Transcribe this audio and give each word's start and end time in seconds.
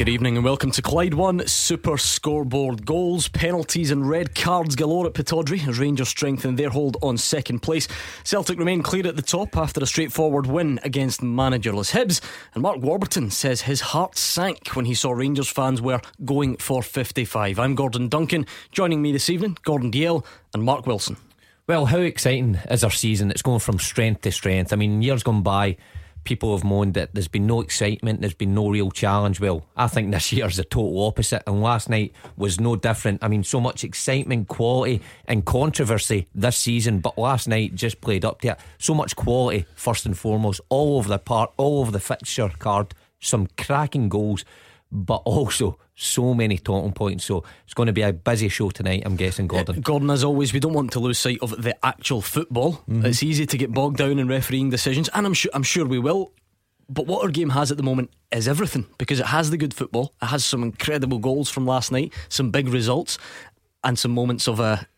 Good 0.00 0.08
evening 0.08 0.36
and 0.36 0.44
welcome 0.46 0.70
to 0.70 0.80
Clyde 0.80 1.12
One 1.12 1.46
Super 1.46 1.98
Scoreboard. 1.98 2.86
Goals, 2.86 3.28
penalties, 3.28 3.90
and 3.90 4.08
red 4.08 4.34
cards 4.34 4.74
galore 4.74 5.06
at 5.06 5.12
Pittodrie 5.12 5.68
as 5.68 5.78
Rangers 5.78 6.08
strengthen 6.08 6.56
their 6.56 6.70
hold 6.70 6.96
on 7.02 7.18
second 7.18 7.58
place. 7.58 7.86
Celtic 8.24 8.58
remain 8.58 8.82
clear 8.82 9.06
at 9.06 9.16
the 9.16 9.20
top 9.20 9.58
after 9.58 9.82
a 9.82 9.86
straightforward 9.86 10.46
win 10.46 10.80
against 10.84 11.20
managerless 11.20 11.92
Hibs. 11.92 12.22
And 12.54 12.62
Mark 12.62 12.80
Warburton 12.80 13.30
says 13.30 13.60
his 13.60 13.82
heart 13.82 14.16
sank 14.16 14.68
when 14.68 14.86
he 14.86 14.94
saw 14.94 15.10
Rangers 15.12 15.50
fans 15.50 15.82
were 15.82 16.00
going 16.24 16.56
for 16.56 16.82
55. 16.82 17.58
I'm 17.58 17.74
Gordon 17.74 18.08
Duncan. 18.08 18.46
Joining 18.72 19.02
me 19.02 19.12
this 19.12 19.28
evening, 19.28 19.58
Gordon 19.64 19.90
Dalziel 19.92 20.24
and 20.54 20.62
Mark 20.62 20.86
Wilson. 20.86 21.18
Well, 21.66 21.84
how 21.84 21.98
exciting 21.98 22.54
is 22.70 22.82
our 22.84 22.90
season? 22.90 23.30
It's 23.30 23.42
going 23.42 23.60
from 23.60 23.78
strength 23.78 24.22
to 24.22 24.32
strength. 24.32 24.72
I 24.72 24.76
mean, 24.76 25.02
years 25.02 25.22
gone 25.22 25.42
by 25.42 25.76
people 26.24 26.54
have 26.56 26.64
moaned 26.64 26.94
that 26.94 27.14
there's 27.14 27.28
been 27.28 27.46
no 27.46 27.60
excitement, 27.60 28.20
there's 28.20 28.34
been 28.34 28.54
no 28.54 28.68
real 28.68 28.90
challenge. 28.90 29.40
Well, 29.40 29.66
I 29.76 29.86
think 29.86 30.10
this 30.12 30.32
year's 30.32 30.56
the 30.56 30.64
total 30.64 31.04
opposite, 31.04 31.42
and 31.46 31.62
last 31.62 31.88
night 31.88 32.12
was 32.36 32.60
no 32.60 32.76
different. 32.76 33.22
I 33.22 33.28
mean, 33.28 33.44
so 33.44 33.60
much 33.60 33.84
excitement, 33.84 34.48
quality, 34.48 35.00
and 35.26 35.44
controversy 35.44 36.26
this 36.34 36.56
season, 36.56 37.00
but 37.00 37.18
last 37.18 37.48
night 37.48 37.74
just 37.74 38.00
played 38.00 38.24
up 38.24 38.40
to 38.42 38.48
it. 38.48 38.58
So 38.78 38.94
much 38.94 39.16
quality, 39.16 39.66
first 39.74 40.06
and 40.06 40.16
foremost, 40.16 40.60
all 40.68 40.98
over 40.98 41.08
the 41.08 41.18
part, 41.18 41.52
all 41.56 41.80
over 41.80 41.90
the 41.90 42.00
fixture 42.00 42.50
card, 42.58 42.94
some 43.20 43.48
cracking 43.56 44.08
goals 44.08 44.44
but 44.92 45.22
also 45.24 45.78
so 46.00 46.32
many 46.34 46.56
talking 46.58 46.92
points. 46.92 47.24
So 47.24 47.44
it's 47.64 47.74
going 47.74 47.88
to 47.88 47.92
be 47.92 48.02
a 48.02 48.12
busy 48.12 48.48
show 48.48 48.70
tonight, 48.70 49.02
I'm 49.04 49.16
guessing, 49.16 49.46
Gordon. 49.46 49.76
Uh, 49.76 49.80
Gordon, 49.80 50.10
as 50.10 50.24
always, 50.24 50.52
we 50.52 50.60
don't 50.60 50.72
want 50.72 50.92
to 50.92 51.00
lose 51.00 51.18
sight 51.18 51.38
of 51.42 51.62
the 51.62 51.76
actual 51.84 52.22
football. 52.22 52.74
Mm-hmm. 52.88 53.06
It's 53.06 53.22
easy 53.22 53.46
to 53.46 53.56
get 53.58 53.72
bogged 53.72 53.98
down 53.98 54.18
in 54.18 54.26
refereeing 54.26 54.70
decisions, 54.70 55.08
and 55.14 55.26
I'm 55.26 55.34
sure, 55.34 55.50
I'm 55.54 55.62
sure 55.62 55.86
we 55.86 55.98
will. 55.98 56.32
But 56.88 57.06
what 57.06 57.22
our 57.22 57.30
game 57.30 57.50
has 57.50 57.70
at 57.70 57.76
the 57.76 57.82
moment 57.84 58.10
is 58.32 58.48
everything 58.48 58.86
because 58.98 59.20
it 59.20 59.26
has 59.26 59.50
the 59.50 59.56
good 59.56 59.72
football, 59.72 60.14
it 60.20 60.26
has 60.26 60.44
some 60.44 60.62
incredible 60.62 61.18
goals 61.18 61.48
from 61.48 61.64
last 61.64 61.92
night, 61.92 62.12
some 62.28 62.50
big 62.50 62.68
results, 62.68 63.18
and 63.84 63.98
some 63.98 64.10
moments 64.10 64.48
of 64.48 64.58
a 64.58 64.88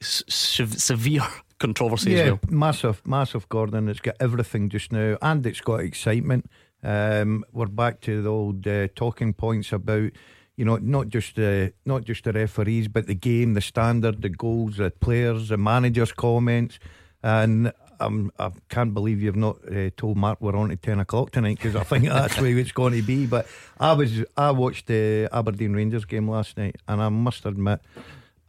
severe 0.00 1.22
controversy 1.58 2.12
yeah, 2.12 2.18
as 2.18 2.30
well. 2.30 2.40
Massive, 2.48 3.02
massive, 3.04 3.48
Gordon. 3.48 3.88
It's 3.88 4.00
got 4.00 4.16
everything 4.20 4.70
just 4.70 4.92
now, 4.92 5.18
and 5.20 5.44
it's 5.44 5.60
got 5.60 5.80
excitement. 5.80 6.48
Um, 6.82 7.44
we're 7.52 7.66
back 7.66 8.00
to 8.02 8.22
the 8.22 8.28
old 8.28 8.66
uh, 8.66 8.88
talking 8.94 9.32
points 9.32 9.72
about 9.72 10.12
you 10.56 10.64
know 10.64 10.76
not 10.76 11.08
just 11.08 11.36
the 11.36 11.72
not 11.84 12.04
just 12.04 12.24
the 12.24 12.32
referees, 12.32 12.88
but 12.88 13.06
the 13.06 13.14
game, 13.14 13.54
the 13.54 13.60
standard, 13.60 14.22
the 14.22 14.28
goals, 14.28 14.76
the 14.76 14.90
players, 14.90 15.48
the 15.48 15.56
managers' 15.56 16.12
comments, 16.12 16.78
and 17.22 17.72
I'm, 18.00 18.30
I 18.38 18.50
can't 18.68 18.92
believe 18.92 19.22
you've 19.22 19.36
not 19.36 19.56
uh, 19.70 19.90
told 19.96 20.16
Mark 20.16 20.40
we're 20.40 20.56
on 20.56 20.70
at 20.70 20.82
ten 20.82 21.00
o'clock 21.00 21.30
tonight 21.30 21.58
because 21.58 21.76
I 21.76 21.84
think 21.84 22.04
that's 22.04 22.40
where 22.40 22.56
it's 22.58 22.72
going 22.72 22.94
to 22.94 23.02
be. 23.02 23.26
But 23.26 23.46
I 23.78 23.92
was 23.92 24.24
I 24.36 24.50
watched 24.50 24.86
the 24.86 25.28
Aberdeen 25.32 25.74
Rangers 25.74 26.04
game 26.04 26.28
last 26.28 26.56
night, 26.56 26.76
and 26.88 27.02
I 27.02 27.08
must 27.08 27.46
admit. 27.46 27.80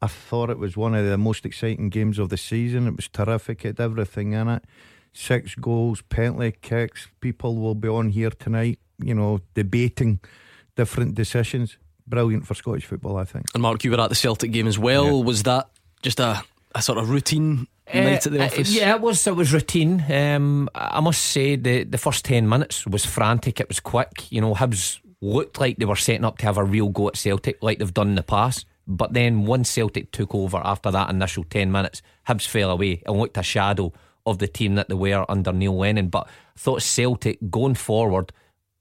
I 0.01 0.07
thought 0.07 0.49
it 0.51 0.59
was 0.59 0.77
one 0.77 0.93
of 0.93 1.05
the 1.05 1.17
most 1.17 1.45
exciting 1.45 1.89
games 1.89 2.19
of 2.19 2.29
the 2.29 2.37
season. 2.37 2.85
It 2.85 2.95
was 2.95 3.07
terrific. 3.07 3.63
It 3.65 3.79
had 3.79 3.79
everything 3.79 4.33
in 4.33 4.47
it 4.49 4.63
six 5.15 5.55
goals, 5.55 6.01
penalty 6.01 6.53
kicks. 6.61 7.07
People 7.21 7.55
will 7.55 7.73
be 7.73 7.87
on 7.87 8.09
here 8.09 8.29
tonight, 8.29 8.79
you 8.99 9.15
know, 9.15 9.39
debating 9.53 10.19
different 10.75 11.15
decisions. 11.15 11.77
Brilliant 12.07 12.45
for 12.45 12.53
Scottish 12.53 12.85
football, 12.85 13.17
I 13.17 13.25
think. 13.25 13.45
And 13.53 13.63
Mark, 13.63 13.83
you 13.83 13.91
were 13.91 13.99
at 13.99 14.09
the 14.09 14.15
Celtic 14.15 14.51
game 14.51 14.67
as 14.67 14.77
well. 14.77 15.17
Yeah. 15.17 15.23
Was 15.23 15.43
that 15.43 15.69
just 16.03 16.19
a, 16.19 16.43
a 16.75 16.81
sort 16.81 16.99
of 16.99 17.09
routine 17.09 17.67
uh, 17.91 17.99
night 17.99 18.25
at 18.25 18.31
the 18.31 18.41
uh, 18.41 18.45
office? 18.45 18.75
Uh, 18.75 18.79
yeah, 18.79 18.95
it 18.95 19.01
was. 19.01 19.25
It 19.25 19.35
was 19.35 19.51
routine. 19.51 20.03
Um, 20.11 20.69
I 20.75 20.99
must 20.99 21.21
say 21.21 21.55
the 21.55 21.83
the 21.83 21.97
first 21.97 22.23
ten 22.23 22.47
minutes 22.47 22.85
was 22.85 23.05
frantic. 23.05 23.59
It 23.59 23.67
was 23.67 23.79
quick. 23.79 24.31
You 24.31 24.41
know, 24.41 24.53
Hibs 24.53 24.99
looked 25.21 25.59
like 25.59 25.77
they 25.77 25.85
were 25.85 25.95
setting 25.95 26.25
up 26.25 26.37
to 26.37 26.45
have 26.45 26.57
a 26.57 26.63
real 26.63 26.89
go 26.89 27.07
at 27.07 27.17
Celtic, 27.17 27.63
like 27.63 27.79
they've 27.79 27.93
done 27.93 28.09
in 28.09 28.15
the 28.15 28.23
past. 28.23 28.67
But 28.87 29.13
then 29.13 29.45
once 29.45 29.71
Celtic 29.71 30.11
took 30.11 30.35
over 30.35 30.61
after 30.63 30.91
that 30.91 31.09
initial 31.09 31.43
ten 31.43 31.71
minutes, 31.71 32.03
Hibs 32.27 32.45
fell 32.45 32.69
away 32.69 33.01
and 33.07 33.17
looked 33.17 33.37
a 33.37 33.43
shadow 33.43 33.91
of 34.27 34.37
the 34.37 34.47
team 34.47 34.75
that 34.75 34.89
they 34.89 34.95
were 34.95 35.25
under 35.27 35.51
Neil 35.51 35.75
Lennon. 35.75 36.09
But 36.09 36.27
I 36.27 36.59
thought 36.59 36.83
Celtic 36.83 37.39
going 37.49 37.75
forward 37.75 38.31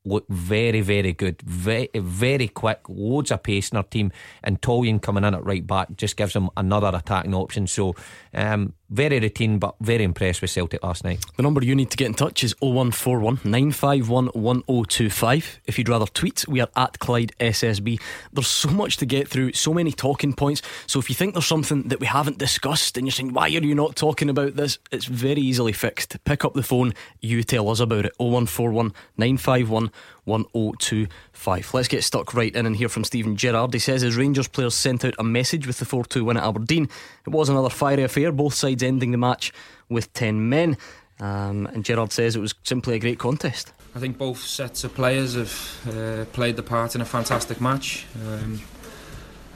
look 0.04 0.26
very, 0.28 0.80
very 0.80 1.12
good, 1.12 1.40
very, 1.42 1.88
very 1.94 2.48
quick, 2.48 2.80
loads 2.88 3.30
of 3.30 3.42
pace 3.42 3.70
in 3.70 3.76
our 3.76 3.84
team, 3.84 4.12
and 4.42 4.60
Toljan 4.60 5.00
coming 5.00 5.24
in 5.24 5.34
at 5.34 5.44
right 5.44 5.66
back 5.66 5.88
just 5.96 6.16
gives 6.16 6.34
them 6.34 6.50
another 6.56 6.90
attacking 6.94 7.34
option. 7.34 7.66
So, 7.66 7.94
um, 8.34 8.74
very 8.94 9.18
routine, 9.18 9.58
but 9.58 9.74
very 9.80 10.04
impressed 10.04 10.40
with 10.40 10.50
Celtic 10.50 10.82
last 10.82 11.04
night. 11.04 11.24
The 11.36 11.42
number 11.42 11.64
you 11.64 11.74
need 11.74 11.90
to 11.90 11.96
get 11.96 12.06
in 12.06 12.14
touch 12.14 12.44
is 12.44 12.54
0141 12.60 13.40
951 13.44 14.28
1025. 14.28 15.60
If 15.66 15.78
you'd 15.78 15.88
rather 15.88 16.06
tweet, 16.06 16.46
we 16.46 16.60
are 16.60 16.68
at 16.76 17.00
Clyde 17.00 17.32
SSB. 17.40 18.00
There's 18.32 18.46
so 18.46 18.70
much 18.70 18.96
to 18.98 19.06
get 19.06 19.28
through, 19.28 19.52
so 19.52 19.74
many 19.74 19.90
talking 19.90 20.32
points. 20.32 20.62
So 20.86 21.00
if 21.00 21.08
you 21.08 21.16
think 21.16 21.34
there's 21.34 21.46
something 21.46 21.88
that 21.88 22.00
we 22.00 22.06
haven't 22.06 22.38
discussed 22.38 22.96
and 22.96 23.06
you're 23.06 23.12
saying, 23.12 23.32
why 23.32 23.46
are 23.46 23.48
you 23.48 23.74
not 23.74 23.96
talking 23.96 24.30
about 24.30 24.54
this? 24.54 24.78
It's 24.92 25.06
very 25.06 25.40
easily 25.40 25.72
fixed. 25.72 26.22
Pick 26.24 26.44
up 26.44 26.54
the 26.54 26.62
phone, 26.62 26.94
you 27.20 27.42
tell 27.42 27.68
us 27.68 27.80
about 27.80 28.06
it. 28.06 28.12
0141 28.18 28.92
951 29.16 29.90
1025. 30.24 31.74
Let's 31.74 31.88
get 31.88 32.04
stuck 32.04 32.34
right 32.34 32.54
in 32.54 32.66
and 32.66 32.76
hear 32.76 32.88
from 32.88 33.04
Steven 33.04 33.36
Gerrard. 33.36 33.72
He 33.72 33.78
says 33.78 34.02
his 34.02 34.16
Rangers 34.16 34.48
players 34.48 34.74
sent 34.74 35.04
out 35.04 35.14
a 35.18 35.24
message 35.24 35.66
with 35.66 35.78
the 35.78 35.84
4 35.84 36.04
2 36.04 36.24
win 36.24 36.36
at 36.36 36.44
Aberdeen. 36.44 36.88
It 37.26 37.30
was 37.30 37.48
another 37.48 37.70
fiery 37.70 38.02
affair, 38.02 38.32
both 38.32 38.54
sides 38.54 38.82
ending 38.82 39.10
the 39.10 39.18
match 39.18 39.52
with 39.88 40.12
10 40.14 40.48
men. 40.48 40.76
Um, 41.20 41.66
and 41.66 41.84
Gerrard 41.84 42.12
says 42.12 42.34
it 42.34 42.40
was 42.40 42.54
simply 42.64 42.94
a 42.94 42.98
great 42.98 43.18
contest. 43.18 43.72
I 43.94 44.00
think 44.00 44.18
both 44.18 44.40
sets 44.40 44.82
of 44.82 44.94
players 44.94 45.34
have 45.34 45.96
uh, 45.96 46.24
played 46.32 46.56
the 46.56 46.62
part 46.62 46.94
in 46.94 47.00
a 47.00 47.04
fantastic 47.04 47.60
match. 47.60 48.06
Um, 48.26 48.60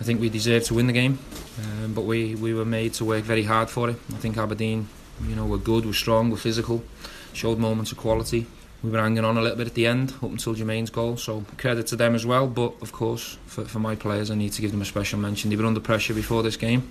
I 0.00 0.04
think 0.04 0.20
we 0.20 0.28
deserved 0.28 0.66
to 0.66 0.74
win 0.74 0.86
the 0.86 0.92
game, 0.92 1.18
um, 1.60 1.92
but 1.92 2.02
we, 2.02 2.36
we 2.36 2.54
were 2.54 2.64
made 2.64 2.94
to 2.94 3.04
work 3.04 3.24
very 3.24 3.42
hard 3.42 3.68
for 3.68 3.90
it. 3.90 3.96
I 4.14 4.18
think 4.18 4.36
Aberdeen, 4.36 4.88
you 5.26 5.34
know, 5.34 5.44
were 5.44 5.58
good, 5.58 5.84
were 5.84 5.92
strong, 5.92 6.30
were 6.30 6.36
physical, 6.36 6.84
showed 7.32 7.58
moments 7.58 7.90
of 7.90 7.98
quality 7.98 8.46
we 8.82 8.90
were 8.90 8.98
hanging 8.98 9.24
on 9.24 9.36
a 9.36 9.40
little 9.40 9.56
bit 9.56 9.66
at 9.66 9.74
the 9.74 9.86
end 9.86 10.12
up 10.22 10.30
until 10.30 10.54
Jermain's 10.54 10.90
goal 10.90 11.16
so 11.16 11.44
credit 11.56 11.86
to 11.88 11.96
them 11.96 12.14
as 12.14 12.24
well. 12.24 12.46
But 12.46 12.74
of 12.80 12.92
course 12.92 13.38
for, 13.46 13.64
for 13.64 13.80
my 13.80 13.96
players 13.96 14.30
I 14.30 14.34
need 14.34 14.52
to 14.52 14.62
give 14.62 14.70
them 14.70 14.82
a 14.82 14.84
special 14.84 15.18
mention. 15.18 15.50
They 15.50 15.56
were 15.56 15.66
under 15.66 15.80
pressure 15.80 16.14
before 16.14 16.42
this 16.42 16.56
game. 16.56 16.88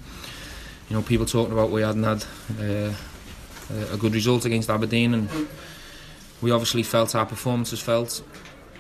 You 0.90 0.96
know 0.96 1.02
people 1.02 1.26
talking 1.26 1.54
about 1.54 1.72
we 1.72 1.82
hadn't 1.82 2.04
had 2.04 2.24
uh, 2.60 2.94
a 3.94 3.98
good 3.98 4.14
result 4.14 4.46
against 4.46 4.70
Aberdeen 4.70 5.14
and 5.14 5.30
we 6.42 6.52
obviously 6.52 6.84
felt 6.84 7.16
our 7.16 7.26
performances 7.26 7.82
felt 7.82 8.22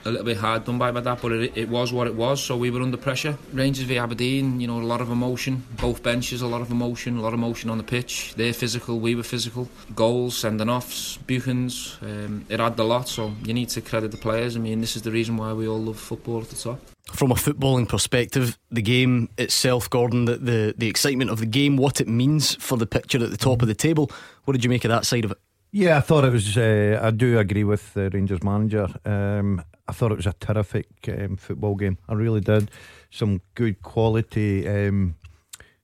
a 0.07 0.11
little 0.11 0.25
bit 0.25 0.37
hard 0.37 0.63
done 0.63 0.77
by 0.77 0.91
by 0.91 1.01
that, 1.01 1.21
but 1.21 1.31
it, 1.33 1.57
it 1.57 1.69
was 1.69 1.91
what 1.91 2.07
it 2.07 2.15
was. 2.15 2.41
So 2.41 2.55
we 2.55 2.71
were 2.71 2.81
under 2.81 2.97
pressure. 2.97 3.37
Rangers 3.51 3.85
v 3.85 3.97
Aberdeen, 3.97 4.59
you 4.59 4.67
know, 4.67 4.79
a 4.79 4.81
lot 4.81 5.01
of 5.01 5.11
emotion. 5.11 5.63
Both 5.81 6.01
benches, 6.01 6.41
a 6.41 6.47
lot 6.47 6.61
of 6.61 6.71
emotion, 6.71 7.17
a 7.17 7.21
lot 7.21 7.29
of 7.29 7.39
emotion 7.39 7.69
on 7.69 7.77
the 7.77 7.83
pitch. 7.83 8.33
They're 8.35 8.53
physical, 8.53 8.99
we 8.99 9.15
were 9.15 9.23
physical. 9.23 9.69
Goals, 9.95 10.37
sending 10.37 10.69
offs, 10.69 11.17
Buchans. 11.27 12.01
Um, 12.01 12.45
it 12.49 12.59
had 12.59 12.79
a 12.79 12.83
lot. 12.83 13.09
So 13.09 13.33
you 13.43 13.53
need 13.53 13.69
to 13.69 13.81
credit 13.81 14.11
the 14.11 14.17
players. 14.17 14.55
I 14.55 14.59
mean, 14.59 14.81
this 14.81 14.95
is 14.95 15.01
the 15.01 15.11
reason 15.11 15.35
why 15.37 15.53
we 15.53 15.67
all 15.67 15.81
love 15.81 15.99
football 15.99 16.41
at 16.41 16.49
the 16.49 16.55
top. 16.55 16.79
From 17.13 17.31
a 17.31 17.35
footballing 17.35 17.87
perspective, 17.87 18.57
the 18.69 18.81
game 18.81 19.29
itself, 19.37 19.89
Gordon, 19.89 20.25
the, 20.25 20.37
the, 20.37 20.75
the 20.77 20.87
excitement 20.87 21.29
of 21.29 21.39
the 21.39 21.45
game, 21.45 21.77
what 21.77 22.01
it 22.01 22.07
means 22.07 22.55
for 22.55 22.77
the 22.77 22.85
picture 22.85 23.23
at 23.23 23.31
the 23.31 23.37
top 23.37 23.61
of 23.61 23.67
the 23.67 23.75
table. 23.75 24.11
What 24.43 24.53
did 24.53 24.63
you 24.63 24.69
make 24.69 24.83
of 24.83 24.89
that 24.89 25.05
side 25.05 25.23
of 25.23 25.31
it? 25.31 25.37
Yeah, 25.79 25.97
I 25.97 25.99
thought 25.99 26.25
it 26.25 26.31
was. 26.33 26.57
Uh, 26.57 26.99
I 26.99 27.11
do 27.11 27.37
agree 27.37 27.63
with 27.63 27.93
the 27.93 28.09
Rangers 28.09 28.41
manager. 28.41 28.87
Um, 29.05 29.63
I 29.87 29.91
thought 29.91 30.11
it 30.11 30.17
was 30.17 30.25
a 30.25 30.33
terrific 30.33 30.87
um, 31.07 31.37
football 31.37 31.75
game. 31.75 31.99
I 32.09 32.15
really 32.15 32.41
did. 32.41 32.71
Some 33.11 33.41
good 33.53 33.83
quality 33.83 34.67
um, 34.67 35.17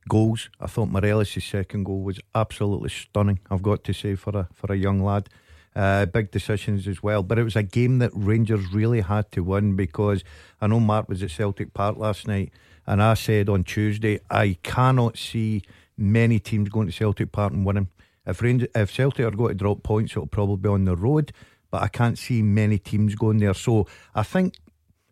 goals. 0.09 0.49
I 0.59 0.65
thought 0.65 0.89
Morelos' 0.89 1.43
second 1.43 1.83
goal 1.83 2.01
was 2.01 2.19
absolutely 2.33 2.89
stunning. 2.89 3.37
I've 3.51 3.61
got 3.61 3.83
to 3.83 3.93
say 3.93 4.15
for 4.15 4.35
a 4.35 4.47
for 4.51 4.73
a 4.73 4.75
young 4.75 4.99
lad. 4.99 5.29
Uh, 5.75 6.07
big 6.07 6.31
decisions 6.31 6.87
as 6.87 7.03
well, 7.03 7.21
but 7.21 7.37
it 7.37 7.43
was 7.43 7.55
a 7.55 7.61
game 7.61 7.99
that 7.99 8.09
Rangers 8.15 8.73
really 8.73 9.01
had 9.01 9.31
to 9.33 9.43
win 9.43 9.75
because 9.75 10.23
I 10.59 10.65
know 10.65 10.79
Mark 10.79 11.07
was 11.07 11.21
at 11.21 11.29
Celtic 11.29 11.75
Park 11.75 11.97
last 11.97 12.27
night, 12.27 12.51
and 12.87 12.99
I 12.99 13.13
said 13.13 13.47
on 13.47 13.63
Tuesday 13.63 14.21
I 14.27 14.57
cannot 14.63 15.19
see 15.19 15.61
many 15.95 16.39
teams 16.39 16.69
going 16.69 16.87
to 16.87 16.93
Celtic 16.93 17.31
Park 17.31 17.53
and 17.53 17.63
winning. 17.63 17.89
If 18.25 18.41
Rangers, 18.41 18.69
if 18.75 18.91
Celtic 18.91 19.25
are 19.25 19.31
going 19.31 19.49
to 19.49 19.55
drop 19.55 19.83
points, 19.83 20.13
it'll 20.13 20.27
probably 20.27 20.57
be 20.57 20.69
on 20.69 20.85
the 20.85 20.95
road 20.95 21.33
but 21.73 21.81
I 21.81 21.87
can't 21.87 22.19
see 22.19 22.43
many 22.43 22.77
teams 22.77 23.15
going 23.15 23.39
there. 23.39 23.55
So 23.55 23.87
I 24.13 24.21
think 24.21 24.59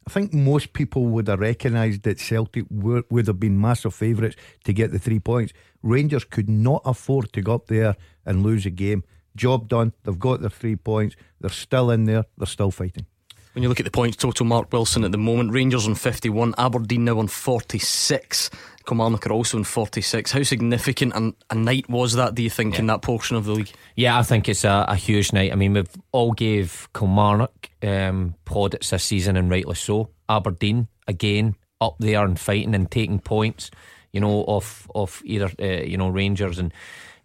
I 0.08 0.12
think 0.12 0.32
most 0.32 0.74
people 0.74 1.08
would 1.08 1.28
have 1.28 1.40
recognised 1.40 2.04
that 2.04 2.20
Celtic 2.20 2.66
were, 2.70 3.04
would 3.10 3.26
have 3.26 3.40
been 3.40 3.60
massive 3.60 3.96
favourites 3.96 4.36
to 4.66 4.72
get 4.72 4.92
the 4.92 5.00
three 5.00 5.20
points. 5.20 5.54
Rangers 5.82 6.24
could 6.24 6.48
not 6.48 6.84
afford 6.86 7.34
to 7.34 7.42
go 7.42 7.56
up 7.56 7.66
there 7.66 7.96
and 8.28 8.44
lose 8.44 8.68
a 8.68 8.70
game. 8.70 9.04
Job 9.36 9.70
done. 9.70 9.94
They've 10.04 10.20
got 10.20 10.42
their 10.42 10.52
three 10.52 10.76
points. 10.76 11.16
They're 11.40 11.50
still 11.50 11.90
in 11.90 12.06
there. 12.06 12.26
They're 12.38 12.46
still 12.46 12.70
fighting. 12.70 13.08
When 13.54 13.64
you 13.64 13.70
look 13.70 13.80
at 13.80 13.84
the 13.84 13.92
points 13.92 14.18
total, 14.18 14.46
Mark 14.46 14.72
Wilson 14.72 15.04
at 15.04 15.12
the 15.12 15.18
moment, 15.18 15.52
Rangers 15.52 15.88
on 15.88 15.96
51, 15.96 16.56
Aberdeen 16.58 17.06
now 17.06 17.20
on 17.20 17.28
46. 17.28 18.50
Kilmarnock 18.86 19.28
are 19.28 19.34
also 19.34 19.58
on 19.58 19.64
46. 19.64 20.32
How 20.32 20.44
significant 20.44 21.14
a, 21.14 21.34
a 21.50 21.56
night 21.56 21.90
was 21.90 22.14
that, 22.14 22.34
do 22.36 22.44
you 22.44 22.50
think, 22.50 22.76
yeah. 22.76 22.80
in 22.82 22.88
that 22.88 23.02
portion 23.02 23.36
of 23.36 23.46
the 23.46 23.52
league? 23.52 23.72
Yeah, 23.96 24.18
I 24.18 24.24
think 24.24 24.48
it's 24.48 24.64
a, 24.64 24.86
a 24.88 24.96
huge 24.96 25.34
night. 25.34 25.52
I 25.52 25.56
mean, 25.56 25.74
we've 25.74 25.90
all 26.12 26.32
gave 26.32 26.88
Kilmarnock 26.94 27.70
um, 27.84 28.36
plaudits 28.46 28.90
this 28.90 29.04
season, 29.04 29.36
and 29.36 29.50
rightly 29.50 29.76
so. 29.76 30.10
Aberdeen, 30.30 30.88
again, 31.08 31.56
up 31.82 31.98
there 32.00 32.24
and 32.24 32.40
fighting 32.40 32.74
and 32.74 32.90
taking 32.90 33.20
points, 33.20 33.70
you 34.14 34.22
know, 34.22 34.44
off, 34.44 34.90
off 34.94 35.22
either, 35.26 35.52
uh, 35.62 35.84
you 35.84 35.98
know, 35.98 36.10
Rangers 36.10 36.58
and 36.58 36.74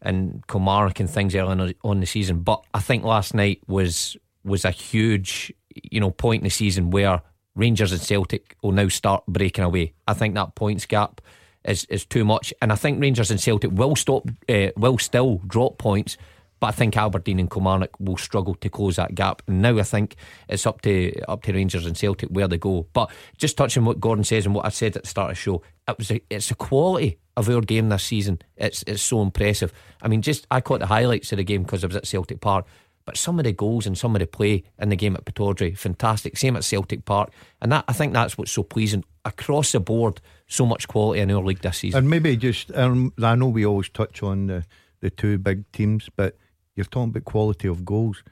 and 0.02 0.46
Kilmarnock 0.46 1.00
and 1.00 1.10
things 1.10 1.34
early 1.34 1.50
on, 1.50 1.74
on 1.82 2.00
the 2.00 2.06
season. 2.06 2.40
But 2.40 2.62
I 2.74 2.80
think 2.80 3.04
last 3.04 3.34
night 3.34 3.60
was 3.66 4.16
was 4.44 4.64
a 4.64 4.70
huge, 4.70 5.52
you 5.82 6.00
know, 6.00 6.10
point 6.10 6.40
in 6.40 6.44
the 6.44 6.50
season 6.50 6.90
where 6.90 7.22
Rangers 7.54 7.92
and 7.92 8.00
Celtic 8.00 8.56
will 8.62 8.72
now 8.72 8.88
start 8.88 9.24
breaking 9.26 9.64
away. 9.64 9.94
I 10.06 10.14
think 10.14 10.34
that 10.34 10.54
points 10.54 10.86
gap 10.86 11.20
is 11.64 11.84
is 11.86 12.04
too 12.04 12.24
much, 12.24 12.52
and 12.62 12.72
I 12.72 12.76
think 12.76 13.00
Rangers 13.00 13.30
and 13.30 13.40
Celtic 13.40 13.70
will 13.72 13.96
stop, 13.96 14.28
uh, 14.48 14.68
will 14.76 14.98
still 14.98 15.40
drop 15.46 15.78
points. 15.78 16.16
But 16.58 16.68
I 16.68 16.72
think 16.72 16.96
Aberdeen 16.96 17.38
and 17.38 17.50
Kilmarnock 17.50 17.90
will 18.00 18.16
struggle 18.16 18.54
to 18.54 18.70
close 18.70 18.96
that 18.96 19.14
gap. 19.14 19.42
And 19.46 19.60
now 19.60 19.78
I 19.78 19.82
think 19.82 20.16
it's 20.48 20.66
up 20.66 20.80
to 20.82 21.12
up 21.28 21.42
to 21.42 21.52
Rangers 21.52 21.84
and 21.84 21.96
Celtic 21.96 22.30
where 22.30 22.48
they 22.48 22.56
go. 22.56 22.86
But 22.94 23.10
just 23.36 23.58
touching 23.58 23.84
what 23.84 24.00
Gordon 24.00 24.24
says 24.24 24.46
and 24.46 24.54
what 24.54 24.64
I 24.64 24.70
said 24.70 24.96
at 24.96 25.02
the 25.02 25.08
start 25.08 25.32
of 25.32 25.36
the 25.36 25.40
show, 25.42 25.62
it 25.86 25.98
was 25.98 26.10
a, 26.10 26.20
it's 26.30 26.48
the 26.48 26.54
quality 26.54 27.18
of 27.36 27.50
our 27.50 27.60
game 27.60 27.90
this 27.90 28.04
season. 28.04 28.40
It's 28.56 28.82
it's 28.86 29.02
so 29.02 29.20
impressive. 29.22 29.72
I 30.00 30.08
mean, 30.08 30.22
just 30.22 30.46
I 30.50 30.60
caught 30.62 30.80
the 30.80 30.86
highlights 30.86 31.30
of 31.32 31.38
the 31.38 31.44
game 31.44 31.62
because 31.62 31.84
I 31.84 31.88
was 31.88 31.96
at 31.96 32.06
Celtic 32.06 32.40
Park. 32.40 32.66
But 33.06 33.16
some 33.16 33.38
of 33.38 33.44
the 33.44 33.52
goals 33.52 33.86
and 33.86 33.96
some 33.96 34.14
of 34.14 34.20
the 34.20 34.26
play 34.26 34.64
in 34.78 34.88
the 34.88 34.96
game 34.96 35.14
at 35.14 35.24
Pittodrie, 35.24 35.78
fantastic. 35.78 36.36
Same 36.36 36.56
at 36.56 36.64
Celtic 36.64 37.04
Park, 37.04 37.30
and 37.62 37.72
that 37.72 37.84
I 37.88 37.92
think 37.92 38.12
that's 38.12 38.36
what's 38.36 38.50
so 38.50 38.64
pleasing 38.64 39.04
across 39.24 39.72
the 39.72 39.80
board. 39.80 40.20
So 40.48 40.66
much 40.66 40.86
quality 40.88 41.20
in 41.20 41.30
our 41.30 41.42
league 41.42 41.60
this 41.60 41.78
season. 41.78 41.98
And 41.98 42.10
maybe 42.10 42.36
just 42.36 42.74
um, 42.74 43.12
I 43.22 43.34
know 43.36 43.48
we 43.48 43.64
always 43.64 43.88
touch 43.88 44.22
on 44.22 44.48
the 44.48 44.64
the 45.00 45.10
two 45.10 45.38
big 45.38 45.70
teams, 45.72 46.10
but 46.14 46.36
you're 46.74 46.84
talking 46.84 47.10
about 47.10 47.24
quality 47.24 47.68
of 47.68 47.84
goals. 47.84 48.22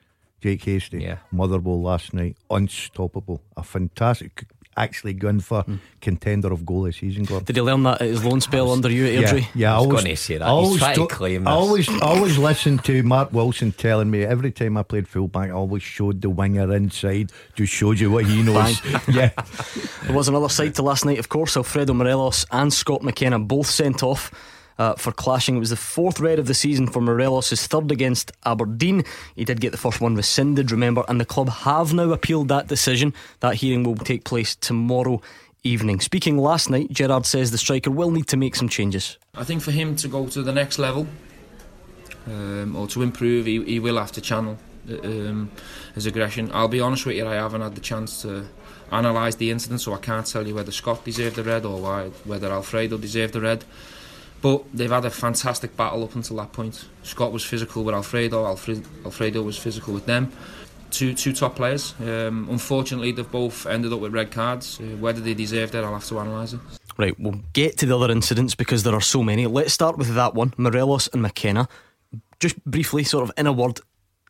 Jake 0.41 0.65
Hastie, 0.65 1.03
yeah. 1.03 1.19
Motherwell 1.31 1.81
last 1.81 2.13
night, 2.13 2.37
unstoppable, 2.51 3.41
a 3.57 3.63
fantastic 3.63 4.45
actually 4.77 5.15
going 5.15 5.41
for 5.41 5.63
mm. 5.65 5.79
contender 6.01 6.53
of 6.53 6.65
goal 6.65 6.83
this 6.83 6.97
season. 6.97 7.25
Gordon. 7.25 7.45
Did 7.45 7.57
he 7.57 7.63
learn 7.63 7.83
that 7.85 8.01
at 8.01 8.09
his 8.09 8.25
loan 8.25 8.41
spell 8.41 8.71
under 8.71 8.91
you, 8.91 9.05
Airdrie? 9.05 9.41
Yeah, 9.41 9.49
yeah 9.55 9.77
I, 9.77 9.81
was 9.81 9.87
going 9.89 10.05
to 10.05 10.17
say 10.17 10.39
that. 10.39 10.47
Always, 10.47 10.85
He's 10.85 10.97
to. 10.97 11.43
I 11.47 11.51
always, 11.51 11.89
always 12.03 12.39
listen 12.39 12.79
to 12.79 13.03
Mark 13.03 13.33
Wilson 13.33 13.73
telling 13.73 14.11
me 14.11 14.25
every 14.25 14.51
time 14.51 14.77
I 14.77 14.83
played 14.83 15.09
fullback, 15.09 15.51
I 15.51 15.53
always 15.53 15.83
showed 15.83 16.21
the 16.21 16.31
winger 16.31 16.75
inside, 16.75 17.33
just 17.55 17.73
showed 17.73 18.01
you 18.01 18.11
what 18.11 18.27
he 18.27 18.43
knows. 18.43 18.81
yeah. 19.09 19.31
There 20.05 20.17
was 20.17 20.29
another 20.29 20.49
side 20.49 20.75
to 20.77 20.83
last 20.83 21.05
night, 21.05 21.19
of 21.19 21.29
course. 21.29 21.57
Alfredo 21.57 21.95
Morelos 21.95 22.47
and 22.51 22.73
Scott 22.73 23.03
McKenna 23.03 23.39
both 23.39 23.67
sent 23.67 24.03
off 24.03 24.31
uh, 24.79 24.95
for 24.95 25.13
clashing. 25.13 25.57
It 25.57 25.61
was 25.61 25.71
the 25.71 25.77
fourth 25.77 26.21
red 26.21 26.39
of 26.39 26.47
the 26.47 26.55
season 26.55 26.87
for 26.87 27.01
Morelos, 27.01 27.51
his 27.51 27.67
third 27.67 27.91
against 27.91 28.33
Aberdeen. 28.45 29.05
He 29.37 29.45
did 29.45 29.61
get 29.61 29.73
the 29.73 29.79
first 29.79 30.01
one 30.01 30.15
rescinded, 30.15 30.71
remember, 30.71 31.05
and 31.09 31.21
the 31.21 31.25
club 31.25 31.49
have 31.49 31.93
now 31.93 32.11
appealed 32.13 32.49
that 32.49 32.69
decision. 32.69 33.15
That 33.41 33.57
hearing 33.57 33.85
will 33.85 33.97
take 33.97 34.25
place 34.25 34.57
tomorrow 34.57 35.21
evening. 35.63 36.01
Speaking 36.01 36.39
last 36.39 36.69
night, 36.71 36.91
Gerrard 36.91 37.27
says 37.27 37.51
the 37.51 37.59
striker 37.59 37.91
will 37.91 38.11
need 38.11 38.27
to 38.29 38.37
make 38.37 38.55
some 38.55 38.69
changes. 38.69 39.17
I 39.35 39.45
think 39.45 39.63
for 39.63 39.71
him 39.71 39.97
to 39.97 40.09
go 40.09 40.27
to 40.29 40.43
the 40.43 40.53
next 40.53 40.79
level 40.79 41.07
um, 42.27 42.77
or 42.77 42.87
to 42.89 43.03
improve, 43.03 43.47
he, 43.47 43.63
he, 43.65 43.81
will 43.81 43.97
have 43.97 44.13
to 44.13 44.21
channel 44.21 44.59
um, 45.03 45.51
his 45.95 46.07
aggression. 46.07 46.51
I'll 46.53 46.69
be 46.69 46.81
honest 46.81 47.07
with 47.07 47.17
you, 47.17 47.27
I 47.27 47.35
haven't 47.35 47.63
had 47.63 47.75
the 47.75 47.81
chance 47.81 48.23
to 48.23 48.47
analyse 48.91 49.37
the 49.37 49.51
incident, 49.51 49.81
so 49.81 49.95
I 49.95 49.99
can't 49.99 50.27
tell 50.27 50.47
you 50.47 50.55
whether 50.55 50.73
Scott 50.73 51.05
deserved 51.05 51.37
the 51.37 51.45
red 51.45 51.65
or 51.65 51.81
why, 51.81 52.09
whether 52.25 52.51
Alfredo 52.53 52.99
deserved 52.99 53.33
the 53.33 53.41
red. 53.41 53.65
But 54.45 54.63
they've 54.75 54.91
had 54.91 55.07
a 55.07 55.11
fantastic 55.11 55.75
battle 55.75 56.05
up 56.05 56.15
until 56.15 56.37
that 56.37 56.53
point. 56.53 56.85
Scott 57.03 57.33
was 57.33 57.43
physical 57.43 57.83
with 57.83 57.95
Alfredo, 57.95 58.45
Alfred, 58.45 58.87
Alfredo 59.03 59.41
was 59.41 59.57
physical 59.57 59.95
with 59.95 60.05
them. 60.05 60.31
Two, 60.91 61.15
two 61.15 61.33
top 61.33 61.57
players. 61.57 61.95
Um, 61.99 62.47
unfortunately, 62.51 63.11
they've 63.13 63.31
both 63.31 63.67
ended 63.67 63.91
up 63.95 64.01
with 64.01 64.13
red 64.13 64.31
cards. 64.31 64.79
Uh, 64.79 64.97
whether 64.99 65.23
they 65.23 65.33
deserved 65.33 65.75
it, 65.75 65.83
I'll 65.83 65.95
have 65.95 66.05
to 66.09 66.19
analyse 66.19 66.53
it. 66.53 66.61
Right, 66.99 67.19
we'll 67.19 67.41
get 67.55 67.79
to 67.79 67.87
the 67.87 67.97
other 67.97 68.13
incidents 68.13 68.55
because 68.55 68.83
there 68.83 68.95
are 68.95 69.01
so 69.01 69.23
many. 69.23 69.47
Let's 69.47 69.73
start 69.73 69.97
with 69.97 70.15
that 70.15 70.35
one 70.35 70.53
Morelos 70.59 71.09
and 71.15 71.23
McKenna. 71.23 71.67
Just 72.39 72.63
briefly, 72.67 73.03
sort 73.03 73.25
of 73.25 73.33
in 73.39 73.47
a 73.47 73.53
word, 73.53 73.81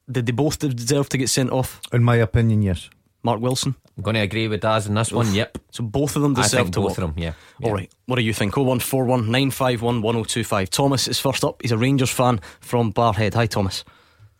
did 0.08 0.26
they 0.26 0.32
both 0.32 0.60
deserve 0.60 1.08
to 1.08 1.18
get 1.18 1.28
sent 1.28 1.50
off? 1.50 1.80
In 1.92 2.04
my 2.04 2.14
opinion, 2.14 2.62
yes. 2.62 2.88
Mark 3.24 3.40
Wilson? 3.40 3.74
I'm 3.96 4.02
going 4.02 4.14
to 4.14 4.20
agree 4.20 4.48
with 4.48 4.60
Daz 4.60 4.86
in 4.86 4.94
this 4.94 5.10
one. 5.10 5.32
Yep. 5.32 5.58
So 5.70 5.82
both 5.82 6.14
of 6.14 6.22
them 6.22 6.34
deserve 6.34 6.60
I 6.60 6.62
think 6.64 6.74
to 6.74 6.80
both 6.80 6.98
of 6.98 7.02
them. 7.02 7.14
Yeah. 7.16 7.32
yeah. 7.58 7.68
All 7.68 7.74
right. 7.74 7.90
What 8.06 8.16
do 8.16 8.22
you 8.22 8.34
think? 8.34 8.56
0141 8.56 9.26
951 9.26 10.02
1025. 10.02 10.70
Thomas 10.70 11.08
is 11.08 11.18
first 11.18 11.42
up. 11.42 11.62
He's 11.62 11.72
a 11.72 11.78
Rangers 11.78 12.10
fan 12.10 12.40
from 12.60 12.92
Barrhead. 12.92 13.34
Hi, 13.34 13.46
Thomas. 13.46 13.84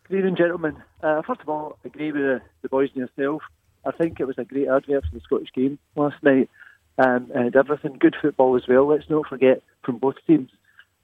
Good 0.07 0.19
evening, 0.19 0.35
gentlemen. 0.35 0.77
Uh, 1.01 1.23
first 1.23 1.41
of 1.41 1.49
all, 1.49 1.77
I 1.83 1.87
agree 1.87 2.11
with 2.11 2.21
the, 2.21 2.41
the 2.61 2.69
boys 2.69 2.89
and 2.93 3.09
yourself. 3.17 3.41
I 3.85 3.91
think 3.91 4.19
it 4.19 4.25
was 4.25 4.37
a 4.37 4.45
great 4.45 4.67
advert 4.67 5.03
for 5.05 5.15
the 5.15 5.21
Scottish 5.21 5.53
game 5.53 5.79
last 5.95 6.21
night. 6.21 6.49
Um, 6.97 7.31
and 7.33 7.55
everything, 7.55 7.97
good 7.99 8.15
football 8.21 8.55
as 8.55 8.67
well. 8.67 8.87
Let's 8.87 9.09
not 9.09 9.27
forget 9.27 9.63
from 9.83 9.97
both 9.97 10.15
teams. 10.27 10.49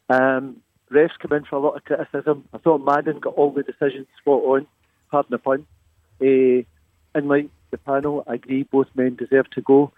Um, 0.09 0.57
refs 0.91 1.17
come 1.19 1.33
in 1.33 1.45
for 1.45 1.55
a 1.55 1.59
lot 1.59 1.77
of 1.77 1.83
criticism. 1.83 2.47
I 2.53 2.59
thought 2.59 2.85
Madden 2.85 3.19
got 3.19 3.33
all 3.33 3.51
the 3.51 3.63
decisions 3.63 4.07
spot 4.19 4.43
on, 4.43 4.67
pardon 5.09 5.31
the 5.31 5.37
pun. 5.37 5.65
Uh, 6.21 6.63
and 7.13 7.27
like 7.27 7.49
the 7.71 7.77
panel. 7.77 8.23
I 8.27 8.35
agree 8.35 8.63
both 8.63 8.87
men 8.95 9.15
deserve 9.15 9.49
to 9.51 9.61
go. 9.61 9.91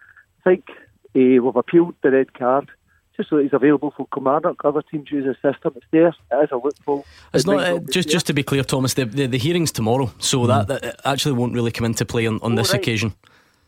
I 0.46 0.50
think 0.50 0.70
uh, 0.70 1.44
we've 1.44 1.56
appealed 1.56 1.96
the 2.02 2.12
red 2.12 2.34
card 2.34 2.70
just 3.16 3.30
so 3.30 3.38
that 3.38 3.44
he's 3.44 3.54
available 3.54 3.94
for 3.96 4.08
Kilmarnock. 4.14 4.64
Other 4.66 4.82
teams 4.82 5.12
use 5.12 5.26
the 5.26 5.36
system. 5.52 5.74
It's 5.76 5.86
there. 5.92 6.08
It 6.08 6.44
is 6.44 6.52
a 6.52 6.56
loophole. 6.56 7.06
It's 7.34 7.46
it 7.46 7.48
not 7.48 7.64
uh, 7.64 7.80
just 7.90 8.10
just 8.10 8.28
to 8.28 8.34
be 8.34 8.44
clear, 8.44 8.64
Thomas. 8.64 8.94
The 8.94 9.06
the, 9.06 9.28
the 9.28 9.38
hearing's 9.38 9.72
tomorrow, 9.72 10.12
so 10.20 10.40
mm. 10.40 10.48
that, 10.48 10.68
that 10.68 11.02
actually 11.06 11.34
won't 11.34 11.54
really 11.54 11.72
come 11.72 11.86
into 11.86 12.06
play 12.06 12.26
on, 12.28 12.40
on 12.42 12.54
oh, 12.54 12.56
this 12.56 12.72
right. 12.72 12.82
occasion. 12.82 13.14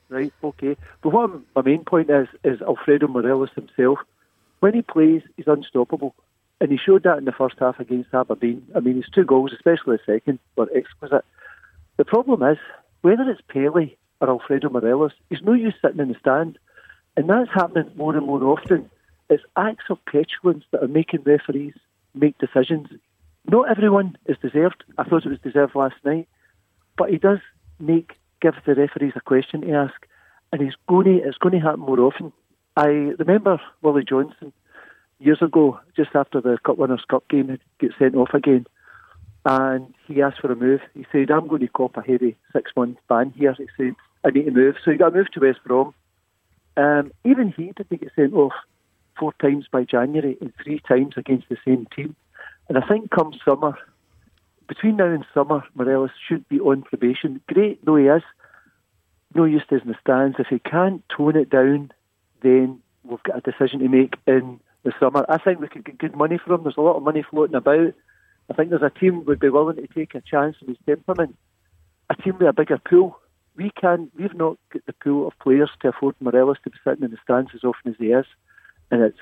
Right. 0.10 0.34
Okay. 0.44 0.78
But 1.02 1.10
what 1.10 1.32
my 1.56 1.62
main 1.62 1.84
point 1.84 2.10
is 2.10 2.28
is 2.44 2.62
Alfredo 2.62 3.08
Morelos 3.08 3.50
himself. 3.56 4.00
When 4.60 4.74
he 4.74 4.82
plays, 4.82 5.22
he's 5.38 5.48
unstoppable. 5.48 6.16
And 6.62 6.72
he 6.72 6.78
showed 6.78 7.04
that 7.04 7.18
in 7.18 7.26
the 7.26 7.34
first 7.34 7.56
half 7.60 7.80
against 7.80 8.14
Aberdeen. 8.14 8.66
I 8.74 8.80
mean, 8.80 8.96
his 8.96 9.10
two 9.14 9.26
goals, 9.26 9.52
especially 9.52 9.98
the 9.98 10.14
second, 10.14 10.40
were 10.56 10.70
exquisite. 10.74 11.26
The 11.98 12.06
problem 12.06 12.42
is 12.44 12.58
whether 13.06 13.30
it's 13.30 13.42
Pelly 13.48 14.00
or 14.20 14.30
Alfredo 14.30 14.70
Morelos, 14.70 15.12
he's 15.30 15.44
no 15.44 15.54
use 15.54 15.76
sitting 15.80 16.00
in 16.00 16.08
the 16.08 16.16
stand. 16.20 16.58
And 17.16 17.30
that's 17.30 17.52
happening 17.54 17.92
more 17.96 18.18
and 18.18 18.26
more 18.26 18.44
often. 18.44 18.90
It's 19.30 19.44
acts 19.56 19.86
of 19.92 20.04
petulance 20.06 20.64
that 20.72 20.82
are 20.82 20.88
making 20.88 21.22
referees 21.22 21.76
make 22.16 22.36
decisions. 22.40 22.88
Not 23.48 23.70
everyone 23.70 24.18
is 24.26 24.38
deserved. 24.42 24.84
I 24.98 25.04
thought 25.04 25.24
it 25.24 25.30
was 25.30 25.38
deserved 25.38 25.76
last 25.76 25.94
night. 26.04 26.28
But 26.98 27.12
he 27.12 27.20
does 27.20 27.38
make 27.80 28.14
give 28.42 28.56
the 28.66 28.74
referees 28.74 29.14
a 29.16 29.22
question 29.22 29.62
to 29.62 29.72
ask. 29.72 30.08
And 30.52 30.60
he's 30.60 30.74
going 30.90 31.06
to, 31.06 31.28
it's 31.28 31.38
going 31.38 31.54
to 31.54 31.64
happen 31.64 31.82
more 31.82 32.00
often. 32.00 32.34
I 32.76 32.88
remember 33.20 33.62
Willie 33.84 34.04
Johnston 34.04 34.52
years 35.20 35.44
ago, 35.44 35.80
just 35.96 36.16
after 36.16 36.42
the 36.42 36.58
Cup 36.66 36.80
Winners' 36.80 37.06
Cup 37.08 37.28
game, 37.28 37.60
get 37.80 37.92
sent 38.00 38.16
off 38.16 38.34
again 38.34 38.66
and 39.46 39.94
he 40.08 40.22
asked 40.22 40.42
for 40.42 40.52
a 40.52 40.56
move. 40.56 40.82
He 40.94 41.06
said, 41.12 41.30
I'm 41.30 41.48
going 41.48 41.62
to 41.62 41.68
cop 41.68 41.98
a 41.98 42.02
heavy 42.02 42.36
six 42.52 42.72
month 42.76 42.98
ban 43.08 43.32
here. 43.38 43.54
He 43.54 43.68
said, 43.78 43.96
I 44.24 44.32
need 44.32 44.46
to 44.46 44.52
move. 44.52 44.76
So 44.84 44.92
he 44.92 44.98
got 44.98 45.14
moved 45.14 45.34
to 45.34 45.40
West 45.40 45.60
Brom. 45.64 45.94
Um, 46.78 47.12
even 47.24 47.54
he 47.56 47.72
didn't 47.72 48.02
get 48.02 48.12
sent 48.16 48.34
off 48.34 48.54
four 49.18 49.34
times 49.42 49.66
by 49.72 49.84
January 49.84 50.38
and 50.42 50.52
three 50.62 50.82
times 50.88 51.14
against 51.16 51.48
the 51.48 51.58
same 51.64 51.88
team. 51.96 52.16
And 52.68 52.78
I 52.78 52.86
think 52.88 53.12
come 53.12 53.34
summer, 53.46 53.78
between 54.68 54.98
now 54.98 55.06
and 55.14 55.26
summer, 55.34 55.64
Morelos 55.76 56.10
should 56.28 56.48
be 56.50 56.60
on 56.60 56.82
probation. 56.82 57.40
Great 57.48 57.86
though 57.86 57.96
he 57.96 58.06
is, 58.06 58.24
no 59.36 59.46
use 59.46 59.64
to 59.70 59.76
in 59.76 59.88
the 59.88 59.96
stands. 60.02 60.38
If 60.40 60.48
he 60.48 60.60
can't 60.60 61.04
tone 61.16 61.38
it 61.38 61.50
down, 61.50 61.92
then 62.42 62.80
we've 63.04 63.22
got 63.24 63.38
a 63.38 63.52
decision 63.52 63.80
to 63.80 63.90
make 63.90 64.16
in 64.26 64.60
the 64.84 64.94
summer. 65.00 65.26
I 65.30 65.38
think 65.38 65.60
we 65.60 65.68
could 65.68 65.86
get 65.86 66.00
good 66.00 66.16
money 66.16 66.40
for 66.44 66.54
him. 66.54 66.64
There's 66.64 66.78
a 66.78 66.82
lot 66.82 66.98
of 66.98 67.04
money 67.04 67.24
floating 67.30 67.56
about. 67.56 67.94
I 68.50 68.54
think 68.54 68.70
there's 68.70 68.82
a 68.82 68.90
team 68.90 69.26
would 69.26 69.40
be 69.40 69.50
willing 69.50 69.78
to 69.78 69.88
take 69.88 70.16
a 70.16 70.22
chance 70.22 70.56
on 70.62 70.70
his 70.70 70.78
temperament. 70.86 71.36
A 72.10 72.16
team 72.16 72.38
with 72.38 72.48
a 72.48 72.54
bigger 72.54 72.78
pool. 72.78 73.20
We 73.56 73.72
can. 73.72 74.12
We've 74.18 74.34
not 74.34 74.58
got 74.72 74.86
the 74.86 74.94
pool 74.94 75.28
of 75.28 75.40
players 75.40 75.72
to 75.82 75.90
afford 75.90 76.16
Morelos 76.20 76.58
to 76.64 76.70
be 76.70 76.78
sitting 76.84 77.04
in 77.04 77.12
the 77.12 77.18
stands 77.24 77.52
as 77.56 77.64
often 77.64 77.92
as 77.92 77.98
he 77.98 78.08
is. 78.08 78.26
And 78.92 79.02
it's 79.02 79.18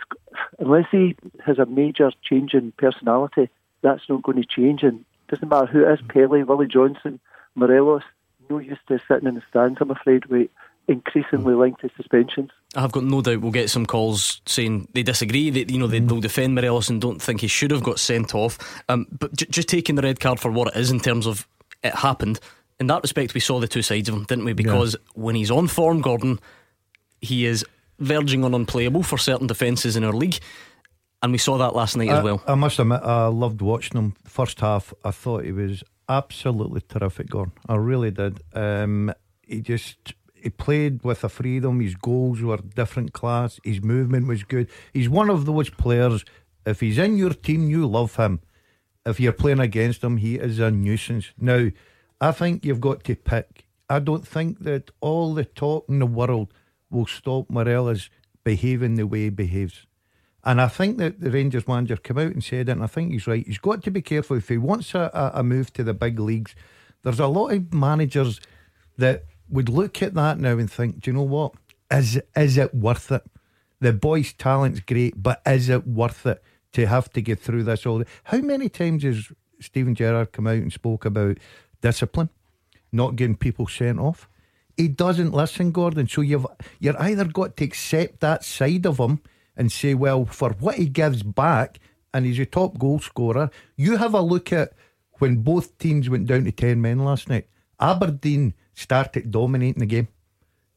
unless 0.59 0.87
he 0.91 1.15
has 1.45 1.59
a 1.59 1.65
major 1.65 2.11
change 2.23 2.53
in 2.53 2.73
personality, 2.73 3.49
that's 3.81 4.09
not 4.09 4.23
going 4.23 4.41
to 4.41 4.47
change. 4.47 4.83
And 4.83 5.05
doesn't 5.29 5.47
matter 5.47 5.67
who 5.67 5.87
it 5.87 5.93
is, 5.93 5.99
Pelly, 6.09 6.43
Willie 6.43 6.67
Johnston, 6.67 7.19
Morelos. 7.55 8.03
No 8.49 8.57
use 8.59 8.79
to 8.89 8.99
sitting 9.07 9.27
in 9.27 9.35
the 9.35 9.43
stands. 9.49 9.77
I'm 9.79 9.91
afraid. 9.91 10.25
Wait 10.25 10.51
increasingly 10.87 11.55
lengthy 11.55 11.89
suspensions. 11.95 12.51
I've 12.75 12.91
got 12.91 13.03
no 13.03 13.21
doubt 13.21 13.41
we'll 13.41 13.51
get 13.51 13.69
some 13.69 13.85
calls 13.85 14.41
saying 14.45 14.87
they 14.93 15.03
disagree. 15.03 15.49
That 15.49 15.69
you 15.69 15.77
know 15.77 15.87
they, 15.87 15.99
will 15.99 16.19
defend 16.19 16.55
Morelos 16.55 16.89
and 16.89 16.99
don't 16.99 17.21
think 17.21 17.41
he 17.41 17.47
should 17.47 17.71
have 17.71 17.83
got 17.83 17.99
sent 17.99 18.33
off. 18.33 18.57
Um, 18.89 19.07
but 19.11 19.35
j- 19.35 19.47
just 19.49 19.67
taking 19.67 19.95
the 19.95 20.01
red 20.01 20.19
card 20.19 20.39
for 20.39 20.51
what 20.51 20.69
it 20.69 20.79
is 20.79 20.91
in 20.91 20.99
terms 20.99 21.27
of 21.27 21.47
it 21.83 21.93
happened. 21.93 22.39
in 22.79 22.87
that 22.87 23.01
respect, 23.01 23.33
we 23.33 23.39
saw 23.39 23.59
the 23.59 23.67
two 23.67 23.81
sides 23.81 24.09
of 24.09 24.15
him, 24.15 24.23
didn't 24.23 24.45
we? 24.45 24.53
Because 24.53 24.95
yeah. 24.95 25.21
when 25.21 25.35
he's 25.35 25.51
on 25.51 25.67
form, 25.67 26.01
Gordon, 26.01 26.39
he 27.21 27.45
is 27.45 27.65
verging 27.99 28.43
on 28.43 28.53
unplayable 28.53 29.03
for 29.03 29.17
certain 29.17 29.47
defences 29.47 29.95
in 29.95 30.03
our 30.03 30.13
league. 30.13 30.39
And 31.21 31.31
we 31.31 31.37
saw 31.37 31.57
that 31.59 31.75
last 31.75 31.95
night 31.95 32.09
I, 32.09 32.17
as 32.17 32.23
well. 32.23 32.43
I 32.47 32.55
must 32.55 32.79
admit, 32.79 33.01
I 33.01 33.27
loved 33.27 33.61
watching 33.61 33.97
him. 33.97 34.15
First 34.25 34.59
half, 34.59 34.93
I 35.05 35.11
thought 35.11 35.45
he 35.45 35.51
was 35.51 35.83
absolutely 36.09 36.81
terrific, 36.81 37.29
Gordon. 37.29 37.53
I 37.69 37.75
really 37.75 38.11
did. 38.11 38.41
Um, 38.53 39.13
he 39.41 39.61
just 39.61 40.13
he 40.43 40.49
played 40.49 41.03
with 41.03 41.23
a 41.23 41.29
freedom. 41.29 41.79
His 41.79 41.95
goals 41.95 42.41
were 42.41 42.57
different 42.57 43.13
class. 43.13 43.61
His 43.63 43.81
movement 43.81 44.27
was 44.27 44.43
good. 44.43 44.69
He's 44.93 45.07
one 45.07 45.29
of 45.29 45.45
those 45.45 45.69
players. 45.69 46.25
If 46.65 46.81
he's 46.81 46.97
in 46.97 47.17
your 47.17 47.33
team, 47.33 47.69
you 47.69 47.87
love 47.87 48.17
him. 48.17 48.41
If 49.05 49.21
you're 49.21 49.31
playing 49.31 49.61
against 49.61 50.03
him, 50.03 50.17
he 50.17 50.35
is 50.35 50.59
a 50.59 50.69
nuisance. 50.69 51.31
Now, 51.39 51.69
I 52.19 52.33
think 52.33 52.65
you've 52.65 52.81
got 52.81 53.05
to 53.05 53.15
pick. 53.15 53.67
I 53.89 53.99
don't 53.99 54.27
think 54.27 54.59
that 54.63 54.91
all 54.99 55.33
the 55.33 55.45
talk 55.45 55.85
in 55.87 55.99
the 55.99 56.05
world 56.05 56.53
will 56.89 57.07
stop 57.07 57.49
Morelos 57.49 58.09
behaving 58.43 58.95
the 58.95 59.07
way 59.07 59.23
he 59.23 59.29
behaves. 59.29 59.87
And 60.43 60.59
I 60.59 60.67
think 60.67 60.97
that 60.97 61.21
the 61.21 61.31
Rangers 61.31 61.69
manager 61.69 61.95
came 61.95 62.17
out 62.17 62.33
and 62.33 62.43
said 62.43 62.67
it, 62.67 62.73
and 62.73 62.83
I 62.83 62.87
think 62.87 63.13
he's 63.13 63.27
right. 63.27 63.47
He's 63.47 63.59
got 63.59 63.81
to 63.83 63.91
be 63.91 64.01
careful 64.01 64.35
if 64.35 64.49
he 64.49 64.57
wants 64.57 64.93
a, 64.93 65.31
a 65.33 65.41
move 65.41 65.71
to 65.73 65.85
the 65.85 65.93
big 65.93 66.19
leagues. 66.19 66.53
There's 67.03 67.21
a 67.21 67.27
lot 67.27 67.53
of 67.53 67.73
managers 67.73 68.41
that 68.97 69.23
would 69.49 69.69
look 69.69 70.01
at 70.01 70.13
that 70.15 70.39
now 70.39 70.57
and 70.57 70.71
think, 70.71 71.01
do 71.01 71.11
you 71.11 71.17
know 71.17 71.23
what? 71.23 71.53
Is 71.91 72.19
is 72.35 72.57
it 72.57 72.73
worth 72.73 73.11
it? 73.11 73.23
The 73.79 73.93
boy's 73.93 74.33
talent's 74.33 74.79
great, 74.79 75.21
but 75.21 75.41
is 75.45 75.69
it 75.69 75.85
worth 75.85 76.25
it 76.25 76.41
to 76.73 76.87
have 76.87 77.11
to 77.11 77.21
get 77.21 77.39
through 77.39 77.63
this 77.63 77.85
all? 77.85 78.03
How 78.25 78.37
many 78.39 78.69
times 78.69 79.03
has 79.03 79.31
Steven 79.59 79.95
Gerrard 79.95 80.31
come 80.31 80.47
out 80.47 80.55
and 80.55 80.71
spoke 80.71 81.05
about 81.05 81.37
discipline, 81.81 82.29
not 82.91 83.15
getting 83.15 83.35
people 83.35 83.67
sent 83.67 83.99
off? 83.99 84.27
He 84.77 84.87
doesn't 84.87 85.33
listen, 85.33 85.71
Gordon. 85.71 86.07
So 86.07 86.21
you've 86.21 86.47
you're 86.79 86.99
either 87.01 87.25
got 87.25 87.57
to 87.57 87.63
accept 87.65 88.21
that 88.21 88.43
side 88.43 88.85
of 88.85 88.97
him 88.99 89.21
and 89.55 89.71
say, 89.71 89.93
well, 89.93 90.25
for 90.25 90.51
what 90.53 90.75
he 90.75 90.85
gives 90.85 91.21
back, 91.21 91.79
and 92.13 92.25
he's 92.25 92.39
a 92.39 92.45
top 92.45 92.77
goal 92.77 92.99
scorer. 92.99 93.49
You 93.75 93.97
have 93.97 94.13
a 94.13 94.21
look 94.21 94.53
at 94.53 94.73
when 95.19 95.37
both 95.37 95.77
teams 95.77 96.09
went 96.09 96.27
down 96.27 96.45
to 96.45 96.51
ten 96.51 96.81
men 96.81 96.99
last 96.99 97.27
night. 97.29 97.47
Aberdeen 97.79 98.53
started 98.73 99.31
dominating 99.31 99.79
the 99.79 99.85
game 99.85 100.07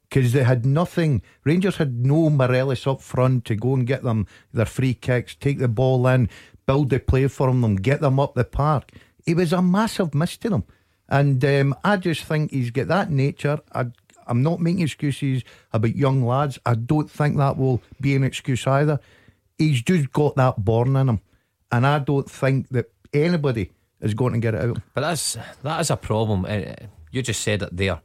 because 0.09 0.33
they 0.33 0.45
had 0.45 0.65
nothing. 0.65 1.23
Rangers 1.45 1.77
had 1.77 2.05
no 2.05 2.31
Morelos 2.31 2.87
up 2.87 3.01
front 3.01 3.45
to 3.47 3.57
go 3.57 3.75
and 3.75 3.87
get 3.87 4.03
them 4.03 4.27
their 4.53 4.67
free 4.67 4.95
kicks, 4.95 5.35
take 5.35 5.59
the 5.59 5.69
ball 5.69 6.07
in, 6.07 6.29
build 6.67 6.91
the 6.91 6.99
play 6.99 7.29
for 7.29 7.49
them, 7.49 7.77
get 7.77 8.01
them 8.01 8.21
up 8.21 8.35
the 8.35 8.45
park. 8.45 8.93
It 9.27 9.37
was 9.37 9.53
a 9.53 9.63
massive 9.63 10.15
miss 10.15 10.37
to 10.39 10.51
them. 10.51 10.65
And 11.09 11.45
um, 11.45 11.75
I 11.85 11.97
just 11.97 12.25
think 12.25 12.51
he's 12.51 12.71
got 12.71 12.89
that 12.89 13.11
nature. 13.11 13.61
I, 13.73 13.87
I'm 14.27 14.43
not 14.43 14.61
making 14.61 14.83
excuses 14.83 15.45
about 15.73 15.95
young 15.95 16.25
lads. 16.25 16.59
I 16.67 16.75
don't 16.75 17.11
think 17.11 17.37
that 17.37 17.57
will 17.57 17.83
be 18.01 18.17
an 18.17 18.25
excuse 18.25 18.67
either. 18.67 19.01
He's 19.59 19.83
just 19.83 20.13
got 20.13 20.37
that 20.37 20.65
born 20.65 20.97
in 20.97 21.09
him. 21.09 21.21
And 21.71 21.87
I 21.87 21.99
don't 22.01 22.31
think 22.31 22.69
that 22.71 22.91
anybody 23.13 23.71
is 24.01 24.15
going 24.15 24.35
to 24.35 24.39
get 24.39 24.55
it 24.55 24.63
out. 24.63 24.79
But 24.95 25.01
that's 25.03 25.37
that 25.63 25.81
is 25.81 25.91
a 25.91 25.97
problem. 25.97 26.47
Eh, 26.47 26.75
you 27.11 27.23
just 27.23 27.41
said 27.41 27.63
it 27.63 27.77
there. 27.77 28.01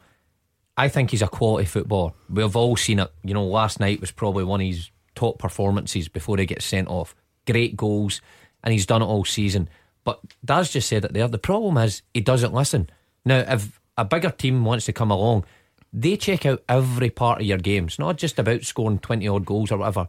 I 0.77 0.87
think 0.87 1.11
he's 1.11 1.21
a 1.21 1.27
quality 1.27 1.65
footballer. 1.65 2.13
We've 2.29 2.55
all 2.55 2.75
seen 2.75 2.99
it. 2.99 3.11
You 3.23 3.33
know, 3.33 3.45
last 3.45 3.79
night 3.79 4.01
was 4.01 4.11
probably 4.11 4.43
one 4.43 4.61
of 4.61 4.67
his 4.67 4.89
top 5.15 5.37
performances 5.39 6.07
before 6.07 6.37
he 6.37 6.45
gets 6.45 6.65
sent 6.65 6.87
off. 6.87 7.13
Great 7.45 7.75
goals, 7.75 8.21
and 8.63 8.71
he's 8.71 8.85
done 8.85 9.01
it 9.01 9.05
all 9.05 9.25
season. 9.25 9.69
But 10.03 10.19
Daz 10.43 10.71
just 10.71 10.87
said 10.87 11.05
it 11.05 11.13
there. 11.13 11.27
The 11.27 11.37
problem 11.37 11.77
is 11.77 12.01
he 12.13 12.21
doesn't 12.21 12.53
listen. 12.53 12.89
Now, 13.25 13.39
if 13.47 13.79
a 13.97 14.05
bigger 14.05 14.31
team 14.31 14.65
wants 14.65 14.85
to 14.85 14.93
come 14.93 15.11
along, 15.11 15.45
they 15.93 16.17
check 16.17 16.45
out 16.45 16.63
every 16.69 17.09
part 17.09 17.41
of 17.41 17.47
your 17.47 17.57
game. 17.57 17.85
It's 17.85 17.99
not 17.99 18.17
just 18.17 18.39
about 18.39 18.63
scoring 18.63 18.99
20 18.99 19.27
odd 19.27 19.45
goals 19.45 19.71
or 19.71 19.77
whatever. 19.77 20.07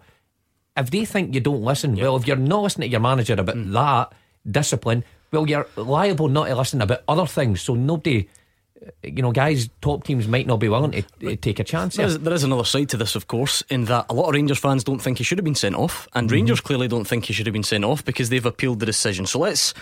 If 0.76 0.90
they 0.90 1.04
think 1.04 1.34
you 1.34 1.40
don't 1.40 1.62
listen, 1.62 1.96
well, 1.96 2.16
if 2.16 2.26
you're 2.26 2.37
not 2.37 2.62
listening 2.62 2.88
to 2.88 2.92
your 2.92 3.00
manager 3.00 3.34
about 3.34 3.56
mm. 3.56 3.72
that 3.72 4.14
discipline, 4.50 5.04
well, 5.30 5.46
you're 5.46 5.66
liable 5.76 6.28
not 6.28 6.46
to 6.46 6.54
listen 6.54 6.80
about 6.80 7.02
other 7.08 7.26
things. 7.26 7.61
So 7.61 7.75
nobody 7.75 8.28
you 9.02 9.22
know, 9.22 9.32
guys, 9.32 9.68
top 9.80 10.04
teams 10.04 10.26
might 10.26 10.46
not 10.46 10.58
be 10.58 10.68
willing 10.68 10.92
to, 10.92 11.02
to 11.20 11.36
take 11.36 11.58
a 11.58 11.64
chance. 11.64 11.96
There 11.96 12.06
is, 12.06 12.18
there 12.18 12.32
is, 12.32 12.44
another 12.44 12.64
side 12.64 12.88
to 12.90 12.96
this, 12.96 13.14
of 13.14 13.28
course, 13.28 13.62
in 13.68 13.84
that 13.86 14.06
a 14.08 14.14
lot 14.14 14.28
of 14.28 14.34
Rangers 14.34 14.58
fans 14.58 14.84
don't 14.84 15.00
think 15.00 15.18
he 15.18 15.24
should 15.24 15.38
have 15.38 15.44
been 15.44 15.54
sent 15.54 15.74
off, 15.74 16.08
and 16.14 16.28
mm-hmm. 16.28 16.34
Rangers 16.34 16.60
clearly 16.60 16.88
don't 16.88 17.06
think 17.06 17.26
he 17.26 17.32
should 17.32 17.46
have 17.46 17.52
been 17.52 17.62
sent 17.62 17.84
off 17.84 18.04
because 18.04 18.28
they've 18.28 18.46
appealed 18.46 18.80
the 18.80 18.86
decision. 18.86 19.26
So 19.26 19.38
let's 19.38 19.74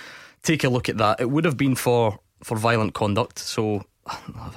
take 0.43 0.65
a 0.65 0.69
look 0.69 0.89
at 0.89 0.99
that. 0.99 1.21
It 1.21 1.31
would 1.31 1.45
have 1.45 1.57
been 1.57 1.75
for 1.75 2.19
for 2.43 2.57
violent 2.57 2.95
conduct. 2.95 3.39
So 3.39 3.85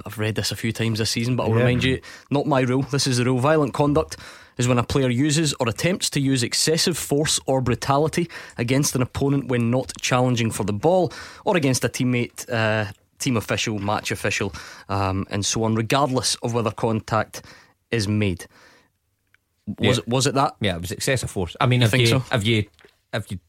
I've 0.06 0.18
read 0.18 0.36
this 0.36 0.52
a 0.52 0.56
few 0.56 0.72
times 0.72 1.00
this 1.00 1.12
season, 1.12 1.36
but 1.36 1.44
I'll 1.44 1.50
yeah. 1.50 1.58
remind 1.58 1.84
you, 1.84 2.02
not 2.30 2.46
my 2.46 2.62
rule. 2.62 2.84
This 2.84 3.08
is 3.08 3.18
the 3.18 3.26
rule. 3.26 3.40
Violent 3.40 3.74
conduct 3.74 4.18
is 4.58 4.68
when 4.68 4.78
a 4.78 4.84
player 4.84 5.10
uses 5.10 5.54
or 5.60 5.68
attempts 5.68 6.10
to 6.12 6.20
use 6.20 6.44
excessive 6.44 6.98
force 6.98 7.40
or 7.46 7.62
brutality 7.62 8.30
against 8.58 8.96
an 8.96 9.02
opponent 9.02 9.48
when 9.48 9.72
not 9.72 9.92
challenging 10.00 10.52
for 10.52 10.64
the 10.64 10.74
ball 10.74 11.12
or 11.46 11.58
against 11.58 11.84
a 11.84 11.90
teammate. 11.90 12.50
Uh, 12.50 12.92
team 13.24 13.38
official, 13.38 13.80
match 13.80 14.12
official, 14.12 14.54
um, 14.90 15.26
and 15.30 15.46
so 15.46 15.64
on, 15.64 15.76
regardless 15.76 16.36
of 16.36 16.54
whether 16.54 16.72
contact 16.72 17.44
is 17.92 18.08
made. 18.08 18.46
Was 19.66 19.98
yeah. 19.98 20.02
it 20.02 20.08
was 20.08 20.28
it 20.28 20.34
that? 20.36 20.56
Yeah, 20.60 20.76
it 20.76 20.82
was 20.82 20.92
excessive 20.92 21.30
force. 21.30 21.56
I 21.62 21.68
mean, 21.68 21.82
you 21.82 21.88
if 21.88 21.94
you 21.94 22.08
so? 22.08 22.24
if 22.32 22.46
you 22.46 22.66
if 23.14 23.32
you 23.32 23.40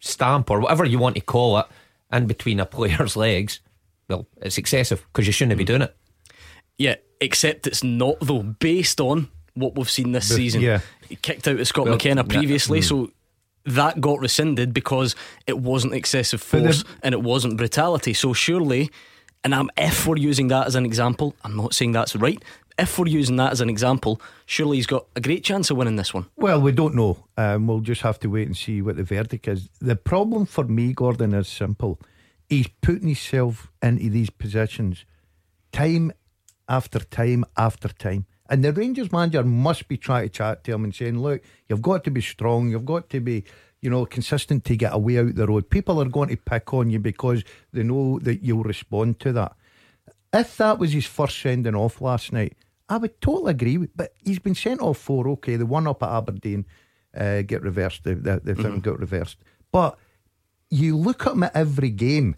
stamp 0.00 0.50
or 0.50 0.60
whatever 0.60 0.84
you 0.84 0.98
want 0.98 1.14
to 1.14 1.20
call 1.20 1.58
it 1.58 1.66
in 2.12 2.26
between 2.26 2.60
a 2.60 2.66
player's 2.76 3.16
legs, 3.16 3.60
well, 4.08 4.26
it's 4.42 4.58
excessive 4.58 5.04
because 5.12 5.26
you 5.26 5.32
shouldn't 5.32 5.54
mm. 5.54 5.58
be 5.58 5.64
doing 5.64 5.82
it. 5.82 5.96
Yeah, 6.76 6.96
except 7.20 7.66
it's 7.66 7.84
not 7.84 8.16
though, 8.20 8.42
based 8.42 9.00
on 9.00 9.28
what 9.54 9.76
we've 9.76 9.90
seen 9.90 10.10
this 10.10 10.34
season. 10.34 10.60
Yeah, 10.60 10.80
he 11.08 11.16
kicked 11.16 11.46
out 11.46 11.60
of 11.60 11.68
Scott 11.68 11.84
well, 11.84 11.94
McKenna 11.94 12.24
previously, 12.24 12.78
yeah. 12.78 12.84
mm. 12.84 12.88
so 12.88 13.10
that 13.64 14.00
got 14.00 14.20
rescinded 14.20 14.74
because 14.74 15.16
it 15.46 15.58
wasn't 15.58 15.94
excessive 15.94 16.42
force 16.42 16.84
and 17.02 17.14
it 17.14 17.22
wasn't 17.22 17.56
brutality. 17.56 18.12
So 18.14 18.32
surely, 18.32 18.90
and 19.42 19.54
I'm 19.54 19.70
if 19.76 20.06
we're 20.06 20.16
using 20.16 20.48
that 20.48 20.66
as 20.66 20.74
an 20.74 20.84
example, 20.84 21.34
I'm 21.44 21.56
not 21.56 21.74
saying 21.74 21.92
that's 21.92 22.14
right. 22.16 22.42
If 22.76 22.98
we're 22.98 23.06
using 23.06 23.36
that 23.36 23.52
as 23.52 23.60
an 23.60 23.70
example, 23.70 24.20
surely 24.46 24.78
he's 24.78 24.86
got 24.86 25.06
a 25.14 25.20
great 25.20 25.44
chance 25.44 25.70
of 25.70 25.76
winning 25.76 25.96
this 25.96 26.12
one. 26.12 26.26
Well, 26.36 26.60
we 26.60 26.72
don't 26.72 26.96
know. 26.96 27.24
Um, 27.36 27.68
we'll 27.68 27.80
just 27.80 28.02
have 28.02 28.18
to 28.20 28.28
wait 28.28 28.48
and 28.48 28.56
see 28.56 28.82
what 28.82 28.96
the 28.96 29.04
verdict 29.04 29.46
is. 29.46 29.68
The 29.80 29.94
problem 29.94 30.44
for 30.44 30.64
me, 30.64 30.92
Gordon, 30.92 31.34
is 31.34 31.46
simple. 31.46 32.00
He's 32.48 32.66
putting 32.82 33.06
himself 33.06 33.70
into 33.80 34.10
these 34.10 34.28
positions 34.28 35.04
time 35.72 36.12
after 36.68 36.98
time 36.98 37.44
after 37.56 37.88
time. 37.88 38.26
And 38.48 38.62
the 38.62 38.72
Rangers 38.72 39.10
manager 39.10 39.42
must 39.42 39.88
be 39.88 39.96
trying 39.96 40.24
to 40.24 40.28
chat 40.28 40.64
to 40.64 40.72
him 40.72 40.84
and 40.84 40.94
saying, 40.94 41.18
look, 41.18 41.42
you've 41.68 41.82
got 41.82 42.04
to 42.04 42.10
be 42.10 42.20
strong, 42.20 42.68
you've 42.68 42.84
got 42.84 43.08
to 43.10 43.20
be, 43.20 43.44
you 43.80 43.88
know, 43.88 44.04
consistent 44.04 44.64
to 44.66 44.76
get 44.76 44.92
away 44.92 45.18
out 45.18 45.34
the 45.34 45.46
road. 45.46 45.70
People 45.70 46.00
are 46.00 46.06
going 46.06 46.28
to 46.28 46.36
pick 46.36 46.74
on 46.74 46.90
you 46.90 46.98
because 46.98 47.42
they 47.72 47.82
know 47.82 48.18
that 48.20 48.42
you'll 48.42 48.62
respond 48.62 49.18
to 49.20 49.32
that. 49.32 49.56
If 50.32 50.56
that 50.58 50.78
was 50.78 50.92
his 50.92 51.06
first 51.06 51.40
sending 51.40 51.74
off 51.74 52.00
last 52.00 52.32
night, 52.32 52.56
I 52.88 52.98
would 52.98 53.18
totally 53.20 53.52
agree 53.52 53.78
with 53.78 53.96
but 53.96 54.12
he's 54.22 54.38
been 54.38 54.54
sent 54.54 54.80
off 54.80 54.98
for 54.98 55.26
okay, 55.28 55.56
the 55.56 55.64
one 55.64 55.86
up 55.86 56.02
at 56.02 56.10
Aberdeen 56.10 56.66
uh, 57.16 57.42
get 57.42 57.62
reversed, 57.62 58.04
the, 58.04 58.14
the, 58.14 58.40
the 58.44 58.54
thing 58.54 58.64
mm-hmm. 58.64 58.78
got 58.80 58.98
reversed. 58.98 59.38
But 59.72 59.98
you 60.70 60.96
look 60.96 61.26
at 61.26 61.32
him 61.32 61.44
at 61.44 61.56
every 61.56 61.90
game 61.90 62.36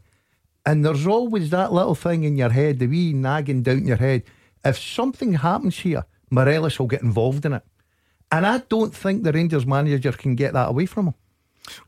and 0.64 0.84
there's 0.84 1.06
always 1.06 1.50
that 1.50 1.72
little 1.72 1.94
thing 1.94 2.24
in 2.24 2.36
your 2.36 2.50
head, 2.50 2.78
the 2.78 2.86
wee 2.86 3.12
nagging 3.12 3.62
down 3.62 3.86
your 3.86 3.96
head 3.96 4.22
if 4.66 4.78
something 4.78 5.34
happens 5.34 5.78
here, 5.78 6.04
Morelos 6.30 6.78
will 6.78 6.86
get 6.86 7.02
involved 7.02 7.46
in 7.46 7.52
it. 7.54 7.62
And 8.30 8.46
I 8.46 8.58
don't 8.58 8.94
think 8.94 9.22
the 9.22 9.32
Rangers 9.32 9.66
manager 9.66 10.12
can 10.12 10.34
get 10.34 10.52
that 10.52 10.68
away 10.68 10.86
from 10.86 11.06
him. 11.06 11.14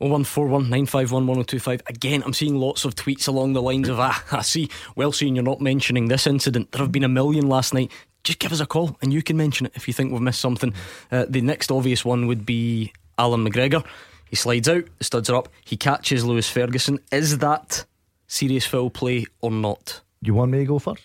01419511025. 0.01 1.89
Again, 1.89 2.23
I'm 2.25 2.33
seeing 2.33 2.57
lots 2.57 2.85
of 2.85 2.95
tweets 2.95 3.29
along 3.29 3.53
the 3.53 3.63
lines 3.63 3.89
of, 3.89 3.99
ah, 4.01 4.25
I 4.33 4.43
see, 4.43 4.71
well, 4.97 5.13
seeing 5.13 5.37
you're 5.37 5.45
not 5.45 5.61
mentioning 5.61 6.09
this 6.09 6.27
incident. 6.27 6.73
There 6.73 6.81
have 6.83 6.93
been 6.93 7.05
a 7.05 7.09
million 7.09 7.49
last 7.49 7.75
night. 7.75 7.93
Just 8.25 8.39
give 8.39 8.53
us 8.53 8.61
a 8.61 8.67
call 8.67 8.97
and 9.01 9.13
you 9.13 9.23
can 9.23 9.37
mention 9.37 9.67
it 9.67 9.73
if 9.75 9.87
you 9.87 9.95
think 9.95 10.13
we've 10.13 10.21
missed 10.21 10.41
something. 10.41 10.75
Uh, 11.11 11.27
the 11.29 11.41
next 11.41 11.71
obvious 11.71 12.05
one 12.05 12.27
would 12.27 12.45
be 12.45 12.93
Allan 13.17 13.49
McGregor. 13.49 13.85
He 14.29 14.37
slides 14.37 14.69
out, 14.69 14.85
the 14.99 15.05
studs 15.05 15.31
are 15.31 15.37
up, 15.37 15.49
he 15.65 15.77
catches 15.77 16.25
Lewis 16.25 16.51
Ferguson. 16.51 16.99
Is 17.11 17.39
that 17.39 17.87
serious 18.27 18.67
foul 18.67 18.91
play 18.91 19.27
or 19.41 19.51
not? 19.51 20.03
Do 20.23 20.29
you 20.29 20.35
want 20.35 20.51
me 20.51 20.59
to 20.59 20.65
go 20.65 20.79
first? 20.79 21.05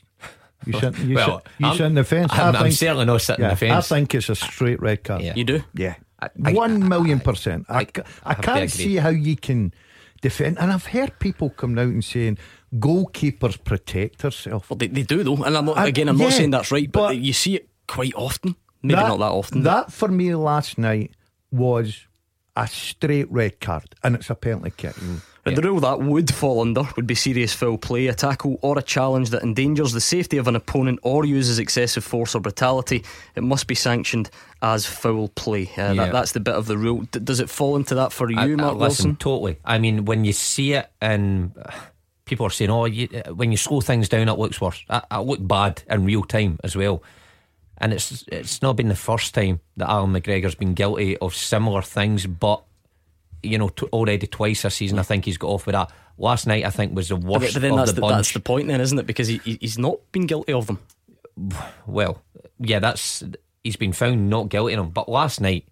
You 0.66 0.74
shouldn't. 0.74 0.98
You, 1.00 1.16
well, 1.16 1.40
should, 1.40 1.66
you 1.66 1.74
shouldn't 1.74 1.96
the 1.96 2.04
fence. 2.04 2.32
I'm, 2.34 2.56
I 2.56 2.66
am 2.66 2.72
certainly 2.72 3.06
not 3.06 3.22
sitting 3.22 3.44
yeah, 3.44 3.52
the 3.52 3.56
fence. 3.56 3.92
I 3.92 3.96
think 3.96 4.16
it's 4.16 4.30
a 4.30 4.36
straight 4.36 4.82
red 4.82 5.04
card. 5.04 5.22
Yeah. 5.22 5.34
You 5.36 5.44
do? 5.44 5.64
Yeah. 5.74 5.96
I, 6.20 6.54
One 6.54 6.88
million 6.88 7.20
percent. 7.20 7.66
I, 7.70 7.82
I, 7.82 7.86
I 8.26 8.34
can't 8.36 8.72
see 8.72 8.96
how 8.96 9.10
you 9.10 9.36
can 9.36 9.74
defend. 10.22 10.58
And 10.60 10.72
I've 10.72 10.88
heard 10.88 11.20
people 11.20 11.50
come 11.50 11.78
out 11.78 11.88
and 11.88 12.04
saying 12.04 12.38
goalkeepers 12.76 13.64
protect 13.64 14.20
themselves. 14.20 14.70
Well, 14.70 14.78
they, 14.78 14.88
they 14.88 15.04
do 15.04 15.24
though. 15.24 15.44
And 15.44 15.58
I'm 15.58 15.66
not, 15.66 15.86
again, 15.86 16.10
I'm 16.10 16.18
yeah, 16.18 16.26
not 16.26 16.34
saying 16.34 16.52
that's 16.52 16.72
right, 16.72 16.92
but, 16.92 17.10
but, 17.10 17.18
you 17.18 17.34
see 17.34 17.56
it 17.56 17.70
quite 17.88 18.14
often. 18.16 18.56
Maybe 18.82 18.96
that, 18.96 19.08
not 19.08 19.20
that 19.20 19.32
often. 19.32 19.64
That 19.64 19.92
for 19.92 20.08
me 20.08 20.34
last 20.36 20.78
night 20.78 21.12
was 21.52 22.08
a 22.56 22.68
straight 22.68 23.32
red 23.32 23.60
card, 23.60 23.96
and 24.04 24.16
it's 24.16 24.30
apparently 24.30 24.72
penalty 24.72 25.22
kick. 25.44 25.54
Mm. 25.54 25.62
The 25.62 25.68
rule 25.70 25.80
that 25.82 26.00
would 26.00 26.34
fall 26.34 26.62
under 26.62 26.84
would 26.96 27.08
be 27.08 27.16
serious 27.16 27.54
foul 27.54 27.78
play, 27.78 28.08
a 28.08 28.14
tackle 28.14 28.60
or 28.62 28.78
a 28.78 28.82
challenge 28.82 29.30
that 29.32 29.44
endangers 29.44 29.92
the 29.92 30.02
safety 30.02 30.38
of 30.38 30.48
an 30.48 30.56
opponent 30.56 31.00
or 31.04 31.26
uses 31.26 31.60
excessive 31.60 32.04
force 32.04 32.36
or 32.36 32.40
brutality. 32.40 33.04
It 33.36 33.44
must 33.44 33.68
be 33.68 33.76
sanctioned 33.76 34.30
as 34.62 34.86
foul 34.86 35.30
play. 35.30 35.64
Uh, 35.78 35.92
yeah. 35.92 35.94
that, 35.94 36.12
that's 36.12 36.32
the 36.32 36.40
bit 36.40 36.56
of 36.56 36.68
the 36.68 36.78
rule. 36.78 37.02
D- 37.12 37.20
does 37.20 37.40
it 37.40 37.50
fall 37.50 37.76
into 37.76 37.96
that 37.96 38.12
for 38.12 38.30
you, 38.30 38.38
I, 38.38 38.48
Mark 38.48 38.60
I, 38.60 38.66
listen, 38.66 38.80
Wilson? 38.80 39.16
Totally. 39.18 39.58
I 39.66 39.78
mean, 39.78 40.06
when 40.06 40.26
you 40.26 40.34
see 40.34 40.74
it 40.74 40.90
and 41.02 41.52
people 42.26 42.46
are 42.46 42.52
saying, 42.52 42.72
"Oh, 42.72 42.86
you, 42.86 43.08
when 43.36 43.52
you 43.52 43.58
slow 43.58 43.82
things 43.82 44.10
down, 44.10 44.30
it 44.30 44.40
looks 44.40 44.62
worse." 44.62 44.84
I, 44.90 45.02
I 45.12 45.20
look 45.20 45.46
bad 45.46 45.84
in 45.90 46.06
real 46.06 46.24
time 46.24 46.60
as 46.64 46.76
well. 46.76 47.04
And 47.78 47.92
it's 47.92 48.24
it's 48.28 48.62
not 48.62 48.78
been 48.78 48.88
the 48.88 48.96
first 48.96 49.34
time 49.34 49.60
that 49.78 49.90
Allan 49.90 50.14
McGregor's 50.14 50.56
been 50.56 50.74
guilty 50.74 51.18
of 51.18 51.36
similar 51.36 51.82
things, 51.82 52.26
but 52.26 52.64
you 53.44 53.58
know, 53.58 53.70
t- 53.70 53.88
already 53.88 54.28
twice 54.28 54.62
this 54.64 54.76
season. 54.76 55.00
I 55.00 55.04
think 55.04 55.26
he's 55.26 55.38
got 55.38 55.50
off 55.50 55.66
with 55.66 55.74
that. 55.74 55.92
Last 56.18 56.48
night, 56.48 56.66
I 56.66 56.70
think, 56.70 56.96
was 56.96 57.10
the 57.10 57.16
worst. 57.16 57.54
But, 57.54 57.62
then 57.62 57.76
that's 57.76 57.94
the, 57.94 58.02
the 58.02 58.08
that's 58.08 58.34
the 58.34 58.40
point, 58.40 58.68
then, 58.68 58.82
isn't 58.82 58.98
it? 58.98 59.08
Because 59.08 59.28
he, 59.28 59.40
he's 59.40 59.78
not 59.78 60.00
been 60.12 60.28
guilty 60.28 60.54
of 60.54 60.68
them. 60.68 60.80
Well, 61.86 62.22
yeah, 62.60 62.80
that's 62.80 63.24
he's 63.64 63.76
been 63.76 63.94
found 63.94 64.30
not 64.30 64.50
guilty 64.50 64.74
of 64.74 64.80
them. 64.80 64.90
But 64.90 65.10
last 65.10 65.42
night, 65.42 65.68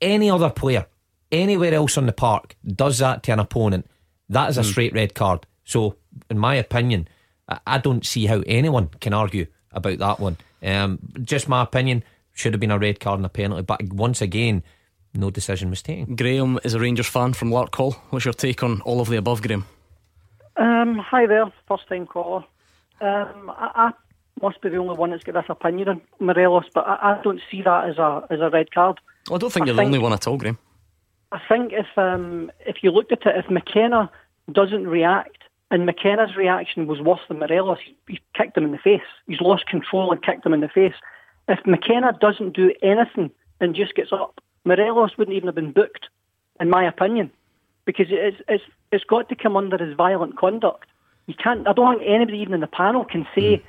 any 0.00 0.30
other 0.30 0.50
player, 0.50 0.86
anywhere 1.32 1.74
else 1.74 1.98
on 1.98 2.06
the 2.06 2.12
park, 2.12 2.56
does 2.66 2.98
that 2.98 3.22
to 3.24 3.32
an 3.32 3.40
opponent, 3.40 3.86
that 4.28 4.50
is 4.50 4.58
a 4.58 4.62
mm. 4.62 4.70
straight 4.70 4.92
red 4.92 5.14
card. 5.14 5.46
So, 5.64 5.96
in 6.28 6.38
my 6.38 6.54
opinion, 6.54 7.08
I 7.66 7.78
don't 7.78 8.06
see 8.06 8.26
how 8.26 8.42
anyone 8.46 8.88
can 9.00 9.12
argue 9.12 9.46
about 9.72 9.98
that 9.98 10.20
one. 10.20 10.36
Um, 10.62 10.98
just 11.22 11.48
my 11.48 11.62
opinion, 11.62 12.04
should 12.32 12.54
have 12.54 12.60
been 12.60 12.70
a 12.70 12.78
red 12.78 13.00
card 13.00 13.18
and 13.18 13.26
a 13.26 13.28
penalty. 13.28 13.62
But 13.62 13.92
once 13.92 14.22
again, 14.22 14.62
no 15.14 15.30
decision 15.30 15.70
was 15.70 15.82
taken. 15.82 16.16
Graham 16.16 16.58
is 16.64 16.74
a 16.74 16.80
Rangers 16.80 17.08
fan 17.08 17.32
from 17.32 17.50
Larkhall. 17.50 17.94
What's 18.10 18.24
your 18.24 18.34
take 18.34 18.62
on 18.62 18.80
all 18.82 19.00
of 19.00 19.08
the 19.08 19.16
above, 19.16 19.42
Graham? 19.42 19.64
Um, 20.56 20.98
hi 20.98 21.26
there, 21.26 21.52
first 21.66 21.88
time 21.88 22.06
caller. 22.06 22.44
Um, 23.00 23.50
I, 23.50 23.70
I, 23.74 23.92
must 24.42 24.60
be 24.62 24.70
the 24.70 24.76
only 24.76 24.96
one 24.96 25.10
that's 25.10 25.22
got 25.22 25.34
this 25.34 25.44
opinion 25.48 25.88
on 25.88 26.00
Morelos, 26.18 26.64
but 26.74 26.86
I, 26.86 27.18
I, 27.18 27.22
don't 27.22 27.40
see 27.50 27.62
that 27.62 27.88
as 27.90 27.98
a 27.98 28.26
as 28.30 28.40
a 28.40 28.50
red 28.50 28.70
card. 28.72 28.98
Well, 29.28 29.36
I 29.36 29.38
don't 29.38 29.52
think 29.52 29.64
I 29.64 29.66
you're 29.66 29.76
think, 29.76 29.90
the 29.90 29.96
only 29.96 29.98
one 29.98 30.12
at 30.12 30.26
all, 30.26 30.36
Graham. 30.36 30.58
I 31.32 31.40
think 31.48 31.72
if 31.72 31.86
um, 31.96 32.50
if 32.60 32.82
you 32.82 32.90
looked 32.90 33.12
at 33.12 33.26
it, 33.26 33.36
if 33.36 33.50
McKenna 33.50 34.10
doesn't 34.52 34.86
react, 34.86 35.38
and 35.70 35.86
McKenna's 35.86 36.36
reaction 36.36 36.86
was 36.86 37.00
worse 37.00 37.20
than 37.28 37.38
Morelos, 37.38 37.78
he 38.08 38.20
kicked 38.34 38.56
him 38.56 38.64
in 38.64 38.72
the 38.72 38.78
face. 38.78 39.00
He's 39.26 39.40
lost 39.40 39.66
control 39.66 40.10
and 40.12 40.22
kicked 40.22 40.44
him 40.44 40.52
in 40.52 40.60
the 40.60 40.68
face. 40.68 40.94
If 41.48 41.60
McKenna 41.66 42.16
doesn't 42.20 42.54
do 42.54 42.72
anything 42.82 43.30
and 43.60 43.74
just 43.74 43.94
gets 43.94 44.12
up 44.12 44.40
Morelos 44.64 45.16
wouldn't 45.16 45.36
even 45.36 45.48
have 45.48 45.54
been 45.54 45.72
booked, 45.72 46.08
in 46.60 46.68
my 46.68 46.86
opinion, 46.86 47.30
because 47.84 48.06
it's 48.10 48.36
it's 48.48 48.64
it's 48.92 49.04
got 49.04 49.28
to 49.28 49.36
come 49.36 49.56
under 49.56 49.78
his 49.78 49.96
violent 49.96 50.36
conduct. 50.36 50.86
You 51.26 51.34
can't. 51.34 51.66
I 51.66 51.72
don't 51.72 51.98
think 51.98 52.10
anybody 52.10 52.38
even 52.38 52.54
in 52.54 52.60
the 52.60 52.66
panel 52.66 53.04
can 53.04 53.26
say. 53.34 53.56
Mm. 53.56 53.62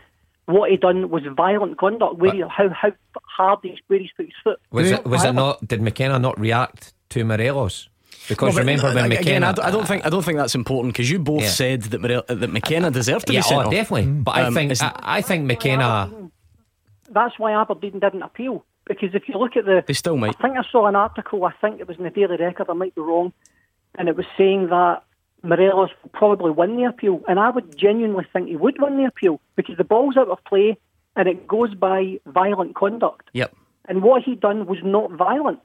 What 0.45 0.71
he 0.71 0.75
done 0.75 1.09
was 1.09 1.23
violent 1.37 1.77
conduct. 1.77 2.15
Where 2.15 2.33
he, 2.33 2.41
how 2.41 2.67
how 2.69 2.91
hard 3.23 3.59
he 3.61 3.79
where 3.87 3.99
he 3.99 4.09
put 4.17 4.25
his 4.25 4.35
foot. 4.43 4.59
Was 4.71 4.91
it 4.91 5.05
was 5.05 5.23
it 5.23 5.33
not? 5.33 5.65
Did 5.65 5.81
McKenna 5.81 6.19
not 6.19 6.37
react 6.39 6.93
to 7.09 7.23
Morelos? 7.23 7.87
Because 8.27 8.55
well, 8.55 8.63
remember 8.63 8.93
when 8.93 9.05
again, 9.05 9.19
McKenna, 9.19 9.47
I 9.47 9.51
don't, 9.51 9.65
I 9.65 9.71
don't, 9.71 9.87
think 9.87 10.05
I 10.05 10.09
don't 10.09 10.23
think 10.23 10.37
that's 10.37 10.55
important 10.55 10.93
because 10.93 11.09
you 11.09 11.19
both 11.19 11.41
yeah. 11.41 11.49
said 11.49 11.81
that 11.83 12.01
Morel, 12.01 12.23
that 12.27 12.49
McKenna 12.49 12.91
deserved 12.91 13.27
to 13.27 13.33
yeah, 13.33 13.39
be 13.39 13.43
sent 13.43 13.61
oh, 13.61 13.65
off. 13.65 13.71
definitely. 13.71 14.11
But 14.11 14.37
um, 14.37 14.57
I 14.57 14.67
think 14.67 14.81
I, 14.81 14.99
I, 15.01 15.21
think 15.21 15.45
McKenna. 15.45 16.29
That's 17.09 17.37
why 17.39 17.53
Aberdeen 17.59 17.99
didn't 17.99 18.21
appeal 18.21 18.65
because 18.93 19.15
if 19.15 19.27
you 19.27 19.37
look 19.37 19.55
at 19.55 19.65
the, 19.65 19.83
they 19.85 19.93
still 19.93 20.17
might. 20.17 20.35
I 20.39 20.41
think 20.41 20.57
I 20.57 20.63
saw 20.71 20.87
an 20.87 20.95
article. 20.95 21.43
I 21.45 21.53
think 21.61 21.79
it 21.79 21.87
was 21.87 21.97
in 21.97 22.03
the 22.03 22.09
Daily 22.09 22.37
Record. 22.37 22.67
I 22.69 22.73
might 22.73 22.95
be 22.95 23.01
wrong, 23.01 23.33
and 23.95 24.07
it 24.07 24.15
was 24.15 24.25
saying 24.37 24.67
that 24.69 25.03
Morelos 25.43 25.89
will 26.03 26.11
probably 26.13 26.51
win 26.51 26.77
the 26.77 26.83
appeal, 26.83 27.21
and 27.27 27.39
I 27.39 27.49
would 27.49 27.77
genuinely 27.77 28.25
think 28.31 28.47
he 28.47 28.55
would 28.55 28.81
win 28.81 28.97
the 28.97 29.05
appeal 29.05 29.39
because 29.55 29.77
the 29.77 29.83
ball's 29.83 30.17
out 30.17 30.29
of 30.29 30.43
play 30.45 30.77
and 31.15 31.27
it 31.27 31.47
goes 31.47 31.73
by 31.73 32.19
violent 32.25 32.75
conduct. 32.75 33.29
Yep. 33.33 33.55
And 33.85 34.03
what 34.03 34.23
he 34.23 34.35
done 34.35 34.65
was 34.65 34.79
not 34.83 35.11
violent. 35.11 35.59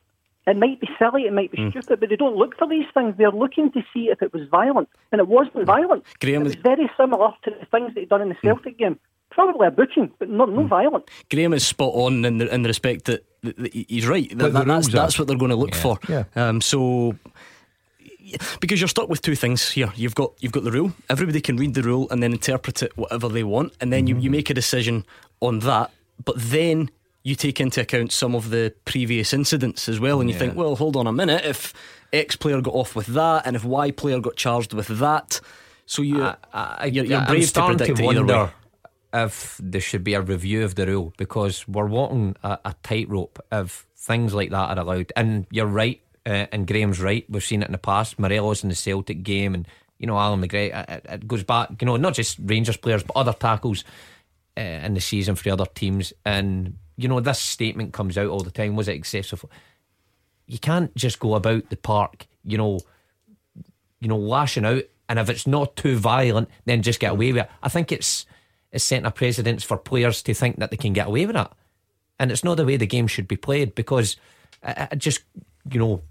It 0.47 0.57
might 0.57 0.81
be 0.81 0.89
silly, 0.99 1.23
it 1.23 1.33
might 1.33 1.51
be 1.51 1.59
mm. 1.59 1.71
stupid, 1.71 1.99
but 1.99 2.09
they 2.09 2.17
don't 2.17 2.37
look 2.37 2.57
for 2.57 2.69
these 2.69 2.87
things. 2.95 3.17
They're 3.19 3.33
looking 3.33 3.73
to 3.73 3.83
see 3.93 4.11
if 4.11 4.23
it 4.23 4.33
was 4.33 4.49
violent, 4.49 4.89
and 5.11 5.21
it 5.21 5.27
wasn't 5.27 5.67
violent. 5.67 6.05
Graham 6.21 6.43
it 6.43 6.45
was 6.45 6.55
very 6.55 6.89
similar 6.97 7.33
to 7.45 7.51
the 7.51 7.67
things 7.67 7.95
that 7.95 8.01
he 8.01 8.07
done 8.07 8.23
in 8.23 8.29
the 8.29 8.35
hmm. 8.37 8.47
Celtic 8.47 8.75
mm. 8.75 8.79
game. 8.79 9.01
Probably 9.37 9.67
a 9.67 9.71
booking, 9.71 10.11
but 10.19 10.31
not 10.31 10.49
no 10.49 10.63
mm. 10.63 10.69
violent. 10.69 11.05
Graham 11.31 11.53
is 11.53 11.67
spot 11.67 11.93
on 11.93 12.25
in 12.25 12.39
the 12.39 12.53
in 12.53 12.63
the 12.63 12.69
respect 12.69 13.05
that, 13.05 13.23
that, 13.43 13.57
that 13.59 13.75
he's 13.75 14.07
right. 14.07 14.31
That, 14.39 14.55
that, 14.55 14.67
that's 14.67 14.89
that's 14.89 15.19
what 15.19 15.29
they're 15.29 15.37
going 15.37 15.51
to 15.51 15.57
look 15.57 15.75
yeah. 15.75 15.83
for. 15.83 15.99
Yeah. 16.09 16.25
Um, 16.35 16.63
so 16.63 17.15
because 18.61 18.81
you're 18.81 18.89
stuck 18.89 19.11
with 19.11 19.21
two 19.21 19.35
things 19.35 19.71
here. 19.71 19.93
You've 19.95 20.15
got 20.15 20.33
you've 20.41 20.53
got 20.53 20.65
the 20.65 20.73
rule. 20.73 20.95
Everybody 21.11 21.43
can 21.43 21.59
read 21.59 21.75
the 21.75 21.83
rule 21.83 22.09
and 22.11 22.23
then 22.23 22.33
interpret 22.33 22.83
it 22.83 22.97
whatever 22.97 23.29
they 23.29 23.45
want, 23.45 23.75
and 23.79 23.93
then 23.93 24.07
mm-hmm. 24.07 24.17
you, 24.17 24.25
you 24.25 24.31
make 24.31 24.49
a 24.49 24.55
decision 24.55 25.05
on 25.41 25.59
that. 25.61 25.91
But 26.25 26.37
then 26.39 26.91
you 27.23 27.35
take 27.35 27.61
into 27.61 27.83
account 27.83 28.13
some 28.13 28.35
of 28.35 28.49
the 28.49 28.73
previous 28.87 29.35
incidents 29.35 29.87
as 29.87 30.01
well, 30.01 30.23
and 30.23 30.31
you 30.31 30.35
yeah. 30.35 30.41
think, 30.41 30.57
well, 30.57 30.77
hold 30.77 30.97
on 30.97 31.07
a 31.07 31.13
minute. 31.13 31.45
If 31.45 31.75
X 32.11 32.37
player 32.37 32.63
got 32.63 32.73
off 32.73 32.97
with 32.97 33.09
that, 33.09 33.47
and 33.47 33.55
if 33.55 33.65
Y 33.65 33.91
player 33.91 34.19
got 34.19 34.37
charged 34.37 34.73
with 34.73 34.89
that, 34.89 35.43
so 35.85 36.01
you 36.01 36.25
I, 36.25 36.37
I, 36.55 36.87
you're, 36.87 37.05
you're 37.05 37.25
brave 37.27 37.53
to 37.53 37.67
predict 37.67 37.97
to 37.99 38.03
wonder 38.03 38.53
if 39.17 39.59
there 39.63 39.81
should 39.81 40.05
be 40.05 40.15
a 40.15 40.21
review 40.21 40.63
of 40.63 40.75
the 40.75 40.87
rule 40.87 41.15
because 41.17 41.67
we're 41.67 41.87
walking 41.87 42.37
a, 42.43 42.59
a 42.67 42.75
tightrope 42.83 43.43
if 43.51 43.87
things 43.97 44.35
like 44.35 44.51
that 44.51 44.77
are 44.77 44.83
allowed. 44.83 45.11
And 45.17 45.47
you're 45.51 45.67
right, 45.67 46.01
uh, 46.27 46.47
and 46.53 46.67
Graham's 46.67 47.01
right. 47.01 47.25
We've 47.29 47.43
seen 47.43 47.63
it 47.63 47.67
in 47.67 47.73
the 47.73 47.79
past. 47.79 48.19
Morelos 48.19 48.63
in 48.63 48.69
the 48.69 48.75
Celtic 48.75 49.23
game, 49.23 49.55
and 49.55 49.67
you 49.99 50.07
know 50.07 50.19
Allan 50.19 50.43
McGregor. 50.43 50.89
It, 50.89 51.07
it 51.09 51.29
goes 51.29 51.45
back, 51.45 51.71
you 51.81 51.87
know, 51.87 51.97
not 51.97 52.15
just 52.15 52.39
Rangers 52.43 52.77
players, 52.77 53.03
but 53.03 53.17
other 53.17 53.33
tackles 53.33 53.85
uh, 54.57 54.61
in 54.61 54.95
the 54.95 55.01
season 55.01 55.35
for 55.35 55.45
the 55.45 55.51
other 55.51 55.67
teams. 55.75 56.13
And 56.25 56.77
you 56.99 57.09
know, 57.09 57.21
this 57.21 57.41
statement 57.41 57.95
comes 57.95 58.19
out 58.19 58.29
all 58.29 58.41
the 58.41 58.51
time. 58.51 58.77
Was 58.77 58.89
it 58.89 58.97
excessive? 58.97 59.45
You 60.47 60.59
can't 60.59 60.95
just 60.95 61.19
go 61.21 61.35
about 61.35 61.71
the 61.71 61.77
park, 61.77 62.27
you 62.45 62.59
know, 62.59 62.81
you 64.01 64.09
know, 64.09 64.19
lashing 64.19 64.67
out, 64.67 64.83
and 65.09 65.19
if 65.19 65.31
it's 65.31 65.47
not 65.47 65.75
too 65.75 65.97
violent, 65.97 66.51
then 66.67 66.83
just 66.83 67.01
get 67.01 67.13
away 67.13 67.33
with 67.33 67.45
it. 67.45 67.51
I 67.63 67.71
think 67.71 67.91
it's 67.91 68.27
is 68.77 68.85
setting 68.85 69.07
a 69.07 69.11
precedence 69.11 69.65
for 69.65 69.77
players 69.77 70.23
to 70.23 70.35
think 70.35 70.59
that 70.59 70.71
they 70.71 70.77
can 70.77 70.93
get 70.93 71.09
away 71.09 71.27
with 71.27 71.37
it. 71.37 71.49
And 72.19 72.31
it's 72.31 72.45
not 72.45 72.57
the 72.57 72.65
way 72.65 72.77
the 72.77 72.87
game 72.87 73.09
should 73.09 73.29
be 73.29 73.37
played 73.37 73.75
because 73.75 74.17
it, 74.63 74.99
just, 74.99 75.23
you 75.71 75.81
know, 75.81 76.03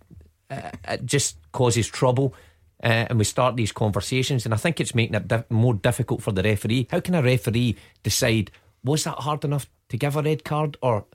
it 0.49 1.05
just 1.05 1.37
causes 1.51 1.87
trouble. 1.87 2.35
Uh, 2.83 3.07
and 3.09 3.17
we 3.17 3.23
start 3.23 3.55
these 3.55 3.71
conversations, 3.71 4.45
and 4.45 4.53
I 4.53 4.57
think 4.57 4.79
it's 4.79 4.93
making 4.93 5.15
it 5.15 5.27
di- 5.27 5.45
more 5.49 5.73
difficult 5.73 6.21
for 6.21 6.33
the 6.33 6.43
referee. 6.43 6.87
How 6.91 6.99
can 6.99 7.15
a 7.15 7.21
referee 7.23 7.77
decide 8.03 8.51
was 8.83 9.05
that 9.05 9.19
hard 9.19 9.45
enough 9.45 9.67
to 9.89 9.97
give 9.97 10.15
a 10.17 10.21
red 10.21 10.43
card? 10.43 10.77
Or, 10.81 11.05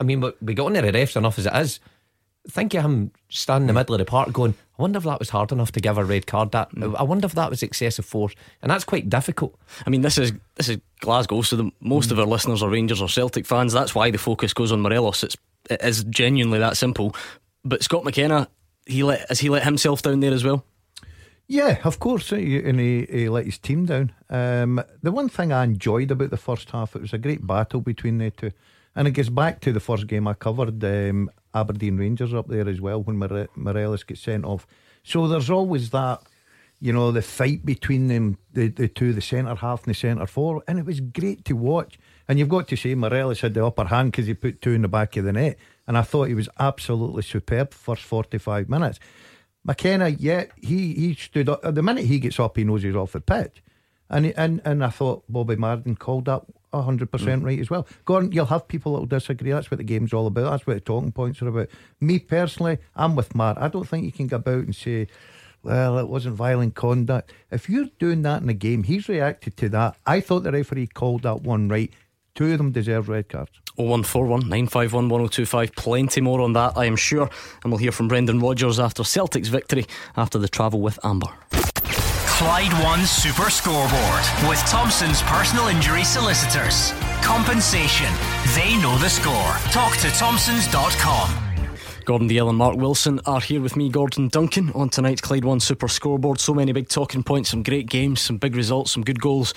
I 0.00 0.04
mean, 0.04 0.24
we 0.40 0.54
got 0.54 0.66
on 0.66 0.72
the 0.74 0.82
refs 0.82 1.16
enough 1.16 1.38
as 1.38 1.46
it 1.46 1.56
is 1.56 1.80
think 2.50 2.74
of 2.74 2.84
him 2.84 3.12
standing 3.28 3.68
in 3.68 3.74
the 3.74 3.78
middle 3.78 3.94
of 3.94 3.98
the 3.98 4.04
park 4.04 4.32
going, 4.32 4.54
I 4.78 4.82
wonder 4.82 4.98
if 4.98 5.04
that 5.04 5.18
was 5.18 5.30
hard 5.30 5.52
enough 5.52 5.72
to 5.72 5.80
give 5.80 5.98
a 5.98 6.04
red 6.04 6.26
card. 6.26 6.52
That 6.52 6.70
mm. 6.72 6.94
I 6.96 7.02
wonder 7.02 7.26
if 7.26 7.34
that 7.34 7.50
was 7.50 7.62
excessive 7.62 8.04
force, 8.04 8.34
and 8.62 8.70
that's 8.70 8.84
quite 8.84 9.10
difficult. 9.10 9.58
I 9.86 9.90
mean, 9.90 10.02
this 10.02 10.18
is 10.18 10.32
this 10.54 10.68
is 10.68 10.78
Glasgow, 11.00 11.42
so 11.42 11.56
the, 11.56 11.70
most 11.80 12.08
mm. 12.08 12.12
of 12.12 12.20
our 12.20 12.26
listeners 12.26 12.62
are 12.62 12.70
Rangers 12.70 13.02
or 13.02 13.08
Celtic 13.08 13.46
fans. 13.46 13.72
That's 13.72 13.94
why 13.94 14.10
the 14.10 14.18
focus 14.18 14.52
goes 14.52 14.72
on 14.72 14.80
Morelos. 14.80 15.24
It's 15.24 15.36
it 15.68 15.82
is 15.82 16.04
genuinely 16.04 16.58
that 16.60 16.76
simple. 16.76 17.14
But 17.64 17.82
Scott 17.82 18.04
McKenna, 18.04 18.48
he 18.86 19.02
let 19.02 19.28
has 19.28 19.40
he 19.40 19.48
let 19.48 19.64
himself 19.64 20.02
down 20.02 20.20
there 20.20 20.32
as 20.32 20.44
well? 20.44 20.64
Yeah, 21.50 21.78
of 21.84 21.98
course, 21.98 22.30
and 22.30 22.78
he, 22.78 23.06
he 23.10 23.28
let 23.30 23.46
his 23.46 23.56
team 23.56 23.86
down. 23.86 24.12
Um, 24.28 24.82
the 25.02 25.10
one 25.10 25.30
thing 25.30 25.50
I 25.50 25.64
enjoyed 25.64 26.10
about 26.10 26.28
the 26.28 26.36
first 26.36 26.70
half, 26.70 26.94
it 26.94 27.00
was 27.00 27.14
a 27.14 27.18
great 27.18 27.46
battle 27.46 27.80
between 27.80 28.18
the 28.18 28.30
two. 28.30 28.52
And 28.98 29.06
it 29.06 29.12
gets 29.12 29.28
back 29.28 29.60
to 29.60 29.72
the 29.72 29.78
first 29.78 30.08
game 30.08 30.26
I 30.26 30.34
covered. 30.34 30.82
Um, 30.82 31.30
Aberdeen 31.54 31.96
Rangers 31.98 32.34
up 32.34 32.48
there 32.48 32.68
as 32.68 32.80
well 32.80 33.00
when 33.00 33.16
More- 33.16 33.46
Morelos 33.54 34.02
gets 34.02 34.22
sent 34.22 34.44
off. 34.44 34.66
So 35.04 35.28
there's 35.28 35.50
always 35.50 35.90
that, 35.90 36.20
you 36.80 36.92
know, 36.92 37.12
the 37.12 37.22
fight 37.22 37.64
between 37.64 38.08
them, 38.08 38.38
the, 38.52 38.66
the 38.66 38.88
two, 38.88 39.12
the 39.12 39.20
centre 39.20 39.54
half 39.54 39.84
and 39.84 39.94
the 39.94 39.98
centre 39.98 40.26
four. 40.26 40.64
and 40.66 40.80
it 40.80 40.84
was 40.84 40.98
great 40.98 41.44
to 41.44 41.52
watch. 41.54 41.96
And 42.26 42.40
you've 42.40 42.48
got 42.48 42.66
to 42.66 42.76
say 42.76 42.96
Morelos 42.96 43.40
had 43.40 43.54
the 43.54 43.64
upper 43.64 43.84
hand 43.84 44.10
because 44.10 44.26
he 44.26 44.34
put 44.34 44.60
two 44.60 44.72
in 44.72 44.82
the 44.82 44.88
back 44.88 45.16
of 45.16 45.24
the 45.24 45.32
net, 45.32 45.58
and 45.86 45.96
I 45.96 46.02
thought 46.02 46.24
he 46.24 46.34
was 46.34 46.48
absolutely 46.58 47.22
superb 47.22 47.72
first 47.72 48.02
45 48.02 48.68
minutes. 48.68 48.98
McKenna, 49.64 50.08
yeah, 50.08 50.46
he 50.56 50.92
he 50.94 51.14
stood 51.14 51.48
up. 51.48 51.62
The 51.62 51.82
minute 51.84 52.06
he 52.06 52.18
gets 52.18 52.40
up, 52.40 52.56
he 52.56 52.64
knows 52.64 52.82
he's 52.82 52.96
off 52.96 53.12
the 53.12 53.20
pitch. 53.20 53.62
And, 54.10 54.26
and 54.36 54.60
and 54.64 54.84
I 54.84 54.90
thought 54.90 55.22
Bobby 55.28 55.54
Madden 55.54 55.94
called 55.94 56.24
that 56.24 56.42
100% 56.72 57.08
mm. 57.08 57.44
right 57.44 57.58
as 57.58 57.70
well. 57.70 57.86
Gordon, 58.04 58.32
you'll 58.32 58.46
have 58.46 58.68
people 58.68 58.92
that 58.92 59.00
will 59.00 59.06
disagree. 59.06 59.50
That's 59.50 59.70
what 59.70 59.78
the 59.78 59.84
game's 59.84 60.12
all 60.12 60.26
about. 60.26 60.50
That's 60.50 60.66
what 60.66 60.74
the 60.74 60.80
talking 60.80 61.12
points 61.12 61.42
are 61.42 61.48
about. 61.48 61.68
Me 62.00 62.18
personally, 62.18 62.78
I'm 62.94 63.16
with 63.16 63.34
Matt. 63.34 63.60
I 63.60 63.68
don't 63.68 63.88
think 63.88 64.04
you 64.04 64.12
can 64.12 64.26
go 64.26 64.36
about 64.36 64.64
and 64.64 64.74
say, 64.74 65.08
well, 65.62 65.98
it 65.98 66.08
wasn't 66.08 66.36
violent 66.36 66.74
conduct. 66.74 67.32
If 67.50 67.68
you're 67.68 67.88
doing 67.98 68.22
that 68.22 68.42
in 68.42 68.48
a 68.48 68.54
game, 68.54 68.84
he's 68.84 69.08
reacted 69.08 69.56
to 69.58 69.68
that. 69.70 69.96
I 70.06 70.20
thought 70.20 70.44
the 70.44 70.52
referee 70.52 70.88
called 70.88 71.22
that 71.22 71.42
one 71.42 71.68
right. 71.68 71.92
Two 72.34 72.52
of 72.52 72.58
them 72.58 72.70
deserve 72.70 73.08
red 73.08 73.28
cards. 73.28 73.50
0141 73.76 74.40
951 74.48 75.08
1025. 75.08 75.72
Plenty 75.74 76.20
more 76.20 76.40
on 76.40 76.52
that, 76.52 76.76
I 76.76 76.84
am 76.84 76.96
sure. 76.96 77.28
And 77.62 77.72
we'll 77.72 77.78
hear 77.78 77.92
from 77.92 78.08
Brendan 78.08 78.40
Rodgers 78.40 78.78
after 78.78 79.04
Celtic's 79.04 79.48
victory 79.48 79.86
after 80.16 80.38
the 80.38 80.48
travel 80.48 80.80
with 80.80 80.98
Amber. 81.04 81.28
Clyde 82.38 82.72
One 82.84 83.04
Super 83.04 83.50
Scoreboard 83.50 84.24
with 84.48 84.60
Thompson's 84.60 85.22
personal 85.22 85.66
injury 85.66 86.04
solicitors. 86.04 86.92
Compensation. 87.20 88.06
They 88.54 88.80
know 88.80 88.96
the 88.98 89.08
score. 89.10 89.56
Talk 89.72 89.96
to 89.96 90.08
Thompsons.com. 90.10 91.48
Gordon 92.04 92.28
Dalziel 92.28 92.50
and 92.50 92.56
Mark 92.56 92.76
Wilson 92.76 93.18
are 93.26 93.40
here 93.40 93.60
with 93.60 93.74
me, 93.74 93.88
Gordon 93.88 94.28
Duncan, 94.28 94.70
on 94.76 94.88
tonight's 94.88 95.20
Clyde 95.20 95.44
One 95.44 95.58
Super 95.58 95.88
Scoreboard. 95.88 96.38
So 96.38 96.54
many 96.54 96.70
big 96.70 96.88
talking 96.88 97.24
points, 97.24 97.50
some 97.50 97.64
great 97.64 97.90
games, 97.90 98.20
some 98.20 98.36
big 98.36 98.54
results, 98.54 98.92
some 98.92 99.02
good 99.02 99.20
goals, 99.20 99.52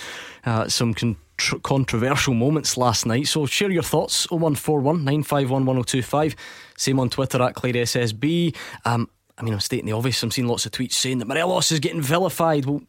uh, 0.46 0.68
some 0.68 0.96
contr- 0.96 1.62
controversial 1.62 2.34
moments 2.34 2.78
last 2.78 3.06
night. 3.06 3.28
So 3.28 3.46
share 3.46 3.70
your 3.70 3.84
thoughts 3.84 4.26
0141 4.32 5.06
951 5.06 5.66
1025. 5.68 6.36
Same 6.78 7.00
on 7.00 7.12
Twitter 7.12 7.44
at 7.44 7.54
Clyde 7.54 7.76
SSB. 7.76 8.56
Um, 8.86 9.08
I 9.42 9.44
mean, 9.44 9.54
I'm 9.56 9.60
stating 9.60 9.88
the 9.88 9.94
obvious. 9.94 10.22
I'm 10.22 10.30
seeing 10.30 10.48
lots 10.48 10.68
of 10.68 10.72
tweets 10.72 10.94
saying 10.94 11.18
that 11.18 11.28
Morelos 11.28 11.72
is 11.72 11.80
getting 11.80 12.02
vilified. 12.02 12.68
Well, 12.68 12.84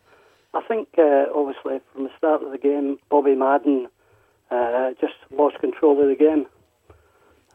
I 0.54 0.62
think 0.62 0.88
uh, 0.98 1.26
obviously 1.36 1.82
from 1.92 2.06
the 2.06 2.12
start 2.18 2.44
of 2.44 2.52
the 2.52 2.58
game, 2.58 2.98
Bobby 3.10 3.36
Madden 3.36 3.90
uh, 4.50 4.92
just 5.02 5.16
lost 5.32 5.60
control 5.60 6.02
of 6.02 6.08
the 6.08 6.16
game. 6.16 6.46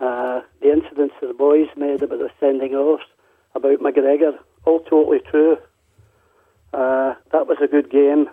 Uh, 0.00 0.42
the 0.60 0.72
incidents 0.72 1.14
that 1.20 1.28
the 1.28 1.34
boys 1.34 1.68
made 1.76 2.02
about 2.02 2.18
the 2.18 2.30
sending 2.38 2.74
offs, 2.74 3.04
about 3.54 3.80
McGregor, 3.80 4.38
all 4.64 4.80
totally 4.80 5.20
true. 5.30 5.56
Uh, 6.72 7.14
that 7.32 7.46
was 7.46 7.56
a 7.62 7.66
good 7.66 7.90
game, 7.90 8.28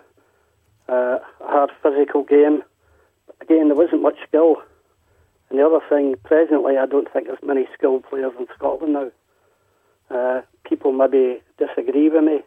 uh, 0.88 1.18
a 1.40 1.46
hard 1.46 1.70
physical 1.82 2.22
game. 2.22 2.62
Again, 3.40 3.68
there 3.68 3.76
wasn't 3.76 4.02
much 4.02 4.16
skill. 4.28 4.56
And 5.48 5.58
the 5.58 5.66
other 5.66 5.80
thing, 5.88 6.16
presently, 6.24 6.76
I 6.76 6.86
don't 6.86 7.10
think 7.12 7.26
there's 7.26 7.38
many 7.42 7.66
skilled 7.76 8.04
players 8.04 8.32
in 8.38 8.46
Scotland 8.54 8.92
now. 8.92 9.10
Uh, 10.10 10.42
people 10.68 10.92
maybe 10.92 11.40
disagree 11.58 12.08
with 12.10 12.24
me. 12.24 12.40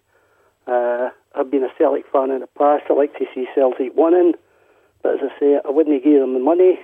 Uh, 0.67 1.09
I've 1.33 1.49
been 1.49 1.63
a 1.63 1.73
Celtic 1.77 2.05
fan 2.11 2.31
in 2.31 2.41
the 2.41 2.47
past. 2.47 2.83
I 2.89 2.93
like 2.93 3.17
to 3.17 3.25
see 3.33 3.47
Celtic 3.55 3.95
winning. 3.95 4.33
But 5.01 5.15
as 5.15 5.19
I 5.23 5.39
say, 5.39 5.59
I 5.63 5.69
wouldn't 5.69 6.03
give 6.03 6.19
them 6.19 6.33
the 6.33 6.39
money. 6.39 6.79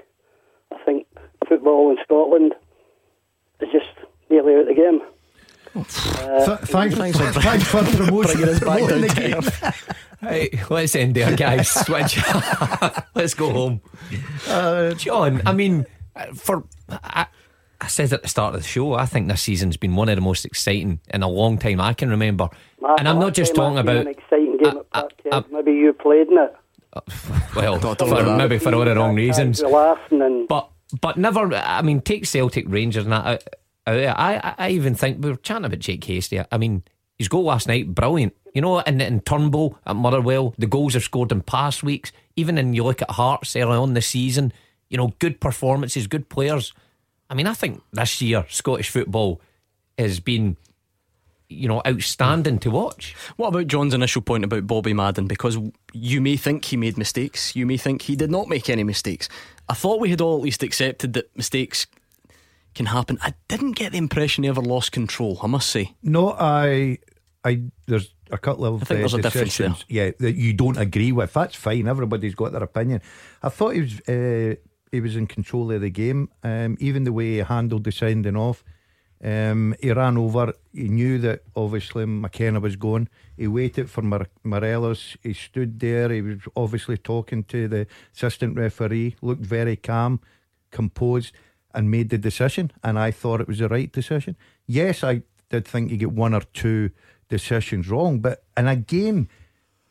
I 0.72 0.78
think 0.84 1.06
football 1.46 1.92
in 1.92 1.98
Scotland 2.04 2.54
is 3.60 3.70
just 3.72 3.86
nearly 4.30 4.54
out 4.54 4.62
of 4.62 4.68
the 4.68 4.74
game. 4.74 5.00
Th- 5.74 6.60
thanks, 6.70 6.96
thanks 6.96 7.18
for 7.68 7.84
promoting, 7.84 8.36
Bringing 8.38 8.50
us 8.50 8.60
back 8.60 8.80
down 8.90 9.02
the 9.02 9.08
game. 9.62 9.74
Hey, 10.24 10.58
let's 10.70 10.96
end 10.96 11.16
there, 11.16 11.36
guys. 11.36 11.70
Switch. 11.70 12.18
let's 13.14 13.34
go 13.34 13.52
home. 13.52 13.82
Uh, 14.48 14.94
John, 14.94 15.42
I 15.46 15.52
mean, 15.52 15.86
uh, 16.16 16.28
for 16.28 16.64
I, 16.90 17.26
I 17.82 17.88
said 17.88 18.14
at 18.14 18.22
the 18.22 18.30
start 18.30 18.56
of 18.56 18.62
the 18.62 18.66
show, 18.68 18.94
I 18.94 19.06
think 19.06 19.28
this 19.28 19.42
season's 19.42 19.76
been 19.76 19.98
one 19.98 20.08
of 20.08 20.16
the 20.16 20.22
most 20.22 20.46
exciting 20.46 21.02
in 21.14 21.24
a 21.24 21.28
long 21.28 21.58
time 21.58 21.82
I 21.82 21.92
can 21.92 22.10
remember. 22.10 22.48
Last- 22.80 23.00
and 23.00 23.10
I'm 23.10 23.20
not 23.20 23.34
just 23.34 23.54
talking 23.54 23.78
about 23.80 23.98
an 23.98 24.08
exciting 24.08 24.58
game 24.64 24.78
Uh, 24.94 25.00
at 25.00 25.04
uh, 25.34 25.42
Parkhead. 25.42 25.52
Maybe 25.52 25.74
you 25.74 25.92
played 25.92 26.30
in 26.30 26.38
it. 26.38 26.56
well, 27.54 27.78
for, 27.96 28.38
maybe 28.38 28.60
for 28.60 28.74
all 28.74 28.86
the 28.86 28.96
wrong 28.96 29.16
reasons. 29.16 29.62
Laughing 29.62 30.22
and 30.22 30.48
But 30.48 30.70
but 31.02 31.18
never. 31.18 31.54
I 31.54 31.82
mean, 31.82 32.02
take 32.02 32.26
Celtic 32.26 32.66
Rangers 32.68 33.04
and 33.04 33.14
that. 33.14 33.44
I, 33.86 34.54
I 34.58 34.70
even 34.70 34.96
think 34.96 35.24
we 35.24 35.30
were 35.30 35.36
chatting 35.38 35.66
about 35.66 35.80
Jake 35.80 36.04
Hastie. 36.06 36.42
I 36.52 36.58
mean, 36.58 36.84
his 37.18 37.28
goal 37.28 37.44
last 37.44 37.68
night, 37.68 37.94
brilliant. 37.94 38.34
You 38.54 38.62
know, 38.62 38.80
in, 38.80 39.02
in 39.02 39.20
Turnbull 39.22 39.78
at 39.86 39.96
Motherwell, 39.96 40.54
the 40.58 40.68
goals 40.68 40.94
have 40.94 41.04
scored 41.04 41.32
in 41.32 41.42
past 41.42 41.84
weeks. 41.84 42.12
Even 42.36 42.58
in 42.58 42.74
you 42.74 42.84
look 42.84 43.02
at 43.02 43.12
Hearts 43.12 43.56
early 43.56 43.76
on 43.76 43.94
this 43.94 44.08
season, 44.08 44.54
you 44.90 44.98
know, 44.98 45.14
good 45.20 45.40
performances, 45.42 46.08
good 46.08 46.30
players. 46.30 46.74
I 47.30 47.34
mean, 47.34 47.48
I 47.48 47.54
think 47.54 47.82
this 47.92 48.22
year 48.22 48.46
Scottish 48.50 48.90
football 48.90 49.42
has 49.98 50.20
been, 50.20 50.56
you 51.54 51.68
know, 51.68 51.82
outstanding 51.88 52.60
to 52.60 52.72
watch. 52.72 53.16
What 53.38 53.50
about 53.50 53.68
John's 53.68 53.94
initial 53.94 54.22
point 54.22 54.44
about 54.44 54.68
Bobby 54.68 54.94
Madden? 54.94 55.28
Because 55.28 55.58
you 55.94 56.22
may 56.22 56.38
think 56.38 56.66
he 56.66 56.78
made 56.78 56.98
mistakes, 56.98 57.56
you 57.56 57.66
may 57.66 57.78
think 57.78 58.04
he 58.04 58.16
did 58.16 58.32
not 58.32 58.48
make 58.50 58.70
any 58.70 58.84
mistakes. 58.84 59.30
I 59.70 59.74
thought 59.74 60.02
we 60.02 60.10
had 60.10 60.22
all 60.22 60.38
at 60.38 60.44
least 60.44 60.64
accepted 60.64 61.14
that 61.14 61.36
mistakes 61.38 61.88
can 62.76 62.88
happen. 62.88 63.18
I 63.22 63.34
didn't 63.48 63.74
get 63.74 63.92
the 63.92 63.98
impression 63.98 64.44
he 64.44 64.50
ever 64.50 64.62
lost 64.62 64.92
control, 64.92 65.40
I 65.44 65.48
must 65.48 65.70
say. 65.70 65.94
No, 66.02 66.32
I, 66.32 66.98
I, 67.44 67.64
there's 67.86 68.14
a 68.32 68.38
couple 68.38 68.66
of 68.66 68.82
I 68.82 68.86
think 68.86 68.98
uh, 68.98 69.02
there's 69.02 69.14
a 69.14 69.22
difference 69.22 69.58
decisions, 69.58 69.86
yeah, 69.88 70.12
that 70.20 70.36
you 70.36 70.54
don't 70.54 70.78
agree 70.78 71.12
with. 71.12 71.34
That's 71.34 71.56
fine. 71.56 71.88
Everybody's 71.88 72.36
got 72.36 72.52
their 72.52 72.64
opinion. 72.64 73.02
I 73.42 73.50
thought 73.50 73.76
he 73.76 73.82
was, 73.82 74.00
uh, 74.10 74.56
he 74.92 75.02
was 75.02 75.16
in 75.16 75.28
control 75.28 75.72
of 75.72 75.82
the 75.82 75.90
game. 75.90 76.30
Um, 76.44 76.78
even 76.80 77.04
the 77.04 77.14
way 77.14 77.34
he 77.34 77.38
handled 77.38 77.84
the 77.84 77.92
sending 77.92 78.36
off. 78.36 78.64
Um, 79.24 79.74
he 79.80 79.92
ran 79.92 80.18
over. 80.18 80.54
He 80.74 80.90
knew 80.90 81.18
that 81.20 81.44
obviously 81.56 82.06
McKenna 82.06 82.60
was 82.60 82.76
going. 82.76 83.08
He 83.38 83.48
waited 83.48 83.90
for 83.90 84.02
Mar- 84.02 84.28
Morelos. 84.44 85.16
He 85.24 85.34
stood 85.34 85.80
there. 85.80 86.10
He 86.10 86.22
was 86.22 86.40
obviously 86.56 86.98
talking 86.98 87.46
to 87.46 87.68
the 87.70 87.88
assistant 88.14 88.58
referee. 88.58 89.16
Looked 89.22 89.46
very 89.46 89.78
calm, 89.78 90.20
composed, 90.72 91.34
and 91.74 91.90
made 91.90 92.10
the 92.10 92.18
decision. 92.18 92.72
And 92.84 93.00
I 93.00 93.12
thought 93.12 93.40
it 93.40 93.48
was 93.48 93.60
the 93.60 93.70
right 93.70 93.92
decision. 93.92 94.36
Yes, 94.68 95.04
I 95.04 95.24
did 95.50 95.66
think 95.66 95.90
you 95.90 95.98
get 95.98 96.12
one 96.12 96.34
or 96.34 96.42
two 96.42 96.90
decisions 97.30 97.90
wrong, 97.90 98.20
but 98.20 98.44
in 98.58 98.68
a 98.68 98.76
game 98.76 99.30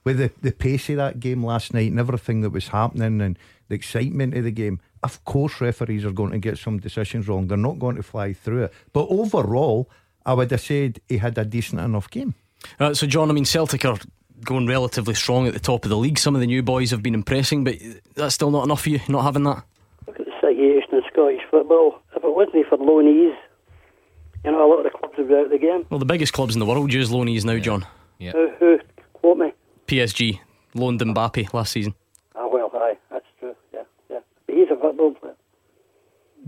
with 0.05 0.18
the, 0.18 0.31
the 0.42 0.53
pace 0.53 0.90
of 0.90 0.97
that 0.97 1.21
game 1.21 1.45
last 1.45 1.73
night 1.73 1.90
and 1.90 1.99
everything 1.99 2.40
that 2.42 2.51
was 2.51 2.68
happening 2.68 3.21
and 3.21 3.38
the 3.68 3.75
excitement 3.75 4.37
of 4.37 4.45
the 4.45 4.51
game, 4.51 4.81
of 5.03 5.25
course 5.25 5.61
referees 5.61 6.05
are 6.05 6.12
going 6.12 6.33
to 6.33 6.38
get 6.38 6.59
some 6.59 6.79
decisions 6.79 7.29
wrong. 7.29 7.49
They're 7.49 7.57
not 7.57 7.79
going 7.79 7.97
to 7.97 8.03
fly 8.03 8.33
through 8.33 8.65
it. 8.65 8.73
But 8.93 9.07
overall, 9.09 9.91
I 10.25 10.35
would 10.35 10.51
have 10.51 10.61
said 10.61 11.01
he 11.09 11.19
had 11.19 11.37
a 11.38 11.45
decent 11.45 11.81
enough 11.81 12.11
game. 12.11 12.35
Uh, 12.79 12.95
so, 12.95 13.07
John, 13.07 13.31
I 13.31 13.33
mean, 13.33 13.45
Celtic 13.45 13.85
are 13.85 13.99
going 14.45 14.67
relatively 14.67 15.15
strong 15.15 15.47
at 15.47 15.55
the 15.55 15.61
top 15.61 15.85
of 15.85 15.88
the 15.88 15.97
league. 15.97 16.19
Some 16.19 16.35
of 16.35 16.41
the 16.41 16.47
new 16.47 16.62
boys 16.62 16.91
have 16.91 17.03
been 17.03 17.15
impressing, 17.15 17.65
but 17.65 17.77
that's 18.15 18.35
still 18.35 18.51
not 18.51 18.65
enough 18.65 18.83
for 18.83 18.91
you, 18.91 19.01
not 19.09 19.23
having 19.23 19.45
that. 19.45 19.65
look 20.07 20.21
at 20.21 20.27
the 20.27 20.33
situation 20.41 20.95
in 20.95 21.03
Scottish 21.12 21.43
football. 21.51 22.01
If 22.17 22.25
it 22.25 22.35
wasn't 22.35 22.67
for 22.69 22.79
loanees, 22.79 23.37
you 24.45 24.51
know, 24.51 24.67
a 24.67 24.69
lot 24.69 24.79
of 24.79 24.85
the 24.85 24.99
clubs 24.99 25.15
would 25.19 25.29
be 25.29 25.35
out 25.35 25.45
of 25.47 25.51
the 25.51 25.59
game. 25.59 25.87
Well, 25.91 25.99
the 25.99 26.05
biggest 26.07 26.33
clubs 26.33 26.55
in 26.55 26.61
the 26.61 26.67
world 26.67 26.93
use 26.93 27.11
loanees 27.11 27.45
now, 27.45 27.59
John. 27.59 27.87
Yeah. 28.19 28.33
Who, 28.33 28.51
who, 28.59 28.79
quote 29.15 29.38
me? 29.38 29.53
PSG 29.87 30.41
loaned 30.75 31.01
Mbappe 31.01 31.53
last 31.53 31.73
season. 31.73 31.95
Ah, 32.35 32.49
well, 32.49 32.71
aye, 32.75 32.97
that's 33.11 33.27
true, 33.38 33.55
yeah, 33.73 33.83
yeah. 34.11 34.21
But 34.47 34.57
he's 34.57 34.69
a 34.71 34.77
football 34.77 35.12
player. 35.15 35.35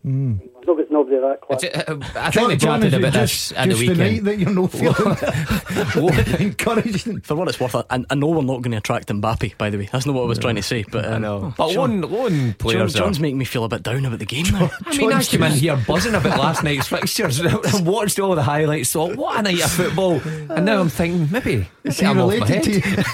Nobody, 0.06 0.86
nobody 0.90 1.16
that 1.16 1.40
class. 1.40 1.62
It's, 1.62 1.88
uh, 1.88 1.98
I 2.16 2.30
think 2.30 2.48
we 2.48 2.56
chatted 2.58 2.86
is 2.88 2.92
about 2.94 3.12
just, 3.14 3.48
this 3.50 3.58
at 3.58 3.68
the 3.70 3.74
just 3.74 3.86
the 3.86 3.94
night 3.94 4.22
weekend. 4.22 4.26
that 4.26 4.38
you're 4.38 4.50
not 4.50 4.70
feeling 4.70 6.40
encouraging. 6.46 7.20
For 7.22 7.34
what 7.34 7.48
it's 7.48 7.58
worth, 7.58 7.74
I, 7.74 7.84
I 7.88 8.14
know 8.14 8.28
we're 8.28 8.42
not 8.42 8.60
going 8.60 8.72
to 8.72 8.76
attract 8.76 9.08
Mbappe, 9.08 9.56
by 9.56 9.70
the 9.70 9.78
way. 9.78 9.88
That's 9.90 10.04
not 10.04 10.14
what 10.14 10.24
I 10.24 10.26
was 10.26 10.38
trying 10.38 10.56
to 10.56 10.62
say. 10.62 10.84
But 10.90 11.06
um, 11.06 11.22
know. 11.22 11.54
But 11.56 11.72
John- 11.72 12.02
one, 12.02 12.10
one 12.10 12.32
John, 12.32 12.54
players 12.54 12.92
John's 12.94 13.18
making 13.18 13.38
me 13.38 13.46
feel 13.46 13.64
a 13.64 13.68
bit 13.68 13.82
down 13.82 14.04
about 14.04 14.18
the 14.18 14.26
game 14.26 14.44
now. 14.52 14.70
I 14.84 14.96
mean, 14.96 15.10
I 15.10 15.22
came 15.22 15.42
in 15.42 15.52
here 15.52 15.76
buzzing 15.86 16.14
about 16.14 16.38
last 16.38 16.62
night's 16.62 16.88
fixtures 16.88 17.40
and 17.40 17.86
watched 17.86 18.18
all 18.18 18.34
the 18.34 18.42
highlights. 18.42 18.92
Thought, 18.92 19.16
what 19.16 19.38
a 19.38 19.42
night 19.42 19.64
of 19.64 19.70
football! 19.70 20.20
And 20.50 20.66
now 20.66 20.80
I'm 20.80 20.90
thinking, 20.90 21.30
maybe, 21.30 21.66
Is 21.82 22.00
maybe 22.02 22.04
he 22.04 22.06
I'm 22.06 22.18
off 22.20 22.28
my 22.28 22.34
related 22.34 22.84
head. 22.84 23.06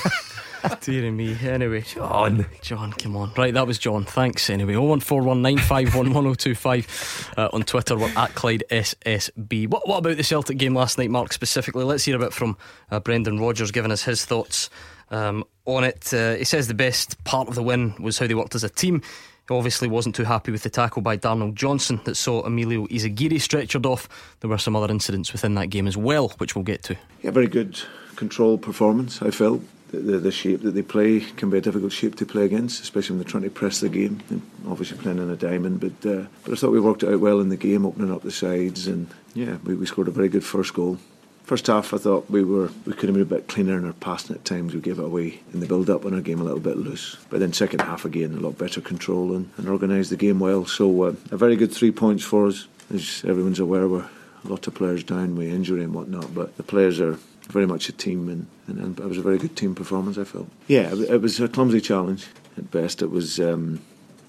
Dear 0.81 1.11
me. 1.11 1.37
Anyway, 1.41 1.81
John. 1.83 2.47
John, 2.63 2.93
come 2.93 3.17
on. 3.17 3.33
Right, 3.37 3.53
that 3.55 3.67
was 3.67 3.79
John. 3.79 4.05
Thanks 4.05 4.51
anyway. 4.51 4.75
01419511025 4.75 7.39
uh, 7.39 7.49
on 7.53 7.63
Twitter. 7.63 7.97
We're 7.97 8.13
at 8.17 8.35
Clyde 8.35 8.65
SSB. 8.71 9.69
What, 9.69 9.89
what 9.89 9.99
about 9.99 10.17
the 10.17 10.25
Celtic 10.25 10.59
game 10.59 10.75
last 10.75 10.99
night, 10.99 11.11
Mark, 11.11 11.33
specifically? 11.33 11.85
Let's 11.85 12.05
hear 12.05 12.17
a 12.17 12.19
bit 12.19 12.33
from 12.33 12.57
uh, 12.91 12.99
Brendan 13.01 13.41
Rodgers 13.41 13.71
giving 13.71 13.93
us 13.93 14.03
his 14.03 14.25
thoughts 14.25 14.71
um, 15.11 15.45
on 15.65 15.85
it. 15.85 16.13
Uh, 16.13 16.35
he 16.35 16.45
says 16.45 16.69
the 16.69 16.75
best 16.75 17.23
part 17.25 17.49
of 17.49 17.55
the 17.55 17.63
win 17.63 17.95
was 17.99 18.19
how 18.19 18.27
they 18.27 18.35
worked 18.35 18.55
as 18.55 18.65
a 18.65 18.69
team. 18.69 19.01
He 19.49 19.55
obviously 19.55 19.89
wasn't 19.89 20.15
too 20.15 20.25
happy 20.25 20.53
with 20.53 20.63
the 20.63 20.71
tackle 20.71 21.03
by 21.03 21.17
Darnell 21.17 21.53
Johnson 21.53 22.01
that 22.05 22.17
saw 22.17 22.43
Emilio 22.43 22.87
Izaguirre 22.87 23.37
stretchered 23.37 23.87
off. 23.87 24.09
There 24.41 24.51
were 24.51 24.59
some 24.59 24.77
other 24.77 24.93
incidents 24.93 25.33
within 25.33 25.55
that 25.55 25.71
game 25.71 25.87
as 25.87 25.97
well, 25.97 26.29
which 26.39 26.55
we'll 26.55 26.65
get 26.65 26.83
to. 26.85 26.97
Yeah, 27.23 27.31
very 27.31 27.49
good 27.49 27.81
control 28.17 28.59
performance. 28.59 29.23
I 29.23 29.31
felt 29.31 29.63
the, 29.93 30.19
the, 30.19 30.31
shape 30.31 30.63
that 30.63 30.73
they 30.73 30.83
play 30.83 31.21
can 31.21 31.51
be 31.51 31.59
a 31.59 31.61
difficult 31.61 31.93
shape 31.93 32.17
to 32.17 32.27
play 32.27 32.45
against, 32.45 32.83
especially 32.83 33.15
when 33.15 33.25
they're 33.25 33.31
trying 33.31 33.43
to 33.43 33.51
press 33.51 33.81
the 33.81 33.89
game. 33.89 34.23
And 34.31 34.43
obviously 34.67 34.99
playing 34.99 35.19
in 35.19 35.31
a 35.31 35.37
diamond, 35.37 35.81
but 35.81 36.11
uh, 36.11 36.27
but 36.45 36.53
I 36.53 36.57
thought 36.57 36.73
we 36.73 36.81
worked 36.81 37.03
it 37.03 37.13
out 37.13 37.21
well 37.21 37.41
in 37.41 37.49
the 37.49 37.57
game, 37.57 37.85
opening 37.85 38.13
up 38.13 38.23
the 38.23 38.31
sides, 38.31 38.87
and 38.87 39.09
yeah, 39.35 39.57
we, 39.65 39.75
we 39.75 39.87
scored 39.87 40.09
a 40.09 40.13
very 40.13 40.29
good 40.29 40.45
first 40.45 40.75
goal. 40.75 40.99
First 41.45 41.67
half, 41.67 41.93
I 41.93 41.99
thought 41.99 42.31
we 42.31 42.45
were 42.45 42.71
we 42.87 42.93
could 42.93 43.09
have 43.09 43.15
been 43.15 43.23
a 43.23 43.25
bit 43.25 43.49
cleaner 43.49 43.77
in 43.77 43.85
our 43.85 43.93
passing 43.93 44.37
at 44.37 44.45
times. 44.45 44.75
We 44.75 44.81
gave 44.81 44.99
it 44.99 45.05
away 45.05 45.41
in 45.53 45.61
the 45.61 45.67
build-up 45.67 46.05
and 46.05 46.15
our 46.15 46.21
game 46.21 46.41
a 46.41 46.45
little 46.45 46.61
bit 46.61 46.77
loose. 46.77 47.17
But 47.29 47.41
then 47.41 47.53
second 47.53 47.81
half 47.81 48.05
again, 48.05 48.35
a 48.35 48.41
lot 48.41 48.57
better 48.57 48.81
control 48.81 49.35
and, 49.35 49.51
and 49.57 49.69
organised 49.69 50.11
the 50.11 50.17
game 50.17 50.39
well. 50.39 50.65
So 50.65 51.03
uh, 51.03 51.15
a 51.31 51.37
very 51.37 51.57
good 51.57 51.73
three 51.73 51.91
points 51.91 52.23
for 52.23 52.47
us. 52.47 52.69
As 52.95 53.25
everyone's 53.27 53.61
aware, 53.61 53.89
we're 53.89 54.09
a 54.45 54.49
lot 54.49 54.67
of 54.67 54.75
players 54.75 55.05
down 55.05 55.37
with 55.37 55.49
injury 55.49 55.83
and 55.83 55.95
whatnot, 55.95 56.35
but 56.35 56.57
the 56.57 56.63
players 56.63 57.01
are 57.01 57.19
very 57.51 57.67
much 57.67 57.89
a 57.89 57.93
team, 57.93 58.29
and, 58.29 58.47
and, 58.67 58.79
and 58.79 59.01
it 59.01 59.07
was 59.07 59.19
a 59.19 59.23
very 59.23 59.39
good 59.39 59.57
team 59.57 59.75
performance. 59.75 60.19
I 60.19 60.25
felt. 60.25 60.49
Yeah, 60.69 60.95
it 60.95 61.21
was 61.21 61.41
a 61.41 61.49
clumsy 61.49 61.81
challenge 61.81 62.27
at 62.57 62.71
best. 62.71 63.03
It 63.03 63.11
was. 63.11 63.39
Um, 63.39 63.81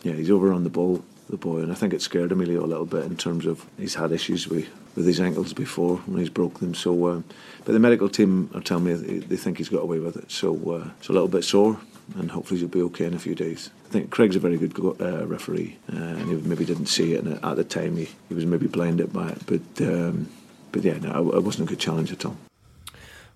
yeah, 0.04 0.14
he's 0.14 0.32
over 0.32 0.52
on 0.52 0.64
the 0.64 0.70
ball, 0.70 1.04
the 1.30 1.38
boy, 1.38 1.60
and 1.60 1.72
I 1.72 1.76
think 1.76 1.94
it 1.94 2.02
scared 2.02 2.32
Emilio 2.32 2.64
a 2.64 2.66
little 2.66 2.86
bit 2.86 3.06
in 3.06 3.16
terms 3.18 3.46
of 3.46 3.66
he's 3.78 3.96
had 3.96 4.12
issues 4.12 4.48
with 4.48 4.68
with 4.96 5.06
his 5.06 5.20
ankles 5.20 5.54
before 5.54 5.98
when 5.98 6.20
he's 6.20 6.30
broke 6.30 6.60
them. 6.60 6.74
So, 6.74 7.06
uh, 7.06 7.22
but 7.64 7.74
the 7.74 7.80
medical 7.80 8.10
team 8.10 8.50
are 8.54 8.62
telling 8.62 8.86
me 8.86 8.94
they 8.94 9.38
think 9.38 9.58
he's 9.58 9.70
got 9.70 9.84
away 9.84 10.00
with 10.00 10.18
it. 10.18 10.32
So 10.32 10.56
uh, 10.72 10.90
it's 11.00 11.10
a 11.10 11.14
little 11.14 11.28
bit 11.28 11.44
sore, 11.44 11.80
and 12.16 12.32
hopefully 12.32 12.60
he'll 12.60 12.70
be 12.70 12.82
okay 12.84 13.06
in 13.06 13.14
a 13.14 13.20
few 13.20 13.36
days. 13.36 13.70
I 13.86 13.90
think 13.90 14.10
Craig's 14.10 14.36
a 14.36 14.40
very 14.40 14.58
good 14.58 14.78
uh, 15.00 15.26
referee, 15.28 15.78
uh, 15.92 15.98
and 15.98 16.30
he 16.30 16.36
maybe 16.48 16.66
didn't 16.66 16.88
see 16.88 17.14
it 17.14 17.26
at 17.26 17.56
the 17.56 17.64
time. 17.64 17.98
He, 17.98 18.10
he 18.28 18.34
was 18.34 18.46
maybe 18.46 18.68
blinded 18.68 19.14
by 19.14 19.30
it, 19.30 19.46
but 19.46 19.88
um, 19.88 20.30
but 20.72 20.84
yeah, 20.84 20.98
no, 20.98 21.32
it 21.32 21.44
wasn't 21.44 21.70
a 21.70 21.70
good 21.70 21.80
challenge 21.80 22.12
at 22.12 22.26
all. 22.26 22.38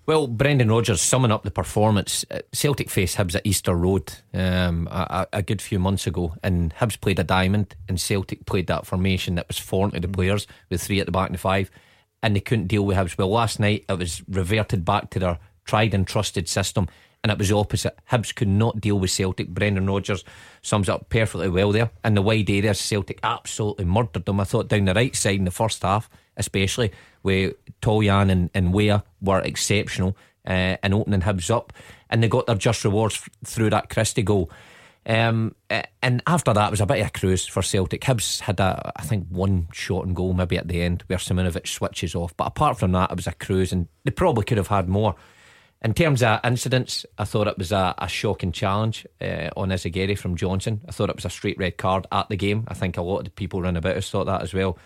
Well, 0.06 0.28
Brendan 0.28 0.70
Rodgers 0.70 1.02
summing 1.02 1.32
up 1.32 1.42
the 1.42 1.50
performance. 1.50 2.24
Celtic 2.52 2.90
faced 2.90 3.16
Hibs 3.16 3.34
at 3.34 3.44
Easter 3.44 3.74
Road 3.74 4.12
um, 4.32 4.86
a, 4.88 5.26
a, 5.32 5.42
good 5.42 5.60
few 5.60 5.80
months 5.80 6.06
ago, 6.06 6.32
and 6.44 6.72
Hibs 6.76 7.00
played 7.00 7.18
a 7.18 7.24
diamond, 7.24 7.74
and 7.88 8.00
Celtic 8.00 8.46
played 8.46 8.68
that 8.68 8.86
formation 8.86 9.34
that 9.34 9.48
was 9.48 9.58
foreign 9.58 9.90
to 9.90 10.00
the 10.00 10.06
players 10.06 10.46
with 10.70 10.80
three 10.80 11.00
at 11.00 11.06
the 11.06 11.12
back 11.12 11.26
and 11.26 11.34
the 11.34 11.40
five, 11.40 11.72
and 12.22 12.36
they 12.36 12.40
couldn't 12.40 12.68
deal 12.68 12.86
with 12.86 12.96
Hibs. 12.96 13.18
Well, 13.18 13.30
last 13.30 13.58
night 13.58 13.84
it 13.88 13.98
was 13.98 14.22
reverted 14.28 14.84
back 14.84 15.10
to 15.10 15.18
their 15.18 15.40
tried 15.64 15.92
and 15.92 16.06
trusted 16.06 16.48
system, 16.48 16.86
and 17.24 17.32
it 17.32 17.38
was 17.38 17.48
the 17.48 17.56
opposite. 17.56 17.98
Hibs 18.08 18.32
could 18.32 18.46
not 18.46 18.80
deal 18.80 19.00
with 19.00 19.10
Celtic. 19.10 19.48
Brendan 19.48 19.88
Rodgers 19.88 20.22
sums 20.62 20.88
up 20.88 21.08
perfectly 21.08 21.48
well 21.48 21.72
there. 21.72 21.90
And 22.04 22.16
the 22.16 22.22
wide 22.22 22.48
areas, 22.48 22.78
Celtic 22.78 23.18
absolutely 23.24 23.86
murdered 23.86 24.24
them. 24.24 24.38
I 24.38 24.44
thought 24.44 24.68
down 24.68 24.84
the 24.84 24.94
right 24.94 25.16
side 25.16 25.40
in 25.40 25.44
the 25.44 25.50
first 25.50 25.82
half, 25.82 26.08
especially 26.36 26.92
where 27.22 27.52
Toljan 27.82 28.30
and, 28.30 28.50
and 28.54 28.72
Weah 28.72 29.02
were 29.20 29.40
exceptional 29.40 30.16
uh, 30.46 30.76
in 30.82 30.94
opening 30.94 31.22
Hibs 31.22 31.50
up, 31.50 31.72
and 32.10 32.22
they 32.22 32.28
got 32.28 32.46
their 32.46 32.56
just 32.56 32.84
rewards 32.84 33.16
f- 33.16 33.28
through 33.44 33.70
that 33.70 33.90
Christie 33.90 34.22
goal. 34.22 34.50
Um, 35.08 35.54
and 36.02 36.20
after 36.26 36.52
that, 36.52 36.68
it 36.68 36.70
was 36.70 36.80
a 36.80 36.86
bit 36.86 37.00
of 37.00 37.06
a 37.06 37.10
cruise 37.10 37.46
for 37.46 37.62
Celtic. 37.62 38.00
Hibs 38.02 38.40
had, 38.40 38.58
a, 38.58 38.92
I 38.96 39.02
think, 39.02 39.28
one 39.28 39.68
shot 39.72 40.04
and 40.04 40.16
goal 40.16 40.32
maybe 40.32 40.58
at 40.58 40.66
the 40.66 40.82
end 40.82 41.04
where 41.06 41.18
Simunovic 41.18 41.68
switches 41.68 42.14
off. 42.14 42.36
But 42.36 42.48
apart 42.48 42.78
from 42.78 42.92
that, 42.92 43.10
it 43.10 43.16
was 43.16 43.28
a 43.28 43.32
cruise, 43.32 43.72
and 43.72 43.86
they 44.04 44.10
probably 44.10 44.44
could 44.44 44.58
have 44.58 44.66
had 44.66 44.88
more. 44.88 45.14
In 45.82 45.94
terms 45.94 46.22
of 46.22 46.40
incidents, 46.42 47.06
I 47.18 47.24
thought 47.24 47.46
it 47.46 47.58
was 47.58 47.70
a, 47.70 47.94
a 47.98 48.08
shocking 48.08 48.50
challenge 48.50 49.06
uh, 49.20 49.50
on 49.56 49.68
Izaguirre 49.68 50.18
from 50.18 50.34
Johnson. 50.34 50.80
I 50.88 50.90
thought 50.90 51.10
it 51.10 51.16
was 51.16 51.24
a 51.24 51.30
straight 51.30 51.58
red 51.58 51.76
card 51.76 52.06
at 52.10 52.28
the 52.28 52.36
game. 52.36 52.64
I 52.66 52.74
think 52.74 52.96
a 52.96 53.02
lot 53.02 53.18
of 53.18 53.24
the 53.26 53.30
people 53.30 53.60
around 53.60 53.76
about 53.76 53.96
us 53.96 54.10
thought 54.10 54.24
that 54.24 54.42
as 54.42 54.54
well. 54.54 54.78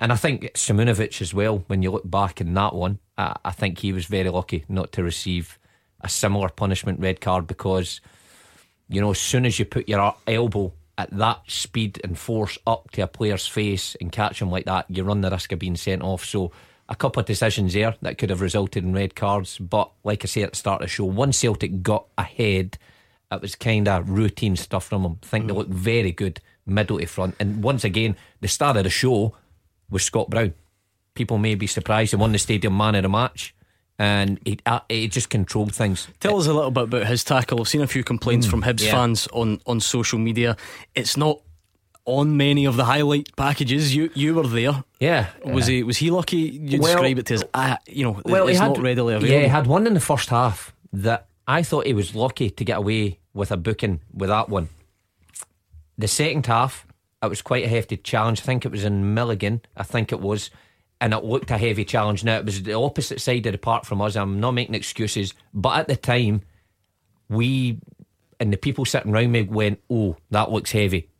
And 0.00 0.12
I 0.12 0.16
think 0.16 0.44
Simunovic 0.54 1.20
as 1.20 1.34
well, 1.34 1.62
when 1.66 1.82
you 1.82 1.90
look 1.90 2.10
back 2.10 2.40
in 2.40 2.54
that 2.54 2.74
one, 2.74 2.98
I, 3.18 3.36
I 3.44 3.50
think 3.50 3.78
he 3.78 3.92
was 3.92 4.06
very 4.06 4.30
lucky 4.30 4.64
not 4.66 4.92
to 4.92 5.04
receive 5.04 5.58
a 6.00 6.08
similar 6.08 6.48
punishment 6.48 7.00
red 7.00 7.20
card 7.20 7.46
because, 7.46 8.00
you 8.88 9.02
know, 9.02 9.10
as 9.10 9.18
soon 9.18 9.44
as 9.44 9.58
you 9.58 9.66
put 9.66 9.90
your 9.90 10.14
elbow 10.26 10.72
at 10.96 11.10
that 11.10 11.42
speed 11.46 12.00
and 12.02 12.18
force 12.18 12.56
up 12.66 12.90
to 12.92 13.02
a 13.02 13.06
player's 13.06 13.46
face 13.46 13.94
and 14.00 14.10
catch 14.10 14.40
him 14.40 14.50
like 14.50 14.64
that, 14.64 14.86
you 14.88 15.04
run 15.04 15.20
the 15.20 15.30
risk 15.30 15.52
of 15.52 15.58
being 15.58 15.76
sent 15.76 16.02
off. 16.02 16.24
So 16.24 16.50
a 16.88 16.96
couple 16.96 17.20
of 17.20 17.26
decisions 17.26 17.74
there 17.74 17.94
that 18.00 18.16
could 18.16 18.30
have 18.30 18.40
resulted 18.40 18.82
in 18.82 18.94
red 18.94 19.14
cards. 19.14 19.58
But 19.58 19.90
like 20.02 20.24
I 20.24 20.28
say 20.28 20.42
at 20.42 20.52
the 20.52 20.56
start 20.56 20.80
of 20.80 20.86
the 20.86 20.90
show, 20.90 21.04
once 21.04 21.36
Celtic 21.36 21.82
got 21.82 22.06
ahead, 22.16 22.78
it 23.30 23.42
was 23.42 23.54
kind 23.54 23.86
of 23.86 24.08
routine 24.08 24.56
stuff 24.56 24.86
from 24.86 25.02
them. 25.02 25.18
I 25.22 25.26
think 25.26 25.44
mm. 25.44 25.48
they 25.48 25.54
looked 25.54 25.70
very 25.70 26.10
good 26.10 26.40
middle 26.64 26.98
to 26.98 27.06
front. 27.06 27.34
And 27.38 27.62
once 27.62 27.84
again, 27.84 28.16
the 28.40 28.48
start 28.48 28.78
of 28.78 28.84
the 28.84 28.90
show 28.90 29.36
was 29.90 30.04
Scott 30.04 30.30
Brown. 30.30 30.54
People 31.14 31.38
may 31.38 31.54
be 31.54 31.66
surprised 31.66 32.12
he 32.12 32.16
won 32.16 32.32
the 32.32 32.38
stadium 32.38 32.76
man 32.76 32.94
of 32.94 33.02
the 33.02 33.08
match. 33.08 33.54
And 33.98 34.40
he, 34.46 34.58
uh, 34.64 34.80
he 34.88 35.08
just 35.08 35.28
controlled 35.28 35.74
things. 35.74 36.08
Tell 36.20 36.38
us 36.38 36.46
a 36.46 36.54
little 36.54 36.70
bit 36.70 36.84
about 36.84 37.06
his 37.06 37.22
tackle. 37.22 37.60
I've 37.60 37.68
seen 37.68 37.82
a 37.82 37.86
few 37.86 38.02
complaints 38.02 38.46
mm, 38.46 38.50
from 38.50 38.62
Hibs 38.62 38.82
yeah. 38.82 38.92
fans 38.92 39.26
on, 39.26 39.60
on 39.66 39.78
social 39.80 40.18
media. 40.18 40.56
It's 40.94 41.18
not 41.18 41.40
on 42.06 42.36
many 42.36 42.64
of 42.64 42.76
the 42.76 42.84
highlight 42.84 43.34
packages. 43.36 43.94
You 43.94 44.10
you 44.14 44.34
were 44.34 44.46
there. 44.46 44.84
Yeah. 44.98 45.28
Was 45.44 45.66
he 45.66 45.82
was 45.82 45.98
he 45.98 46.10
lucky? 46.10 46.38
You 46.38 46.80
well, 46.80 46.92
describe 46.92 47.18
it 47.18 47.26
to 47.26 47.34
as 47.34 47.44
uh, 47.54 47.76
you 47.86 48.04
know 48.04 48.20
well, 48.24 48.48
it's 48.48 48.58
had, 48.58 48.68
not 48.68 48.78
readily 48.78 49.14
available. 49.14 49.34
Yeah, 49.34 49.42
he 49.42 49.48
had 49.48 49.66
one 49.66 49.86
in 49.86 49.94
the 49.94 50.00
first 50.00 50.30
half 50.30 50.74
that 50.92 51.26
I 51.46 51.62
thought 51.62 51.86
he 51.86 51.94
was 51.94 52.14
lucky 52.14 52.50
to 52.50 52.64
get 52.64 52.78
away 52.78 53.18
with 53.34 53.52
a 53.52 53.56
booking 53.56 54.00
with 54.12 54.28
that 54.28 54.48
one. 54.48 54.68
The 55.98 56.08
second 56.08 56.46
half, 56.46 56.86
it 57.22 57.28
was 57.28 57.42
quite 57.42 57.64
a 57.64 57.68
hefty 57.68 57.96
challenge. 57.96 58.40
I 58.40 58.44
think 58.44 58.64
it 58.64 58.72
was 58.72 58.84
in 58.84 59.14
Milligan. 59.14 59.62
I 59.76 59.82
think 59.82 60.12
it 60.12 60.20
was. 60.20 60.50
And 61.00 61.14
it 61.14 61.24
looked 61.24 61.50
a 61.50 61.58
heavy 61.58 61.84
challenge. 61.84 62.24
Now, 62.24 62.38
it 62.38 62.44
was 62.44 62.62
the 62.62 62.74
opposite 62.74 63.20
side 63.20 63.46
of 63.46 63.52
the 63.52 63.58
park 63.58 63.84
from 63.84 64.02
us. 64.02 64.16
I'm 64.16 64.40
not 64.40 64.52
making 64.52 64.74
excuses. 64.74 65.34
But 65.54 65.78
at 65.78 65.88
the 65.88 65.96
time, 65.96 66.42
we 67.28 67.78
and 68.38 68.52
the 68.52 68.56
people 68.56 68.84
sitting 68.84 69.12
around 69.12 69.32
me 69.32 69.42
went, 69.42 69.80
oh, 69.90 70.16
that 70.30 70.50
looks 70.50 70.72
heavy 70.72 71.10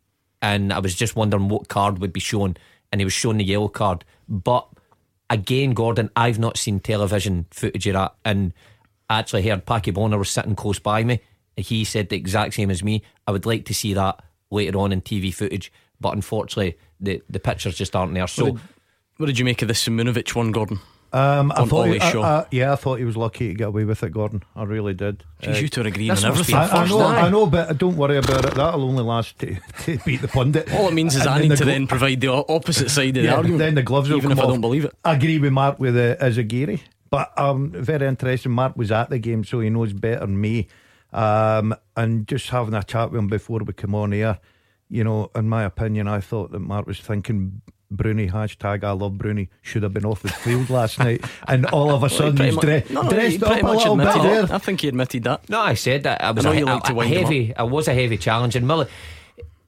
and 0.41 0.73
I 0.73 0.79
was 0.79 0.95
just 0.95 1.15
wondering 1.15 1.49
what 1.49 1.67
card 1.67 1.99
would 1.99 2.11
be 2.11 2.19
shown, 2.19 2.57
and 2.91 2.99
he 2.99 3.05
was 3.05 3.13
shown 3.13 3.37
the 3.37 3.43
yellow 3.43 3.67
card. 3.67 4.03
But 4.27 4.67
again, 5.29 5.73
Gordon, 5.73 6.09
I've 6.15 6.39
not 6.39 6.57
seen 6.57 6.79
television 6.79 7.45
footage 7.51 7.87
of 7.87 7.93
that, 7.93 8.15
and 8.25 8.53
I 9.09 9.19
actually 9.19 9.47
heard 9.47 9.65
Packie 9.65 9.93
Bonner 9.93 10.17
was 10.17 10.29
sitting 10.29 10.55
close 10.55 10.79
by 10.79 11.03
me. 11.03 11.21
He 11.55 11.83
said 11.83 12.09
the 12.09 12.15
exact 12.15 12.55
same 12.55 12.71
as 12.71 12.83
me. 12.83 13.03
I 13.27 13.31
would 13.31 13.45
like 13.45 13.65
to 13.65 13.73
see 13.73 13.93
that 13.93 14.23
later 14.49 14.79
on 14.79 14.91
in 14.91 15.01
TV 15.01 15.33
footage, 15.33 15.71
but 16.01 16.13
unfortunately, 16.13 16.77
the 16.99 17.21
the 17.29 17.39
pictures 17.39 17.75
just 17.75 17.95
aren't 17.95 18.13
there. 18.13 18.27
So, 18.27 18.45
what 18.45 18.53
did, 18.53 18.61
what 19.17 19.25
did 19.27 19.39
you 19.39 19.45
make 19.45 19.61
of 19.61 19.67
the 19.67 19.73
Simunovic 19.73 20.35
one, 20.35 20.51
Gordon? 20.51 20.79
Um, 21.13 21.51
I 21.51 21.65
thought, 21.65 21.87
he, 21.87 21.99
I, 21.99 22.11
I, 22.11 22.45
yeah, 22.51 22.71
I 22.71 22.77
thought 22.77 22.97
he 22.97 23.03
was 23.03 23.17
lucky 23.17 23.49
to 23.49 23.53
get 23.53 23.67
away 23.67 23.83
with 23.83 24.01
it, 24.01 24.11
Gordon. 24.13 24.43
I 24.55 24.63
really 24.63 24.93
did. 24.93 25.25
Jeez, 25.41 25.55
uh, 25.55 25.59
you 25.59 25.67
two 25.67 25.81
are 25.81 25.87
agreeing 25.87 26.11
on 26.11 26.23
everything. 26.23 26.55
I, 26.55 26.69
I, 26.69 26.87
know, 26.87 27.01
I 27.01 27.29
know, 27.29 27.47
but 27.47 27.77
don't 27.77 27.97
worry 27.97 28.15
about 28.15 28.45
it. 28.45 28.53
That'll 28.53 28.83
only 28.83 29.03
last 29.03 29.37
to, 29.39 29.57
to 29.81 29.97
beat 30.05 30.21
the 30.21 30.29
pundit. 30.29 30.73
All 30.73 30.87
it 30.87 30.93
means 30.93 31.15
is 31.15 31.21
and 31.21 31.29
I 31.29 31.39
need 31.41 31.51
the 31.51 31.57
to 31.57 31.65
then 31.65 31.85
provide 31.85 32.21
the 32.21 32.29
opposite 32.31 32.89
side 32.89 33.17
of 33.17 33.25
yeah, 33.25 33.31
the 33.31 33.37
argument. 33.37 33.59
Then 33.59 33.75
the 33.75 33.83
gloves 33.83 34.09
will 34.09 34.17
even 34.17 34.31
if 34.31 34.39
I 34.39 34.43
don't 34.43 34.61
believe 34.61 34.85
it. 34.85 34.95
I 35.03 35.15
agree 35.15 35.37
with 35.37 35.51
Mark 35.51 35.79
with 35.79 35.97
uh, 35.97 36.15
Izaguirre, 36.23 36.79
but 37.09 37.37
um, 37.37 37.71
very 37.71 38.07
interesting. 38.07 38.53
Mark 38.53 38.77
was 38.77 38.89
at 38.89 39.09
the 39.09 39.19
game, 39.19 39.43
so 39.43 39.59
he 39.59 39.69
knows 39.69 39.91
better 39.91 40.21
than 40.21 40.39
me. 40.39 40.69
Um, 41.11 41.75
and 41.97 42.25
just 42.25 42.47
having 42.49 42.73
a 42.73 42.83
chat 42.83 43.11
with 43.11 43.19
him 43.19 43.27
before 43.27 43.59
we 43.59 43.73
come 43.73 43.95
on 43.95 44.13
here, 44.13 44.39
you 44.91 45.03
know, 45.05 45.31
in 45.33 45.47
my 45.47 45.63
opinion, 45.63 46.07
I 46.07 46.19
thought 46.19 46.51
that 46.51 46.59
Mark 46.59 46.85
was 46.85 46.99
thinking 46.99 47.61
Broony 47.93 48.29
hashtag 48.31 48.83
I 48.83 48.91
love 48.91 49.13
Broony 49.13 49.47
should 49.61 49.83
have 49.83 49.93
been 49.93 50.05
off 50.05 50.21
the 50.21 50.29
field 50.29 50.69
last 50.69 50.99
night, 50.99 51.23
and 51.47 51.65
all 51.67 51.91
of 51.91 52.03
a 52.03 52.09
sudden 52.09 52.45
he's 52.45 52.57
dre- 52.57 52.83
no, 52.89 53.09
dressed 53.09 53.41
up 53.43 53.63
a 53.63 53.65
little 53.65 53.95
bit 53.95 54.05
there. 54.05 54.47
I 54.51 54.57
think 54.57 54.81
he 54.81 54.89
admitted 54.89 55.23
that. 55.23 55.49
No, 55.49 55.59
I 55.59 55.73
said 55.73 56.03
that. 56.03 56.21
I 56.21 56.31
was 56.31 56.45
I 56.45 56.55
a, 56.55 56.65
like 56.65 56.89
a, 56.89 56.99
a 56.99 57.05
heavy. 57.05 57.55
I 57.55 57.63
was 57.63 57.87
a 57.87 57.93
heavy 57.93 58.17
challenge, 58.17 58.55
and 58.55 58.67
Millie 58.67 58.87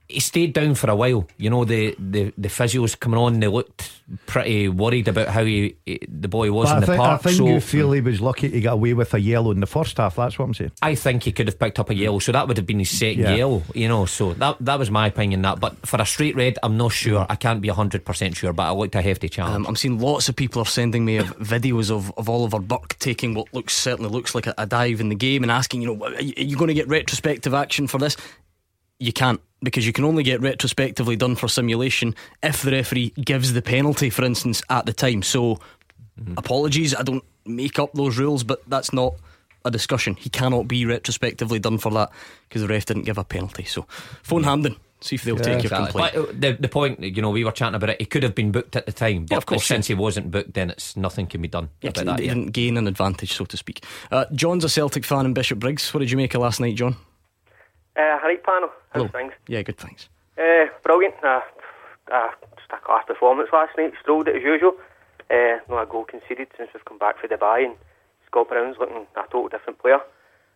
he 0.08 0.20
stayed 0.20 0.52
down 0.52 0.74
for 0.74 0.90
a 0.90 0.96
while. 0.96 1.26
You 1.38 1.50
know, 1.50 1.64
the, 1.64 1.96
the, 1.98 2.32
the 2.36 2.48
physios 2.48 2.98
coming 2.98 3.18
on, 3.18 3.40
they 3.40 3.48
looked 3.48 3.90
pretty 4.26 4.68
worried 4.68 5.08
about 5.08 5.28
how 5.28 5.44
he, 5.44 5.76
the 5.86 6.28
boy 6.28 6.52
was 6.52 6.68
but 6.68 6.72
in 6.72 6.76
I 6.76 6.80
the 6.80 6.86
think, 6.86 6.98
park. 6.98 7.20
I 7.20 7.22
think 7.22 7.36
so, 7.36 7.46
you 7.46 7.60
feel 7.60 7.92
he 7.92 8.00
was 8.02 8.20
lucky 8.20 8.50
to 8.50 8.60
get 8.60 8.72
away 8.72 8.92
with 8.92 9.14
a 9.14 9.20
yellow 9.20 9.50
in 9.50 9.60
the 9.60 9.66
first 9.66 9.96
half. 9.96 10.16
That's 10.16 10.38
what 10.38 10.44
I'm 10.44 10.54
saying. 10.54 10.72
I 10.82 10.94
think 10.94 11.22
he 11.22 11.32
could 11.32 11.48
have 11.48 11.58
picked 11.58 11.78
up 11.78 11.88
a 11.88 11.94
yellow, 11.94 12.18
so 12.18 12.32
that 12.32 12.46
would 12.46 12.58
have 12.58 12.66
been 12.66 12.80
his 12.80 12.90
second 12.90 13.22
yeah. 13.22 13.34
yellow. 13.34 13.62
You 13.74 13.88
know, 13.88 14.04
so 14.04 14.34
that 14.34 14.56
that 14.60 14.78
was 14.78 14.90
my 14.90 15.06
opinion. 15.06 15.42
That, 15.42 15.58
but 15.58 15.86
for 15.86 16.00
a 16.00 16.06
straight 16.06 16.36
red, 16.36 16.58
I'm 16.62 16.76
not 16.76 16.92
sure. 16.92 17.26
I 17.28 17.36
can't 17.36 17.62
be 17.62 17.68
hundred 17.68 18.04
percent 18.04 18.36
sure, 18.36 18.52
but 18.52 18.64
I 18.64 18.72
looked 18.72 18.94
a 18.94 19.02
hefty 19.02 19.28
challenge. 19.28 19.56
Um, 19.56 19.66
I'm 19.66 19.76
seeing 19.76 19.98
lots 19.98 20.28
of 20.28 20.36
people 20.36 20.60
are 20.60 20.66
sending 20.66 21.04
me 21.04 21.18
videos 21.18 21.90
of, 21.90 22.12
of 22.18 22.28
Oliver 22.28 22.58
Burke 22.58 22.98
taking 22.98 23.34
what 23.34 23.52
looks 23.54 23.74
certainly 23.74 24.10
looks 24.10 24.34
like 24.34 24.46
a, 24.46 24.54
a 24.58 24.66
dive 24.66 25.00
in 25.00 25.08
the 25.08 25.14
game 25.14 25.42
and 25.42 25.50
asking, 25.50 25.80
you 25.82 25.94
know, 25.94 26.04
are 26.04 26.20
you 26.20 26.56
going 26.56 26.68
to 26.68 26.74
get 26.74 26.88
retrospective 26.88 27.54
action 27.54 27.86
for 27.86 27.98
this? 27.98 28.16
You 28.98 29.12
can't 29.12 29.40
because 29.64 29.86
you 29.86 29.92
can 29.92 30.04
only 30.04 30.22
get 30.22 30.40
retrospectively 30.40 31.16
done 31.16 31.34
for 31.34 31.48
simulation 31.48 32.14
if 32.42 32.62
the 32.62 32.72
referee 32.72 33.10
gives 33.10 33.52
the 33.52 33.62
penalty, 33.62 34.10
for 34.10 34.24
instance, 34.24 34.62
at 34.70 34.86
the 34.86 34.92
time. 34.92 35.22
So, 35.22 35.56
mm-hmm. 36.20 36.34
apologies, 36.36 36.94
I 36.94 37.02
don't 37.02 37.24
make 37.44 37.78
up 37.78 37.92
those 37.94 38.18
rules, 38.18 38.44
but 38.44 38.62
that's 38.68 38.92
not 38.92 39.14
a 39.64 39.70
discussion. 39.70 40.14
He 40.14 40.28
cannot 40.28 40.68
be 40.68 40.84
retrospectively 40.86 41.58
done 41.58 41.78
for 41.78 41.90
that 41.92 42.10
because 42.48 42.62
the 42.62 42.68
ref 42.68 42.86
didn't 42.86 43.04
give 43.04 43.18
a 43.18 43.24
penalty. 43.24 43.64
So, 43.64 43.86
phone 44.22 44.42
yeah. 44.42 44.50
Hampden. 44.50 44.76
See 45.00 45.16
if 45.16 45.22
they'll 45.22 45.36
yeah, 45.36 45.42
take 45.42 45.62
your 45.64 45.72
exactly. 45.72 46.02
complaint. 46.02 46.14
But 46.14 46.40
the, 46.40 46.52
the 46.62 46.68
point, 46.68 47.00
you 47.00 47.20
know, 47.20 47.28
we 47.28 47.44
were 47.44 47.52
chatting 47.52 47.74
about 47.74 47.90
it. 47.90 48.00
He 48.00 48.06
could 48.06 48.22
have 48.22 48.34
been 48.34 48.52
booked 48.52 48.74
at 48.74 48.86
the 48.86 48.92
time, 48.92 49.26
but 49.26 49.32
yeah, 49.32 49.36
of 49.36 49.44
course, 49.44 49.66
since 49.66 49.86
he 49.86 49.92
wasn't 49.92 50.30
booked, 50.30 50.54
then 50.54 50.70
it's 50.70 50.96
nothing 50.96 51.26
can 51.26 51.42
be 51.42 51.48
done 51.48 51.68
yeah, 51.82 51.90
about 51.90 52.06
that. 52.06 52.20
He 52.20 52.28
didn't 52.28 52.52
gain 52.52 52.78
an 52.78 52.86
advantage, 52.86 53.34
so 53.34 53.44
to 53.44 53.56
speak. 53.58 53.84
Uh, 54.10 54.24
John's 54.32 54.64
a 54.64 54.68
Celtic 54.70 55.04
fan 55.04 55.26
in 55.26 55.34
Bishopbriggs. 55.34 55.92
What 55.92 56.00
did 56.00 56.10
you 56.10 56.16
make 56.16 56.32
of 56.34 56.40
last 56.40 56.58
night, 56.58 56.76
John? 56.76 56.96
Uh, 57.96 58.18
hi, 58.18 58.36
panel. 58.36 58.70
How's 58.90 59.10
things? 59.10 59.32
Yeah, 59.46 59.62
good, 59.62 59.78
thanks. 59.78 60.08
Uh, 60.36 60.66
brilliant. 60.82 61.14
Uh, 61.22 61.40
uh, 62.12 62.30
just 62.56 62.70
a 62.72 62.84
class 62.84 63.04
performance 63.06 63.50
last 63.52 63.76
night. 63.78 63.92
Strolled 64.00 64.28
it 64.28 64.36
as 64.36 64.42
usual. 64.42 64.74
Uh, 65.30 65.58
not 65.68 65.82
a 65.82 65.86
goal 65.86 66.04
conceded 66.04 66.48
since 66.56 66.70
we've 66.74 66.84
come 66.84 66.98
back 66.98 67.18
for 67.20 67.28
Dubai, 67.28 67.64
and 67.64 67.76
Scott 68.26 68.48
Brown's 68.48 68.76
looking 68.78 69.06
a 69.16 69.22
total 69.30 69.48
different 69.48 69.78
player. 69.78 70.00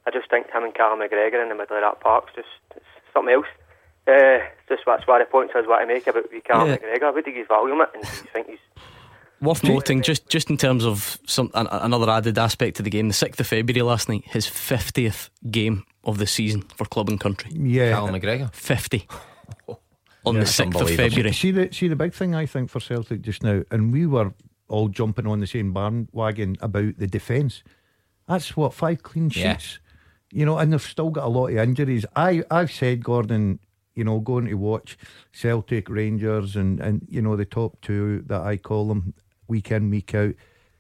I 0.07 0.11
just 0.11 0.29
think 0.29 0.51
him 0.51 0.64
and 0.64 0.74
Callum 0.74 0.98
McGregor 0.98 1.42
in 1.42 1.48
the 1.48 1.55
middle 1.55 1.77
of 1.77 1.83
that 1.83 2.01
park's 2.01 2.33
just 2.35 2.48
something 3.12 3.35
else. 3.35 3.46
Uh, 4.07 4.38
just 4.68 4.83
that's 4.85 5.07
why 5.07 5.18
the 5.18 5.27
points 5.27 5.53
I 5.55 5.61
was 5.61 5.68
want 5.68 5.83
to 5.83 5.87
make 5.87 6.07
about 6.07 6.24
Callum 6.44 6.68
yeah. 6.68 6.77
McGregor. 6.77 7.14
What 7.14 7.24
do 7.24 7.31
you 7.31 7.46
value 7.46 7.74
him 7.74 7.83
it? 7.83 7.90
And 7.94 8.05
you 8.05 8.31
think 8.33 8.48
he's 8.48 8.59
Worth 9.40 9.62
noting, 9.62 10.03
just 10.03 10.29
just 10.29 10.51
in 10.51 10.57
terms 10.57 10.85
of 10.85 11.16
some 11.24 11.53
an, 11.55 11.68
another 11.70 12.11
added 12.11 12.37
aspect 12.38 12.79
to 12.79 12.83
the 12.83 12.90
game, 12.90 13.07
the 13.07 13.14
sixth 13.14 13.38
of 13.38 13.46
February 13.46 13.83
last 13.83 14.09
night, 14.09 14.24
his 14.24 14.48
fiftieth 14.48 15.31
game 15.48 15.85
of 16.09 16.18
the 16.18 16.27
season 16.27 16.62
for 16.75 16.85
club 16.87 17.09
and 17.09 17.21
country. 17.21 17.51
Yeah, 17.53 17.92
Cal 17.92 18.09
McGregor. 18.09 18.53
Fifty 18.55 19.07
on 19.68 19.77
Yeah, 20.25 20.33
the 20.33 20.38
that's 20.40 20.55
sixth 20.55 20.81
of. 20.81 20.90
February. 20.90 21.33
See 21.33 21.51
the 21.53 21.68
see 21.73 21.88
the 21.88 21.97
big 21.97 22.12
thing 22.14 22.35
I 22.35 22.47
think 22.47 22.71
for 22.71 22.81
Celtic 22.81 23.23
just 23.23 23.42
now, 23.42 23.62
and 23.71 23.92
we 23.92 24.07
were 24.07 24.33
all 24.68 24.88
jumping 24.88 25.27
on 25.27 25.40
the 25.40 25.47
same 25.47 25.73
bandwagon 25.73 26.57
about 26.61 26.99
the 26.99 27.07
defence. 27.07 27.62
That's 28.27 28.57
what 28.57 28.75
five 28.75 29.03
clean 29.03 29.31
Yeah. 29.35 29.53
sheets, 29.57 29.79
you 30.33 30.44
know, 30.44 30.59
and 30.59 30.73
they've 30.73 30.83
still 30.83 31.11
got 31.11 31.25
a 31.25 31.29
lot 31.29 31.49
of 31.49 31.57
injuries. 31.57 32.05
I 32.16 32.42
I've 32.51 32.73
said 32.73 33.05
Gordon, 33.05 33.61
you 33.94 34.05
know, 34.05 34.21
going 34.21 34.47
to 34.47 34.55
watch 34.55 34.99
Celtic, 35.33 35.88
Rangers, 35.88 36.57
and 36.57 36.81
and 36.81 37.07
you 37.09 37.23
know 37.23 37.37
the 37.37 37.44
top 37.44 37.81
two 37.81 38.23
that 38.27 38.42
I 38.42 38.57
call 38.57 38.88
them 38.88 39.14
week 39.47 39.71
in 39.71 39.90
week 39.90 40.14
out. 40.14 40.35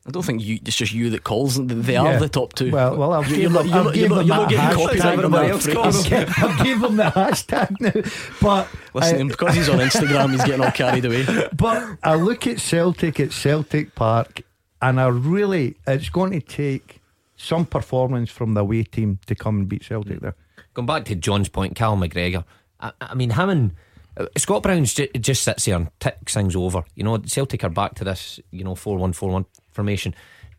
I 0.08 0.10
don't 0.10 0.22
think 0.24 0.42
you, 0.42 0.58
it's 0.64 0.74
just 0.76 0.92
you 0.94 1.10
that 1.10 1.22
calls 1.24 1.56
them. 1.56 1.68
They 1.82 1.92
Yeah. 1.92 2.16
are 2.16 2.18
the 2.18 2.28
top 2.30 2.54
two. 2.54 2.70
Well, 2.72 2.96
well, 2.96 3.12
I'll 3.12 3.24
You're 3.26 3.36
gave 3.38 3.52
not- 3.52 3.58
them, 3.64 3.68
you're 3.68 3.78
I've 3.78 3.84
not- 3.84 3.94
gave 3.94 4.00
you're 4.10 4.24
not- 4.24 4.48
them 4.48 4.56
that 4.56 4.74
hashtag 4.78 5.04
now. 5.04 5.10
everybody 5.12 5.48
else 5.50 5.66
calls. 5.66 6.12
I've 6.12 6.64
gave- 6.64 6.80
them 6.80 6.96
the 6.96 7.02
hashtag 7.04 7.80
now, 7.80 8.10
but 8.40 8.68
Listen, 8.94 9.18
to 9.18 9.24
uh, 9.24 9.28
because 9.36 9.54
he's 9.54 9.68
on 9.68 9.78
Instagram, 9.78 10.30
he's 10.32 10.44
getting 10.44 10.64
all 10.64 10.70
carried 10.70 11.04
away. 11.04 11.26
But 11.56 11.98
I 12.02 12.14
look 12.14 12.46
at 12.46 12.58
Celtic 12.60 13.20
at 13.20 13.32
Celtic 13.32 13.94
Park, 13.94 14.42
and 14.80 14.98
I 15.00 15.08
really, 15.08 15.76
it's 15.86 16.08
going 16.08 16.32
to 16.32 16.40
take 16.40 17.00
some 17.36 17.66
performance 17.66 18.30
from 18.30 18.54
the 18.54 18.62
away 18.62 18.84
team 18.84 19.18
to 19.26 19.34
come 19.34 19.58
and 19.58 19.68
beat 19.68 19.84
Celtic 19.84 20.20
there. 20.20 20.34
Going 20.74 20.86
back 20.86 21.04
to 21.06 21.14
John's 21.14 21.48
point, 21.48 21.74
Cal 21.76 21.96
McGregor. 21.96 22.44
I, 22.80 22.92
I 23.00 23.14
mean, 23.14 23.30
him 23.30 23.48
and 23.50 23.72
uh, 24.16 24.26
Scott 24.36 24.62
Brown's 24.62 24.94
ju- 24.94 25.08
just 25.20 25.42
sits 25.42 25.64
there 25.66 25.76
and 25.76 25.88
ticks 26.00 26.34
things 26.34 26.56
over. 26.56 26.82
You 26.94 27.04
know, 27.04 27.18
Celtic 27.18 27.62
are 27.64 27.68
back 27.68 27.94
to 27.96 28.04
this, 28.04 28.40
you 28.50 28.64
know, 28.64 28.74
4 28.74 28.96
1 28.98 29.12
4 29.12 29.30
1 29.30 29.44
formation. 29.78 30.12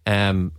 Um, 0.06 0.54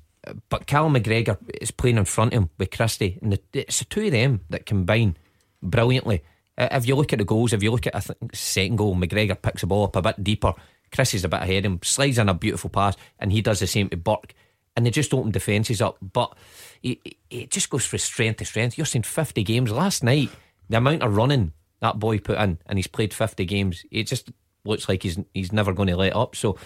but 0.51 0.66
Cal 0.66 0.90
McGregor 0.90 1.38
is 1.62 1.70
playing 1.70 1.96
in 1.96 2.05
front 2.05 2.35
of 2.35 2.42
him 2.42 2.51
with 2.59 2.70
Christie, 2.70 3.18
and 3.23 3.33
the, 3.33 3.40
it's 3.55 3.79
the 3.79 3.87
two 3.87 4.05
of 4.05 4.12
them 4.12 4.40
that 4.51 4.66
combine 4.66 5.16
brilliantly. 5.62 6.23
Uh, 6.59 6.68
if 6.73 6.87
you 6.87 6.94
look 6.94 7.12
at 7.14 7.18
the 7.18 7.25
goals, 7.25 7.55
if 7.55 7.62
you 7.62 7.70
look 7.70 7.87
at 7.87 7.96
I 7.96 8.01
think 8.01 8.37
second 8.37 8.77
goal, 8.77 8.94
McGregor 8.94 9.40
picks 9.40 9.62
the 9.62 9.66
ball 9.66 9.85
up 9.85 9.96
a 9.96 10.03
bit 10.03 10.23
deeper. 10.23 10.53
Christie's 10.92 11.25
a 11.25 11.29
bit 11.29 11.40
ahead 11.40 11.64
of 11.64 11.73
him, 11.73 11.81
slides 11.83 12.18
in 12.18 12.29
a 12.29 12.35
beautiful 12.35 12.68
pass, 12.68 12.96
and 13.18 13.33
he 13.33 13.40
does 13.40 13.61
the 13.61 13.66
same 13.66 13.88
to 13.88 13.96
Burke. 13.96 14.35
And 14.77 14.85
they 14.85 14.90
just 14.90 15.14
open 15.14 15.31
defences 15.31 15.81
up. 15.81 15.96
But 16.03 16.37
it, 16.83 16.99
it- 17.31 17.51
just 17.51 17.70
goes 17.70 17.87
from 17.87 17.99
strength 17.99 18.38
to 18.38 18.44
strength. 18.44 18.77
You're 18.77 18.85
saying 18.87 19.05
50 19.05 19.42
games. 19.42 19.70
Last 19.73 20.05
night, 20.05 20.29
the 20.68 20.77
amount 20.77 21.03
of 21.03 21.16
running 21.16 21.53
that 21.81 21.99
boy 21.99 22.18
put 22.18 22.38
in, 22.38 22.59
and 22.66 22.79
he's 22.79 22.87
played 22.87 23.14
50 23.14 23.44
games, 23.46 23.85
it 23.90 24.05
just 24.07 24.31
looks 24.64 24.87
like 24.87 25.03
he's 25.03 25.18
he's 25.33 25.51
never 25.53 25.73
going 25.73 25.88
to 25.88 25.96
let 25.96 26.14
up. 26.14 26.37
So, 26.37 26.59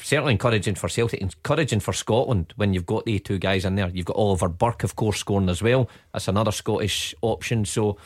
certainly 0.00 0.32
encouraging 0.32 0.74
for 0.74 0.88
Celtic, 0.88 1.20
encouraging 1.20 1.80
for 1.80 1.92
Scotland 1.92 2.52
when 2.56 2.74
you've 2.74 2.86
got 2.86 3.04
the 3.04 3.18
two 3.18 3.38
guys 3.38 3.64
in 3.64 3.74
there. 3.74 3.88
You've 3.88 4.06
got 4.06 4.16
Oliver 4.16 4.48
Burke, 4.48 4.84
of 4.84 4.96
course, 4.96 5.18
scoring 5.18 5.48
as 5.48 5.62
well. 5.62 5.88
That's 6.12 6.28
another 6.28 6.52
Scottish 6.52 7.14
option. 7.22 7.64
So, 7.64 7.96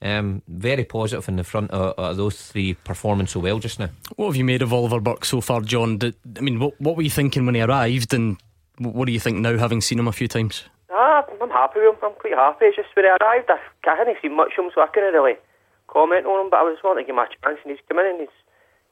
um, 0.00 0.42
very 0.48 0.84
positive 0.84 1.28
in 1.28 1.36
the 1.36 1.44
front 1.44 1.70
of, 1.70 1.94
of 1.96 2.16
those 2.16 2.50
three 2.50 2.74
performing 2.74 3.28
so 3.28 3.40
well 3.40 3.60
just 3.60 3.78
now. 3.78 3.88
What 4.16 4.26
have 4.26 4.36
you 4.36 4.44
made 4.44 4.62
of 4.62 4.72
Oliver 4.72 5.00
Burke 5.00 5.24
so 5.24 5.40
far, 5.40 5.60
John? 5.60 5.98
Did, 5.98 6.16
I 6.36 6.40
mean, 6.40 6.58
what, 6.58 6.80
what 6.80 6.96
were 6.96 7.02
you 7.02 7.10
thinking 7.10 7.46
when 7.46 7.54
he 7.54 7.62
arrived, 7.62 8.12
and 8.12 8.36
what 8.78 9.06
do 9.06 9.12
you 9.12 9.20
think 9.20 9.38
now, 9.38 9.56
having 9.56 9.80
seen 9.80 10.00
him 10.00 10.08
a 10.08 10.12
few 10.12 10.26
times? 10.26 10.64
Ah, 10.90 11.24
I'm 11.40 11.50
happy 11.50 11.80
with 11.80 11.94
him. 11.94 12.00
I'm 12.02 12.14
quite 12.18 12.34
happy. 12.34 12.66
It's 12.66 12.76
just 12.76 12.88
when 12.96 13.04
he 13.04 13.10
arrived, 13.10 13.48
I, 13.48 13.58
I 13.88 13.96
hadn't 13.96 14.18
seen 14.20 14.36
much 14.36 14.52
of 14.58 14.64
him, 14.64 14.70
so 14.74 14.80
I 14.80 14.88
couldn't 14.88 15.14
really 15.14 15.36
comment 15.86 16.26
on 16.26 16.46
him. 16.46 16.50
But 16.50 16.58
I 16.58 16.62
was 16.64 16.78
wanting 16.82 17.04
to 17.04 17.06
give 17.06 17.16
him 17.16 17.22
a 17.22 17.28
chance, 17.28 17.60
and 17.62 17.70
he's 17.70 17.80
come 17.88 18.00
in 18.00 18.06
and 18.06 18.20
he's 18.20 18.28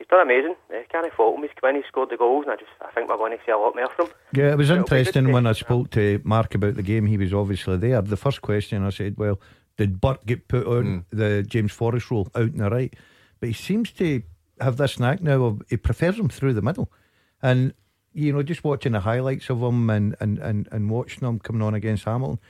he's 0.00 0.08
done 0.08 0.22
amazing. 0.22 0.56
I 0.70 0.84
can't 0.90 1.12
fault 1.12 1.36
him. 1.36 1.42
He's 1.42 1.50
come 1.60 1.70
in, 1.70 1.76
he's 1.76 1.84
scored 1.86 2.10
the 2.10 2.16
goals, 2.16 2.44
and 2.44 2.52
I 2.52 2.56
just 2.56 2.70
I 2.80 2.90
think 2.90 3.08
we're 3.08 3.18
going 3.18 3.36
to 3.36 3.44
see 3.44 3.52
a 3.52 3.58
lot 3.58 3.76
more 3.76 3.88
from 3.94 4.06
him. 4.06 4.12
Yeah, 4.32 4.52
it 4.52 4.58
was 4.58 4.70
It'll 4.70 4.80
interesting 4.80 5.30
when 5.30 5.46
I 5.46 5.52
spoke 5.52 5.90
to 5.90 6.20
Mark 6.24 6.54
about 6.54 6.74
the 6.74 6.82
game. 6.82 7.06
He 7.06 7.18
was 7.18 7.34
obviously 7.34 7.76
there. 7.76 8.00
The 8.00 8.16
first 8.16 8.40
question 8.42 8.84
I 8.84 8.90
said, 8.90 9.16
"Well, 9.18 9.38
did 9.76 10.00
Burke 10.00 10.24
get 10.24 10.48
put 10.48 10.66
on 10.66 11.04
hmm. 11.10 11.16
the 11.16 11.42
James 11.42 11.72
Forrest 11.72 12.10
role 12.10 12.28
out 12.34 12.42
in 12.42 12.56
the 12.56 12.70
right?" 12.70 12.94
But 13.38 13.50
he 13.50 13.54
seems 13.54 13.92
to 13.92 14.22
have 14.60 14.78
this 14.78 14.98
knack 14.98 15.22
now 15.22 15.44
of 15.44 15.62
he 15.68 15.76
prefers 15.76 16.18
him 16.18 16.30
through 16.30 16.54
the 16.54 16.62
middle, 16.62 16.90
and 17.42 17.74
you 18.12 18.32
know, 18.32 18.42
just 18.42 18.64
watching 18.64 18.92
the 18.92 19.00
highlights 19.00 19.50
of 19.50 19.60
him 19.60 19.90
and 19.90 20.16
and 20.18 20.38
and, 20.38 20.66
and 20.72 20.90
watching 20.90 21.28
him 21.28 21.38
coming 21.38 21.62
on 21.62 21.74
against 21.74 22.04
Hamilton, 22.04 22.40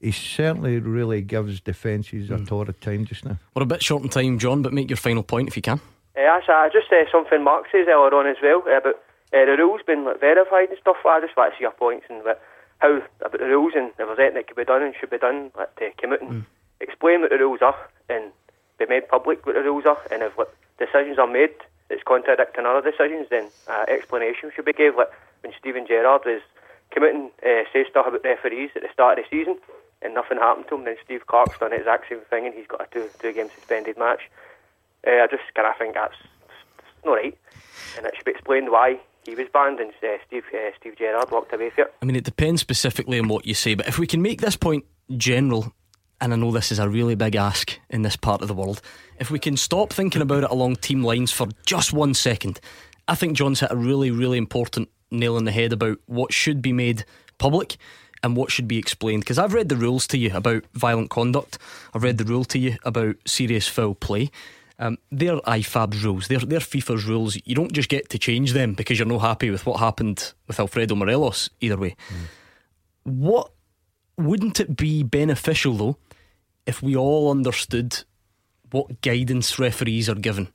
he 0.00 0.10
certainly 0.10 0.78
really 0.78 1.20
gives 1.20 1.60
defences 1.60 2.30
a 2.30 2.38
hmm. 2.38 2.44
torrid 2.46 2.80
time 2.80 3.04
just 3.04 3.26
now. 3.26 3.38
We're 3.54 3.64
a 3.64 3.66
bit 3.66 3.82
short 3.82 4.04
on 4.04 4.08
time, 4.08 4.38
John, 4.38 4.62
but 4.62 4.72
make 4.72 4.88
your 4.88 4.96
final 4.96 5.22
point 5.22 5.48
if 5.48 5.56
you 5.56 5.62
can. 5.62 5.80
Uh, 6.16 6.22
that's 6.22 6.48
uh, 6.48 6.68
just 6.72 6.92
uh, 6.92 7.04
something 7.10 7.42
Mark 7.42 7.66
says 7.70 7.86
earlier 7.88 8.14
on 8.14 8.26
as 8.26 8.36
well 8.42 8.62
uh, 8.66 8.78
about 8.78 8.96
uh, 9.34 9.44
the 9.44 9.56
rules 9.58 9.80
being 9.86 10.04
like, 10.04 10.20
verified 10.20 10.68
and 10.70 10.78
stuff. 10.78 10.96
I 11.04 11.20
just 11.20 11.36
like 11.36 11.52
to 11.52 11.58
see 11.58 11.62
your 11.62 11.72
points 11.72 12.06
and 12.08 12.24
like, 12.24 12.40
how 12.78 13.02
about 13.20 13.40
the 13.40 13.50
rules 13.50 13.72
and 13.74 13.90
if 13.90 13.96
there's 13.96 14.18
anything 14.18 14.34
that 14.34 14.46
could 14.46 14.56
be 14.56 14.64
done 14.64 14.82
and 14.82 14.94
should 14.94 15.10
be 15.10 15.18
done, 15.18 15.50
like, 15.56 15.74
to 15.76 15.90
come 16.00 16.12
out 16.12 16.22
and 16.22 16.46
explain 16.80 17.20
what 17.20 17.30
the 17.30 17.38
rules 17.38 17.62
are 17.62 17.76
and 18.08 18.30
be 18.78 18.86
made 18.86 19.08
public 19.08 19.44
what 19.46 19.54
the 19.54 19.62
rules 19.62 19.86
are. 19.86 19.98
And 20.10 20.22
if 20.22 20.38
like, 20.38 20.54
decisions 20.78 21.18
are 21.18 21.26
made 21.26 21.54
that's 21.88 22.02
contradicting 22.02 22.66
other 22.66 22.88
decisions, 22.90 23.26
then 23.30 23.50
uh, 23.66 23.84
explanation 23.88 24.52
should 24.54 24.64
be 24.64 24.72
given. 24.72 24.98
Like 24.98 25.10
when 25.42 25.52
Steven 25.58 25.86
Gerrard 25.86 26.22
was 26.24 26.42
come 26.92 27.04
out 27.04 27.14
and 27.14 27.30
uh, 27.42 27.66
say 27.72 27.84
stuff 27.90 28.06
about 28.06 28.22
referees 28.22 28.70
at 28.76 28.82
the 28.82 28.92
start 28.92 29.18
of 29.18 29.24
the 29.24 29.36
season. 29.36 29.58
And 30.02 30.12
nothing 30.12 30.36
happened 30.36 30.66
to 30.68 30.74
him. 30.74 30.84
Then 30.84 30.96
Steve 31.02 31.26
Clarke's 31.26 31.58
done 31.58 31.70
the 31.70 31.76
exact 31.76 32.10
same 32.10 32.20
thing, 32.28 32.44
and 32.44 32.54
he's 32.54 32.66
got 32.66 32.82
a 32.82 32.86
two 32.92 33.08
two 33.20 33.32
game 33.32 33.48
suspended 33.54 33.96
match. 33.96 34.28
Uh, 35.06 35.22
I 35.22 35.26
just 35.30 35.42
kind 35.54 35.68
of 35.68 35.76
think 35.78 35.94
that's, 35.94 36.14
not 37.04 37.12
right, 37.12 37.38
and 37.96 38.06
it 38.06 38.14
should 38.16 38.24
be 38.24 38.30
explained 38.30 38.70
why 38.70 38.98
he 39.26 39.34
was 39.34 39.46
banned 39.52 39.80
and 39.80 39.90
uh, 40.02 40.16
Steve 40.26 40.44
uh, 40.54 40.70
Steve 40.78 40.96
Gerrard 40.96 41.30
walked 41.30 41.52
away 41.52 41.70
for 41.70 41.82
it. 41.82 41.94
I 42.00 42.04
mean, 42.04 42.16
it 42.16 42.24
depends 42.24 42.60
specifically 42.60 43.18
on 43.18 43.28
what 43.28 43.46
you 43.46 43.54
say, 43.54 43.74
but 43.74 43.88
if 43.88 43.98
we 43.98 44.06
can 44.06 44.22
make 44.22 44.40
this 44.40 44.56
point 44.56 44.84
general, 45.16 45.72
and 46.20 46.32
I 46.32 46.36
know 46.36 46.50
this 46.50 46.72
is 46.72 46.78
a 46.78 46.88
really 46.88 47.14
big 47.14 47.36
ask 47.36 47.78
in 47.90 48.02
this 48.02 48.16
part 48.16 48.42
of 48.42 48.48
the 48.48 48.54
world, 48.54 48.80
if 49.18 49.30
we 49.30 49.38
can 49.38 49.56
stop 49.56 49.92
thinking 49.92 50.22
about 50.22 50.44
it 50.44 50.50
along 50.50 50.76
team 50.76 51.02
lines 51.02 51.30
for 51.30 51.48
just 51.66 51.92
one 51.92 52.14
second, 52.14 52.60
I 53.06 53.14
think 53.14 53.36
John's 53.36 53.60
hit 53.60 53.70
a 53.70 53.76
really, 53.76 54.10
really 54.10 54.38
important 54.38 54.88
nail 55.10 55.36
on 55.36 55.44
the 55.44 55.52
head 55.52 55.72
about 55.72 55.98
what 56.06 56.32
should 56.32 56.62
be 56.62 56.72
made 56.72 57.04
public 57.38 57.76
and 58.22 58.36
what 58.36 58.50
should 58.50 58.66
be 58.66 58.78
explained. 58.78 59.22
Because 59.22 59.38
I've 59.38 59.52
read 59.52 59.68
the 59.68 59.76
rules 59.76 60.06
to 60.08 60.18
you 60.18 60.34
about 60.34 60.64
violent 60.72 61.10
conduct, 61.10 61.58
I've 61.92 62.02
read 62.02 62.18
the 62.18 62.24
rule 62.24 62.44
to 62.46 62.58
you 62.58 62.76
about 62.84 63.16
serious 63.26 63.68
foul 63.68 63.94
play. 63.94 64.30
Um, 64.78 64.98
they're 65.12 65.36
IFAB's 65.36 66.04
rules, 66.04 66.28
they're, 66.28 66.40
they're 66.40 66.58
FIFA's 66.58 67.06
rules. 67.06 67.38
You 67.44 67.54
don't 67.54 67.72
just 67.72 67.88
get 67.88 68.08
to 68.10 68.18
change 68.18 68.52
them 68.52 68.74
because 68.74 68.98
you're 68.98 69.06
not 69.06 69.20
happy 69.20 69.50
with 69.50 69.66
what 69.66 69.78
happened 69.78 70.32
with 70.46 70.58
Alfredo 70.58 70.94
Morelos, 70.94 71.48
either 71.60 71.76
way. 71.76 71.94
What 73.04 73.52
wouldn't 74.16 74.60
it 74.60 74.76
be 74.76 75.02
beneficial 75.02 75.74
though 75.74 75.96
if 76.66 76.82
we 76.82 76.96
all 76.96 77.30
understood 77.30 78.02
what 78.70 79.00
guidance 79.00 79.58
referees 79.58 80.08
are 80.08 80.14
given 80.14 80.48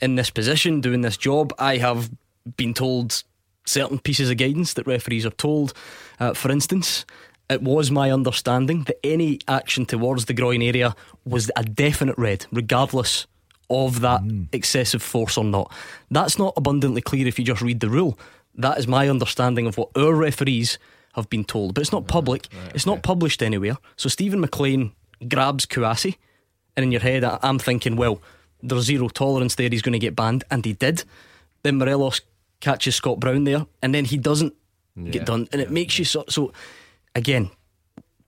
in 0.00 0.14
this 0.14 0.30
position, 0.30 0.80
doing 0.80 1.00
this 1.00 1.16
job? 1.16 1.52
I 1.58 1.78
have 1.78 2.10
been 2.56 2.74
told 2.74 3.24
certain 3.64 3.98
pieces 3.98 4.30
of 4.30 4.36
guidance 4.36 4.74
that 4.74 4.86
referees 4.86 5.26
are 5.26 5.30
told. 5.30 5.72
Uh, 6.20 6.34
for 6.34 6.50
instance, 6.50 7.04
it 7.50 7.62
was 7.62 7.90
my 7.90 8.10
understanding 8.10 8.84
that 8.84 8.98
any 9.04 9.38
action 9.46 9.84
towards 9.86 10.24
the 10.24 10.34
groin 10.34 10.62
area 10.62 10.94
was 11.24 11.50
a 11.56 11.62
definite 11.62 12.16
red, 12.16 12.46
regardless 12.52 13.26
of 13.70 14.00
that 14.00 14.20
hmm. 14.20 14.44
excessive 14.52 15.02
force 15.02 15.36
or 15.36 15.44
not. 15.44 15.72
That's 16.10 16.38
not 16.38 16.54
abundantly 16.56 17.02
clear 17.02 17.26
if 17.26 17.38
you 17.38 17.44
just 17.44 17.62
read 17.62 17.80
the 17.80 17.90
rule. 17.90 18.18
That 18.54 18.78
is 18.78 18.86
my 18.86 19.08
understanding 19.08 19.66
of 19.66 19.76
what 19.76 19.90
our 19.96 20.14
referees 20.14 20.78
have 21.14 21.28
been 21.28 21.44
told, 21.44 21.74
but 21.74 21.80
it's 21.80 21.92
not 21.92 22.06
public. 22.06 22.48
it's 22.74 22.86
not 22.86 23.02
published 23.02 23.42
anywhere. 23.42 23.76
So 23.96 24.08
Stephen 24.08 24.40
McLean 24.40 24.92
grabs 25.28 25.66
Kouassi, 25.66 26.16
and 26.76 26.84
in 26.84 26.92
your 26.92 27.00
head, 27.00 27.24
I'm 27.24 27.58
thinking, 27.58 27.96
well, 27.96 28.20
there's 28.62 28.84
zero 28.84 29.08
tolerance 29.08 29.54
there. 29.54 29.68
He's 29.68 29.82
going 29.82 29.92
to 29.92 29.98
get 29.98 30.16
banned, 30.16 30.44
and 30.50 30.64
he 30.64 30.72
did. 30.72 31.04
Then 31.62 31.78
Morelos 31.78 32.20
catches 32.60 32.96
Scott 32.96 33.20
Brown 33.20 33.44
there, 33.44 33.66
and 33.82 33.94
then 33.94 34.04
he 34.04 34.16
doesn't 34.16 34.54
get 35.10 35.26
done, 35.26 35.48
and 35.52 35.60
it 35.60 35.70
makes 35.70 35.98
you 35.98 36.04
so. 36.04 36.24
So 36.28 36.52
again, 37.14 37.50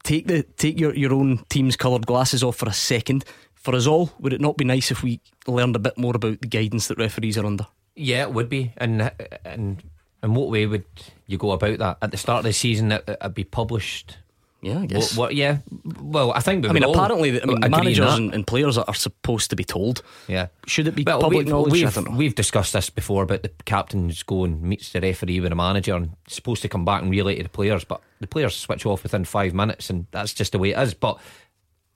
take 0.03 0.27
the 0.27 0.43
take 0.43 0.79
your 0.79 0.95
your 0.95 1.13
own 1.13 1.45
team's 1.49 1.77
coloured 1.77 2.07
glasses 2.07 2.43
off 2.43 2.57
for 2.57 2.69
a 2.69 2.73
second. 2.73 3.25
For 3.55 3.75
us 3.75 3.87
all, 3.87 4.13
would 4.21 4.33
it 4.33 4.41
not 4.41 4.57
be 4.57 4.65
nice 4.65 4.91
if 4.91 5.03
we 5.03 5.21
learned 5.47 5.75
a 5.75 5.81
bit 5.81 5.99
more 5.99 6.15
about 6.15 6.41
the 6.41 6.47
guidance 6.47 6.87
that 6.87 6.99
referees 6.99 7.37
are 7.37 7.45
under? 7.45 7.67
Yeah, 7.97 8.23
it 8.23 8.33
would 8.33 8.49
be. 8.49 8.73
And 8.77 9.03
uh, 9.03 9.11
and 9.45 9.83
in 10.23 10.35
what 10.35 10.51
way 10.51 10.67
would 10.67 10.85
you 11.27 11.39
go 11.39 11.51
about 11.51 11.79
that? 11.79 11.99
At 12.01 12.11
the 12.13 12.17
start 12.17 12.41
of 12.41 12.45
the 12.45 12.53
season, 12.53 12.93
it, 12.93 13.05
it'd 13.09 13.35
be 13.35 13.45
published. 13.45 14.19
Yeah, 14.67 14.81
I 14.81 14.87
guess. 14.87 15.17
Yeah. 15.31 15.59
Well, 16.01 16.33
I 16.33 16.41
think. 16.41 16.67
I 16.69 16.73
mean, 16.73 16.83
all 16.83 16.93
apparently, 16.93 17.41
I 17.41 17.45
mean, 17.47 17.61
managers 17.71 18.15
and, 18.15 18.35
and 18.35 18.45
players 18.45 18.77
are 18.77 18.95
supposed 18.95 19.51
to 19.51 19.57
be 19.57 19.63
told. 19.63 20.03
Yeah. 20.27 20.49
Should 20.67 20.89
it 20.89 20.97
be 20.97 21.05
Well, 21.05 21.21
public 21.21 21.39
we've, 21.39 21.47
knowledge? 21.47 21.73
We've, 21.73 21.95
don't 21.95 22.11
know. 22.11 22.17
we've 22.17 22.35
discussed 22.35 22.73
this 22.73 22.91
before 22.91 23.23
about 23.23 23.43
the 23.43 23.51
captains 23.65 24.25
go 24.25 24.43
and 24.43 24.61
meets 24.61 24.91
the 24.91 25.01
referee 25.01 25.39
with 25.39 25.53
a 25.53 25.55
manager 25.55 25.95
and 25.95 26.17
supposed 26.27 26.63
to 26.63 26.69
come 26.69 26.85
back 26.85 27.01
and 27.01 27.13
relay 27.13 27.37
to 27.37 27.45
the 27.45 27.49
players, 27.49 27.85
but 27.85 28.01
the 28.19 28.27
players 28.27 28.57
switch 28.57 28.85
off 28.85 29.05
within 29.05 29.25
five 29.25 29.55
minutes, 29.55 29.89
and 29.89 30.07
that's 30.11 30.35
just 30.35 30.51
the 30.51 30.59
way 30.59 30.71
it 30.71 30.79
is. 30.79 30.95
But 30.95 31.21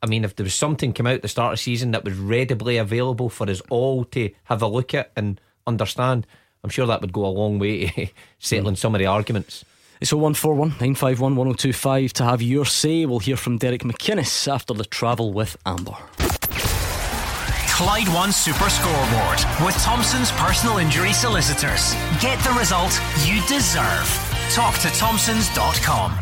I 0.00 0.06
mean, 0.06 0.24
if 0.24 0.36
there 0.36 0.44
was 0.44 0.54
something 0.54 0.92
come 0.92 1.08
out 1.08 1.14
at 1.14 1.22
the 1.22 1.28
start 1.28 1.52
of 1.52 1.58
the 1.58 1.62
season 1.62 1.90
that 1.90 2.04
was 2.04 2.14
readily 2.14 2.76
available 2.76 3.30
for 3.30 3.50
us 3.50 3.60
all 3.68 4.04
to 4.06 4.30
have 4.44 4.62
a 4.62 4.68
look 4.68 4.94
at 4.94 5.10
and 5.16 5.40
understand, 5.66 6.24
I'm 6.62 6.70
sure 6.70 6.86
that 6.86 7.00
would 7.00 7.12
go 7.12 7.26
a 7.26 7.28
long 7.28 7.58
way 7.58 7.86
to 7.88 8.06
settling 8.38 8.76
some 8.76 8.94
of 8.94 9.00
the 9.00 9.06
arguments. 9.06 9.64
It's 10.00 10.14
0141 10.14 10.70
951 10.70 11.36
1025 11.36 12.14
to 12.14 12.24
have 12.24 12.40
your 12.40 12.64
say. 12.64 13.04
We'll 13.04 13.18
hear 13.18 13.36
from 13.36 13.58
Derek 13.58 13.82
McInnes 13.82 14.50
after 14.50 14.72
the 14.72 14.86
travel 14.86 15.34
with 15.34 15.58
Amber. 15.66 15.94
Clyde 17.68 18.08
One 18.08 18.32
Super 18.32 18.70
Scoreboard 18.70 19.38
with 19.62 19.76
Thompson's 19.82 20.32
personal 20.32 20.78
injury 20.78 21.12
solicitors. 21.12 21.92
Get 22.18 22.38
the 22.44 22.56
result 22.58 22.98
you 23.26 23.46
deserve. 23.46 24.08
Talk 24.52 24.74
to 24.78 24.88
Thompson's.com. 24.88 26.18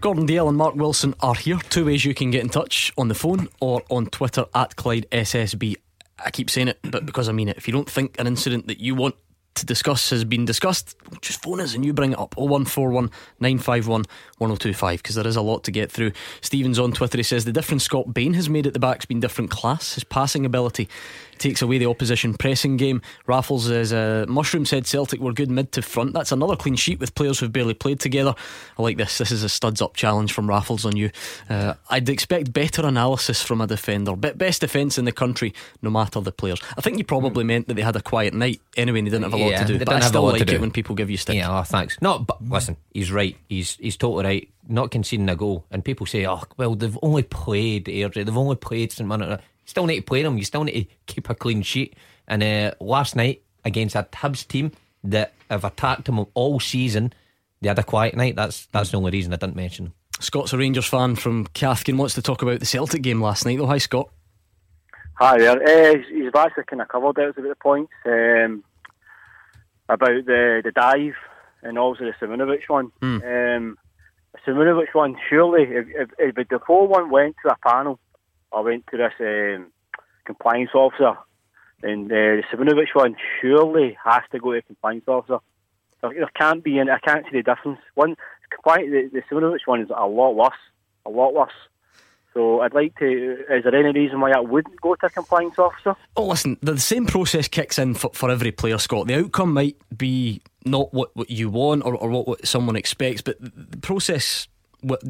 Gordon 0.00 0.26
Dalziel 0.26 0.48
and 0.48 0.58
Mark 0.58 0.74
Wilson 0.74 1.14
are 1.20 1.36
here. 1.36 1.58
Two 1.68 1.84
ways 1.84 2.04
you 2.04 2.12
can 2.12 2.32
get 2.32 2.42
in 2.42 2.48
touch 2.48 2.92
on 2.98 3.06
the 3.06 3.14
phone 3.14 3.48
or 3.60 3.82
on 3.88 4.06
Twitter 4.06 4.46
at 4.52 4.74
Clyde 4.74 5.06
SSB. 5.12 5.76
I 6.24 6.30
keep 6.32 6.50
saying 6.50 6.66
it, 6.66 6.80
but 6.82 7.06
because 7.06 7.28
I 7.28 7.32
mean 7.32 7.48
it. 7.48 7.56
If 7.56 7.68
you 7.68 7.72
don't 7.72 7.88
think 7.88 8.18
an 8.18 8.26
incident 8.26 8.66
that 8.66 8.80
you 8.80 8.96
want 8.96 9.14
to 9.54 9.66
discuss 9.66 10.10
has 10.10 10.24
been 10.24 10.44
discussed, 10.44 10.96
just 11.20 11.42
phone 11.42 11.60
us 11.60 11.74
and 11.74 11.84
you 11.84 11.92
bring 11.92 12.12
it 12.12 12.18
up 12.18 12.36
0141 12.36 13.10
951 13.40 14.04
1025 14.38 15.02
because 15.02 15.14
there 15.16 15.26
is 15.26 15.36
a 15.36 15.42
lot 15.42 15.64
to 15.64 15.70
get 15.70 15.90
through. 15.90 16.12
Stephen's 16.40 16.78
on 16.78 16.92
Twitter. 16.92 17.18
He 17.18 17.22
says 17.22 17.44
the 17.44 17.52
difference 17.52 17.84
Scott 17.84 18.14
Bain 18.14 18.34
has 18.34 18.48
made 18.48 18.66
at 18.66 18.72
the 18.72 18.78
back's 18.78 19.06
been 19.06 19.20
different 19.20 19.50
class. 19.50 19.94
His 19.94 20.04
passing 20.04 20.46
ability 20.46 20.88
takes 21.40 21.62
away 21.62 21.78
the 21.78 21.86
opposition 21.86 22.34
pressing 22.34 22.76
game. 22.76 23.02
Raffles 23.26 23.66
says 23.66 23.92
uh, 23.92 24.26
Mushroom 24.28 24.64
said 24.64 24.86
Celtic 24.86 25.18
were 25.20 25.32
good 25.32 25.50
mid 25.50 25.72
to 25.72 25.82
front. 25.82 26.12
That's 26.12 26.30
another 26.30 26.54
clean 26.54 26.76
sheet 26.76 27.00
with 27.00 27.14
players 27.16 27.40
who've 27.40 27.52
barely 27.52 27.74
played 27.74 27.98
together. 27.98 28.34
I 28.78 28.82
like 28.82 28.96
this. 28.96 29.18
This 29.18 29.32
is 29.32 29.42
a 29.42 29.48
studs 29.48 29.82
up 29.82 29.96
challenge 29.96 30.32
from 30.32 30.48
Raffles 30.48 30.84
on 30.84 30.96
you. 30.96 31.10
Uh, 31.48 31.74
I'd 31.88 32.08
expect 32.08 32.52
better 32.52 32.86
analysis 32.86 33.42
from 33.42 33.60
a 33.60 33.66
defender. 33.66 34.14
But 34.14 34.38
Best 34.38 34.60
defence 34.60 34.98
in 34.98 35.04
the 35.04 35.12
country, 35.12 35.52
no 35.82 35.90
matter 35.90 36.20
the 36.20 36.32
players. 36.32 36.60
I 36.76 36.80
think 36.80 36.98
you 36.98 37.04
probably 37.04 37.44
meant 37.44 37.68
that 37.68 37.74
they 37.74 37.82
had 37.82 37.96
a 37.96 38.02
quiet 38.02 38.34
night 38.34 38.60
anyway 38.76 39.00
and 39.00 39.06
they 39.06 39.10
didn't 39.10 39.24
have 39.24 39.34
a 39.34 39.36
lot 39.36 39.50
Yeah, 39.50 39.64
to 39.64 39.78
do. 39.78 39.78
But 39.78 39.88
I 39.94 39.98
a 39.98 40.02
still 40.02 40.24
like 40.24 40.48
it 40.48 40.60
when 40.60 40.70
people 40.70 40.94
give 40.94 41.10
you 41.10 41.16
stick. 41.16 41.36
Yeah, 41.36 41.58
oh, 41.58 41.62
thanks. 41.62 41.96
No, 42.00 42.18
but 42.18 42.42
listen, 42.42 42.76
he's 42.92 43.10
right. 43.10 43.36
He's 43.48 43.76
he's 43.76 43.96
totally 43.96 44.24
right. 44.24 44.48
Not 44.68 44.90
conceding 44.90 45.28
a 45.28 45.34
goal, 45.34 45.64
and 45.70 45.84
people 45.84 46.06
say, 46.06 46.26
"Oh, 46.26 46.42
well, 46.56 46.74
they've 46.76 46.98
only 47.02 47.24
played 47.24 47.86
Airdrie. 47.86 48.24
They've 48.24 48.36
only 48.36 48.56
played 48.56 48.92
St 48.92 49.08
Mirren." 49.08 49.40
You 49.70 49.72
still 49.72 49.86
need 49.86 49.96
to 50.00 50.02
play 50.02 50.24
them. 50.24 50.36
You 50.36 50.42
still 50.44 50.64
need 50.64 50.82
to 50.82 50.86
keep 51.06 51.30
a 51.30 51.34
clean 51.36 51.62
sheet. 51.62 51.94
And 52.26 52.42
uh, 52.42 52.72
last 52.80 53.14
night 53.14 53.42
against 53.64 53.94
a 53.94 54.02
Hibs 54.12 54.44
team 54.48 54.72
that 55.04 55.32
have 55.48 55.64
attacked 55.64 56.08
him 56.08 56.18
all 56.34 56.58
season, 56.58 57.12
they 57.60 57.68
had 57.68 57.78
a 57.78 57.84
quiet 57.84 58.16
night. 58.16 58.34
That's 58.34 58.66
that's 58.72 58.90
the 58.90 58.96
only 58.96 59.12
reason 59.12 59.32
I 59.32 59.36
didn't 59.36 59.54
mention 59.54 59.84
them. 59.84 59.94
Scott's 60.18 60.52
a 60.52 60.58
Rangers 60.58 60.86
fan 60.86 61.14
from 61.14 61.46
Cathkin 61.54 61.96
wants 61.98 62.14
to 62.16 62.22
talk 62.22 62.42
about 62.42 62.58
the 62.58 62.66
Celtic 62.66 63.02
game 63.02 63.20
last 63.22 63.46
night, 63.46 63.58
though. 63.58 63.66
Hi, 63.68 63.78
Scott. 63.78 64.10
Hi 65.20 65.38
there. 65.38 65.62
Uh, 65.62 65.94
he's- 65.98 66.06
he's 66.10 66.32
actually 66.34 66.64
kind 66.64 66.82
of 66.82 66.88
covered 66.88 67.16
it 67.18 67.36
bit 67.36 67.44
of 67.48 67.58
points 67.60 67.92
um, 68.06 68.64
about 69.88 70.24
the 70.26 70.62
the 70.64 70.72
dive 70.74 71.14
and 71.62 71.78
also 71.78 72.04
the 72.04 72.12
Simunovic 72.20 72.68
one. 72.68 72.90
Um, 73.02 73.78
the 74.32 74.38
Simunovic 74.46 74.92
one, 74.94 75.16
surely, 75.28 75.62
if, 75.62 75.86
if, 75.94 76.10
if 76.18 76.34
the 76.34 76.44
Defoe 76.44 76.84
one 76.84 77.08
went 77.10 77.36
to 77.44 77.52
a 77.52 77.56
panel 77.68 78.00
or 78.52 78.64
went 78.64 78.86
to 78.88 78.96
this 78.96 79.12
um, 79.20 79.72
compliance 80.24 80.70
officer, 80.74 81.16
and 81.82 82.10
uh, 82.10 82.14
the 82.14 82.42
Simunovic 82.52 82.94
one 82.94 83.16
surely 83.40 83.96
has 84.04 84.22
to 84.32 84.38
go 84.38 84.52
to 84.52 84.58
a 84.58 84.62
compliance 84.62 85.04
officer. 85.06 85.38
There, 86.02 86.12
there 86.12 86.30
can't 86.34 86.62
be, 86.62 86.78
any, 86.78 86.90
I 86.90 86.98
can't 86.98 87.24
see 87.26 87.38
the 87.38 87.42
difference. 87.42 87.78
One, 87.94 88.16
compliance, 88.50 88.90
the, 88.90 89.20
the 89.20 89.22
Simunovic 89.34 89.66
one 89.66 89.80
is 89.80 89.90
a 89.90 90.06
lot 90.06 90.32
worse, 90.32 90.52
a 91.06 91.10
lot 91.10 91.34
worse. 91.34 91.52
So 92.32 92.60
I'd 92.60 92.74
like 92.74 92.96
to. 93.00 93.44
Is 93.50 93.64
there 93.64 93.74
any 93.74 93.90
reason 93.90 94.20
why 94.20 94.30
I 94.30 94.38
wouldn't 94.38 94.80
go 94.80 94.94
to 94.94 95.06
a 95.06 95.10
compliance 95.10 95.58
officer? 95.58 95.96
Oh, 96.16 96.26
listen, 96.26 96.58
the 96.62 96.78
same 96.78 97.06
process 97.06 97.48
kicks 97.48 97.76
in 97.76 97.94
for, 97.94 98.10
for 98.14 98.30
every 98.30 98.52
player, 98.52 98.78
Scott. 98.78 99.08
The 99.08 99.18
outcome 99.18 99.52
might 99.52 99.76
be 99.96 100.40
not 100.64 100.94
what, 100.94 101.14
what 101.16 101.28
you 101.28 101.50
want 101.50 101.84
or, 101.84 101.96
or 101.96 102.08
what, 102.08 102.28
what 102.28 102.46
someone 102.46 102.76
expects, 102.76 103.20
but 103.20 103.36
the 103.40 103.78
process 103.78 104.46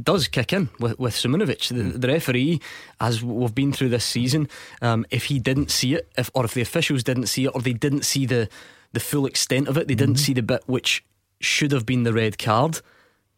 does 0.03 0.29
kick 0.29 0.53
in 0.53 0.68
with, 0.79 0.99
with. 0.99 1.21
The, 1.23 1.99
the 1.99 2.09
referee, 2.09 2.61
as 3.01 3.23
we've 3.23 3.55
been 3.55 3.73
through 3.73 3.91
this 3.91 4.05
season, 4.05 4.49
um, 4.83 5.07
if 5.11 5.25
he 5.25 5.39
didn't 5.39 5.71
see 5.71 5.95
it, 5.95 6.11
if 6.16 6.31
or 6.35 6.45
if 6.45 6.55
the 6.55 6.61
officials 6.61 7.05
didn't 7.05 7.27
see 7.27 7.45
it, 7.45 7.51
or 7.55 7.61
they 7.61 7.73
didn't 7.73 8.05
see 8.05 8.27
the, 8.27 8.49
the 8.93 9.01
full 9.01 9.27
extent 9.27 9.68
of 9.68 9.77
it, 9.77 9.89
they 9.89 9.95
didn't 9.95 10.16
see 10.16 10.33
the 10.33 10.43
bit 10.43 10.62
which 10.66 11.05
should 11.41 11.73
have 11.73 11.87
been 11.87 12.03
the 12.03 12.12
red 12.12 12.39
card, 12.39 12.81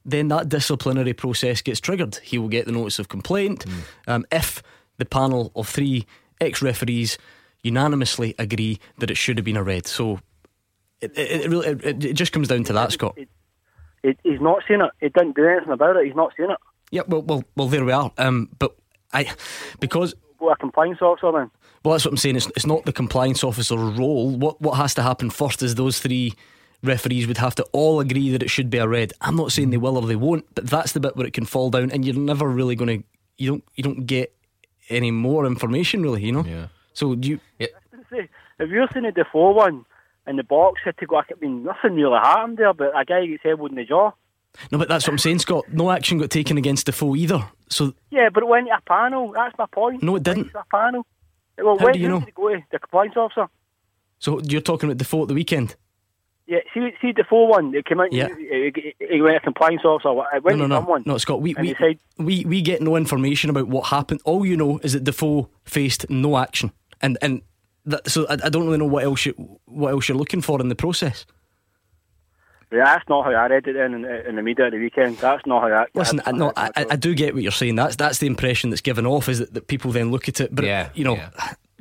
then 0.05 0.29
that 0.29 0.49
disciplinary 0.49 1.13
process 1.13 1.63
gets 1.63 1.81
triggered. 1.81 2.17
He 2.17 2.39
will 2.39 2.49
get 2.49 2.67
the 2.67 2.73
notice 2.73 2.99
of 2.99 3.09
complaint. 3.09 3.65
Um, 4.07 4.27
if 4.33 4.63
the 4.99 5.05
panel 5.05 5.53
of 5.55 5.69
three 5.69 6.07
ex 6.41 6.63
referees 6.63 7.19
unanimously 7.63 8.35
agree 8.39 8.81
that 8.99 9.11
it 9.11 9.17
should 9.17 9.39
have 9.39 9.45
been 9.45 9.57
a 9.57 9.63
red. 9.63 9.87
So 9.87 10.19
it, 11.01 11.17
it, 11.17 11.45
it, 11.45 11.51
really, 11.51 11.69
it, 11.69 12.05
it 12.05 12.13
just 12.15 12.33
comes 12.33 12.49
down 12.49 12.65
to 12.65 12.73
that, 12.73 12.93
Scott. 12.93 13.17
It, 14.03 14.19
he's 14.25 14.41
not 14.41 14.63
seen 14.67 14.81
it. 14.81 14.91
He 15.01 15.09
didn't 15.09 15.37
do 15.37 15.47
anything 15.47 15.73
about 15.73 15.97
it. 15.97 16.07
He's 16.07 16.17
not 16.17 16.33
seen 16.37 16.51
it. 16.51 16.59
Yeah, 16.91 17.03
well, 17.07 17.23
well, 17.23 17.45
well, 17.57 17.69
there 17.69 17.85
we 17.85 17.93
are. 17.93 18.11
Um, 18.19 18.51
but 18.59 18.77
I, 19.13 19.31
because 19.81 20.15
Go 20.39 20.51
a 20.51 20.57
compliance 20.57 21.01
officer 21.01 21.31
then. 21.33 21.51
well, 21.85 21.93
that's 21.93 22.05
what 22.05 22.13
I'm 22.13 22.17
saying. 22.17 22.37
It's, 22.37 22.47
it's 22.49 22.67
not 22.67 22.85
the 22.85 22.93
compliance 22.93 23.45
officer's 23.45 23.99
role. 23.99 24.31
What 24.37 24.61
what 24.61 24.75
has 24.75 24.95
to 24.95 25.03
happen 25.03 25.31
first 25.31 25.63
is 25.63 25.77
those 25.77 26.01
three 26.01 26.35
referees 26.83 27.29
would 27.29 27.39
have 27.39 27.55
to 27.55 27.63
all 27.73 28.01
agree 28.01 28.31
that 28.31 28.43
it 28.43 28.51
should 28.51 28.69
be 28.69 28.79
a 28.79 28.89
red. 28.89 29.13
I'm 29.21 29.37
not 29.37 29.53
saying 29.53 29.71
they 29.71 29.77
will 29.77 29.97
or 29.97 30.07
they 30.07 30.17
won't, 30.17 30.45
but 30.55 30.67
that's 30.67 30.93
the 30.93 31.01
bit 31.01 31.17
where 31.17 31.27
it 31.27 31.33
can 31.33 31.45
fall 31.45 31.71
down, 31.71 31.93
and 31.93 32.05
you're 32.05 32.17
never 32.17 32.49
really 32.49 32.75
going 32.75 32.99
to. 33.03 33.07
You 33.39 33.51
don't. 33.51 33.65
You 33.77 33.85
don't 33.85 34.07
get 34.07 34.35
any 34.91 35.11
more 35.13 35.47
information, 35.47 36.03
really. 36.03 36.25
You 36.25 36.33
know. 36.33 36.45
Yeah. 36.45 36.67
So 36.93 37.15
do 37.15 37.29
you? 37.29 37.41
See, 38.11 38.29
if 38.59 38.69
you're 38.69 38.89
seeing 38.93 39.05
the 39.05 39.13
Defoe 39.13 39.53
one 39.53 39.85
in 40.27 40.37
the 40.37 40.45
box 40.45 40.81
had 40.85 40.97
to 40.99 41.07
go, 41.07 41.19
I 41.19 41.25
mean, 41.41 41.65
nothing 41.65 41.95
really 41.95 42.19
happened 42.19 42.59
there, 42.59 42.73
but 42.73 42.99
a 42.99 43.05
guy 43.05 43.27
gets 43.27 43.43
elbowed 43.45 43.71
in 43.71 43.77
the 43.77 43.85
jaw. 43.85 44.13
No, 44.71 44.79
but 44.79 44.89
that's 44.89 45.07
what 45.07 45.13
I'm 45.13 45.19
saying, 45.19 45.39
Scott. 45.41 45.65
No 45.73 45.91
action 45.91 46.19
got 46.19 46.31
taken 46.31 46.59
against 46.59 46.87
Defoe 46.87 47.17
either. 47.17 47.49
So 47.69 47.95
Yeah, 48.11 48.29
but 48.29 48.43
it 48.43 48.47
went 48.47 48.69
to 48.69 48.75
a 48.75 48.81
panel. 48.83 49.33
That's 49.33 49.57
my 49.59 49.67
point. 49.67 50.03
No, 50.03 50.17
it 50.17 50.23
didn't. 50.23 50.43
Went 50.43 50.53
to 50.53 50.59
a 50.61 50.65
panel. 50.71 51.07
Well, 51.59 51.79
How 51.79 51.87
when 51.87 51.95
do 51.95 51.99
you 51.99 52.09
know? 52.09 52.21
did 52.21 52.35
go 52.35 52.49
to 52.51 52.63
the 52.71 52.79
compliance 52.79 53.17
officer? 53.17 53.49
so 54.19 54.41
you're 54.45 54.61
talking 54.61 54.89
about 54.89 54.99
the 54.99 55.05
Defoe 55.05 55.23
at 55.23 55.29
the 55.29 55.35
weekend? 55.35 55.77
Yeah, 56.47 56.59
see, 56.75 56.91
see 57.01 57.09
the 57.09 57.23
Defoe 57.23 57.47
one. 57.47 57.75
It 57.75 57.87
came 57.87 58.01
out. 58.01 58.13
Yeah. 58.13 58.29
He, 58.29 59.23
went 59.23 59.37
to 59.37 59.41
compliance 59.41 59.85
officer. 59.85 60.11
It 60.35 60.45
went 60.45 60.59
no, 60.59 60.67
no, 60.67 60.83
no, 60.83 61.03
no, 61.05 61.19
Scott. 61.19 61.41
We 61.41 61.55
we, 61.55 61.75
said, 61.79 61.99
we 62.19 62.45
we 62.45 62.61
get 62.63 62.83
no 62.83 62.97
information 62.97 63.49
about 63.49 63.69
what 63.69 63.87
happened. 63.87 64.21
All 64.25 64.45
you 64.45 64.57
know 64.57 64.79
is 64.83 64.93
that 64.93 65.05
Defoe 65.05 65.49
faced 65.65 66.11
no 66.11 66.37
action, 66.37 66.73
and 67.01 67.17
and 67.23 67.43
that, 67.87 68.09
so 68.09 68.27
I, 68.29 68.35
I 68.45 68.49
don't 68.49 68.67
really 68.67 68.79
know 68.79 68.87
what 68.87 69.05
else 69.05 69.27
you 69.27 69.33
what 69.67 69.91
else 69.91 70.09
you're 70.09 70.19
looking 70.19 70.41
for 70.43 70.61
in 70.61 70.69
the 70.69 70.75
process. 70.75 71.27
yeah, 72.71 72.85
that's 72.85 73.09
not 73.09 73.25
how 73.25 73.33
I 73.33 73.47
read 73.49 73.67
it 73.67 73.77
in, 73.77 73.95
in, 73.95 74.05
in 74.05 74.37
the 74.37 74.43
media 74.43 74.67
at 74.67 74.73
the 74.73 74.79
weekend. 74.79 75.19
That's 75.19 75.45
not 75.47 75.63
how 75.63 75.69
I. 75.69 75.87
Listen, 75.95 76.23
I, 76.25 76.33
no, 76.33 76.47
not 76.47 76.59
I, 76.59 76.71
I 76.77 76.87
I 76.91 76.97
do 76.97 77.15
get 77.15 77.35
what 77.35 77.43
you're 77.43 77.53
saying. 77.53 77.77
That's 77.77 77.97
that's 77.97 78.19
the 78.19 78.27
impression 78.27 78.71
that's 78.71 78.81
given 78.81 79.07
off 79.07 79.29
is 79.29 79.41
that, 79.41 79.53
that 79.55 79.67
people 79.67 79.93
then 79.93 80.11
look 80.11 80.29
at 80.29 80.41
it. 80.41 80.55
But 80.55 80.65
Yeah, 80.65 80.89
you 80.95 81.05
know, 81.05 81.17
yeah. 81.17 81.31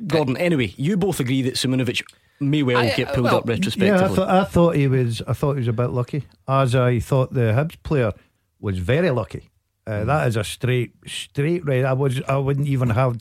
Gordon. 0.06 0.36
Anyway, 0.36 0.74
you 0.76 0.96
both 0.96 1.20
agree 1.20 1.42
that 1.42 1.54
Simunovic 1.54 2.02
may 2.40 2.62
well 2.62 2.78
I- 2.78 2.94
get 2.94 3.14
pulled 3.14 3.24
well, 3.24 3.36
up 3.38 3.48
retrospectively. 3.48 3.86
Yeah, 3.98 4.04
I 4.04 4.14
thought, 4.14 4.28
I 4.28 4.44
thought 4.44 4.76
he 4.76 4.88
was. 4.88 5.22
I 5.26 5.32
thought 5.32 5.52
he 5.54 5.60
was 5.60 5.68
a 5.68 5.72
bit 5.72 5.90
lucky, 5.90 6.24
as 6.46 6.74
I 6.74 6.98
thought 6.98 7.32
the 7.32 7.52
Hibs 7.52 7.76
player 7.82 8.12
was 8.60 8.78
very 8.78 9.10
lucky. 9.10 9.48
Uh, 9.86 10.04
that 10.04 10.28
is 10.28 10.36
a 10.36 10.44
straight, 10.44 10.92
straight 11.06 11.64
red. 11.64 11.84
I 11.84 11.92
was. 11.94 12.20
I 12.28 12.36
wouldn't 12.36 12.68
even 12.68 12.90
have 12.90 13.18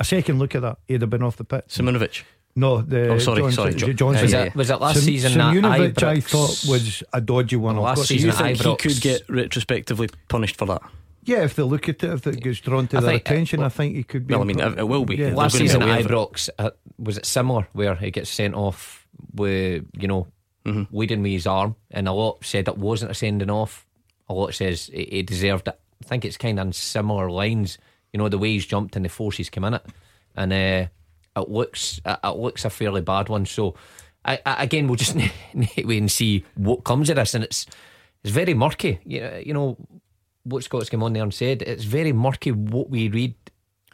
a 0.00 0.04
second 0.04 0.38
look 0.40 0.54
at 0.56 0.62
that. 0.62 0.78
He'd 0.88 1.00
have 1.02 1.10
been 1.10 1.22
off 1.22 1.36
the 1.36 1.44
pitch. 1.44 1.66
Simunovic. 1.68 2.22
No, 2.56 2.80
the 2.82 3.10
Oh, 3.10 3.18
sorry, 3.18 3.42
Johnson, 3.42 3.52
sorry, 3.56 3.68
is 3.70 3.74
Jo- 3.76 3.92
Johnson. 3.92 4.22
Was 4.24 4.32
it- 4.32 4.54
was 4.56 4.70
it 4.70 4.80
last 4.80 4.94
Sim- 4.96 5.04
season 5.04 5.38
that 5.38 5.54
Simunovic, 5.54 6.02
I 6.02 6.18
thought 6.20 6.64
was 6.68 7.02
a 7.12 7.20
dodgy 7.20 7.54
one. 7.56 7.76
Last 7.76 7.90
I've 7.90 7.96
got 7.96 8.02
to 8.02 8.06
So 8.08 8.14
you 8.14 8.20
season 8.20 8.32
say. 8.32 8.54
think 8.56 8.80
he 8.82 8.88
could 8.88 9.00
get 9.00 9.22
retrospectively 9.28 10.08
punished 10.28 10.56
for 10.56 10.66
that? 10.66 10.82
Yeah, 11.22 11.44
if 11.44 11.54
they 11.54 11.62
look 11.62 11.88
at 11.88 12.02
it, 12.02 12.10
if 12.12 12.26
it 12.26 12.42
gets 12.42 12.58
drawn 12.60 12.88
to 12.88 12.96
I 12.96 13.00
their 13.00 13.10
think, 13.12 13.20
uh, 13.30 13.32
attention, 13.34 13.60
well- 13.60 13.66
I 13.66 13.68
think 13.70 13.94
he 13.94 14.02
could 14.02 14.26
be. 14.26 14.34
Well, 14.34 14.42
I 14.42 14.46
mean, 14.46 14.58
it, 14.58 14.78
it 14.80 14.88
will 14.88 15.04
be. 15.04 15.16
Yeah. 15.16 15.34
Last 15.34 15.52
gonna 15.52 15.64
season, 15.68 15.82
aware. 15.82 16.02
Ibrox 16.02 16.48
uh, 16.58 16.70
was 16.98 17.18
it 17.18 17.26
similar 17.26 17.68
where 17.72 17.94
he 17.94 18.10
gets 18.10 18.30
sent 18.30 18.54
off 18.54 19.06
with 19.34 19.84
you 19.96 20.08
know 20.08 20.26
Mm-hmm. 20.66 20.94
leading 20.94 21.22
with 21.22 21.32
his 21.32 21.46
arm, 21.46 21.74
and 21.90 22.06
a 22.06 22.12
lot 22.12 22.44
said 22.44 22.68
it 22.68 22.76
wasn't 22.76 23.10
a 23.10 23.14
sending 23.14 23.48
off. 23.48 23.86
A 24.28 24.34
lot 24.34 24.52
says 24.54 24.90
he, 24.92 25.08
he 25.10 25.22
deserved 25.22 25.68
it. 25.68 25.80
I 26.04 26.06
think 26.06 26.24
it's 26.26 26.36
kind 26.36 26.58
of 26.58 26.66
on 26.66 26.72
similar 26.74 27.30
lines. 27.30 27.78
You 28.12 28.18
know 28.18 28.28
the 28.28 28.38
way 28.38 28.52
he's 28.52 28.66
jumped 28.66 28.96
and 28.96 29.04
the 29.04 29.08
forces 29.08 29.50
come 29.50 29.64
in 29.64 29.74
it, 29.74 29.86
and 30.36 30.52
uh, 30.52 31.40
it 31.40 31.48
looks 31.48 32.00
it, 32.04 32.18
it 32.22 32.36
looks 32.36 32.64
a 32.64 32.70
fairly 32.70 33.00
bad 33.00 33.28
one. 33.28 33.46
So 33.46 33.74
I, 34.24 34.40
I, 34.44 34.64
again, 34.64 34.86
we'll 34.86 34.96
just 34.96 35.16
wait 35.54 35.98
and 35.98 36.10
see 36.10 36.44
what 36.54 36.84
comes 36.84 37.10
of 37.10 37.16
this, 37.16 37.34
and 37.34 37.44
it's 37.44 37.66
it's 38.24 38.32
very 38.32 38.54
murky. 38.54 39.00
You 39.04 39.20
know, 39.20 39.42
you 39.44 39.54
know 39.54 39.76
what 40.44 40.64
Scott's 40.64 40.88
come 40.88 41.02
on 41.02 41.12
there 41.12 41.22
and 41.22 41.34
said. 41.34 41.62
It's 41.62 41.84
very 41.84 42.12
murky 42.12 42.52
what 42.52 42.90
we 42.90 43.08
read 43.08 43.34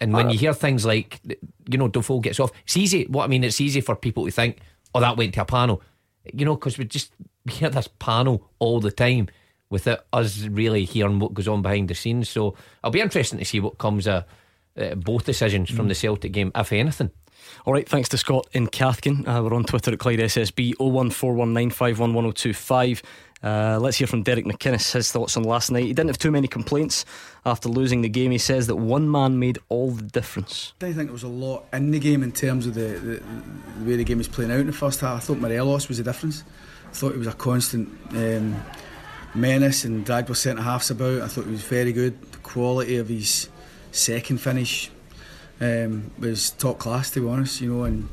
and 0.00 0.12
when 0.12 0.30
you 0.30 0.38
hear 0.38 0.52
things 0.52 0.84
like, 0.84 1.20
you 1.68 1.78
know, 1.78 1.88
Defoe 1.88 2.20
gets 2.20 2.38
off, 2.38 2.52
it's 2.64 2.76
easy. 2.76 3.04
What 3.06 3.24
I 3.24 3.28
mean, 3.28 3.44
it's 3.44 3.60
easy 3.60 3.80
for 3.80 3.96
people 3.96 4.26
to 4.26 4.30
think, 4.30 4.58
oh, 4.94 5.00
that 5.00 5.16
went 5.16 5.34
to 5.34 5.42
a 5.42 5.44
panel. 5.44 5.82
You 6.32 6.44
know, 6.44 6.54
because 6.54 6.76
we 6.76 6.84
just 6.84 7.12
we 7.44 7.52
hear 7.52 7.70
this 7.70 7.88
panel 7.98 8.50
all 8.58 8.80
the 8.80 8.90
time 8.90 9.28
without 9.70 10.00
us 10.12 10.46
really 10.46 10.84
hearing 10.84 11.18
what 11.18 11.34
goes 11.34 11.48
on 11.48 11.62
behind 11.62 11.88
the 11.88 11.94
scenes. 11.94 12.28
So 12.28 12.54
it'll 12.82 12.92
be 12.92 13.00
interesting 13.00 13.38
to 13.38 13.44
see 13.44 13.60
what 13.60 13.78
comes 13.78 14.06
of 14.06 14.24
uh, 14.76 14.94
both 14.94 15.24
decisions 15.24 15.70
from 15.70 15.88
the 15.88 15.94
Celtic 15.94 16.32
game, 16.32 16.52
if 16.54 16.72
anything. 16.72 17.10
All 17.64 17.72
right, 17.72 17.88
thanks 17.88 18.08
to 18.10 18.18
Scott 18.18 18.46
in 18.52 18.68
Cathkin. 18.68 19.26
Uh, 19.26 19.42
we're 19.42 19.54
on 19.54 19.64
Twitter 19.64 19.92
at 19.92 19.98
Clyde 19.98 20.20
SSB 20.20 20.74
01419511025. 20.74 23.02
Uh, 23.42 23.78
let's 23.80 23.98
hear 23.98 24.06
from 24.06 24.22
Derek 24.22 24.44
McInnes, 24.44 24.92
his 24.92 25.12
thoughts 25.12 25.36
on 25.36 25.42
last 25.42 25.70
night. 25.70 25.84
He 25.84 25.92
didn't 25.92 26.08
have 26.08 26.18
too 26.18 26.30
many 26.30 26.48
complaints 26.48 27.04
after 27.44 27.68
losing 27.68 28.00
the 28.00 28.08
game. 28.08 28.30
He 28.30 28.38
says 28.38 28.66
that 28.66 28.76
one 28.76 29.10
man 29.10 29.38
made 29.38 29.58
all 29.68 29.90
the 29.90 30.02
difference. 30.02 30.72
I 30.80 30.86
don't 30.86 30.94
think 30.94 31.10
it 31.10 31.12
was 31.12 31.22
a 31.22 31.28
lot 31.28 31.66
in 31.72 31.90
the 31.90 31.98
game 31.98 32.22
in 32.22 32.32
terms 32.32 32.66
of 32.66 32.74
the, 32.74 32.80
the, 32.80 33.22
the 33.78 33.84
way 33.84 33.96
the 33.96 34.04
game 34.04 34.18
was 34.18 34.28
playing 34.28 34.50
out 34.50 34.60
in 34.60 34.66
the 34.66 34.72
first 34.72 35.00
half. 35.00 35.16
I 35.16 35.20
thought 35.20 35.38
Morelos 35.38 35.88
was 35.88 35.98
the 35.98 36.04
difference. 36.04 36.44
I 36.88 36.92
thought 36.92 37.12
he 37.12 37.18
was 37.18 37.26
a 37.26 37.32
constant 37.32 37.88
um, 38.12 38.56
menace 39.36 39.84
and 39.84 40.04
dragged 40.04 40.28
with 40.28 40.38
centre 40.38 40.62
halves 40.62 40.90
about. 40.90 41.22
I 41.22 41.28
thought 41.28 41.44
he 41.44 41.50
was 41.50 41.62
very 41.62 41.92
good. 41.92 42.20
The 42.32 42.38
quality 42.38 42.96
of 42.96 43.08
his 43.08 43.48
second 43.92 44.38
finish 44.38 44.90
um, 45.60 46.10
was 46.18 46.50
top 46.50 46.78
class, 46.78 47.10
to 47.12 47.20
be 47.20 47.28
honest. 47.28 47.60
You 47.60 47.72
know, 47.74 47.84
and 47.84 48.08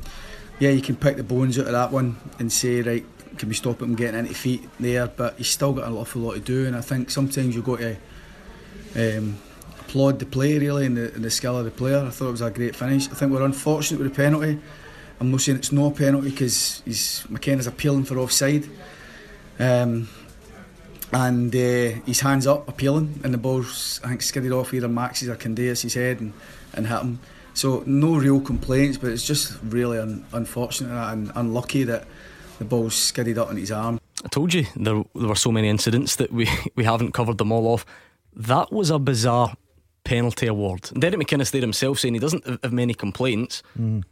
yeah, 0.58 0.70
you 0.70 0.82
can 0.82 0.96
pick 0.96 1.16
the 1.16 1.24
bones 1.24 1.58
out 1.58 1.66
of 1.66 1.72
that 1.72 1.90
one 1.92 2.16
and 2.38 2.52
say, 2.52 2.82
right, 2.82 3.04
can 3.38 3.48
we 3.48 3.54
stop 3.54 3.82
him 3.82 3.94
getting 3.94 4.20
into 4.20 4.34
feet 4.34 4.68
there? 4.78 5.06
But 5.06 5.36
he's 5.36 5.48
still 5.48 5.72
got 5.72 5.88
an 5.88 5.94
awful 5.94 6.22
lot 6.22 6.34
to 6.34 6.40
do, 6.40 6.66
and 6.66 6.76
I 6.76 6.80
think 6.80 7.10
sometimes 7.10 7.54
you've 7.54 7.64
got 7.64 7.80
to 7.80 7.96
um, 8.96 9.38
applaud 9.80 10.18
the 10.18 10.26
play 10.26 10.58
really 10.58 10.86
and 10.86 10.96
the, 10.96 11.12
and 11.14 11.24
the 11.24 11.30
skill 11.30 11.58
of 11.58 11.64
the 11.64 11.70
player. 11.70 11.98
I 11.98 12.10
thought 12.10 12.28
it 12.28 12.32
was 12.32 12.40
a 12.40 12.50
great 12.50 12.76
finish. 12.76 13.08
I 13.08 13.14
think 13.14 13.32
we're 13.32 13.42
unfortunate 13.42 14.00
with 14.00 14.10
the 14.10 14.16
penalty. 14.16 14.58
I'm 15.20 15.30
not 15.30 15.40
saying 15.40 15.58
it's 15.58 15.72
no 15.72 15.90
penalty 15.90 16.30
because 16.30 16.82
McKenna's 17.28 17.66
appealing 17.66 18.04
for 18.04 18.18
offside. 18.18 18.68
Um, 19.58 20.08
and 21.14 21.54
uh, 21.54 22.00
his 22.04 22.20
hands 22.20 22.44
up 22.44 22.68
appealing 22.68 23.20
and 23.22 23.32
the 23.32 23.38
ball's 23.38 24.00
I 24.02 24.08
think 24.08 24.22
skidded 24.22 24.50
off 24.50 24.74
either 24.74 24.88
Max's 24.88 25.28
or 25.28 25.36
Candeias' 25.36 25.94
head 25.94 26.20
and, 26.20 26.32
and 26.74 26.88
hit 26.88 27.00
him. 27.00 27.20
So 27.54 27.84
no 27.86 28.16
real 28.16 28.40
complaints 28.40 28.98
but 28.98 29.10
it's 29.10 29.24
just 29.24 29.56
really 29.62 29.98
un- 29.98 30.26
unfortunate 30.32 30.92
and 31.12 31.30
unlucky 31.36 31.84
that 31.84 32.06
the 32.58 32.64
ball's 32.64 32.96
skidded 32.96 33.38
up 33.38 33.50
in 33.52 33.56
his 33.56 33.70
arm. 33.70 34.00
I 34.24 34.28
told 34.28 34.52
you 34.52 34.66
there, 34.74 35.04
there 35.14 35.28
were 35.28 35.36
so 35.36 35.52
many 35.52 35.68
incidents 35.68 36.16
that 36.16 36.32
we, 36.32 36.48
we 36.74 36.82
haven't 36.82 37.12
covered 37.12 37.38
them 37.38 37.52
all 37.52 37.68
off. 37.68 37.86
That 38.34 38.72
was 38.72 38.90
a 38.90 38.98
bizarre 38.98 39.54
penalty 40.02 40.48
award. 40.48 40.90
Derek 40.98 41.20
McInnes 41.20 41.52
there 41.52 41.60
himself 41.60 42.00
saying 42.00 42.14
he 42.14 42.20
doesn't 42.20 42.44
have 42.44 42.72
many 42.72 42.92
complaints. 42.92 43.62
Mm. 43.78 44.02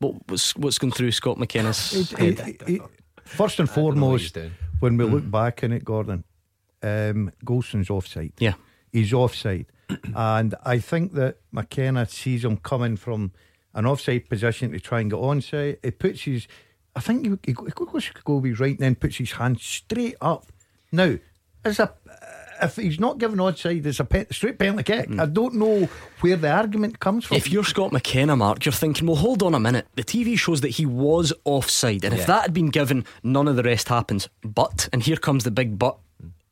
what, 0.00 0.14
what's, 0.26 0.56
what's 0.56 0.78
going 0.78 0.92
through 0.92 1.12
Scott 1.12 1.36
McInnes 1.36 2.12
First 3.24 3.60
and 3.60 3.70
foremost, 3.70 4.36
when 4.80 4.96
we 4.96 5.04
mm. 5.04 5.12
look 5.12 5.30
back 5.30 5.62
in 5.62 5.72
it, 5.72 5.84
Gordon, 5.84 6.24
um, 6.82 7.32
Goldson's 7.44 7.90
offside. 7.90 8.32
Yeah. 8.38 8.54
He's 8.92 9.12
offside. 9.12 9.66
and 10.14 10.54
I 10.64 10.78
think 10.78 11.14
that 11.14 11.38
McKenna 11.52 12.06
sees 12.06 12.44
him 12.44 12.56
coming 12.56 12.96
from 12.96 13.32
an 13.74 13.86
offside 13.86 14.28
position 14.28 14.72
to 14.72 14.80
try 14.80 15.00
and 15.00 15.10
get 15.10 15.18
onside. 15.20 15.78
He 15.82 15.90
puts 15.92 16.22
his, 16.22 16.48
I 16.96 17.00
think 17.00 17.24
he, 17.24 17.30
he, 17.44 17.56
he 17.64 17.72
goes 17.72 18.10
go 18.24 18.40
be 18.40 18.52
right 18.52 18.78
then, 18.78 18.94
puts 18.96 19.16
his 19.16 19.32
hand 19.32 19.60
straight 19.60 20.16
up. 20.20 20.46
Now, 20.92 21.16
as 21.64 21.78
a 21.78 21.92
if 22.62 22.76
he's 22.76 23.00
not 23.00 23.18
given 23.18 23.38
onside, 23.38 23.84
it's 23.86 24.00
a 24.00 24.04
pe- 24.04 24.26
straight 24.30 24.58
penalty 24.58 24.84
kick. 24.84 25.08
Mm. 25.08 25.20
I 25.20 25.26
don't 25.26 25.54
know 25.54 25.88
where 26.20 26.36
the 26.36 26.50
argument 26.50 27.00
comes 27.00 27.24
from. 27.24 27.36
If 27.36 27.50
you're 27.50 27.64
Scott 27.64 27.92
McKenna, 27.92 28.36
Mark, 28.36 28.64
you're 28.64 28.72
thinking, 28.72 29.06
well, 29.06 29.16
hold 29.16 29.42
on 29.42 29.54
a 29.54 29.60
minute. 29.60 29.86
The 29.94 30.04
TV 30.04 30.38
shows 30.38 30.60
that 30.62 30.68
he 30.68 30.86
was 30.86 31.32
offside, 31.44 32.04
and 32.04 32.14
yeah. 32.14 32.20
if 32.20 32.26
that 32.26 32.42
had 32.42 32.54
been 32.54 32.70
given, 32.70 33.04
none 33.22 33.48
of 33.48 33.56
the 33.56 33.62
rest 33.62 33.88
happens. 33.88 34.28
But, 34.42 34.88
and 34.92 35.02
here 35.02 35.16
comes 35.16 35.44
the 35.44 35.50
big 35.50 35.78
but. 35.78 35.98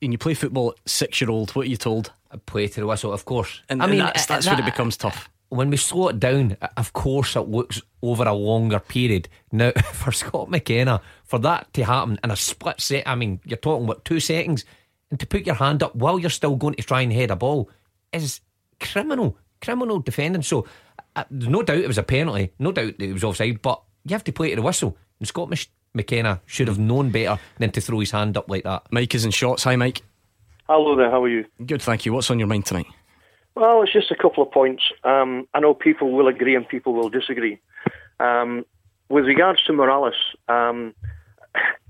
And 0.01 0.13
you 0.13 0.19
play 0.19 0.35
football 0.35 0.71
at 0.71 0.89
six 0.89 1.21
year 1.21 1.31
old, 1.31 1.51
what 1.53 1.67
are 1.67 1.71
you 1.71 1.77
told? 1.77 2.13
I 2.31 2.37
play 2.37 2.69
to 2.69 2.81
the 2.81 2.87
whistle, 2.87 3.13
of 3.13 3.25
course. 3.25 3.63
And, 3.69 3.83
I 3.83 3.87
and 3.87 3.93
mean, 3.93 4.01
that's, 4.01 4.27
that's 4.27 4.45
that, 4.47 4.53
where 4.53 4.61
it 4.61 4.71
becomes 4.71 4.97
tough. 4.97 5.29
When 5.49 5.71
we 5.71 5.77
slow 5.79 6.09
it 6.09 6.21
down, 6.21 6.57
of 6.77 6.93
course, 6.93 7.35
it 7.35 7.49
looks 7.49 7.81
over 8.03 8.25
a 8.25 8.35
longer 8.35 8.81
period. 8.81 9.29
Now, 9.51 9.73
for 9.93 10.13
Scott 10.13 10.51
McKenna, 10.51 11.01
for 11.25 11.39
that 11.41 11.73
to 11.75 11.85
happen 11.85 12.21
in 12.23 12.31
a 12.31 12.37
split 12.37 12.81
set, 12.81 13.09
I 13.09 13.15
mean, 13.15 13.41
you're 13.45 13.57
talking 13.57 13.87
about 13.87 14.05
two 14.05 14.21
seconds 14.21 14.65
and 15.11 15.21
to 15.21 15.27
put 15.27 15.47
your 15.47 15.55
hand 15.55 15.83
up 15.83 15.95
while 15.95 16.19
you're 16.19 16.31
still 16.31 16.57
going 16.57 16.75
to 16.75 16.83
try 16.83 17.01
and 17.01 17.13
head 17.13 17.31
a 17.31 17.37
ball 17.37 17.71
is 18.13 18.41
criminal, 18.81 19.37
criminal 19.61 20.01
defending. 20.01 20.43
So 20.43 20.67
uh, 21.17 21.25
there's 21.31 21.51
no 21.51 21.63
doubt 21.63 21.79
it 21.79 21.87
was 21.87 21.99
a 21.99 22.03
penalty, 22.03 22.53
no 22.59 22.73
doubt 22.73 22.95
it 22.99 23.13
was 23.13 23.25
offside, 23.25 23.63
but 23.63 23.83
you 24.05 24.15
have 24.15 24.25
to 24.25 24.33
play 24.33 24.51
to 24.51 24.57
the 24.57 24.63
whistle. 24.63 24.97
And 25.19 25.29
Scott 25.29 25.53
McKenna 25.95 26.41
should 26.47 26.69
have 26.69 26.79
known 26.79 27.11
better 27.11 27.41
than 27.59 27.71
to 27.73 27.81
throw 27.81 28.01
his 28.01 28.11
hand 28.11 28.37
up 28.37 28.49
like 28.49 28.65
that. 28.65 28.87
Mike 28.91 29.15
is 29.15 29.25
in 29.25 29.31
Shotts. 29.31 29.65
Hi, 29.65 29.77
Mike. 29.77 30.03
Hello 30.69 30.97
there. 30.97 31.11
How 31.11 31.25
are 31.25 31.29
you? 31.29 31.47
Good, 31.65 31.83
thank 31.83 32.05
you. 32.05 32.13
What's 32.13 32.31
on 32.31 32.39
your 32.39 32.49
mind 32.49 32.67
tonight? 32.67 32.87
Well, 33.55 33.83
it's 33.83 33.93
just 33.93 34.11
a 34.11 34.15
couple 34.15 34.45
of 34.45 34.53
points. 34.53 34.83
Um, 35.03 35.49
I 35.55 35.61
know 35.61 35.75
people 35.75 36.13
will 36.13 36.29
agree 36.29 36.55
and 36.55 36.69
people 36.69 36.93
will 36.93 37.09
disagree. 37.09 37.59
Um, 38.21 38.65
with 39.09 39.25
regards 39.25 39.65
to 39.65 39.73
Morelos, 39.73 40.15
um, 40.49 40.95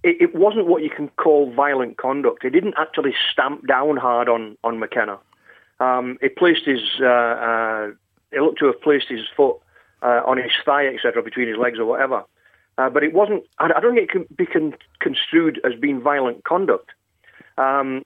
it, 0.03 0.17
it, 0.21 0.35
wasn't 0.35 0.67
what 0.67 0.83
you 0.83 0.91
can 0.91 1.09
call 1.09 1.53
violent 1.53 1.97
conduct. 1.97 2.45
It 2.45 2.51
didn't 2.51 2.75
actually 2.79 3.15
stamp 3.33 3.67
down 3.67 3.97
hard 3.97 4.29
on 4.29 4.57
on 4.63 4.79
McKenna. 4.79 5.19
Um, 5.81 6.19
placed 6.37 6.65
his 6.65 6.81
uh, 7.01 7.07
uh, 7.07 7.89
looked 8.33 8.59
to 8.61 8.67
have 8.67 8.81
placed 8.81 9.09
his 9.09 9.21
foot 9.37 9.57
uh, 10.03 10.23
on 10.27 10.39
his 10.39 10.53
thigh, 10.65 10.87
etc., 10.87 11.23
between 11.23 11.49
his 11.49 11.57
legs 11.57 11.79
or 11.79 11.85
whatever. 11.85 12.25
Uh, 12.77 12.89
but 12.89 13.03
it 13.03 13.13
wasn't. 13.13 13.43
I, 13.59 13.81
don't 13.81 13.95
think 13.95 14.09
it 14.09 14.13
can 14.13 14.27
be 14.37 14.47
con- 14.47 14.77
construed 15.01 15.61
as 15.65 15.73
being 15.81 16.01
violent 16.01 16.45
conduct. 16.45 16.91
Um, 17.57 18.05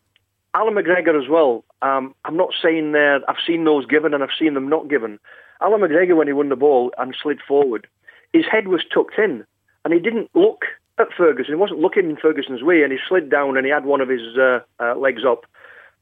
Allan 0.54 0.74
McGregor 0.74 1.20
as 1.20 1.28
well. 1.28 1.64
Um, 1.82 2.14
I'm 2.24 2.36
not 2.36 2.50
saying 2.62 2.92
there. 2.92 3.20
I've 3.28 3.36
seen 3.46 3.64
those 3.64 3.86
given 3.86 4.14
and 4.14 4.22
I've 4.22 4.30
seen 4.38 4.54
them 4.54 4.68
not 4.68 4.88
given. 4.88 5.18
Allan 5.60 5.80
McGregor, 5.80 6.16
when 6.16 6.26
he 6.26 6.32
won 6.32 6.48
the 6.48 6.56
ball 6.56 6.92
and 6.98 7.14
slid 7.22 7.40
forward, 7.46 7.86
his 8.32 8.44
head 8.50 8.68
was 8.68 8.82
tucked 8.92 9.18
in, 9.18 9.44
and 9.84 9.92
he 9.92 10.00
didn't 10.00 10.30
look 10.34 10.62
at 10.98 11.12
Ferguson. 11.16 11.54
He 11.54 11.60
wasn't 11.60 11.80
looking 11.80 12.10
in 12.10 12.16
Ferguson's 12.16 12.62
way, 12.62 12.82
and 12.82 12.92
he 12.92 12.98
slid 13.08 13.30
down 13.30 13.56
and 13.56 13.66
he 13.66 13.72
had 13.72 13.84
one 13.84 14.00
of 14.00 14.08
his 14.08 14.36
uh, 14.36 14.60
uh, 14.80 14.94
legs 14.94 15.22
up. 15.26 15.46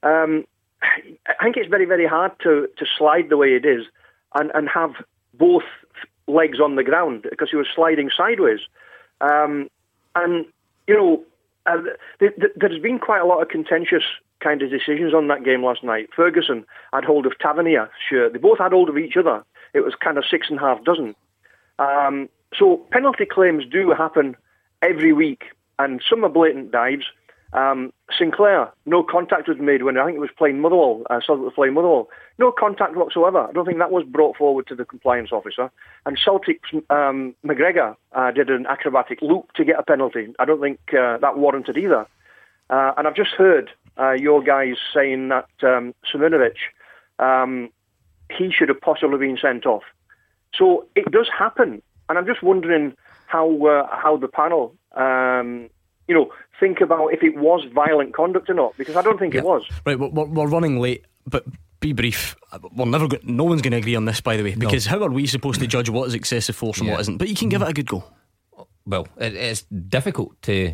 Um, 0.03 0.45
I 0.81 1.43
think 1.43 1.57
it's 1.57 1.69
very, 1.69 1.85
very 1.85 2.07
hard 2.07 2.31
to, 2.43 2.67
to 2.77 2.85
slide 2.97 3.29
the 3.29 3.37
way 3.37 3.49
it 3.49 3.65
is 3.65 3.85
and, 4.35 4.51
and 4.53 4.67
have 4.69 4.93
both 5.33 5.63
legs 6.27 6.59
on 6.59 6.75
the 6.75 6.83
ground 6.83 7.25
because 7.29 7.49
he 7.49 7.57
was 7.57 7.67
sliding 7.73 8.09
sideways. 8.15 8.61
Um, 9.21 9.69
and, 10.15 10.45
you 10.87 10.95
know, 10.95 11.23
uh, 11.65 11.81
th- 12.19 12.35
th- 12.39 12.53
there's 12.55 12.81
been 12.81 12.99
quite 12.99 13.21
a 13.21 13.25
lot 13.25 13.41
of 13.41 13.49
contentious 13.49 14.03
kind 14.39 14.61
of 14.63 14.71
decisions 14.71 15.13
on 15.13 15.27
that 15.27 15.43
game 15.43 15.63
last 15.63 15.83
night. 15.83 16.09
Ferguson 16.15 16.65
had 16.93 17.05
hold 17.05 17.25
of 17.27 17.37
Tavernier 17.37 17.89
shirt. 18.09 18.33
They 18.33 18.39
both 18.39 18.57
had 18.57 18.71
hold 18.71 18.89
of 18.89 18.97
each 18.97 19.15
other. 19.15 19.43
It 19.73 19.81
was 19.81 19.93
kind 19.95 20.17
of 20.17 20.25
six 20.29 20.47
and 20.49 20.57
a 20.57 20.61
half 20.61 20.83
dozen. 20.83 21.15
Um, 21.77 22.27
so 22.57 22.77
penalty 22.91 23.25
claims 23.25 23.63
do 23.71 23.91
happen 23.91 24.35
every 24.81 25.13
week, 25.13 25.45
and 25.79 26.01
some 26.07 26.23
are 26.23 26.29
blatant 26.29 26.71
dives. 26.71 27.05
Um, 27.53 27.91
Sinclair, 28.17 28.71
no 28.85 29.03
contact 29.03 29.49
was 29.49 29.57
made 29.59 29.83
when 29.83 29.97
I 29.97 30.05
think 30.05 30.15
it 30.15 30.21
was 30.21 30.29
playing 30.37 30.61
Motherwell. 30.61 31.03
Saw 31.25 31.33
it 31.33 31.39
was 31.39 31.53
playing 31.53 31.73
Motherwell. 31.73 32.09
No 32.39 32.51
contact 32.51 32.95
whatsoever. 32.95 33.39
I 33.39 33.51
don't 33.51 33.65
think 33.65 33.79
that 33.79 33.91
was 33.91 34.05
brought 34.05 34.37
forward 34.37 34.67
to 34.67 34.75
the 34.75 34.85
compliance 34.85 35.31
officer. 35.33 35.69
And 36.05 36.17
Celtic 36.17 36.61
um, 36.89 37.35
McGregor 37.45 37.95
uh, 38.13 38.31
did 38.31 38.49
an 38.49 38.65
acrobatic 38.67 39.21
loop 39.21 39.51
to 39.55 39.65
get 39.65 39.77
a 39.77 39.83
penalty. 39.83 40.33
I 40.39 40.45
don't 40.45 40.61
think 40.61 40.79
uh, 40.93 41.17
that 41.17 41.37
warranted 41.37 41.77
either. 41.77 42.07
Uh, 42.69 42.93
and 42.95 43.05
I've 43.05 43.15
just 43.15 43.31
heard 43.31 43.69
uh, 43.99 44.13
your 44.13 44.41
guys 44.41 44.75
saying 44.93 45.27
that 45.27 45.49
um, 45.61 45.93
um, 47.19 47.69
he 48.31 48.49
should 48.49 48.69
have 48.69 48.79
possibly 48.79 49.19
been 49.19 49.37
sent 49.37 49.65
off. 49.65 49.83
So 50.55 50.87
it 50.95 51.11
does 51.11 51.29
happen. 51.37 51.81
And 52.07 52.17
I'm 52.17 52.25
just 52.25 52.41
wondering 52.41 52.95
how 53.31 53.65
uh, 53.65 53.87
how 53.91 54.17
the 54.17 54.27
panel, 54.27 54.75
um, 54.95 55.69
you 56.07 56.15
know, 56.15 56.31
think 56.59 56.81
about 56.81 57.13
if 57.13 57.23
it 57.23 57.37
was 57.37 57.65
violent 57.73 58.13
conduct 58.13 58.49
or 58.49 58.53
not, 58.53 58.75
because 58.77 58.95
I 58.95 59.01
don't 59.01 59.17
think 59.17 59.33
yeah. 59.33 59.41
it 59.41 59.45
was. 59.45 59.63
Right, 59.85 59.97
we're, 59.97 60.25
we're 60.25 60.47
running 60.47 60.79
late, 60.79 61.05
but 61.25 61.45
be 61.79 61.93
brief. 61.93 62.35
We're 62.75 62.85
never. 62.85 63.07
Go- 63.07 63.19
no 63.23 63.45
one's 63.45 63.61
going 63.61 63.71
to 63.71 63.77
agree 63.77 63.95
on 63.95 64.05
this, 64.05 64.21
by 64.21 64.37
the 64.37 64.43
way, 64.43 64.55
because 64.55 64.85
no. 64.85 64.91
how 64.91 65.05
are 65.05 65.09
we 65.09 65.27
supposed 65.27 65.59
to 65.61 65.67
judge 65.67 65.89
what 65.89 66.07
is 66.07 66.13
excessive 66.13 66.55
force 66.55 66.79
and 66.79 66.87
yeah. 66.87 66.93
what 66.93 67.01
isn't? 67.01 67.17
But 67.17 67.29
you 67.29 67.35
can 67.35 67.49
give 67.49 67.61
it 67.61 67.69
a 67.69 67.73
good 67.73 67.87
go. 67.87 68.03
Well, 68.85 69.07
it, 69.17 69.33
it's 69.35 69.61
difficult 69.63 70.41
to 70.43 70.73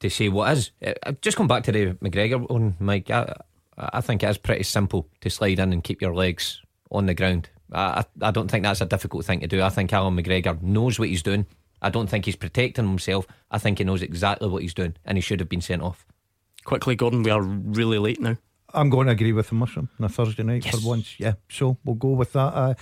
to 0.00 0.10
say 0.10 0.28
what 0.28 0.52
is. 0.52 0.72
Uh, 0.84 0.94
I've 1.04 1.20
just 1.20 1.36
come 1.36 1.48
back 1.48 1.62
to 1.64 1.72
the 1.72 1.94
McGregor 1.94 2.48
one, 2.48 2.76
Mike. 2.80 3.10
I, 3.10 3.34
I 3.76 4.00
think 4.00 4.22
it 4.22 4.30
is 4.30 4.38
pretty 4.38 4.64
simple 4.64 5.08
to 5.20 5.30
slide 5.30 5.58
in 5.58 5.72
and 5.72 5.82
keep 5.82 6.00
your 6.00 6.14
legs 6.14 6.60
on 6.90 7.06
the 7.06 7.14
ground. 7.14 7.48
I, 7.72 8.04
I 8.20 8.30
don't 8.30 8.48
think 8.48 8.62
that's 8.62 8.80
a 8.80 8.86
difficult 8.86 9.24
thing 9.24 9.40
to 9.40 9.48
do. 9.48 9.62
I 9.62 9.68
think 9.68 9.92
Allan 9.92 10.16
McGregor 10.16 10.60
knows 10.62 10.98
what 10.98 11.08
he's 11.08 11.22
doing. 11.22 11.46
I 11.84 11.90
don't 11.90 12.08
think 12.08 12.24
he's 12.24 12.34
protecting 12.34 12.88
himself. 12.88 13.26
I 13.50 13.58
think 13.58 13.78
he 13.78 13.84
knows 13.84 14.00
exactly 14.00 14.48
what 14.48 14.62
he's 14.62 14.72
doing, 14.72 14.96
and 15.04 15.18
he 15.18 15.22
should 15.22 15.38
have 15.40 15.50
been 15.50 15.60
sent 15.60 15.82
off. 15.82 16.06
Quickly, 16.64 16.96
Gordon, 16.96 17.22
we 17.22 17.30
are 17.30 17.42
really 17.42 17.98
late 17.98 18.20
now. 18.20 18.38
I'm 18.72 18.88
going 18.88 19.06
to 19.06 19.12
agree 19.12 19.32
with 19.32 19.50
the 19.50 19.54
mushroom 19.54 19.90
on 20.00 20.06
a 20.06 20.08
Thursday 20.08 20.42
night 20.42 20.64
yes. 20.64 20.80
for 20.80 20.88
once. 20.88 21.20
Yeah, 21.20 21.34
so 21.48 21.76
we'll 21.84 21.96
go 21.96 22.08
with 22.08 22.32
that. 22.32 22.54
Uh, 22.54 22.74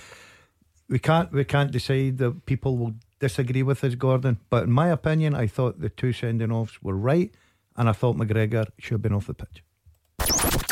we 0.87 0.99
can't 0.99 1.31
we 1.33 1.43
can't 1.43 1.71
decide 1.71 2.17
that 2.19 2.45
people 2.45 2.77
will 2.77 2.93
disagree 3.19 3.61
with 3.61 3.83
us, 3.83 3.95
Gordon. 3.95 4.39
But 4.49 4.63
in 4.63 4.71
my 4.71 4.87
opinion, 4.87 5.35
I 5.35 5.47
thought 5.47 5.81
the 5.81 5.89
two 5.89 6.13
sending 6.13 6.51
offs 6.51 6.81
were 6.81 6.95
right, 6.95 7.29
and 7.75 7.89
I 7.89 7.91
thought 7.91 8.15
McGregor 8.15 8.67
should 8.79 8.93
have 8.93 9.01
been 9.01 9.13
off 9.13 9.27
the 9.27 9.33
pitch. 9.33 10.62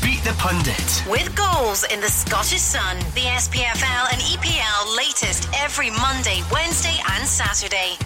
Beat 0.00 0.22
the 0.22 0.32
Pundit. 0.38 1.02
With 1.10 1.34
goals 1.34 1.82
in 1.92 2.00
the 2.00 2.06
Scottish 2.06 2.60
Sun, 2.60 2.98
the 3.16 3.26
SPFL 3.34 4.12
and 4.12 4.22
EPL 4.22 4.96
latest 4.96 5.48
every 5.58 5.90
Monday, 5.90 6.40
Wednesday, 6.52 6.96
and 7.10 7.26
Saturday. 7.26 7.96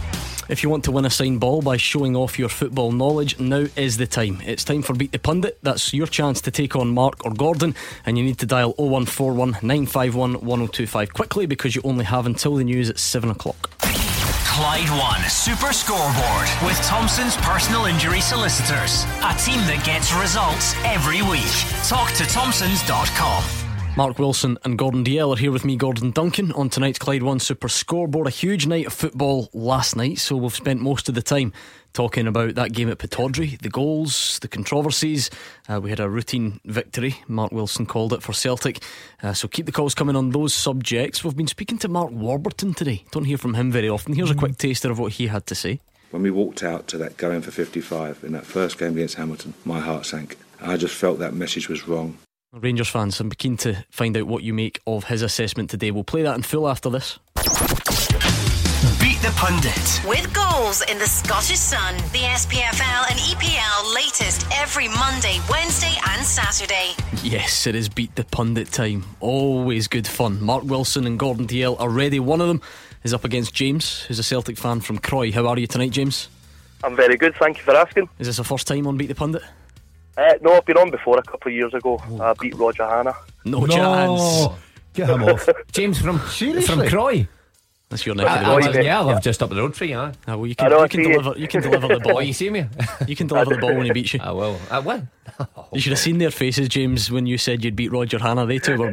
If 0.48 0.62
you 0.62 0.70
want 0.70 0.84
to 0.84 0.90
win 0.90 1.04
a 1.04 1.10
signed 1.10 1.40
ball 1.40 1.60
by 1.60 1.76
showing 1.76 2.16
off 2.16 2.38
your 2.38 2.48
football 2.48 2.92
knowledge, 2.92 3.38
now 3.38 3.66
is 3.76 3.98
the 3.98 4.06
time. 4.06 4.40
It's 4.46 4.64
time 4.64 4.80
for 4.80 4.94
Beat 4.94 5.12
the 5.12 5.18
Pundit. 5.18 5.58
That's 5.62 5.92
your 5.92 6.06
chance 6.06 6.40
to 6.42 6.50
take 6.50 6.76
on 6.76 6.94
Mark 6.94 7.26
or 7.26 7.34
Gordon, 7.34 7.74
and 8.06 8.16
you 8.16 8.24
need 8.24 8.38
to 8.38 8.46
dial 8.46 8.72
0141 8.78 9.58
951 9.60 10.32
1025 10.32 11.12
quickly 11.12 11.44
because 11.44 11.76
you 11.76 11.82
only 11.84 12.06
have 12.06 12.24
until 12.24 12.54
the 12.56 12.64
news 12.64 12.88
at 12.88 12.98
7 12.98 13.28
o'clock. 13.28 13.75
Clyde 14.56 14.88
One 14.88 15.22
Super 15.28 15.70
Scoreboard 15.70 16.48
with 16.64 16.80
Thompson's 16.80 17.36
personal 17.36 17.84
injury 17.84 18.22
solicitors. 18.22 19.04
A 19.22 19.34
team 19.36 19.60
that 19.68 19.82
gets 19.84 20.14
results 20.14 20.74
every 20.82 21.20
week. 21.20 21.52
Talk 21.84 22.10
to 22.12 22.24
Thompson's.com. 22.24 23.65
Mark 23.96 24.18
Wilson 24.18 24.58
and 24.62 24.76
Gordon 24.76 25.04
Dalziel 25.04 25.32
are 25.32 25.38
here 25.38 25.50
with 25.50 25.64
me, 25.64 25.74
Gordon 25.74 26.10
Duncan, 26.10 26.52
on 26.52 26.68
tonight's 26.68 26.98
Clyde 26.98 27.22
One 27.22 27.40
Super 27.40 27.66
Scoreboard. 27.66 28.26
A 28.26 28.30
huge 28.30 28.66
night 28.66 28.86
of 28.86 28.92
football 28.92 29.48
last 29.54 29.96
night, 29.96 30.18
so 30.18 30.36
we've 30.36 30.54
spent 30.54 30.82
most 30.82 31.08
of 31.08 31.14
the 31.14 31.22
time 31.22 31.50
talking 31.94 32.26
about 32.26 32.56
that 32.56 32.74
game 32.74 32.90
at 32.90 32.98
Pittodrie, 32.98 33.58
the 33.62 33.70
goals, 33.70 34.38
the 34.40 34.48
controversies. 34.48 35.30
Uh, 35.66 35.80
we 35.80 35.88
had 35.88 35.98
a 35.98 36.10
routine 36.10 36.60
victory, 36.66 37.22
Mark 37.26 37.52
Wilson 37.52 37.86
called 37.86 38.12
it, 38.12 38.22
for 38.22 38.34
Celtic. 38.34 38.82
Uh, 39.22 39.32
so 39.32 39.48
keep 39.48 39.64
the 39.64 39.72
calls 39.72 39.94
coming 39.94 40.14
on 40.14 40.28
those 40.28 40.52
subjects. 40.52 41.24
We've 41.24 41.34
been 41.34 41.46
speaking 41.46 41.78
to 41.78 41.88
Mark 41.88 42.10
Warburton 42.10 42.74
today. 42.74 43.02
Don't 43.12 43.24
hear 43.24 43.38
from 43.38 43.54
him 43.54 43.72
very 43.72 43.88
often. 43.88 44.12
Here's 44.12 44.30
a 44.30 44.34
quick 44.34 44.58
taster 44.58 44.90
of 44.90 44.98
what 44.98 45.12
he 45.12 45.28
had 45.28 45.46
to 45.46 45.54
say. 45.54 45.80
When 46.10 46.22
we 46.22 46.30
walked 46.30 46.62
out 46.62 46.86
to 46.88 46.98
that 46.98 47.16
going 47.16 47.40
for 47.40 47.50
55 47.50 48.24
in 48.24 48.32
that 48.32 48.44
first 48.44 48.78
game 48.78 48.92
against 48.92 49.14
Hamilton, 49.14 49.54
my 49.64 49.80
heart 49.80 50.04
sank. 50.04 50.36
I 50.60 50.76
just 50.76 50.94
felt 50.94 51.18
that 51.20 51.32
message 51.32 51.70
was 51.70 51.88
wrong. 51.88 52.18
Rangers 52.52 52.88
fans, 52.88 53.20
I'm 53.20 53.30
keen 53.30 53.56
to 53.58 53.84
find 53.90 54.16
out 54.16 54.26
what 54.26 54.42
you 54.42 54.54
make 54.54 54.80
of 54.86 55.04
his 55.04 55.20
assessment 55.22 55.68
today. 55.68 55.90
We'll 55.90 56.04
play 56.04 56.22
that 56.22 56.36
in 56.36 56.42
full 56.42 56.68
after 56.68 56.88
this. 56.88 57.18
Beat 59.00 59.20
the 59.20 59.32
Pundit. 59.36 60.00
With 60.06 60.32
goals 60.32 60.82
in 60.82 60.98
the 60.98 61.06
Scottish 61.06 61.58
Sun, 61.58 61.96
the 62.12 62.20
SPFL 62.20 63.10
and 63.10 63.18
EPL 63.18 63.94
latest 63.94 64.46
every 64.54 64.88
Monday, 64.88 65.38
Wednesday, 65.50 65.94
and 66.10 66.24
Saturday. 66.24 66.92
Yes, 67.22 67.66
it 67.66 67.74
is 67.74 67.88
Beat 67.88 68.14
the 68.14 68.24
Pundit 68.24 68.70
time. 68.70 69.04
Always 69.20 69.88
good 69.88 70.06
fun. 70.06 70.42
Mark 70.42 70.64
Wilson 70.64 71.06
and 71.06 71.18
Gordon 71.18 71.46
DL 71.46 71.78
are 71.80 71.90
ready. 71.90 72.20
One 72.20 72.40
of 72.40 72.48
them 72.48 72.62
is 73.02 73.12
up 73.12 73.24
against 73.24 73.54
James, 73.54 74.02
who's 74.02 74.18
a 74.18 74.24
Celtic 74.24 74.56
fan 74.56 74.80
from 74.80 74.98
Croy. 74.98 75.32
How 75.32 75.46
are 75.46 75.58
you 75.58 75.66
tonight, 75.66 75.90
James? 75.90 76.28
I'm 76.84 76.94
very 76.94 77.16
good, 77.16 77.34
thank 77.34 77.58
you 77.58 77.64
for 77.64 77.74
asking. 77.74 78.08
Is 78.18 78.28
this 78.28 78.36
the 78.36 78.44
first 78.44 78.66
time 78.66 78.86
on 78.86 78.96
Beat 78.96 79.08
the 79.08 79.14
Pundit? 79.14 79.42
Uh, 80.16 80.34
no, 80.40 80.54
I've 80.54 80.64
been 80.64 80.78
on 80.78 80.90
before 80.90 81.18
a 81.18 81.22
couple 81.22 81.50
of 81.50 81.54
years 81.54 81.74
ago. 81.74 81.98
I 82.20 82.32
beat 82.40 82.54
Roger 82.56 82.86
Hannah. 82.86 83.14
No, 83.44 83.66
chance. 83.66 84.48
Get 84.94 85.10
him 85.10 85.22
off. 85.24 85.48
James 85.72 86.00
from 86.00 86.18
Seriously? 86.20 86.62
from 86.62 86.88
Croy. 86.88 87.28
That's 87.88 88.04
your 88.04 88.16
neck 88.16 88.26
I, 88.26 88.40
of 88.40 88.62
the 88.62 88.70
woods. 88.70 88.84
yeah, 88.84 89.00
I 89.00 89.04
live 89.04 89.22
just 89.22 89.42
up 89.42 89.50
the 89.50 89.56
road 89.56 89.76
for 89.76 89.84
you. 89.84 89.94
Huh? 89.94 90.12
Ah, 90.26 90.36
well, 90.36 90.46
you 90.46 90.56
can, 90.56 90.70
know, 90.70 90.82
you 90.82 90.88
can 90.88 91.02
deliver. 91.02 91.38
You 91.38 91.46
can 91.46 91.62
deliver 91.62 91.86
the 91.86 92.00
ball. 92.04 92.16
Oh, 92.16 92.20
you 92.20 92.32
see 92.32 92.50
me? 92.50 92.66
You 93.06 93.14
can 93.14 93.28
deliver 93.28 93.54
the 93.54 93.60
ball 93.60 93.76
when 93.76 93.86
he 93.86 93.92
beats 93.92 94.14
you. 94.14 94.20
I 94.20 94.32
will. 94.32 94.58
I 94.70 94.80
will. 94.80 95.06
You 95.72 95.80
should 95.80 95.92
have 95.92 96.00
seen 96.00 96.18
their 96.18 96.32
faces, 96.32 96.68
James, 96.68 97.12
when 97.12 97.26
you 97.26 97.38
said 97.38 97.62
you'd 97.62 97.76
beat 97.76 97.92
Roger 97.92 98.18
Hannah. 98.18 98.46
They 98.46 98.58
two 98.58 98.76
were 98.76 98.92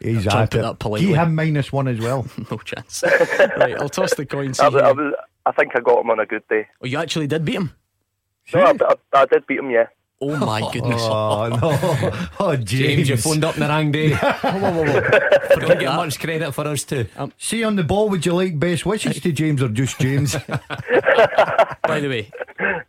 He's 0.00 0.24
Try 0.24 0.32
and 0.32 0.42
at 0.42 0.50
put 0.50 0.62
that 0.62 0.78
politely. 0.78 1.08
Give 1.08 1.16
him 1.16 1.34
minus 1.34 1.72
one 1.72 1.86
as 1.88 1.98
well. 1.98 2.26
no 2.50 2.56
chance. 2.58 3.02
right, 3.58 3.78
I'll 3.78 3.88
toss 3.88 4.14
the 4.14 4.24
coin. 4.24 4.54
I, 4.58 4.68
was- 4.68 4.82
I, 4.82 4.92
was, 4.92 5.14
I 5.44 5.52
think 5.52 5.72
I 5.76 5.80
got 5.80 6.00
him 6.00 6.10
on 6.10 6.20
a 6.20 6.26
good 6.26 6.46
day. 6.48 6.68
Oh, 6.80 6.86
you 6.86 6.98
actually 6.98 7.26
did 7.26 7.44
beat 7.44 7.56
him. 7.56 7.72
No, 8.54 8.60
I, 8.60 8.72
I, 8.82 8.94
I 9.20 9.26
did 9.26 9.46
beat 9.46 9.58
him, 9.58 9.70
yeah. 9.70 9.86
Oh 10.22 10.36
my 10.36 10.60
oh, 10.64 10.70
goodness! 10.70 11.00
Oh 11.04 11.48
no! 11.48 12.28
Oh 12.38 12.56
James, 12.56 12.64
James, 12.68 13.08
you 13.08 13.16
phoned 13.16 13.44
up 13.44 13.54
in 13.56 13.60
the 13.62 13.68
wrong 13.68 13.90
day. 13.90 14.10
Whoa, 14.12 14.58
whoa, 14.58 14.72
whoa, 14.72 14.84
whoa. 15.00 15.66
Don't 15.66 15.80
get 15.80 15.94
much 15.94 16.20
credit 16.20 16.52
for 16.52 16.66
us 16.68 16.84
too. 16.84 17.06
Um, 17.16 17.32
see 17.38 17.64
on 17.64 17.76
the 17.76 17.84
ball. 17.84 18.08
Would 18.10 18.26
you 18.26 18.34
like 18.34 18.58
best 18.58 18.84
wishes 18.84 19.20
to 19.20 19.32
James 19.32 19.62
or 19.62 19.68
just 19.68 19.98
James? 19.98 20.34
By 20.36 22.00
the 22.00 22.08
way, 22.08 22.30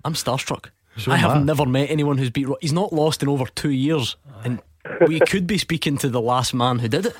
I'm 0.03 0.13
starstruck. 0.13 0.65
So 0.97 1.11
I 1.11 1.15
have 1.17 1.31
am 1.31 1.37
I. 1.37 1.43
never 1.43 1.65
met 1.65 1.89
anyone 1.89 2.17
who's 2.17 2.29
beat. 2.29 2.47
Ro- 2.49 2.57
He's 2.59 2.73
not 2.73 2.91
lost 2.91 3.23
in 3.23 3.29
over 3.29 3.45
two 3.45 3.71
years, 3.71 4.17
and 4.43 4.59
we 5.07 5.21
could 5.21 5.47
be 5.47 5.57
speaking 5.57 5.97
to 5.99 6.09
the 6.09 6.19
last 6.21 6.53
man 6.53 6.79
who 6.79 6.89
did 6.89 7.05
it. 7.05 7.15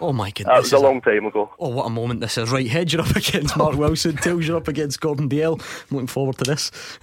Oh 0.00 0.12
my 0.12 0.30
goodness! 0.30 0.54
That 0.54 0.62
was 0.62 0.72
a 0.72 0.78
long 0.78 1.00
time 1.00 1.26
ago. 1.26 1.50
Oh, 1.58 1.68
what 1.68 1.86
a 1.86 1.90
moment 1.90 2.20
this 2.20 2.38
is. 2.38 2.50
Right, 2.50 2.66
head 2.68 2.92
you're 2.92 3.02
up 3.02 3.16
against 3.16 3.56
Mark 3.56 3.76
Wilson, 3.76 4.16
tails 4.16 4.46
you're 4.46 4.56
up 4.56 4.68
against 4.68 5.00
Gordon 5.00 5.28
Dalziel. 5.28 5.60
I'm 5.60 5.96
looking 5.96 6.06
forward 6.06 6.38
to 6.38 6.44
this. 6.44 6.70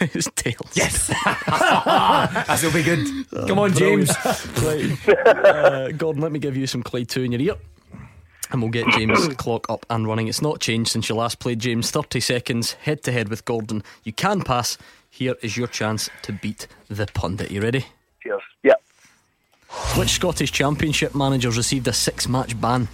it's 0.00 0.28
tails. 0.36 0.70
Yes, 0.74 1.08
that'll 1.46 2.72
be 2.72 2.82
good. 2.82 3.06
Come 3.48 3.58
on, 3.58 3.72
James. 3.74 4.10
right. 4.62 5.08
Uh, 5.08 5.92
Gordon, 5.92 6.22
let 6.22 6.32
me 6.32 6.38
give 6.38 6.56
you 6.56 6.66
some 6.66 6.82
Clyde 6.82 7.08
2 7.08 7.22
in 7.22 7.32
your 7.32 7.40
ear. 7.40 7.54
And 8.52 8.62
we'll 8.62 8.70
get 8.70 8.86
James' 8.90 9.26
clock 9.36 9.68
up 9.68 9.84
and 9.90 10.06
running. 10.06 10.28
It's 10.28 10.40
not 10.40 10.60
changed 10.60 10.90
since 10.92 11.08
you 11.08 11.16
last 11.16 11.40
played 11.40 11.58
James. 11.58 11.90
30 11.90 12.20
seconds, 12.20 12.72
head 12.74 13.02
to 13.02 13.12
head 13.12 13.28
with 13.28 13.44
Gordon. 13.44 13.82
You 14.04 14.12
can 14.12 14.42
pass. 14.42 14.78
Here 15.10 15.34
is 15.42 15.56
your 15.56 15.66
chance 15.66 16.08
to 16.22 16.32
beat 16.32 16.68
the 16.88 17.06
pundit. 17.06 17.50
You 17.50 17.60
ready? 17.60 17.86
Which 19.96 20.10
Scottish 20.10 20.52
Championship 20.52 21.14
managers 21.14 21.56
received 21.56 21.88
a 21.88 21.92
six 21.92 22.28
match 22.28 22.58
ban? 22.60 22.88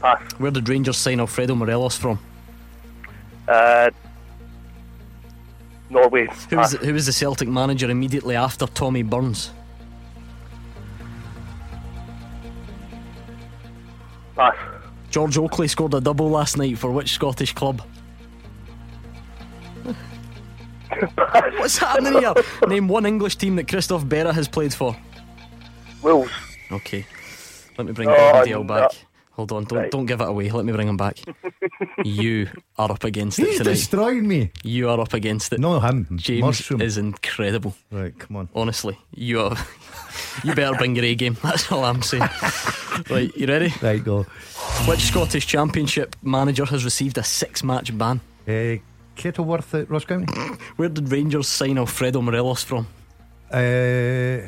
Pass. 0.00 0.32
Where 0.38 0.50
did 0.50 0.68
Rangers 0.68 0.96
sign 0.96 1.20
Alfredo 1.20 1.54
Morelos 1.54 1.96
from? 1.96 2.18
Uh, 3.48 3.90
Norway. 5.90 6.28
Who 6.50 6.56
was, 6.56 6.72
who 6.72 6.92
was 6.92 7.06
the 7.06 7.12
Celtic 7.12 7.48
manager 7.48 7.90
immediately 7.90 8.36
after 8.36 8.66
Tommy 8.66 9.02
Burns? 9.02 9.50
Pass. 14.36 14.56
George 15.10 15.38
Oakley 15.38 15.68
scored 15.68 15.94
a 15.94 16.00
double 16.00 16.28
last 16.28 16.56
night 16.58 16.76
for 16.78 16.90
which 16.92 17.12
Scottish 17.12 17.54
club? 17.54 17.82
What's 21.56 21.78
happening 21.78 22.18
here? 22.18 22.34
Name 22.68 22.88
one 22.88 23.06
English 23.06 23.36
team 23.36 23.56
that 23.56 23.66
Christophe 23.68 24.04
Berra 24.04 24.32
has 24.32 24.46
played 24.48 24.74
for. 24.74 24.96
Wolves. 26.06 26.32
Okay. 26.70 27.04
Let 27.76 27.86
me 27.86 27.92
bring 27.92 28.08
Oh, 28.08 28.14
Gordon 28.16 28.42
Dalziel 28.52 28.66
no. 28.66 28.74
back. 28.74 28.90
Hold 29.32 29.52
on, 29.52 29.64
don't 29.64 29.78
Right. 29.78 29.90
don't 29.90 30.06
give 30.06 30.22
it 30.22 30.28
away. 30.28 30.50
Let 30.50 30.64
me 30.64 30.72
bring 30.72 30.88
him 30.88 30.96
back. 30.96 31.18
you 32.04 32.48
are 32.78 32.90
up 32.90 33.04
against 33.04 33.38
it 33.38 33.46
He's 33.48 33.58
tonight. 33.58 33.72
destroying 33.74 34.26
me. 34.26 34.50
You 34.62 34.88
are 34.88 34.98
up 34.98 35.12
against 35.12 35.52
it. 35.52 35.60
No, 35.60 35.78
him. 35.80 36.06
James 36.16 36.40
Mushroom. 36.42 36.80
is 36.80 36.96
incredible. 36.96 37.74
Right, 37.92 38.18
come 38.18 38.36
on. 38.36 38.48
Honestly, 38.54 38.96
you 39.14 39.40
are. 39.42 39.56
you 40.44 40.54
better 40.54 40.74
bring 40.78 40.96
your 40.96 41.04
A 41.04 41.14
game. 41.14 41.36
That's 41.42 41.70
all 41.70 41.84
I'm 41.84 42.00
saying. 42.00 42.22
right, 43.10 43.30
you 43.36 43.46
ready? 43.46 43.74
Right, 43.82 44.02
go. 44.02 44.22
Which 44.88 45.00
Scottish 45.00 45.46
Championship 45.46 46.16
manager 46.22 46.64
has 46.64 46.82
received 46.84 47.18
a 47.18 47.22
six-match 47.22 47.96
ban? 47.98 48.20
Uh, 48.48 48.76
Kettleworth 49.16 49.74
at 49.82 49.90
Ross 49.90 50.04
County. 50.06 50.32
Where 50.76 50.88
did 50.88 51.10
Rangers 51.12 51.48
sign 51.48 51.76
Alfredo 51.76 52.22
Morelos 52.22 52.62
from? 52.64 52.86
Uh, 53.52 53.56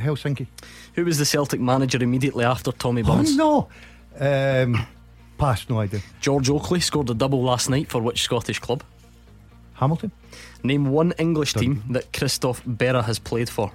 Helsinki. 0.00 0.46
Who 0.98 1.04
was 1.04 1.16
the 1.18 1.24
Celtic 1.24 1.60
manager 1.60 2.02
immediately 2.02 2.44
after 2.44 2.72
Tommy 2.72 3.02
Oh 3.04 3.14
Burns? 3.14 3.36
no. 3.36 3.68
Um, 4.18 4.84
pass. 5.38 5.68
No 5.68 5.78
idea. 5.78 6.00
George 6.20 6.50
Oakley 6.50 6.80
scored 6.80 7.08
a 7.08 7.14
double 7.14 7.40
last 7.40 7.70
night 7.70 7.88
for 7.88 8.02
which 8.02 8.20
Scottish 8.22 8.58
club? 8.58 8.82
Hamilton. 9.74 10.10
Name 10.64 10.86
one 10.90 11.12
English 11.16 11.54
team 11.54 11.84
that 11.90 12.12
Christophe 12.12 12.64
Berra 12.64 13.04
has 13.04 13.20
played 13.20 13.48
for. 13.48 13.70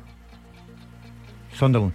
Sunderland. 1.55 1.93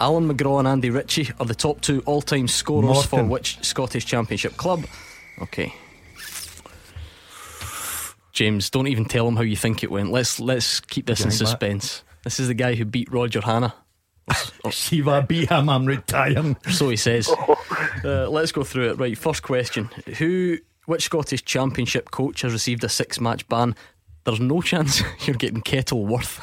Allan 0.00 0.26
McGraw 0.26 0.60
and 0.60 0.66
Andy 0.66 0.88
Ritchie 0.88 1.28
are 1.38 1.44
the 1.44 1.54
top 1.54 1.82
two 1.82 2.02
all-time 2.06 2.48
scorers 2.48 3.04
for 3.04 3.22
which 3.22 3.62
Scottish 3.62 4.06
Championship 4.06 4.56
club? 4.56 4.86
Okay. 5.42 5.74
James, 8.32 8.70
don't 8.70 8.86
even 8.86 9.04
tell 9.04 9.28
him 9.28 9.36
how 9.36 9.42
you 9.42 9.54
think 9.54 9.82
it 9.84 9.90
went. 9.90 10.10
Let's 10.10 10.40
let's 10.40 10.80
keep 10.80 11.04
this 11.04 11.20
in 11.20 11.28
that. 11.28 11.34
suspense. 11.34 12.04
This 12.24 12.40
is 12.40 12.48
the 12.48 12.54
guy 12.54 12.74
who 12.74 12.86
beat 12.86 13.12
Roger 13.12 13.42
Hannah. 13.42 13.74
See 14.70 15.00
if 15.00 15.08
I 15.08 15.20
beat 15.20 15.50
him, 15.50 15.68
I'm 15.68 15.84
retiring. 15.86 16.56
So 16.70 16.88
he 16.90 16.96
says. 16.96 17.30
Uh, 18.04 18.28
let's 18.28 18.50
go 18.50 18.64
through 18.64 18.90
it. 18.90 18.98
Right, 18.98 19.16
first 19.16 19.42
question: 19.44 19.88
Who, 20.18 20.56
which 20.86 21.04
Scottish 21.04 21.44
Championship 21.44 22.10
coach 22.10 22.42
has 22.42 22.52
received 22.52 22.82
a 22.82 22.88
six-match 22.88 23.46
ban? 23.48 23.76
There's 24.24 24.40
no 24.40 24.60
chance 24.60 25.02
you're 25.26 25.36
getting 25.36 25.60
Kettleworth. 25.62 26.38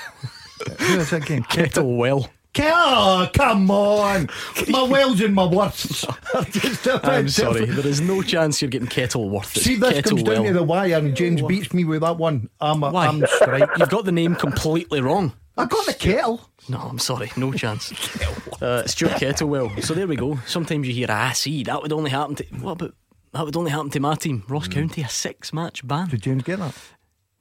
Who 0.79 0.99
is 0.99 1.09
that 1.09 1.23
again? 1.23 1.43
Kettlewell. 1.49 2.27
Ke- 2.53 2.61
Oh, 2.61 3.29
come 3.33 3.69
on. 3.71 4.29
My 4.69 4.83
wells 4.83 5.19
and 5.21 5.35
my 5.35 5.45
worths. 5.45 6.03
are 6.33 6.43
just 6.45 6.87
a 6.87 6.93
bit 6.99 7.05
I'm 7.05 7.27
sorry. 7.29 7.59
different. 7.61 7.75
There 7.83 7.91
is 7.91 7.99
no 8.01 8.21
chance 8.21 8.61
you're 8.61 8.69
getting 8.71 8.87
Kettleworth. 8.87 9.55
It's 9.57 9.65
See, 9.65 9.75
this 9.75 10.01
comes 10.07 10.23
down 10.23 10.45
to 10.45 10.53
the 10.53 10.63
wire, 10.63 10.95
and 10.97 11.15
James 11.15 11.41
beats 11.41 11.73
me 11.73 11.83
with 11.83 12.01
that 12.01 12.17
one. 12.17 12.49
I'm, 12.61 12.81
Why? 12.81 13.07
I'm 13.07 13.25
straight. 13.27 13.63
You've 13.77 13.89
got 13.89 14.05
the 14.05 14.11
name 14.13 14.35
completely 14.35 15.01
wrong. 15.01 15.33
I 15.57 15.65
got 15.65 15.85
the 15.85 15.93
kettle. 15.93 16.49
No, 16.69 16.77
I'm 16.77 16.99
sorry, 16.99 17.31
no 17.37 17.51
chance. 17.53 17.93
Uh, 18.61 18.85
Stuart 18.85 19.13
Kettlewell. 19.13 19.81
So 19.81 19.93
there 19.93 20.05
we 20.05 20.17
go. 20.17 20.37
Sometimes 20.45 20.85
you 20.85 20.93
hear, 20.93 21.07
ah, 21.09 21.31
see, 21.31 21.63
that 21.63 21.81
would 21.81 21.93
only 21.93 22.09
happen 22.11 22.35
to. 22.35 22.43
What 22.59 22.71
about 22.73 22.93
that? 23.31 23.45
Would 23.45 23.55
only 23.55 23.71
happen 23.71 23.89
to 23.91 24.01
my 24.01 24.15
team, 24.15 24.43
Ross 24.49 24.67
County, 24.67 25.01
a 25.01 25.07
six-match 25.07 25.87
ban. 25.87 26.09
Did 26.09 26.23
James 26.23 26.43
get 26.43 26.59
that? 26.59 26.75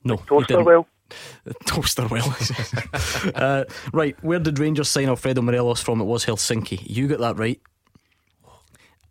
No, 0.05 0.17
he 0.17 0.23
Toaster 0.27 0.47
didn't. 0.55 0.65
well. 0.67 0.87
Toaster 1.67 2.07
well. 2.07 2.37
uh, 3.35 3.65
right, 3.93 4.17
where 4.23 4.39
did 4.39 4.61
Rangers 4.61 4.89
sign 4.89 5.09
Alfredo 5.09 5.43
Morelos 5.43 5.81
from? 5.81 6.01
It 6.01 6.05
was 6.05 6.25
Helsinki. 6.25 6.83
You 6.89 7.09
got 7.09 7.19
that 7.19 7.37
right. 7.37 7.61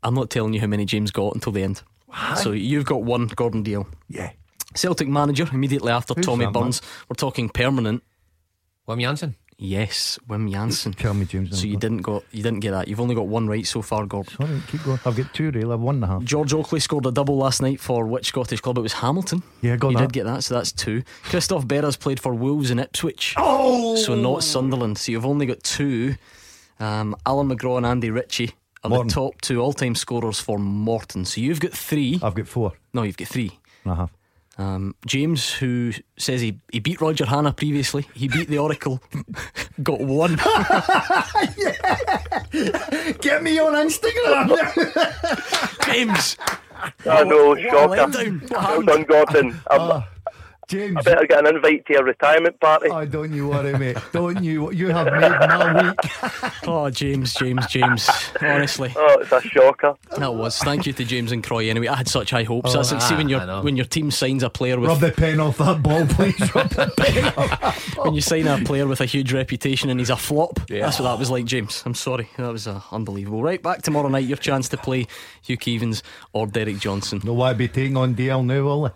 I'm 0.01 0.13
not 0.13 0.29
telling 0.29 0.53
you 0.53 0.61
how 0.61 0.67
many 0.67 0.85
James 0.85 1.11
got 1.11 1.35
until 1.35 1.51
the 1.51 1.63
end. 1.63 1.83
So 2.37 2.53
you've 2.53 2.85
got 2.85 3.03
one, 3.03 3.27
Gordon 3.27 3.65
Dalziel. 3.65 3.85
Yeah. 4.07 4.31
Celtic 4.75 5.09
manager 5.09 5.45
immediately 5.51 5.91
after 5.91 6.13
Who's 6.13 6.25
Tommy 6.25 6.45
that, 6.45 6.53
Burns. 6.53 6.81
We're 7.09 7.15
talking 7.15 7.49
permanent. 7.49 8.01
Wim 8.87 9.01
Jansen. 9.01 9.35
Yes, 9.59 10.19
Wim 10.29 10.51
Jansen. 10.51 10.93
Tell 10.93 11.15
me, 11.15 11.25
James. 11.25 11.59
So 11.59 11.65
you 11.65 11.77
didn't 11.77 12.03
got 12.03 12.23
you 12.31 12.43
didn't 12.43 12.59
get 12.59 12.71
that. 12.71 12.87
You've 12.87 12.99
only 13.01 13.15
got 13.15 13.25
one 13.25 13.47
right 13.47 13.65
so 13.65 13.81
far, 13.81 14.05
Gordon. 14.05 14.33
Sorry, 14.37 14.61
keep 14.67 14.83
going. 14.83 14.99
I've 15.03 15.15
got 15.17 15.33
two 15.33 15.49
real. 15.49 15.71
I've 15.73 15.79
one 15.79 15.95
and 15.95 16.03
a 16.03 16.07
half. 16.07 16.23
George 16.23 16.53
Oakley 16.53 16.79
scored 16.79 17.07
a 17.07 17.11
double 17.11 17.37
last 17.37 17.61
night 17.63 17.79
for 17.79 18.05
which 18.05 18.27
Scottish 18.27 18.61
club? 18.61 18.77
It 18.77 18.81
was 18.81 18.93
Hamilton. 18.93 19.41
Yeah, 19.61 19.75
got 19.77 19.89
you 19.89 19.97
that. 19.97 20.03
did 20.03 20.13
get 20.13 20.25
that, 20.25 20.43
so 20.43 20.53
that's 20.53 20.71
two. 20.71 21.01
Christophe 21.23 21.67
Berra's 21.67 21.97
played 21.97 22.19
for 22.19 22.35
Wolves 22.35 22.69
and 22.69 22.79
Ipswich. 22.79 23.33
Oh! 23.37 23.95
So 23.95 24.13
not 24.13 24.43
Sunderland. 24.43 24.99
So 24.99 25.11
you've 25.11 25.25
only 25.25 25.47
got 25.47 25.63
two. 25.63 26.15
Um, 26.79 27.15
Allan 27.25 27.49
McGraw 27.49 27.77
and 27.77 27.85
Andy 27.87 28.11
Ritchie 28.11 28.51
are 28.83 28.89
Morton. 28.91 29.07
the 29.07 29.13
top 29.15 29.41
two 29.41 29.59
all 29.59 29.73
time 29.73 29.95
scorers 29.95 30.39
for 30.39 30.59
Morton. 30.59 31.25
So 31.25 31.41
you've 31.41 31.59
got 31.59 31.71
three. 31.71 32.19
I've 32.21 32.35
got 32.35 32.47
four 32.47 32.73
No, 32.93 33.01
you've 33.01 33.17
got 33.17 33.27
three. 33.27 33.57
and 33.83 33.93
a 33.93 33.95
half. 33.95 34.11
Um, 34.59 34.95
James, 35.05 35.53
who 35.53 35.91
says 36.17 36.41
he, 36.41 36.59
he 36.71 36.79
beat 36.79 36.99
Roger 36.99 37.25
Hannah 37.27 37.53
previously, 37.53 38.07
he 38.15 38.27
beat 38.27 38.47
the 38.47 38.57
Oracle, 38.57 38.99
got 39.83 39.99
one. 40.01 40.35
Get 43.21 43.43
me 43.43 43.59
on 43.59 43.73
Instagram. 43.87 44.49
James, 45.85 46.37
I 47.05 47.23
know, 47.23 47.49
what 47.49 47.61
shocker. 47.61 47.95
letdown. 47.95 48.49
Well 48.51 48.81
done, 48.83 49.03
Gordon. 49.03 49.51
I'm- 49.69 49.91
Ah, 49.91 50.07
James. 50.67 50.97
I 50.97 51.01
better 51.01 51.25
get 51.25 51.45
an 51.45 51.55
invite 51.55 51.85
to 51.87 51.93
your 51.93 52.03
retirement 52.03 52.59
party. 52.59 52.89
Oh, 52.89 53.05
don't 53.05 53.31
you 53.33 53.47
worry, 53.49 53.77
mate. 53.77 53.97
Don't 54.11 54.43
you? 54.43 54.71
You 54.71 54.89
have 54.89 55.05
made 55.13 55.31
my 55.31 55.83
week. 55.89 55.99
Oh, 56.69 56.89
James, 56.89 57.33
James, 57.33 57.65
James. 57.67 58.09
Honestly. 58.41 58.91
Oh, 58.93 59.19
it's 59.21 59.31
a 59.31 59.39
shocker. 59.41 59.95
That 60.17 60.33
was. 60.35 60.57
Thank 60.59 60.85
you 60.85 60.91
to 60.93 61.05
James 61.05 61.31
and 61.31 61.41
Croy. 61.41 61.69
Anyway, 61.69 61.87
I 61.87 61.95
had 61.95 62.09
such 62.09 62.31
high 62.31 62.43
hopes. 62.43 62.71
Oh, 62.71 62.77
That's 62.77 62.91
like 62.91 63.01
see 63.01 63.15
when 63.15 63.27
ah, 63.27 63.29
your 63.29 63.39
I 63.39 63.45
know. 63.45 63.61
when 63.61 63.77
your 63.77 63.85
team 63.85 64.11
signs 64.11 64.43
a 64.43 64.49
player 64.49 64.77
with 64.77 64.89
Rub 64.89 64.99
the 64.99 65.11
pen 65.11 65.39
off 65.39 65.57
that 65.59 65.81
ball, 65.81 66.05
please. 66.07 66.53
Rub 66.53 66.69
the 66.69 66.91
pen 66.97 67.25
off 67.37 67.61
that 67.61 67.95
ball. 67.95 68.05
when 68.05 68.15
you 68.15 68.21
sign 68.21 68.47
a 68.47 68.57
player 68.65 68.85
with 68.85 68.99
a 68.99 69.05
huge 69.05 69.31
reputation 69.31 69.89
and 69.89 69.99
he's 69.99 70.09
a 70.09 70.17
flop. 70.17 70.59
That's 70.67 70.99
what 70.99 71.05
that 71.09 71.17
was 71.17 71.31
like, 71.31 71.45
James. 71.45 71.83
I'm 71.85 71.93
sorry, 71.93 72.27
that 72.37 72.51
was 72.51 72.67
uh, 72.67 72.81
unbelievable. 72.91 73.41
Right 73.41 73.61
back 73.63 73.81
tomorrow 73.81 74.09
night. 74.09 74.25
Your 74.25 74.37
chance 74.37 74.67
to 74.69 74.77
play 74.77 75.07
Hugh 75.41 75.57
Keevins 75.57 76.01
or 76.33 76.47
Derek 76.47 76.79
Johnstone. 76.79 77.21
No, 77.23 77.31
why 77.33 77.53
be 77.53 77.69
taking 77.69 77.95
on 77.95 78.13
DL 78.13 78.43
now, 78.45 78.61
will 78.63 78.85
I? 78.87 78.91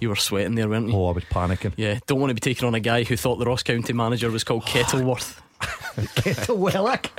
You 0.00 0.08
were 0.10 0.16
sweating 0.16 0.54
there, 0.54 0.68
weren't 0.68 0.88
you? 0.88 0.94
Oh, 0.96 1.08
I 1.08 1.12
was 1.12 1.24
panicking. 1.24 1.72
Yeah, 1.76 1.98
don't 2.06 2.20
want 2.20 2.30
to 2.30 2.34
be 2.34 2.40
taking 2.40 2.66
on 2.66 2.74
a 2.74 2.80
guy 2.80 3.04
who 3.04 3.16
thought 3.16 3.36
the 3.36 3.44
Ross 3.46 3.62
County 3.62 3.92
manager 3.92 4.30
was 4.30 4.44
called 4.44 4.64
Kettleworth. 4.64 5.40
Kettlewellick. 5.60 7.10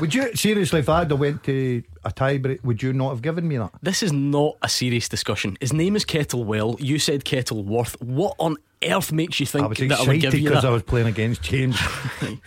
would 0.00 0.14
you 0.14 0.34
seriously, 0.34 0.80
if 0.80 0.88
I'd 0.88 1.10
have 1.10 1.20
went 1.20 1.44
to 1.44 1.82
a 2.04 2.10
tie 2.10 2.38
break, 2.38 2.64
would 2.64 2.82
you 2.82 2.92
not 2.94 3.10
have 3.10 3.20
given 3.22 3.46
me 3.46 3.58
that? 3.58 3.72
This 3.82 4.02
is 4.02 4.12
not 4.12 4.56
a 4.62 4.68
serious 4.68 5.08
discussion. 5.08 5.56
His 5.60 5.72
name 5.72 5.96
is 5.96 6.04
Kettlewell. 6.04 6.80
You 6.80 6.98
said 6.98 7.24
Kettleworth. 7.24 8.00
What 8.00 8.34
on 8.38 8.56
earth 8.82 9.12
makes 9.12 9.38
you 9.40 9.46
think 9.46 9.64
I 9.64 9.66
was 9.66 9.78
that 9.78 10.00
I 10.00 10.04
would 10.06 10.20
give 10.20 10.34
you 10.34 10.48
because? 10.48 10.64
I 10.64 10.70
was 10.70 10.82
playing 10.82 11.08
against 11.08 11.42
James. 11.42 11.78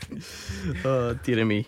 oh, 0.86 1.14
dear 1.24 1.46
me. 1.46 1.68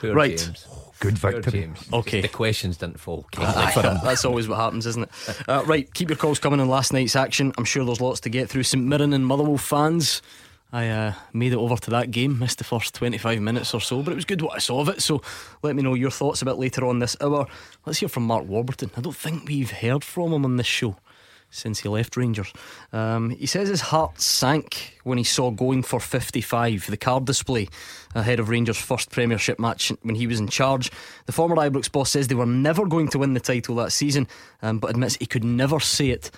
Poor 0.00 0.14
Right. 0.14 0.38
James. 0.38 0.66
Good 1.00 1.20
Poor 1.20 1.32
victory. 1.32 1.60
James. 1.60 1.88
Okay. 1.92 2.20
The 2.20 2.28
questions 2.28 2.76
didn't 2.76 3.00
fall. 3.00 3.26
Aye, 3.36 3.70
for 3.72 3.82
him. 3.82 3.98
That's 4.02 4.24
always 4.24 4.48
what 4.48 4.56
happens, 4.58 4.86
isn't 4.86 5.02
it? 5.04 5.10
Uh, 5.48 5.62
right, 5.66 5.92
keep 5.94 6.08
your 6.08 6.16
calls 6.16 6.38
coming 6.38 6.60
on 6.60 6.68
last 6.68 6.92
night's 6.92 7.16
action. 7.16 7.52
I'm 7.58 7.64
sure 7.64 7.84
there's 7.84 8.00
lots 8.00 8.20
to 8.20 8.28
get 8.28 8.48
through. 8.48 8.62
St 8.62 8.82
Mirren 8.82 9.12
and 9.12 9.26
Motherwell 9.26 9.58
fans. 9.58 10.22
I 10.72 10.88
uh, 10.88 11.12
made 11.32 11.52
it 11.52 11.58
over 11.58 11.76
to 11.76 11.90
that 11.90 12.10
game, 12.10 12.36
missed 12.40 12.58
the 12.58 12.64
first 12.64 12.94
25 12.96 13.40
minutes 13.40 13.74
or 13.74 13.80
so, 13.80 14.02
but 14.02 14.10
it 14.10 14.16
was 14.16 14.24
good 14.24 14.42
what 14.42 14.56
I 14.56 14.58
saw 14.58 14.80
of 14.80 14.88
it. 14.88 15.00
So 15.02 15.22
let 15.62 15.76
me 15.76 15.82
know 15.84 15.94
your 15.94 16.10
thoughts 16.10 16.42
a 16.42 16.46
bit 16.46 16.56
later 16.56 16.84
on 16.84 16.98
this 16.98 17.16
hour. 17.20 17.46
Let's 17.86 18.00
hear 18.00 18.08
from 18.08 18.24
Mark 18.24 18.46
Warburton. 18.46 18.90
I 18.96 19.00
don't 19.00 19.14
think 19.14 19.48
we've 19.48 19.70
heard 19.70 20.02
from 20.02 20.32
him 20.32 20.44
on 20.44 20.56
this 20.56 20.66
show 20.66 20.96
since 21.54 21.80
he 21.80 21.88
left 21.88 22.16
Rangers. 22.16 22.52
Um, 22.92 23.30
he 23.30 23.46
says 23.46 23.68
his 23.68 23.80
heart 23.80 24.20
sank 24.20 24.98
when 25.04 25.18
he 25.18 25.24
saw 25.24 25.50
going 25.50 25.82
for 25.82 26.00
55, 26.00 26.90
the 26.90 26.96
card 26.96 27.24
display 27.24 27.68
ahead 28.14 28.40
of 28.40 28.48
Rangers' 28.48 28.76
first 28.76 29.10
Premiership 29.10 29.58
match 29.58 29.92
when 30.02 30.16
he 30.16 30.26
was 30.26 30.40
in 30.40 30.48
charge. 30.48 30.90
The 31.26 31.32
former 31.32 31.56
Ibrox 31.56 31.90
boss 31.90 32.10
says 32.10 32.28
they 32.28 32.34
were 32.34 32.44
never 32.44 32.86
going 32.86 33.08
to 33.08 33.18
win 33.18 33.34
the 33.34 33.40
title 33.40 33.76
that 33.76 33.92
season, 33.92 34.26
um, 34.62 34.80
but 34.80 34.90
admits 34.90 35.16
he 35.16 35.26
could 35.26 35.44
never 35.44 35.78
say 35.78 36.10
it 36.10 36.30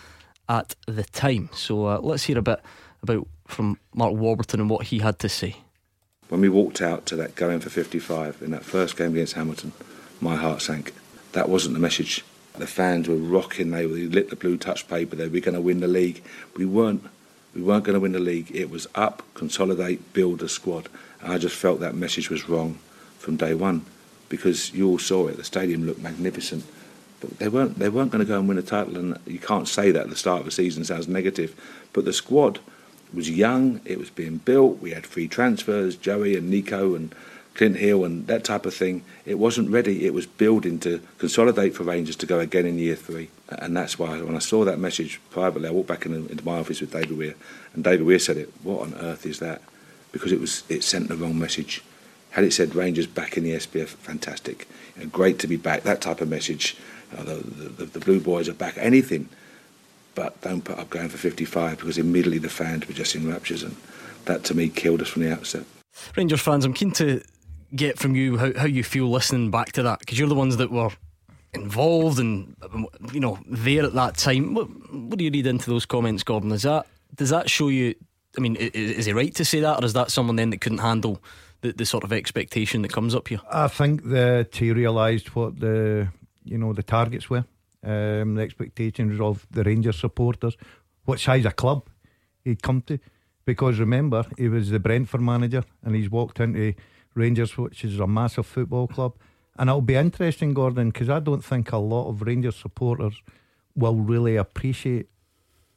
at 0.49 0.77
the 0.87 1.05
time. 1.05 1.49
So 1.55 1.87
uh, 1.87 1.99
let's 2.03 2.25
hear 2.25 2.39
a 2.39 2.43
bit 2.43 2.61
about 3.03 3.27
from 3.47 3.79
Mark 3.95 4.15
Warburton 4.15 4.61
and 4.61 4.69
what 4.69 4.87
he 4.87 4.99
had 4.99 5.19
to 5.21 5.29
say. 5.29 5.57
When 6.29 6.41
we 6.41 6.49
walked 6.49 6.83
out 6.83 7.07
to 7.07 7.17
that 7.17 7.37
going 7.37 7.61
for 7.61 7.71
55 7.71 8.43
in 8.43 8.51
that 8.51 8.65
first 8.65 8.97
game 8.97 9.13
against 9.13 9.35
Hamilton, 9.35 9.73
my 10.21 10.37
heart 10.37 10.61
sank. 10.61 10.93
That 11.33 11.49
wasn't 11.49 11.75
the 11.75 11.81
message. 11.81 12.25
The 12.59 12.67
fans 12.67 13.09
were 13.09 13.17
rocking. 13.17 13.71
They 13.71 13.87
they 13.87 14.07
lit 14.07 14.31
the 14.31 14.37
blue 14.37 14.57
touch 14.57 14.89
paper. 14.89 15.17
They 15.17 15.29
were 15.29 15.41
going 15.41 15.55
to 15.55 15.61
win 15.61 15.81
the 15.81 15.89
league. 15.89 16.23
We 16.57 16.65
weren't. 16.65 17.05
We 17.55 17.63
weren't 17.63 17.85
going 17.85 17.95
to 17.95 18.01
win 18.01 18.13
the 18.13 18.19
league. 18.19 18.51
It 18.55 18.69
was 18.69 18.87
up, 18.95 19.23
consolidate, 19.35 20.13
build 20.13 20.43
a 20.43 20.49
squad. 20.49 20.89
And 21.23 21.33
I 21.33 21.39
just 21.39 21.57
felt 21.57 21.81
that 21.81 21.95
message 21.95 22.29
was 22.29 22.49
wrong 22.49 22.79
from 23.19 23.37
day 23.37 23.55
one, 23.55 23.87
because 24.29 24.75
you 24.75 24.87
all 24.89 24.99
saw 24.99 25.27
it. 25.29 25.37
The 25.37 25.45
stadium 25.45 25.87
looked 25.87 26.01
magnificent, 26.01 26.65
but 27.21 27.39
they 27.39 27.49
weren't. 27.49 27.79
They 27.79 27.89
weren't 27.89 28.11
going 28.11 28.25
to 28.25 28.29
go 28.29 28.39
and 28.39 28.49
win 28.49 28.59
a 28.59 28.63
title. 28.63 28.97
And 28.97 29.19
you 29.27 29.39
can't 29.39 29.69
say 29.69 29.91
that 29.91 30.03
at 30.03 30.11
the 30.11 30.17
start 30.17 30.43
of 30.43 30.47
a 30.47 30.51
season. 30.51 30.85
Sounds 30.85 31.09
negative, 31.09 31.55
but 31.93 32.05
the 32.05 32.13
squad 32.13 32.61
was 33.15 33.31
young. 33.31 33.81
It 33.85 33.99
was 33.99 34.11
being 34.11 34.39
built. 34.39 34.81
We 34.81 34.91
had 34.91 35.07
free 35.07 35.29
transfers, 35.29 35.97
Joey 35.97 36.37
and 36.37 36.51
Nico 36.51 36.95
and 36.95 37.15
Clint 37.57 37.77
Hill 37.77 38.05
and 38.05 38.27
that 38.27 38.45
type 38.45 38.67
of 38.67 38.75
thing. 38.75 39.03
It 39.25 39.39
wasn't 39.39 39.71
ready. 39.71 40.05
It 40.05 40.13
was 40.13 40.27
building 40.27 40.79
to 40.81 41.01
consolidate 41.17 41.75
for 41.75 41.85
Rangers 41.85 42.17
to 42.17 42.27
go 42.27 42.39
again 42.39 42.67
in 42.67 42.79
year 42.79 42.97
three. 42.97 43.31
And 43.49 43.75
that's 43.75 43.99
why 43.99 44.21
when 44.21 44.37
I 44.37 44.41
saw 44.41 44.65
that 44.67 44.79
message 44.79 45.21
privately, 45.31 45.67
I 45.67 45.73
walked 45.73 45.89
back 45.89 46.05
in, 46.05 46.13
into 46.15 46.45
my 46.45 46.59
office 46.59 46.83
with 46.83 46.93
David 46.93 47.17
Weir, 47.17 47.35
and 47.73 47.83
David 47.83 48.07
Weir 48.07 48.19
said 48.19 48.37
it. 48.37 48.53
What 48.63 48.83
on 48.83 48.95
earth 48.95 49.25
is 49.25 49.39
that? 49.39 49.63
Because 50.13 50.33
it 50.33 50.41
was 50.41 50.65
it 50.69 50.85
sent 50.85 51.09
the 51.09 51.17
wrong 51.17 51.39
message. 51.39 51.83
Had 52.31 52.45
it 52.45 52.53
said 52.53 52.75
Rangers 52.75 53.07
back 53.07 53.39
in 53.39 53.45
the 53.45 53.53
SPF, 53.53 53.89
fantastic, 53.89 54.69
you 54.95 55.05
know, 55.05 55.09
great 55.09 55.39
to 55.39 55.47
be 55.47 55.57
back. 55.57 55.83
That 55.85 56.03
type 56.03 56.21
of 56.21 56.29
message. 56.29 56.77
Uh, 57.17 57.23
the, 57.23 57.35
the, 57.35 57.85
the 57.87 58.01
Blue 58.01 58.21
Boys 58.21 58.49
are 58.49 58.55
back. 58.55 58.77
Anything 58.77 59.29
but 60.15 60.39
don't 60.41 60.65
put 60.65 60.79
up 60.79 60.91
going 60.91 61.09
for 61.09 61.19
55 61.19 61.79
because 61.79 61.99
immediately 61.99 62.39
the 62.39 62.49
fans 62.49 62.89
were 62.89 62.95
just 62.95 63.15
in 63.15 63.31
raptures 63.31 63.63
and 63.63 63.77
that 64.25 64.43
to 64.45 64.55
me 64.55 64.69
killed 64.69 65.01
us 65.01 65.09
from 65.09 65.23
the 65.23 65.33
outset. 65.33 65.65
Rangers 66.17 66.41
fans, 66.41 66.65
I'm 66.65 66.73
keen 66.73 66.91
to 66.93 67.23
get 67.77 67.99
from 67.99 68.15
you 68.17 68.39
how, 68.39 68.53
how 68.57 68.67
you 68.67 68.83
feel 68.83 69.09
listening 69.11 69.51
back 69.51 69.73
to 69.73 69.83
that 69.83 70.01
because 70.01 70.19
you're 70.19 70.29
the 70.29 70.35
ones 70.35 70.57
that 70.57 70.71
were 70.71 70.91
involved 71.55 72.19
and 72.19 72.55
you 73.13 73.21
know 73.21 73.39
there 73.47 73.85
at 73.85 73.95
that 73.95 74.17
time. 74.17 74.55
What, 74.55 74.67
what 74.93 75.19
do 75.19 75.25
you 75.25 75.31
read 75.31 75.47
into 75.47 75.71
those 75.71 75.87
comments, 75.87 76.23
Gordon? 76.23 76.53
Is 76.53 76.63
that 76.63 76.87
does 77.15 77.31
that 77.31 77.49
show 77.51 77.69
you? 77.69 77.95
I 78.37 78.41
mean, 78.41 78.57
i- 78.59 78.71
is, 78.75 79.07
he 79.07 79.13
right 79.13 79.35
to 79.35 79.45
say 79.45 79.61
that, 79.61 79.83
or 79.83 79.85
is 79.87 79.93
that 79.95 80.11
someone 80.11 80.37
then 80.37 80.51
that 80.51 80.61
couldn't 80.61 80.79
handle 80.79 81.23
the, 81.63 81.73
the 81.73 81.87
sort 81.87 82.05
of 82.05 82.13
expectation 82.13 82.83
that 82.83 82.93
comes 82.93 83.15
up 83.15 83.29
here? 83.29 83.41
I 83.51 83.69
think 83.69 84.05
that 84.11 84.57
he 84.57 84.73
realised 84.73 85.29
what 85.29 85.59
the 85.61 86.09
you 86.45 86.59
know 86.59 86.73
the 86.73 86.83
targets 86.83 87.31
were, 87.31 87.45
um, 87.85 88.35
the 88.35 88.43
expectations 88.43 89.21
of 89.21 89.47
the 89.51 89.63
Rangers 89.65 89.99
supporters, 89.99 90.57
what 91.05 91.21
size 91.21 91.47
of 91.47 91.57
club 91.57 91.89
he'd 92.45 92.63
come 92.63 92.83
to. 92.83 92.99
Because 93.47 93.79
remember, 93.79 94.25
he 94.37 94.49
was 94.49 94.71
the 94.71 94.81
Brentford 94.81 95.21
manager, 95.21 95.63
and 95.85 95.95
he's 95.95 96.11
walked 96.11 96.41
into 96.41 96.75
Rangers, 97.17 97.57
which 97.57 97.85
is 97.85 97.99
a 97.99 98.07
massive 98.07 98.47
football 98.47 98.87
club. 98.87 99.15
And 99.59 99.71
it'll 99.71 99.81
be 99.81 99.95
interesting, 99.95 100.55
Gordon, 100.55 100.91
because 100.91 101.09
I 101.09 101.19
don't 101.19 101.45
think 101.45 101.73
a 101.73 101.79
lot 101.79 102.09
of 102.09 102.23
Rangers 102.23 102.57
supporters 102.57 103.15
will 103.75 103.97
really 103.97 104.37
appreciate. 104.37 105.09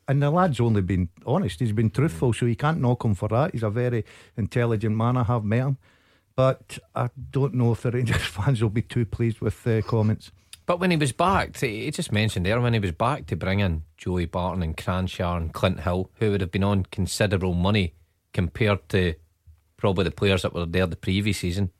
And 0.07 0.21
the 0.21 0.29
lad's 0.29 0.59
only 0.59 0.81
been 0.81 1.09
honest; 1.25 1.59
he's 1.59 1.71
been 1.71 1.91
truthful, 1.91 2.33
so 2.33 2.45
you 2.45 2.55
can't 2.55 2.81
knock 2.81 3.05
him 3.05 3.13
for 3.15 3.29
that. 3.29 3.51
He's 3.51 3.63
a 3.63 3.69
very 3.69 4.03
intelligent 4.35 4.95
man. 4.95 5.17
I 5.17 5.23
have 5.23 5.43
met 5.43 5.59
him, 5.59 5.77
but 6.35 6.79
I 6.95 7.09
don't 7.31 7.53
know 7.53 7.71
if 7.71 7.83
the 7.83 7.91
Rangers 7.91 8.21
fans 8.25 8.61
will 8.61 8.69
be 8.69 8.81
too 8.81 9.05
pleased 9.05 9.39
with 9.39 9.63
the 9.63 9.83
comments. 9.85 10.31
But 10.65 10.79
when 10.79 10.91
he 10.91 10.97
was 10.97 11.11
back, 11.11 11.57
he 11.57 11.89
just 11.89 12.11
mentioned 12.11 12.45
there, 12.45 12.59
when 12.61 12.73
he 12.73 12.79
was 12.79 12.91
back 12.91 13.25
to 13.27 13.35
bring 13.35 13.59
in 13.59 13.83
Joey 13.97 14.25
Barton 14.25 14.61
and 14.61 14.77
Kranjcar 14.77 15.37
and 15.37 15.53
Clint 15.53 15.79
Hill, 15.79 16.11
who 16.15 16.31
would 16.31 16.41
have 16.41 16.51
been 16.51 16.63
on 16.63 16.83
considerable 16.91 17.55
money 17.55 17.93
compared 18.33 18.87
to 18.89 19.15
probably 19.79 20.03
the 20.03 20.11
players 20.11 20.43
that 20.43 20.53
were 20.53 20.65
there 20.65 20.85
the 20.85 20.95
previous 20.95 21.39
season, 21.39 21.71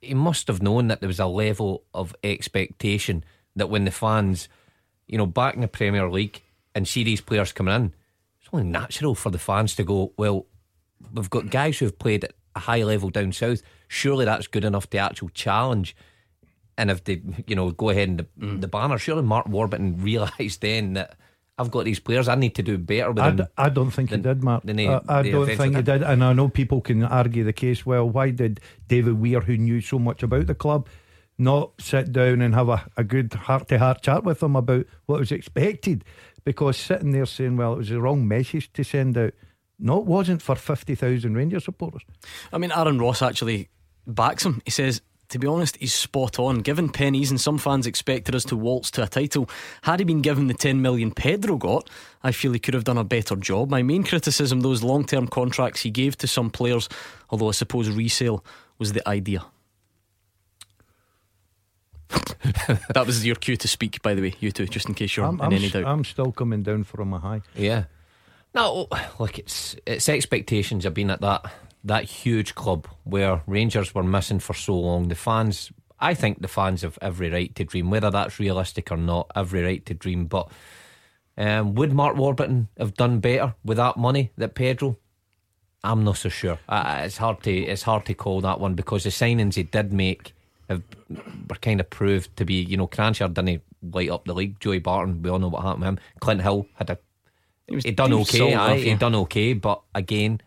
he 0.00 0.14
must 0.14 0.48
have 0.48 0.62
known 0.62 0.88
that 0.88 1.00
there 1.00 1.08
was 1.08 1.20
a 1.20 1.26
level 1.26 1.84
of 1.92 2.14
expectation 2.24 3.24
that 3.56 3.68
when 3.68 3.84
the 3.84 3.90
fans, 3.90 4.48
you 5.06 5.18
know, 5.18 5.26
back 5.26 5.54
in 5.54 5.60
the 5.60 5.68
Premier 5.68 6.08
League 6.10 6.42
and 6.74 6.88
see 6.88 7.04
these 7.04 7.20
players 7.20 7.52
coming 7.52 7.74
in, 7.74 7.94
it's 8.40 8.48
only 8.52 8.66
natural 8.66 9.14
for 9.14 9.30
the 9.30 9.38
fans 9.38 9.74
to 9.76 9.84
go, 9.84 10.12
well, 10.16 10.46
we've 11.12 11.30
got 11.30 11.50
guys 11.50 11.78
who've 11.78 11.98
played 11.98 12.24
at 12.24 12.32
a 12.54 12.60
high 12.60 12.82
level 12.82 13.10
down 13.10 13.32
south. 13.32 13.62
Surely 13.88 14.24
that's 14.24 14.46
good 14.46 14.64
enough 14.64 14.88
to 14.90 14.98
actual 14.98 15.28
challenge. 15.30 15.96
And 16.76 16.90
if 16.90 17.04
they, 17.04 17.20
you 17.46 17.56
know, 17.56 17.70
go 17.72 17.90
ahead 17.90 18.08
and 18.08 18.18
the, 18.20 18.26
mm. 18.38 18.60
the 18.60 18.68
banner, 18.68 18.98
surely 18.98 19.22
Mark 19.22 19.48
Warburton 19.48 19.96
realised 20.02 20.60
then 20.60 20.94
that 20.94 21.16
I've 21.58 21.70
got 21.70 21.84
these 21.84 21.98
players. 21.98 22.28
I 22.28 22.36
need 22.36 22.54
to 22.54 22.62
do 22.62 22.78
better 22.78 23.10
with 23.10 23.18
I, 23.18 23.30
them. 23.30 23.36
d- 23.46 23.52
I 23.58 23.68
don't 23.68 23.90
think 23.90 24.10
he 24.10 24.16
did, 24.16 24.42
Mark. 24.44 24.62
than 24.64 24.76
they- 24.76 24.88
I, 24.88 25.00
I 25.08 25.22
don't 25.22 25.46
think 25.46 25.74
he 25.76 25.82
did. 25.82 26.02
And 26.02 26.22
I 26.22 26.32
know 26.32 26.48
people 26.48 26.80
can 26.80 27.02
argue 27.02 27.42
the 27.44 27.52
case. 27.52 27.84
Well, 27.84 28.08
why 28.08 28.30
did 28.30 28.60
David 28.86 29.18
Weir, 29.20 29.40
who 29.40 29.56
knew 29.56 29.80
so 29.80 29.98
much 29.98 30.22
about 30.22 30.46
the 30.46 30.54
club, 30.54 30.88
not 31.36 31.72
sit 31.80 32.12
down 32.12 32.40
and 32.42 32.54
have 32.54 32.68
a, 32.68 32.86
a 32.96 33.04
good 33.04 33.32
heart 33.34 33.68
to 33.68 33.78
heart 33.78 34.02
chat 34.02 34.24
with 34.24 34.40
them 34.40 34.54
about 34.56 34.86
what 35.06 35.18
was 35.20 35.32
expected? 35.32 36.04
Because 36.44 36.76
sitting 36.76 37.10
there 37.12 37.26
saying, 37.26 37.56
well, 37.56 37.74
it 37.74 37.78
was 37.78 37.88
the 37.88 38.00
wrong 38.00 38.26
message 38.26 38.72
to 38.74 38.84
send 38.84 39.18
out. 39.18 39.32
No, 39.80 39.98
it 39.98 40.06
wasn't 40.06 40.42
for 40.42 40.54
50,000 40.54 41.34
Rangers 41.34 41.64
supporters. 41.64 42.02
I 42.52 42.58
mean, 42.58 42.72
Aaron 42.74 42.98
Ross 42.98 43.20
actually 43.22 43.68
backs 44.06 44.44
him. 44.44 44.62
He 44.64 44.70
says, 44.70 45.02
to 45.28 45.38
be 45.38 45.46
honest, 45.46 45.76
he's 45.76 45.94
spot 45.94 46.38
on. 46.38 46.60
Given 46.60 46.88
pennies, 46.88 47.30
and 47.30 47.40
some 47.40 47.58
fans 47.58 47.86
expected 47.86 48.34
us 48.34 48.44
to 48.46 48.56
waltz 48.56 48.90
to 48.92 49.02
a 49.02 49.06
title, 49.06 49.48
had 49.82 50.00
he 50.00 50.04
been 50.04 50.22
given 50.22 50.46
the 50.46 50.54
10 50.54 50.80
million 50.80 51.10
Pedro 51.10 51.56
got, 51.56 51.88
I 52.22 52.32
feel 52.32 52.52
he 52.52 52.58
could 52.58 52.74
have 52.74 52.84
done 52.84 52.98
a 52.98 53.04
better 53.04 53.36
job. 53.36 53.70
My 53.70 53.82
main 53.82 54.04
criticism, 54.04 54.60
those 54.60 54.82
long 54.82 55.04
term 55.04 55.28
contracts 55.28 55.82
he 55.82 55.90
gave 55.90 56.16
to 56.18 56.26
some 56.26 56.50
players, 56.50 56.88
although 57.30 57.48
I 57.48 57.52
suppose 57.52 57.90
resale 57.90 58.44
was 58.78 58.92
the 58.92 59.06
idea. 59.08 59.44
that 62.08 63.04
was 63.04 63.26
your 63.26 63.36
cue 63.36 63.56
to 63.56 63.68
speak, 63.68 64.00
by 64.00 64.14
the 64.14 64.22
way, 64.22 64.34
you 64.40 64.50
two, 64.50 64.66
just 64.66 64.88
in 64.88 64.94
case 64.94 65.14
you're 65.16 65.26
I'm, 65.26 65.34
in 65.34 65.40
I'm 65.42 65.52
any 65.52 65.68
doubt. 65.68 65.84
I'm 65.84 66.04
still 66.04 66.32
coming 66.32 66.62
down 66.62 66.84
from 66.84 67.12
a 67.12 67.18
high. 67.18 67.42
Yeah. 67.54 67.84
No, 68.54 68.88
look, 69.18 69.38
it's 69.38 69.76
its 69.84 70.08
expectations 70.08 70.84
have 70.84 70.94
been 70.94 71.10
at 71.10 71.20
that 71.20 71.52
that 71.84 72.04
huge 72.04 72.54
club 72.54 72.86
where 73.04 73.42
Rangers 73.46 73.94
were 73.94 74.02
missing 74.02 74.38
for 74.38 74.54
so 74.54 74.78
long. 74.78 75.08
The 75.08 75.14
fans, 75.14 75.72
I 76.00 76.14
think, 76.14 76.42
the 76.42 76.48
fans 76.48 76.82
have 76.82 76.98
every 77.00 77.30
right 77.30 77.54
to 77.54 77.64
dream, 77.64 77.90
whether 77.90 78.10
that's 78.10 78.38
realistic 78.38 78.90
or 78.90 78.96
not. 78.96 79.30
Every 79.34 79.62
right 79.62 79.84
to 79.86 79.94
dream, 79.94 80.26
but 80.26 80.50
um, 81.36 81.74
would 81.74 81.92
Mark 81.92 82.16
Warburton 82.16 82.68
have 82.78 82.94
done 82.94 83.20
better 83.20 83.54
with 83.64 83.76
that 83.76 83.96
money 83.96 84.32
that 84.36 84.54
Pedro? 84.54 84.96
I'm 85.84 86.02
not 86.02 86.16
so 86.16 86.28
sure. 86.28 86.58
Uh, 86.68 87.02
it's 87.04 87.16
hard 87.16 87.42
to 87.44 87.52
it's 87.52 87.82
hard 87.82 88.04
to 88.06 88.14
call 88.14 88.40
that 88.40 88.58
one 88.58 88.74
because 88.74 89.04
the 89.04 89.10
signings 89.10 89.54
he 89.54 89.62
did 89.62 89.92
make 89.92 90.34
have 90.68 90.82
were 91.08 91.56
kind 91.56 91.78
of 91.80 91.88
proved 91.88 92.36
to 92.36 92.44
be. 92.44 92.54
You 92.54 92.76
know, 92.76 92.88
Kranjcar 92.88 93.32
didn't 93.32 93.62
light 93.92 94.10
up 94.10 94.24
the 94.24 94.34
league. 94.34 94.58
Joey 94.58 94.80
Barton, 94.80 95.22
we 95.22 95.30
all 95.30 95.38
know 95.38 95.48
what 95.48 95.62
happened 95.62 95.80
with 95.82 95.88
him. 95.88 95.98
Clint 96.20 96.42
Hill 96.42 96.66
had 96.74 96.90
a 96.90 96.98
he 97.68 97.90
done 97.92 98.12
he 98.12 98.18
okay. 98.22 98.38
solid 98.38 98.54
aye, 98.54 98.72
enough, 98.72 98.84
he 98.84 98.94
done 98.94 99.14
okay, 99.14 99.52
but 99.52 99.82
again, 99.94 100.40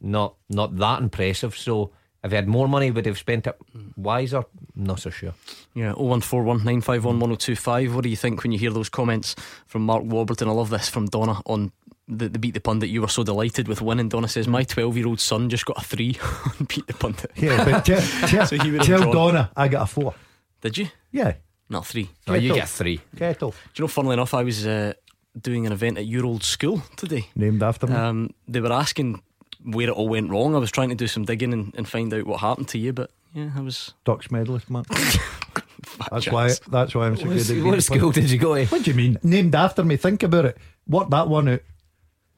not 0.00 0.34
not 0.48 0.76
that 0.76 1.00
impressive. 1.00 1.56
So 1.56 1.92
if 2.22 2.30
he 2.30 2.36
had 2.36 2.48
more 2.48 2.68
money, 2.68 2.90
would 2.90 3.04
he 3.04 3.10
have 3.10 3.18
spent 3.18 3.46
it 3.46 3.56
wiser? 3.96 4.44
Not 4.74 5.00
so 5.00 5.10
sure. 5.10 5.34
Yeah, 5.74 5.92
0141 5.92 6.58
951 6.58 7.20
1025. 7.20 7.94
What 7.94 8.02
do 8.02 8.08
you 8.10 8.16
think 8.16 8.42
when 8.42 8.52
you 8.52 8.58
hear 8.58 8.70
those 8.72 8.88
comments 8.88 9.36
from 9.66 9.82
Mark 9.82 10.02
Warburton? 10.04 10.48
I 10.48 10.52
love 10.52 10.70
this 10.70 10.88
from 10.88 11.06
Donna 11.06 11.40
on 11.46 11.72
the, 12.08 12.28
the 12.28 12.38
Beat 12.38 12.54
the 12.54 12.60
Pundit. 12.60 12.88
You 12.88 13.02
were 13.02 13.08
so 13.08 13.22
delighted 13.22 13.68
with 13.68 13.82
winning. 13.82 14.08
Donna 14.08 14.28
says, 14.28 14.48
My 14.48 14.64
12 14.64 14.96
year 14.96 15.06
old 15.06 15.20
son 15.20 15.48
just 15.48 15.66
got 15.66 15.78
a 15.78 15.84
three 15.84 16.18
on 16.46 16.66
Beat 16.66 16.86
the 16.86 16.94
Pundit. 16.94 17.30
Yeah, 17.36 17.64
but 17.64 17.84
tell, 17.84 18.00
tell, 18.28 18.46
So 18.46 18.58
he 18.58 18.70
would 18.72 18.82
tell. 18.82 19.12
Donna 19.12 19.50
I 19.56 19.68
got 19.68 19.82
a 19.82 19.86
four. 19.86 20.14
Did 20.60 20.78
you? 20.78 20.88
Yeah. 21.12 21.34
Not 21.70 21.86
three. 21.86 22.10
No, 22.26 22.34
you 22.34 22.54
get 22.54 22.68
three. 22.68 23.00
Kettle. 23.16 23.50
Do 23.50 23.56
you 23.76 23.82
know, 23.84 23.88
funnily 23.88 24.14
enough, 24.14 24.32
I 24.32 24.42
was 24.42 24.66
uh, 24.66 24.94
doing 25.38 25.66
an 25.66 25.72
event 25.72 25.98
at 25.98 26.06
your 26.06 26.24
old 26.24 26.42
school 26.42 26.82
today. 26.96 27.28
Named 27.36 27.62
after 27.62 27.86
me. 27.86 27.94
Um, 27.94 28.30
they 28.48 28.60
were 28.60 28.72
asking 28.72 29.22
where 29.64 29.88
it 29.88 29.92
all 29.92 30.08
went 30.08 30.30
wrong. 30.30 30.54
I 30.54 30.58
was 30.58 30.70
trying 30.70 30.88
to 30.90 30.94
do 30.94 31.06
some 31.06 31.24
digging 31.24 31.52
and, 31.52 31.74
and 31.76 31.88
find 31.88 32.12
out 32.14 32.26
what 32.26 32.40
happened 32.40 32.68
to 32.68 32.78
you, 32.78 32.92
but 32.92 33.10
yeah, 33.34 33.50
I 33.56 33.60
was. 33.60 33.92
Ducks 34.04 34.30
medalist, 34.30 34.70
man. 34.70 34.84
that's 36.10 36.28
why. 36.30 36.50
That's 36.70 36.94
why 36.94 37.06
I'm 37.06 37.16
so 37.16 37.26
What- 37.26 37.36
good. 37.46 37.50
at 37.58 37.64
what 37.64 37.82
school 37.82 38.10
did 38.12 38.30
you 38.30 38.38
go 38.38 38.54
to? 38.54 38.66
What 38.66 38.82
do 38.84 38.90
you 38.90 38.96
mean? 38.96 39.18
Named 39.22 39.54
after 39.54 39.84
me. 39.84 39.96
Think 39.96 40.22
about 40.22 40.44
it. 40.46 40.56
What 40.86 41.10
that 41.10 41.28
one 41.28 41.48
out. 41.48 41.60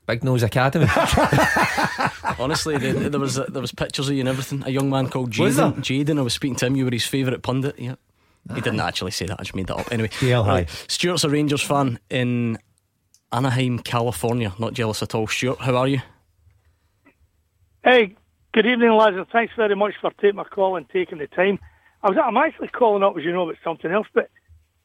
Big 0.07 0.25
Nose 0.25 0.43
Academy. 0.43 0.87
Honestly, 2.39 2.77
there, 2.79 2.93
there 3.11 3.21
was 3.21 3.37
there 3.37 3.61
was 3.61 3.71
pictures 3.73 4.09
of 4.09 4.15
you 4.15 4.21
and 4.21 4.29
everything. 4.29 4.63
A 4.67 4.71
young 4.71 4.91
man 4.91 5.09
called 5.09 5.31
Jaden. 5.31 5.75
Jaden, 5.77 6.19
I 6.19 6.23
was 6.23 6.35
speaking 6.35 6.57
to 6.57 6.67
him. 6.67 6.75
You 6.77 6.85
were 6.87 6.91
his 6.91 7.07
favourite 7.07 7.43
pundit. 7.43 7.79
Yeah, 7.79 7.95
he 8.55 8.61
didn't 8.61 8.81
actually 8.81 9.13
say 9.13 9.27
that. 9.27 9.39
I 9.39 9.43
just 9.45 9.55
made 9.55 9.67
that 9.69 9.77
up. 9.77 9.93
Anyway, 9.93 10.09
DL 10.09 10.45
high. 10.45 10.67
Stuart's 10.89 11.23
a 11.25 11.29
Rangers 11.31 11.63
fan 11.63 11.99
in 12.09 12.59
Anaheim, 13.33 13.79
California. 13.79 14.53
Not 14.59 14.75
jealous 14.75 15.03
at 15.03 15.15
all. 15.15 15.27
Stuart, 15.29 15.61
how 15.61 15.77
are 15.77 15.87
you? 15.89 16.01
Hey, 17.83 18.15
good 18.53 18.67
evening, 18.67 18.93
lads, 18.93 19.17
and 19.17 19.27
thanks 19.29 19.55
very 19.57 19.75
much 19.75 19.95
for 20.03 20.11
taking 20.21 20.37
my 20.37 20.45
call 20.45 20.77
and 20.77 20.87
taking 20.91 21.17
the 21.17 21.27
time. 21.27 21.59
I 22.03 22.11
was, 22.11 22.19
I'm 22.23 22.37
actually 22.37 22.69
calling 22.69 23.03
up, 23.03 23.17
as 23.17 23.25
you 23.25 23.33
know, 23.33 23.45
about 23.45 23.57
something 23.65 23.91
else, 23.91 24.07
but 24.13 24.29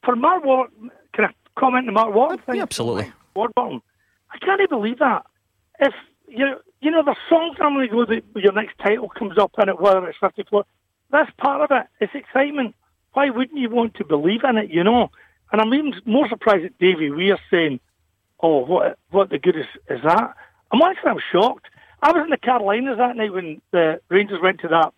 for 0.02 0.16
Mark 0.16 0.44
Ward, 0.46 0.70
can 1.12 1.26
I 1.26 1.34
comment 1.58 1.88
on 1.88 1.92
Mark 1.94 2.14
Ward? 2.14 2.40
Yeah, 2.50 2.62
absolutely. 2.62 3.12
Warburton. 3.34 3.82
I 4.30 4.38
can't 4.38 4.70
believe 4.70 4.98
that. 5.00 5.26
If 5.78 5.92
you 6.26 6.56
you 6.80 6.90
know, 6.90 7.02
there's 7.04 7.18
songs 7.28 7.58
normally 7.58 7.88
go 7.88 8.06
that 8.06 8.24
your 8.34 8.52
next 8.52 8.78
title 8.78 9.10
comes 9.10 9.36
up 9.36 9.52
in 9.58 9.68
it, 9.68 9.78
whether 9.78 10.06
it's 10.06 10.18
54. 10.18 10.64
That's 11.10 11.30
part 11.36 11.60
of 11.60 11.76
it. 11.76 11.86
It's 12.00 12.14
excitement. 12.14 12.74
Why 13.12 13.28
wouldn't 13.28 13.58
you 13.58 13.68
want 13.68 13.94
to 13.96 14.04
believe 14.04 14.42
in 14.42 14.56
it? 14.56 14.70
You 14.70 14.84
know. 14.84 15.10
And 15.52 15.60
I'm 15.60 15.72
even 15.74 15.94
more 16.06 16.28
surprised 16.28 16.64
that 16.64 16.78
Davy 16.78 17.10
Weir 17.10 17.38
saying, 17.50 17.80
"Oh, 18.40 18.64
what 18.64 18.98
what 19.10 19.28
the 19.28 19.38
good 19.38 19.56
is, 19.56 19.66
is 19.90 20.02
that?" 20.02 20.34
I'm 20.72 20.80
actually 20.80 21.10
I'm 21.10 21.20
shocked. 21.30 21.66
I 22.02 22.12
was 22.12 22.24
in 22.24 22.30
the 22.30 22.36
Carolinas 22.36 22.98
that 22.98 23.16
night 23.16 23.32
when 23.32 23.60
the 23.70 24.00
Rangers 24.08 24.40
went 24.42 24.60
to 24.60 24.68
that 24.68 24.92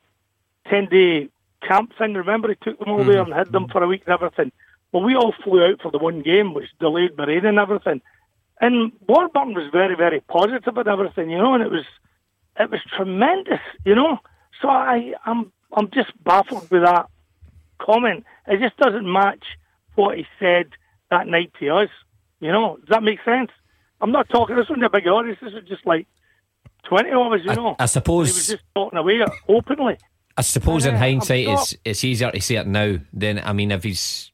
ten 0.68 0.86
day 0.86 1.28
camp 1.66 1.92
thing. 1.96 2.14
Remember, 2.14 2.48
he 2.48 2.56
took 2.56 2.78
them 2.78 2.90
all 2.90 3.04
there 3.04 3.22
mm-hmm. 3.22 3.32
and 3.32 3.38
hid 3.38 3.52
them 3.52 3.68
for 3.68 3.82
a 3.82 3.86
week 3.86 4.02
and 4.06 4.14
everything. 4.14 4.52
Well, 4.92 5.02
we 5.02 5.14
all 5.14 5.34
flew 5.44 5.64
out 5.64 5.82
for 5.82 5.90
the 5.90 5.98
one 5.98 6.22
game, 6.22 6.54
which 6.54 6.70
delayed 6.80 7.16
the 7.16 7.26
rain 7.26 7.44
and 7.44 7.58
everything. 7.58 8.00
And 8.60 8.92
Warburton 9.06 9.54
was 9.54 9.70
very, 9.70 9.94
very 9.94 10.20
positive 10.20 10.76
and 10.76 10.88
everything, 10.88 11.30
you 11.30 11.38
know, 11.38 11.54
and 11.54 11.62
it 11.62 11.70
was 11.70 11.84
it 12.58 12.70
was 12.70 12.80
tremendous, 12.96 13.60
you 13.84 13.94
know. 13.94 14.18
So 14.60 14.68
I, 14.68 15.14
I'm 15.24 15.52
I'm 15.72 15.90
just 15.90 16.12
baffled 16.24 16.70
with 16.70 16.82
that 16.82 17.06
comment. 17.78 18.24
It 18.46 18.60
just 18.60 18.76
doesn't 18.76 19.10
match 19.10 19.44
what 19.94 20.16
he 20.16 20.26
said 20.38 20.70
that 21.10 21.28
night 21.28 21.52
to 21.60 21.68
us. 21.68 21.90
You 22.40 22.50
know, 22.50 22.76
does 22.78 22.88
that 22.88 23.02
make 23.02 23.22
sense? 23.24 23.50
I'm 24.00 24.12
not 24.12 24.28
talking. 24.28 24.56
This 24.56 24.68
wasn't 24.68 24.84
a 24.84 24.90
big 24.90 25.06
audience. 25.06 25.38
This 25.40 25.54
was 25.54 25.64
just 25.64 25.86
like 25.86 26.06
twenty 26.88 27.10
of 27.10 27.32
us, 27.32 27.40
you 27.44 27.54
know. 27.54 27.76
I 27.78 27.86
suppose- 27.86 28.28
he 28.28 28.34
was 28.34 28.46
just 28.48 28.64
talking 28.74 28.98
away 28.98 29.20
openly. 29.48 29.96
I 30.36 30.42
suppose 30.42 30.86
in 30.86 30.92
Yeah, 30.94 31.00
I'm 31.00 31.12
hindsight, 31.18 31.48
it's 31.48 31.74
it's 31.84 32.04
easier 32.04 32.30
to 32.30 32.40
say 32.40 32.56
it 32.56 32.66
now 32.66 32.98
than 33.12 33.40
I 33.40 33.52
mean 33.52 33.72
if 33.72 33.82
he's 33.82 34.30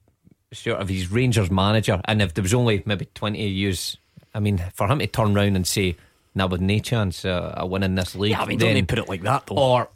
sort 0.53 0.81
of 0.81 0.89
he's 0.89 1.11
Rangers 1.11 1.51
manager 1.51 2.01
and 2.05 2.21
if 2.21 2.35
there 2.35 2.43
was 2.43 2.53
only 2.55 2.83
maybe 2.85 3.07
twenty 3.15 3.47
years, 3.49 3.97
I 4.35 4.41
mean 4.41 4.63
for 4.75 4.87
him 4.87 4.99
to 4.99 5.07
turn 5.07 5.33
round 5.35 5.57
and 5.57 5.67
say, 5.67 5.97
"Now 6.35 6.47
with 6.47 6.61
no 6.61 6.79
chance 6.79 7.25
uh, 7.25 7.55
of 7.57 7.71
winning 7.71 7.95
this 7.95 8.15
league," 8.15 8.33
Yeah, 8.33 8.43
I 8.43 8.47
mean, 8.47 8.59
don't 8.59 8.69
then, 8.69 8.75
they 8.77 8.83
put 8.83 8.99
it 8.99 9.09
like 9.09 9.23
that 9.23 9.47
though? 9.47 9.57
or 9.57 9.89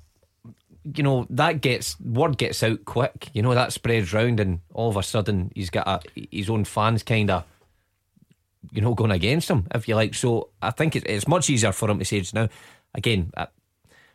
you 0.96 1.02
know 1.02 1.26
that 1.28 1.60
gets 1.60 2.00
word 2.00 2.38
gets 2.38 2.62
out 2.62 2.86
quick. 2.86 3.28
You 3.34 3.42
know 3.42 3.54
that 3.54 3.74
spreads 3.74 4.12
round, 4.14 4.40
and 4.40 4.60
all 4.72 4.88
of 4.88 4.96
a 4.96 5.02
sudden 5.02 5.52
he's 5.54 5.68
got 5.68 5.86
a, 5.86 6.00
his 6.30 6.48
own 6.48 6.64
fans 6.64 7.02
kind 7.02 7.30
of. 7.30 7.44
You 8.72 8.80
know, 8.80 8.94
going 8.94 9.12
against 9.12 9.48
him, 9.48 9.66
if 9.74 9.88
you 9.88 9.94
like. 9.94 10.14
So 10.14 10.50
I 10.60 10.70
think 10.70 10.96
it's, 10.96 11.06
it's 11.06 11.28
much 11.28 11.48
easier 11.48 11.72
for 11.72 11.88
him 11.90 11.98
to 11.98 12.04
say 12.04 12.18
it's 12.18 12.34
now. 12.34 12.48
Again, 12.94 13.30
I, 13.36 13.46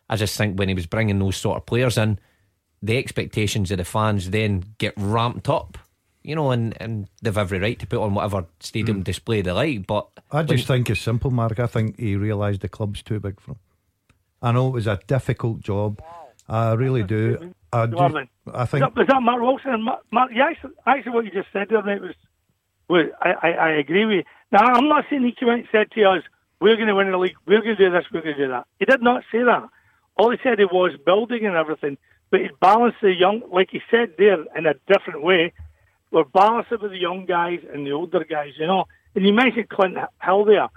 I 0.10 0.16
just 0.16 0.38
think 0.38 0.60
when 0.60 0.68
he 0.68 0.76
was 0.76 0.86
bringing 0.86 1.20
those 1.20 1.38
sort 1.38 1.58
of 1.58 1.66
players 1.66 1.98
in, 1.98 2.20
the 2.82 2.98
expectations 2.98 3.72
of 3.72 3.78
the 3.78 3.86
fans 3.86 4.30
then 4.32 4.64
get 4.78 4.94
ramped 4.98 5.48
up, 5.48 5.78
you 6.24 6.36
know, 6.36 6.52
and, 6.52 6.76
and 6.82 7.08
they've 7.22 7.38
every 7.38 7.60
right 7.60 7.80
to 7.80 7.88
put 7.88 8.00
on 8.00 8.14
whatever 8.14 8.46
stadium 8.60 9.00
mm. 9.00 9.04
display 9.06 9.42
they 9.42 9.52
like. 9.52 9.88
But 9.88 10.10
I 10.32 10.44
just 10.44 10.68
think 10.68 10.90
it's 10.90 11.00
simple, 11.00 11.32
Mark. 11.32 11.60
I 11.60 11.68
think 11.68 11.98
he 11.98 12.16
realised 12.18 12.62
the 12.62 12.70
club's 12.70 13.02
too 13.02 13.22
big 13.22 13.40
for 13.40 13.52
him. 13.52 13.60
I 14.42 14.52
know 14.52 14.68
it 14.68 14.74
was 14.74 14.88
a 14.88 15.00
difficult 15.08 15.62
job. 15.62 16.02
I 16.50 16.74
really 16.74 17.04
do. 17.04 17.54
I, 17.72 17.86
do, 17.86 17.98
I 17.98 18.66
think 18.66 18.84
Was 18.84 18.94
that, 18.94 18.96
was 18.96 19.08
that 19.08 19.22
Mark 19.22 19.42
Wilson? 19.42 19.72
And 19.72 19.84
Mark, 19.86 20.02
Mark, 20.12 20.32
yeah, 20.36 20.50
actually, 20.50 20.72
actually, 20.86 21.12
what 21.14 21.26
you 21.26 21.32
just 21.32 21.48
said 21.54 21.68
there, 21.70 21.82
mate, 21.82 22.02
was, 22.02 22.16
was 22.88 23.06
I, 23.22 23.32
I, 23.32 23.52
I 23.52 23.70
agree 23.72 24.06
with 24.06 24.16
you. 24.18 24.24
Now, 24.52 24.66
I'm 24.74 24.88
not 24.88 25.06
saying 25.10 25.24
he 25.24 25.32
came 25.32 25.50
out 25.50 25.60
and 25.60 25.68
said 25.72 25.92
to 25.92 26.04
us, 26.04 26.24
we're 26.60 26.76
going 26.76 26.88
to 26.88 26.96
win 26.96 27.12
the 27.12 27.18
league, 27.18 27.36
we're 27.46 27.62
going 27.62 27.76
to 27.76 27.90
do 27.90 27.92
this, 27.92 28.06
we're 28.14 28.22
going 28.22 28.36
to 28.36 28.46
do 28.46 28.52
that. 28.52 28.68
He 28.80 28.86
did 28.86 29.02
not 29.02 29.24
say 29.32 29.44
that. 29.44 29.64
All 30.16 30.32
he 30.32 30.38
said 30.44 30.60
it 30.60 30.72
was 30.72 30.92
building 31.06 31.46
and 31.46 31.56
everything, 31.56 31.98
but 32.30 32.42
he 32.42 32.50
balanced 32.62 33.00
the 33.02 33.14
young, 33.14 33.42
like 33.52 33.70
he 33.72 33.82
said 33.90 34.14
there, 34.18 34.46
in 34.56 34.66
a 34.66 34.76
different 34.88 35.24
way. 35.24 35.54
We're 36.12 36.24
balancing 36.24 36.78
with 36.82 36.92
the 36.92 36.98
young 36.98 37.26
guys 37.26 37.60
and 37.74 37.86
the 37.86 37.92
older 37.92 38.24
guys, 38.24 38.54
you 38.58 38.68
know. 38.68 38.86
And 39.16 39.26
you 39.26 39.34
mentioned 39.34 39.70
Clint 39.70 39.98
Hill 40.24 40.46
there. 40.46 40.70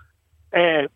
Uh, 0.55 0.89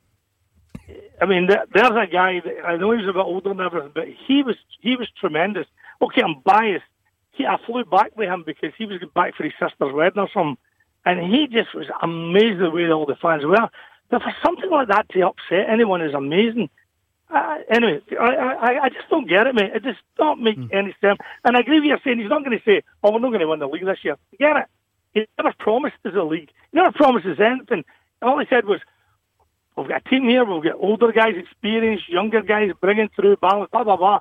I 1.20 1.26
mean, 1.26 1.46
there's 1.46 1.90
a 1.90 2.06
guy 2.10 2.40
that 2.40 2.64
I 2.66 2.76
know 2.76 2.92
he 2.92 2.98
was 2.98 3.08
a 3.08 3.12
bit 3.12 3.20
older 3.20 3.50
than 3.50 3.60
everything, 3.60 3.92
but 3.94 4.06
he 4.26 4.42
was 4.42 4.56
he 4.80 4.96
was 4.96 5.08
tremendous. 5.20 5.66
Okay, 6.00 6.22
I'm 6.22 6.40
biased. 6.44 6.84
He, 7.32 7.44
I 7.46 7.58
flew 7.66 7.84
back 7.84 8.16
with 8.16 8.28
him 8.28 8.42
because 8.46 8.72
he 8.78 8.86
was 8.86 9.00
back 9.14 9.36
for 9.36 9.44
his 9.44 9.52
sister's 9.60 9.92
wedding 9.92 10.18
or 10.18 10.30
something, 10.32 10.56
and 11.04 11.20
he 11.20 11.46
just 11.46 11.74
was 11.74 11.86
amazed 12.02 12.60
the 12.60 12.70
way 12.70 12.90
all 12.90 13.06
the 13.06 13.16
fans 13.16 13.44
were. 13.44 13.68
But 14.10 14.22
for 14.22 14.34
something 14.44 14.70
like 14.70 14.88
that 14.88 15.08
to 15.10 15.26
upset 15.26 15.68
anyone 15.68 16.02
is 16.02 16.14
amazing. 16.14 16.68
Uh, 17.32 17.58
anyway, 17.68 18.00
I, 18.20 18.34
I 18.34 18.84
I 18.84 18.88
just 18.88 19.08
don't 19.08 19.28
get 19.28 19.46
it, 19.46 19.54
mate. 19.54 19.70
It 19.72 19.84
just 19.84 20.00
don't 20.16 20.42
make 20.42 20.58
any 20.72 20.94
sense. 21.00 21.18
And 21.44 21.56
I 21.56 21.60
agree 21.60 21.78
with 21.78 21.88
you 21.88 21.96
saying 22.02 22.18
he's 22.18 22.28
not 22.28 22.44
going 22.44 22.58
to 22.58 22.64
say, 22.64 22.82
"Oh, 23.04 23.12
we're 23.12 23.20
not 23.20 23.28
going 23.28 23.40
to 23.40 23.46
win 23.48 23.60
the 23.60 23.68
league 23.68 23.84
this 23.84 24.04
year." 24.04 24.16
Get 24.38 24.56
it? 24.56 24.66
He 25.14 25.26
never 25.38 25.54
promised 25.58 25.96
us 26.04 26.12
a 26.16 26.22
league. 26.22 26.50
He 26.72 26.76
never 26.78 26.92
promised 26.92 27.26
anything. 27.26 27.84
All 28.22 28.38
he 28.38 28.46
said 28.48 28.64
was, 28.64 28.80
we've 29.76 29.88
got 29.88 30.02
a 30.04 30.08
team 30.08 30.28
here, 30.28 30.44
we've 30.44 30.62
got 30.62 30.74
older 30.78 31.12
guys, 31.12 31.34
experienced, 31.36 32.08
younger 32.08 32.42
guys 32.42 32.70
bringing 32.80 33.08
through 33.16 33.36
balance, 33.36 33.70
blah, 33.72 33.84
blah, 33.84 33.96
blah. 33.96 34.20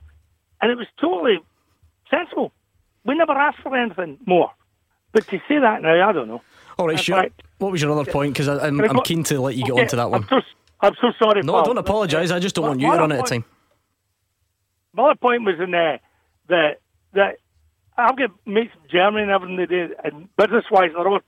And 0.62 0.72
it 0.72 0.78
was 0.78 0.88
totally 1.00 1.40
sensible. 2.10 2.52
We 3.04 3.16
never 3.16 3.34
asked 3.34 3.60
for 3.62 3.76
anything 3.76 4.20
more. 4.26 4.52
But 5.12 5.28
to 5.28 5.40
say 5.48 5.60
that 5.60 5.82
now, 5.82 6.08
I 6.10 6.12
don't 6.12 6.28
know. 6.28 6.42
All 6.80 6.88
right, 6.88 7.00
sure. 7.00 7.28
What 7.58 7.74
was 7.74 7.82
your 7.82 7.92
other 7.92 8.10
point? 8.10 8.34
Because 8.34 8.48
I'm, 8.48 8.80
I'm 8.80 9.02
keen 9.02 9.24
to 9.26 9.42
let 9.42 9.56
you 9.56 9.66
get 9.66 9.74
Okay, 9.74 9.82
on 9.82 9.88
to 9.90 9.96
that 9.98 10.10
one. 10.10 10.24
I'm 10.24 10.30
so, 10.30 10.42
I'm 10.80 10.94
so 11.02 11.08
sorry. 11.22 11.42
No, 11.44 11.54
pal. 11.54 11.66
don't 11.66 11.78
apologise. 11.78 12.32
I 12.32 12.40
just 12.40 12.56
don't 12.56 12.66
want 12.66 12.80
you 12.80 12.90
to 12.90 12.98
run 12.98 13.12
out 13.12 13.20
of 13.20 13.26
time. 13.26 13.44
My 14.94 15.04
other 15.04 15.16
point 15.16 15.44
was 15.44 15.56
in 15.62 15.72
there 15.72 16.00
that 16.48 16.80
that 17.14 17.36
I've 17.98 18.18
got 18.18 18.32
mates 18.46 18.72
in 18.82 18.90
Germany 18.90 19.24
and 19.24 19.32
everything 19.32 19.58
they 19.58 19.66
do, 19.66 19.94
and 20.06 20.30
business 20.38 20.64
wise, 20.72 20.92
they're 20.96 21.06
all 21.06 21.20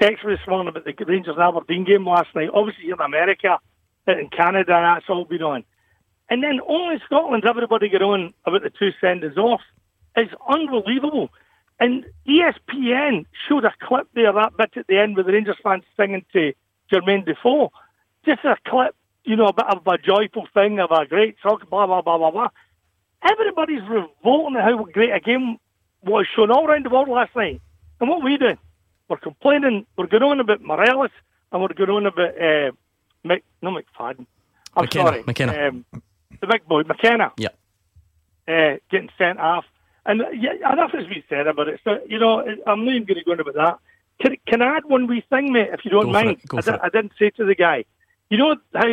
text 0.00 0.24
me 0.24 0.32
this 0.32 0.48
morning 0.48 0.68
about 0.68 0.84
the 0.86 1.04
Rangers 1.04 1.34
and 1.36 1.42
Aberdeen 1.44 1.84
game 1.84 2.06
last 2.06 2.34
night. 2.34 2.48
Obviously, 2.52 2.86
in 2.86 2.98
America, 2.98 3.58
in 4.08 4.30
Canada, 4.34 4.72
that's 4.72 5.04
all 5.10 5.26
been 5.26 5.42
on. 5.42 5.64
And 6.30 6.42
then 6.42 6.60
only 6.66 6.94
in 6.94 7.00
Scotland, 7.04 7.44
everybody 7.46 7.90
get 7.90 8.00
on 8.00 8.32
about 8.46 8.62
the 8.62 8.70
two 8.70 8.90
senders 9.02 9.36
off. 9.36 9.60
It's 10.16 10.32
unbelievable. 10.48 11.28
And 11.80 12.04
ESPN 12.26 13.26
showed 13.48 13.64
a 13.64 13.72
clip 13.82 14.06
there, 14.14 14.32
that 14.32 14.56
bit 14.56 14.70
at 14.76 14.86
the 14.86 14.98
end 14.98 15.16
with 15.16 15.26
the 15.26 15.32
Rangers 15.32 15.56
fans 15.62 15.82
singing 15.96 16.24
to 16.32 16.52
Jermain 16.92 17.24
Defoe. 17.26 17.72
Just 18.24 18.44
a 18.44 18.56
clip, 18.66 18.94
you 19.24 19.36
know, 19.36 19.46
a 19.46 19.52
bit 19.52 19.66
of 19.68 19.86
a 19.86 19.98
joyful 19.98 20.46
thing, 20.54 20.78
of 20.80 20.90
a 20.90 21.04
great 21.06 21.36
talk, 21.42 21.68
blah, 21.68 21.86
blah, 21.86 22.00
blah, 22.02 22.18
blah, 22.18 22.30
blah. 22.30 22.48
Everybody's 23.22 23.82
revolting 23.88 24.56
at 24.56 24.64
how 24.64 24.84
great 24.84 25.10
a 25.12 25.20
game 25.20 25.58
was 26.02 26.26
shown 26.34 26.50
all 26.50 26.66
around 26.66 26.84
the 26.84 26.90
world 26.90 27.08
last 27.08 27.34
night. 27.34 27.60
And 28.00 28.08
what 28.08 28.22
we 28.22 28.36
doing? 28.36 28.58
We're 29.08 29.16
complaining, 29.16 29.86
we're 29.96 30.06
going 30.06 30.22
on 30.22 30.40
about 30.40 30.62
Morelos, 30.62 31.10
and 31.52 31.60
we're 31.60 31.68
going 31.68 31.90
on 31.90 32.06
about, 32.06 32.34
uh, 32.40 32.70
Mick, 33.24 33.42
no 33.62 33.70
McFadden. 33.70 34.26
I'm 34.76 34.82
McKenna, 34.84 35.08
sorry. 35.08 35.22
McKenna. 35.26 35.68
Um, 35.68 35.84
the 36.40 36.46
big 36.46 36.66
boy, 36.66 36.82
McKenna 36.82 37.32
Yeah. 37.36 37.48
uh, 38.48 38.76
getting 38.90 39.10
sent 39.18 39.38
off. 39.38 39.64
And 40.06 40.22
yeah, 40.34 40.72
enough 40.72 40.90
has 40.92 41.06
been 41.06 41.22
said 41.28 41.46
about 41.46 41.68
it. 41.68 41.80
So, 41.84 41.98
you 42.08 42.18
know, 42.18 42.40
I'm 42.66 42.84
not 42.84 42.94
even 42.94 43.06
going 43.06 43.18
to 43.18 43.24
go 43.24 43.32
into 43.32 43.44
that. 43.54 43.78
Can, 44.20 44.36
can 44.46 44.62
I 44.62 44.76
add 44.76 44.84
one 44.84 45.06
wee 45.06 45.24
thing, 45.30 45.52
mate, 45.52 45.70
if 45.72 45.84
you 45.84 45.90
don't 45.90 46.06
Go 46.06 46.08
for 46.18 46.24
mind? 46.24 46.38
it, 46.42 46.48
go 46.48 46.58
I, 46.58 46.60
for. 46.62 46.84
I 46.84 46.88
didn't 46.90 47.12
say 47.18 47.30
to 47.30 47.44
the 47.44 47.54
guy. 47.54 47.84
You 48.30 48.38
know 48.38 48.56
how 48.74 48.84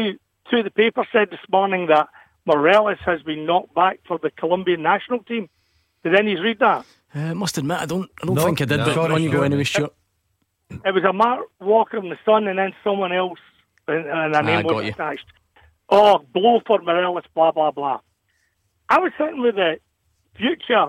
two 0.50 0.58
of 0.58 0.64
the 0.64 0.72
papers 0.72 1.08
said 1.12 1.30
this 1.30 1.40
morning 1.52 1.88
that 1.88 2.08
Morelos 2.46 2.98
has 3.06 3.22
been 3.24 3.46
knocked 3.46 3.74
back 3.76 4.00
for 4.08 4.18
the 4.18 4.32
Colombian 4.32 4.82
national 4.82 5.20
team? 5.24 5.50
Did 6.04 6.16
any 6.16 6.40
read 6.40 6.60
that? 6.60 6.86
Uh, 7.14 7.36
must 7.36 7.58
admit, 7.58 7.80
I 7.80 7.86
don't. 7.86 8.10
I 8.22 8.26
don't 8.26 8.36
No, 8.36 8.46
think 8.46 8.62
I 8.62 8.66
did. 8.66 8.78
no. 8.78 8.86
but 8.86 8.94
Sorry, 8.96 9.14
on 9.14 9.22
you 9.22 9.30
go 9.30 9.36
Stuart. 9.38 9.46
anyway, 9.46 9.64
Stuart. 9.66 9.94
It 10.86 10.94
was 10.94 11.04
a 11.04 11.12
Mark 11.14 11.46
Walker 11.60 11.98
in 11.98 12.10
the 12.10 12.18
Sun 12.26 12.48
and 12.48 12.58
then 12.58 12.74
someone 12.84 13.12
else, 13.12 13.40
and, 13.88 14.06
and 14.08 14.34
a 14.34 14.40
Ah, 14.40 14.42
name 14.42 14.64
got 14.66 14.76
was 14.76 14.86
you. 14.86 14.92
attached. 14.92 15.26
Oh, 15.90 16.20
blow 16.34 16.62
for 16.66 16.80
Morelos, 16.82 17.24
blah, 17.36 17.52
blah, 17.52 17.72
blah. 17.72 18.00
I 18.90 19.00
was 19.00 19.12
sitting 19.18 19.42
with 19.42 19.56
the 19.56 19.80
future 20.38 20.88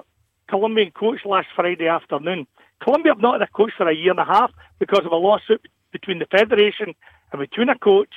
Colombian 0.53 0.91
coach 0.91 1.21
last 1.25 1.47
Friday 1.57 1.89
afternoon. 1.89 2.47
Colombia 2.83 3.13
have 3.13 3.23
not 3.23 3.41
had 3.41 3.49
a 3.49 3.53
coach 3.53 3.73
for 3.75 3.89
a 3.89 3.97
year 3.97 4.11
and 4.11 4.21
a 4.21 4.25
half 4.27 4.51
because 4.79 5.01
of 5.07 5.11
a 5.11 5.17
lawsuit 5.17 5.67
between 5.93 6.19
the 6.19 6.27
federation 6.27 6.95
and 7.33 7.41
between 7.41 7.71
a 7.71 7.79
coach. 7.79 8.13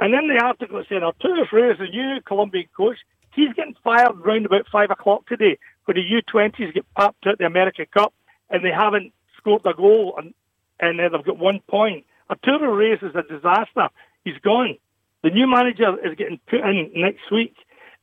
And 0.00 0.14
then 0.14 0.28
the 0.28 0.42
article 0.42 0.82
said, 0.88 1.02
Arturo 1.02 1.44
Reyes, 1.52 1.76
the 1.78 1.88
new 1.88 2.22
Colombian 2.24 2.68
coach, 2.74 2.96
he's 3.34 3.52
getting 3.52 3.76
fired 3.84 4.16
round 4.24 4.46
about 4.46 4.66
5 4.72 4.92
o'clock 4.92 5.26
today 5.26 5.58
when 5.84 5.98
the 5.98 6.22
U20s 6.22 6.72
get 6.72 6.86
popped 6.94 7.26
at 7.26 7.36
the 7.36 7.44
America 7.44 7.84
Cup 7.84 8.14
and 8.48 8.64
they 8.64 8.72
haven't 8.72 9.12
scored 9.36 9.66
a 9.66 9.74
goal 9.74 10.14
and, 10.16 10.32
and 10.80 10.98
they've 10.98 11.22
got 11.22 11.36
one 11.36 11.60
point. 11.68 12.06
Arturo 12.30 12.72
Reyes 12.72 13.00
is 13.02 13.14
a 13.14 13.24
disaster. 13.24 13.90
He's 14.24 14.38
gone. 14.42 14.78
The 15.22 15.28
new 15.28 15.46
manager 15.46 15.98
is 16.02 16.14
getting 16.16 16.40
put 16.48 16.60
in 16.60 16.92
next 16.94 17.30
week. 17.30 17.56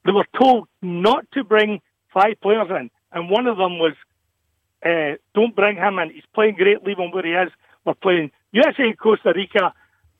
They 0.05 0.11
were 0.11 0.27
told 0.39 0.67
not 0.83 1.25
to 1.31 1.43
bring 1.43 1.81
five 2.13 2.39
players 2.41 2.69
in, 2.69 2.91
and 3.11 3.29
one 3.29 3.47
of 3.47 3.57
them 3.57 3.79
was, 3.79 3.93
uh, 4.85 5.17
"Don't 5.33 5.55
bring 5.55 5.77
him 5.77 5.99
in. 5.99 6.09
He's 6.11 6.25
playing 6.33 6.55
great. 6.55 6.83
Leave 6.83 6.99
him 6.99 7.11
where 7.11 7.23
he 7.23 7.33
is. 7.33 7.51
We're 7.85 7.93
playing 7.93 8.31
USA 8.51 8.83
and 8.83 8.97
Costa 8.97 9.33
Rica. 9.35 9.73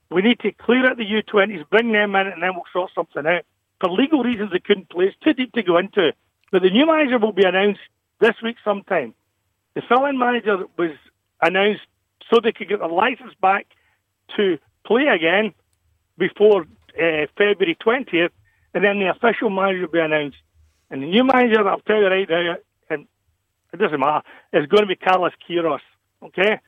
We 0.09 0.21
need 0.21 0.39
to 0.39 0.51
clear 0.51 0.85
out 0.89 0.97
the 0.97 1.05
U20s, 1.05 1.69
bring 1.69 1.91
them 1.91 2.15
in, 2.15 2.27
and 2.27 2.43
then 2.43 2.53
we'll 2.53 2.63
sort 2.73 2.91
something 2.93 3.25
out." 3.25 3.43
For 3.79 3.89
legal 3.89 4.23
reasons, 4.23 4.51
they 4.51 4.59
couldn't 4.59 4.89
play. 4.89 5.05
It's 5.05 5.17
too 5.23 5.33
deep 5.33 5.53
to 5.53 5.63
go 5.63 5.77
into. 5.77 6.13
But 6.51 6.61
the 6.61 6.69
new 6.69 6.85
manager 6.85 7.17
will 7.17 7.31
be 7.31 7.45
announced 7.45 7.79
this 8.19 8.35
week 8.43 8.57
sometime. 8.63 9.15
The 9.73 9.81
fill-in 9.81 10.19
manager 10.19 10.65
was 10.77 10.91
announced 11.41 11.81
so 12.29 12.39
they 12.39 12.51
could 12.51 12.69
get 12.69 12.79
the 12.79 12.87
license 12.87 13.33
back 13.41 13.67
to 14.37 14.57
play 14.85 15.07
again 15.07 15.53
before 16.17 16.61
uh, 16.61 17.25
February 17.37 17.77
20th, 17.83 18.29
and 18.73 18.83
then 18.83 18.99
the 18.99 19.09
official 19.09 19.49
manager 19.49 19.81
will 19.81 19.93
be 19.93 19.99
announced. 19.99 20.37
And 20.89 21.01
the 21.01 21.07
new 21.07 21.23
manager, 21.23 21.67
I'll 21.67 21.79
tell 21.79 21.97
you 21.97 22.07
right 22.07 22.29
now, 22.29 22.55
it 23.74 23.78
doesn't 23.78 23.99
matter, 23.99 24.22
is 24.53 24.67
going 24.67 24.84
to 24.84 24.88
be 24.88 24.95
Carlos 24.95 25.32
Queiroz, 25.47 25.80
okay? 26.24 26.59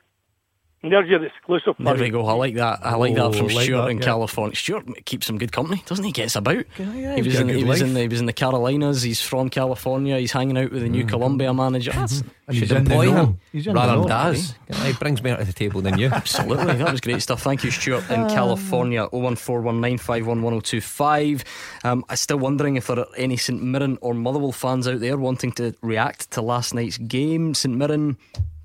And 0.84 0.92
there's 0.92 1.08
your 1.10 1.24
exclusive. 1.24 1.76
There 1.80 1.96
for 1.96 2.02
we 2.02 2.10
go. 2.10 2.26
I 2.28 2.34
like 2.34 2.56
that. 2.56 2.86
I 2.86 2.96
like 2.96 3.18
Oh, 3.18 3.30
that 3.32 3.38
from 3.38 3.48
like 3.48 3.64
Stuart 3.64 3.84
that, 3.84 3.92
in 3.92 3.98
yeah. 4.00 4.04
California. 4.04 4.54
Stuart 4.54 5.06
keeps 5.06 5.26
some 5.26 5.38
good 5.38 5.54
company, 5.54 5.82
doesn't 5.86 6.04
he? 6.04 6.12
Gets 6.12 6.36
about. 6.36 6.66
yeah, 6.78 7.16
he 7.16 7.22
was 7.22 7.40
in. 7.40 7.48
He 7.48 7.64
was 7.64 7.82
in. 7.82 7.94
The, 7.94 8.02
he 8.02 8.08
was 8.10 8.20
in 8.20 8.26
the 8.26 8.34
Carolinas. 8.34 9.02
He's 9.02 9.22
from 9.22 9.50
California. 9.50 10.20
He's 10.20 10.34
hanging 10.34 10.58
out 10.58 10.72
with 10.72 10.82
the 10.82 10.90
new 10.90 11.06
Colombia 11.06 11.54
manager. 11.54 11.92
That's, 11.94 12.22
And 12.50 12.58
Should 12.58 12.70
in 12.74 12.84
the 12.84 12.92
employ 12.96 13.12
him 13.12 13.40
He's 13.54 13.66
in 13.66 13.76
rather 13.76 13.94
the 13.96 14.02
than. 14.02 14.10
Daz. 14.34 14.56
He 14.84 14.92
brings 14.94 15.24
me 15.24 15.34
to 15.34 15.46
the 15.46 15.54
table 15.54 15.80
than 15.80 15.98
you. 15.98 16.08
Absolutely, 16.14 16.76
that 16.76 16.92
was 16.92 17.00
great 17.00 17.22
stuff. 17.22 17.42
Thank 17.42 17.64
you, 17.64 17.72
Stuart 17.72 18.10
in 18.10 18.28
California. 18.28 19.08
01419511025. 19.14 21.44
Um, 21.86 22.04
I'm 22.10 22.16
still 22.18 22.40
wondering 22.40 22.76
if 22.76 22.88
there 22.88 23.00
are 23.00 23.08
any 23.18 23.38
St 23.38 23.62
Mirren 23.62 23.98
or 24.02 24.14
Motherwell 24.14 24.52
fans 24.52 24.88
out 24.88 25.00
there 25.00 25.18
wanting 25.18 25.52
to 25.54 25.74
react 25.82 26.32
to 26.32 26.42
last 26.42 26.74
night's 26.74 26.98
game. 26.98 27.54
St 27.54 27.76
Mirren, 27.76 28.18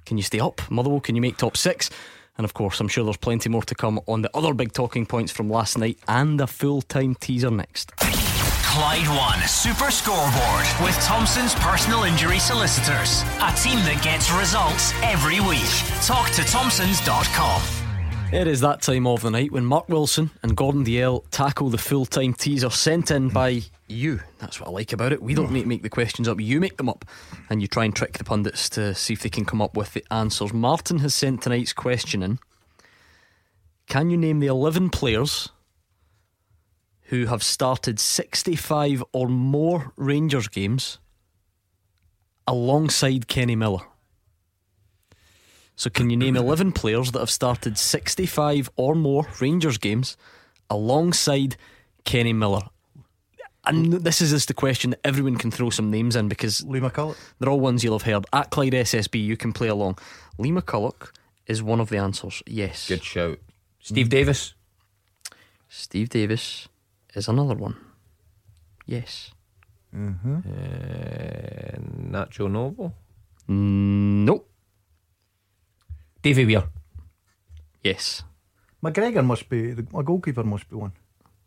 can 0.08 0.16
you 0.16 0.22
stay 0.22 0.40
up? 0.40 0.68
Motherwell, 0.70 1.00
can 1.00 1.14
you 1.14 1.20
make 1.20 1.36
top 1.36 1.56
six? 1.56 1.90
And 2.38 2.44
of 2.44 2.54
course, 2.54 2.80
I'm 2.80 2.88
sure 2.88 3.04
there's 3.04 3.18
plenty 3.18 3.48
more 3.50 3.62
to 3.62 3.74
come 3.74 4.00
on 4.06 4.22
the 4.22 4.30
other 4.34 4.54
big 4.54 4.72
talking 4.72 5.04
points 5.04 5.30
from 5.30 5.50
last 5.50 5.76
night 5.76 5.98
and 6.08 6.40
a 6.40 6.46
full 6.46 6.82
time 6.82 7.14
teaser 7.14 7.50
next. 7.50 7.94
Clyde 7.98 9.08
One 9.08 9.46
Super 9.46 9.90
Scoreboard 9.90 10.66
with 10.82 10.94
Thompson's 11.04 11.54
personal 11.56 12.04
injury 12.04 12.38
solicitors. 12.38 13.22
A 13.40 13.52
team 13.52 13.80
that 13.84 14.00
gets 14.02 14.30
results 14.30 14.92
every 15.02 15.40
week. 15.40 15.68
Talk 16.04 16.30
to 16.30 16.44
Thompsons.com. 16.44 17.87
It 18.30 18.46
is 18.46 18.60
that 18.60 18.82
time 18.82 19.06
of 19.06 19.22
the 19.22 19.30
night 19.30 19.52
when 19.52 19.64
Mark 19.64 19.88
Wilson 19.88 20.30
and 20.42 20.54
Gordon 20.54 20.84
Dalziel 20.84 21.24
tackle 21.30 21.70
the 21.70 21.78
full 21.78 22.04
time 22.04 22.34
teaser 22.34 22.68
sent 22.68 23.10
in 23.10 23.30
by 23.30 23.62
you. 23.88 24.20
That's 24.38 24.60
what 24.60 24.68
I 24.68 24.72
like 24.72 24.92
about 24.92 25.12
it. 25.12 25.22
We 25.22 25.32
don't 25.32 25.50
make, 25.50 25.66
make 25.66 25.82
the 25.82 25.88
questions 25.88 26.28
up, 26.28 26.38
you 26.38 26.60
make 26.60 26.76
them 26.76 26.90
up. 26.90 27.06
And 27.48 27.62
you 27.62 27.68
try 27.68 27.86
and 27.86 27.96
trick 27.96 28.18
the 28.18 28.24
pundits 28.24 28.68
to 28.70 28.94
see 28.94 29.14
if 29.14 29.22
they 29.22 29.30
can 29.30 29.46
come 29.46 29.62
up 29.62 29.78
with 29.78 29.94
the 29.94 30.04
answers. 30.10 30.52
Martin 30.52 30.98
has 30.98 31.14
sent 31.14 31.40
tonight's 31.40 31.72
question 31.72 32.22
in 32.22 32.38
Can 33.86 34.10
you 34.10 34.18
name 34.18 34.40
the 34.40 34.46
11 34.46 34.90
players 34.90 35.48
who 37.04 37.26
have 37.26 37.42
started 37.42 37.98
65 37.98 39.02
or 39.12 39.28
more 39.28 39.94
Rangers 39.96 40.48
games 40.48 40.98
alongside 42.46 43.26
Kenny 43.26 43.56
Miller? 43.56 43.87
So, 45.78 45.88
can 45.88 46.10
you 46.10 46.16
name 46.16 46.36
11 46.44 46.72
players 46.72 47.12
that 47.12 47.20
have 47.20 47.30
started 47.30 47.78
65 47.78 48.68
or 48.74 48.96
more 48.96 49.26
Rangers 49.40 49.78
games 49.78 50.16
alongside 50.68 51.56
Kenny 52.04 52.32
Miller? 52.32 52.62
And 53.64 53.92
this 53.92 54.20
is 54.20 54.30
just 54.30 54.48
the 54.48 54.54
question 54.54 54.90
that 54.90 55.00
everyone 55.04 55.36
can 55.36 55.52
throw 55.52 55.70
some 55.70 55.88
names 55.90 56.16
in 56.16 56.28
because 56.28 56.64
Lee 56.64 56.80
McCulloch. 56.80 57.16
they're 57.38 57.50
all 57.50 57.60
ones 57.60 57.84
you'll 57.84 57.98
have 57.98 58.06
heard. 58.06 58.26
At 58.32 58.50
Clyde 58.50 58.72
SSB, 58.72 59.22
you 59.22 59.36
can 59.36 59.52
play 59.52 59.68
along. 59.68 59.98
Lee 60.36 60.50
McCulloch 60.50 61.12
is 61.46 61.62
one 61.62 61.78
of 61.78 61.90
the 61.90 61.98
answers. 61.98 62.42
Yes. 62.46 62.88
Good 62.88 63.04
shout. 63.04 63.38
Steve 63.78 64.08
Davis. 64.08 64.54
Steve 65.68 66.08
Davis 66.08 66.68
is 67.14 67.28
another 67.28 67.54
one. 67.54 67.76
Yes. 68.84 69.30
Uh, 69.94 69.98
Nacho 72.10 72.50
Novo. 72.50 72.94
Nope. 73.46 74.47
Davy 76.22 76.44
Weir. 76.44 76.64
Yes. 77.82 78.24
McGregor 78.82 79.24
must 79.24 79.48
be 79.48 79.72
the 79.72 79.86
a 79.94 80.02
goalkeeper 80.02 80.44
must 80.44 80.68
be 80.68 80.76
one. 80.76 80.92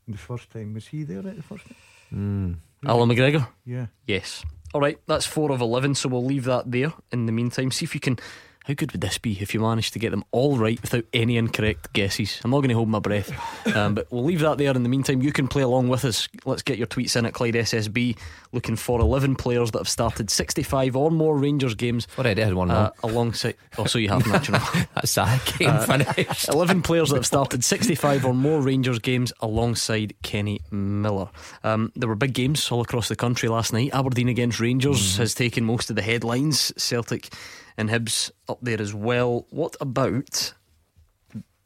The 0.08 0.18
first 0.18 0.50
time 0.50 0.74
was 0.74 0.88
he 0.88 1.04
there 1.04 1.20
at 1.20 1.36
the 1.36 1.44
first 1.44 1.66
time? 1.66 1.78
Hmm. 2.10 2.54
Allan 2.86 3.10
McGregor? 3.10 3.48
Yeah. 3.66 3.88
Yes. 4.08 4.44
All 4.74 4.82
right, 4.82 4.98
that's 5.06 5.26
four 5.26 5.52
of 5.52 5.62
11, 5.62 5.96
so 5.96 6.10
we'll 6.10 6.26
leave 6.26 6.46
that 6.46 6.72
there 6.72 6.94
in 7.12 7.26
the 7.26 7.32
meantime. 7.32 7.72
See 7.72 7.86
if 7.86 7.94
you 7.94 8.00
can 8.02 8.18
How 8.66 8.76
good 8.76 8.92
would 8.92 9.02
this 9.02 9.18
be 9.18 9.42
if 9.42 9.56
you 9.56 9.60
managed 9.60 9.94
to 9.94 10.00
get 10.00 10.12
them 10.12 10.24
all 10.32 10.56
right 10.56 10.80
without 10.80 11.06
any 11.14 11.38
incorrect 11.38 11.94
guesses? 11.94 12.40
I'm 12.44 12.52
not 12.52 12.60
going 12.60 12.70
to 12.70 12.76
hold 12.76 12.90
my 12.90 13.00
breath, 13.00 13.32
um, 13.76 13.96
but 13.96 14.06
we'll 14.12 14.24
leave 14.24 14.42
that 14.42 14.60
there. 14.60 14.72
In 14.76 14.84
the 14.84 14.90
meantime, 14.90 15.24
you 15.24 15.32
can 15.32 15.48
play 15.48 15.64
along 15.64 15.90
with 15.90 16.06
us. 16.06 16.30
Let's 16.46 16.62
get 16.62 16.78
your 16.78 16.86
tweets 16.86 17.16
in 17.16 17.26
at 17.26 17.34
Clyde 17.34 17.56
SSB, 17.56 18.18
looking 18.52 18.76
for 18.76 19.00
11 19.00 19.36
players 19.36 19.72
that 19.72 19.80
have 19.80 19.90
started 19.90 20.30
65 20.30 20.96
or 20.96 21.10
more 21.10 21.40
Rangers 21.40 21.74
games. 21.74 22.08
Already 22.20 22.42
had 22.42 22.54
one 22.54 22.70
uh, 22.70 22.92
alongside. 23.04 23.56
Oh, 23.80 23.86
so 23.86 23.98
you 23.98 24.10
have 24.10 24.28
naturally. 24.28 24.60
That's 24.94 25.18
a 25.18 25.42
game 25.58 25.70
uh, 25.70 25.86
finish. 25.86 26.48
11 26.50 26.84
players 26.84 27.10
that 27.10 27.16
have 27.16 27.26
started 27.26 27.64
65 27.64 28.26
or 28.26 28.36
more 28.36 28.62
Rangers 28.62 29.00
games 29.00 29.34
alongside 29.42 30.14
Kenny 30.22 30.62
Miller. 30.70 31.30
Um, 31.64 31.92
there 31.96 32.08
were 32.08 32.16
big 32.16 32.34
games 32.34 32.72
all 32.72 32.82
across 32.82 33.08
the 33.08 33.16
country 33.16 33.50
last 33.50 33.74
night. 33.74 33.90
Aberdeen 33.92 34.30
against 34.30 34.60
Rangers 34.60 35.16
mm. 35.16 35.18
has 35.18 35.34
taken 35.34 35.66
most 35.66 35.90
of 35.90 35.96
the 35.96 36.04
headlines. 36.04 36.72
Celtic 36.78 37.34
and 37.78 37.90
Hibs 37.90 38.32
up 38.48 38.60
there 38.62 38.82
as 38.82 38.94
well. 38.94 39.46
What 39.50 39.76
about 39.82 40.54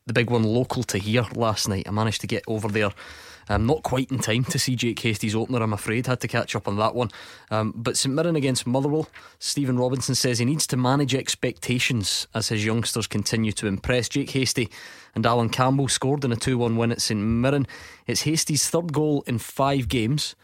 the 0.06 0.14
big 0.14 0.30
one 0.30 0.44
local 0.44 0.84
to 0.84 0.98
here 0.98 1.26
last 1.36 1.68
night? 1.68 1.88
I 1.88 1.92
managed 1.92 2.22
to 2.22 2.28
get 2.28 2.44
over 2.48 2.68
there. 2.68 2.92
Um, 3.48 3.68
not 3.68 3.84
quite 3.84 4.10
in 4.10 4.20
time 4.20 4.44
to 4.46 4.58
see 4.58 4.76
Jake 4.76 5.00
Hastie's 5.00 5.36
opener, 5.36 5.62
I'm 5.62 5.74
afraid. 5.74 6.08
Had 6.08 6.22
to 6.22 6.28
catch 6.28 6.56
up 6.56 6.68
on 6.68 6.78
that 6.78 6.96
one. 6.96 7.12
Um, 7.52 7.74
but 7.76 7.96
St 7.96 8.14
Mirren 8.14 8.36
against 8.36 8.66
Motherwell, 8.66 9.08
Stephen 9.38 9.78
Robinson 9.78 10.16
says 10.16 10.40
he 10.40 10.46
needs 10.46 10.66
to 10.68 10.78
manage 10.78 11.14
expectations 11.14 12.28
as 12.34 12.50
his 12.50 12.66
youngsters 12.66 13.06
continue 13.06 13.52
to 13.52 13.68
impress. 13.68 14.10
Jake 14.10 14.32
Hastie 14.32 14.72
and 15.14 15.26
Allan 15.26 15.50
Campbell 15.50 15.88
scored 15.88 16.26
in 16.26 16.32
a 16.32 16.36
2 16.36 16.58
1 16.58 16.76
win 16.76 16.92
at 16.92 17.02
St 17.02 17.20
Mirren. 17.20 17.68
It's 18.08 18.22
Hastie's 18.22 18.68
third 18.68 18.92
goal 18.92 19.24
in 19.28 19.38
five 19.38 19.90
games 19.90 20.36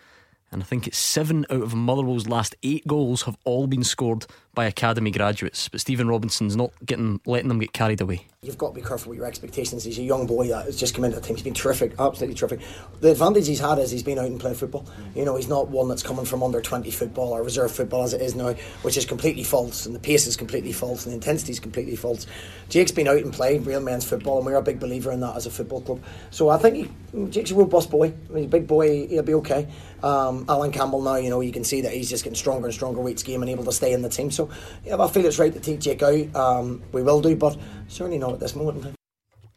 and 0.52 0.62
I 0.62 0.66
think 0.66 0.86
it's 0.86 0.98
seven 0.98 1.46
out 1.50 1.64
of 1.64 1.74
Motherwell's 1.74 2.28
last 2.28 2.56
eight 2.62 2.86
goals 2.86 3.24
have 3.24 3.38
all 3.46 3.68
been 3.68 3.84
scored 3.84 4.26
by 4.54 4.66
academy 4.66 5.12
graduates. 5.12 5.70
But 5.70 5.82
Stephen 5.82 6.08
Robinson's 6.08 6.56
not 6.56 6.72
getting 6.86 7.20
letting 7.26 7.48
them 7.48 7.60
get 7.60 7.74
carried 7.74 8.02
away. 8.02 8.26
You've 8.44 8.58
got 8.58 8.70
to 8.70 8.74
be 8.74 8.82
careful 8.82 9.12
with 9.12 9.18
your 9.18 9.28
expectations. 9.28 9.84
He's 9.84 10.00
a 10.00 10.04
young 10.04 10.26
boy 10.26 10.48
that 10.48 10.66
has 10.66 10.76
just 10.76 10.96
come 10.96 11.04
into 11.04 11.20
the 11.20 11.26
team. 11.26 11.36
He's 11.36 11.44
been 11.44 11.54
terrific, 11.54 11.94
absolutely 12.00 12.34
terrific. 12.34 12.62
The 13.00 13.12
advantage 13.12 13.48
he's 13.48 13.60
had 13.60 13.78
is 13.78 13.92
he's 13.92 14.02
been 14.02 14.18
out 14.18 14.26
and 14.26 14.40
played 14.40 14.58
football. 14.58 14.88
You 15.16 15.26
know, 15.26 15.36
he's 15.36 15.48
not 15.48 15.70
one 15.70 15.88
that's 15.88 16.02
coming 16.02 16.26
from 16.26 16.42
under 16.42 16.60
20 16.60 16.90
football 16.90 17.34
or 17.34 17.44
reserve 17.44 17.72
football 17.72 18.02
as 18.04 18.14
it 18.14 18.22
is 18.22 18.34
now, 18.34 18.56
which 18.82 18.98
is 18.98 19.06
completely 19.06 19.44
false. 19.44 19.86
And 19.86 19.94
the 19.94 20.00
pace 20.00 20.26
is 20.26 20.36
completely 20.36 20.72
false 20.72 21.06
and 21.06 21.12
the 21.12 21.18
intensity 21.18 21.52
is 21.52 21.60
completely 21.60 21.96
false. 21.96 22.26
Jake's 22.70 22.92
been 22.92 23.08
out 23.08 23.18
and 23.18 23.32
played 23.32 23.66
real 23.68 23.82
men's 23.82 24.06
football, 24.06 24.38
and 24.38 24.46
we're 24.46 24.56
a 24.56 24.62
big 24.62 24.80
believer 24.80 25.12
in 25.12 25.20
that 25.20 25.36
as 25.36 25.46
a 25.46 25.52
football 25.52 25.82
club. 25.82 26.02
So 26.32 26.50
I 26.50 26.58
think 26.58 26.76
he, 26.78 27.26
Jake's 27.30 27.52
a 27.52 27.56
robust 27.56 27.92
boy. 27.92 28.14
He's 28.34 28.46
a 28.46 28.48
big 28.48 28.66
boy, 28.66 29.08
he'll 29.08 29.24
be 29.24 29.34
okay. 29.36 29.68
Um, 30.02 30.46
Allan 30.50 30.72
Campbell 30.72 31.02
now, 31.02 31.16
you 31.16 31.30
know, 31.30 31.42
you 31.42 31.52
can 31.52 31.64
see 31.64 31.82
that 31.82 31.92
he's 31.94 32.10
just 32.10 32.24
getting 32.24 32.36
stronger 32.36 32.66
and 32.66 32.74
stronger 32.74 33.02
with 33.02 33.12
each 33.12 33.26
game 33.26 33.42
and 33.44 33.52
able 33.52 33.66
to 33.66 33.72
stay 33.72 33.94
in 33.94 34.02
the 34.02 34.10
team. 34.10 34.32
So 34.32 34.41
yeah, 34.86 34.98
I 34.98 35.08
feel 35.08 35.26
it's 35.26 35.40
right 35.40 35.54
to 35.54 35.60
take 35.60 35.80
Jake 35.80 36.04
out. 36.04 36.36
Um, 36.36 36.82
we 36.92 37.04
will 37.04 37.22
do, 37.22 37.36
but 37.36 37.58
certainly 37.88 38.18
not 38.18 38.34
at 38.34 38.40
this 38.40 38.56
moment 38.56 38.96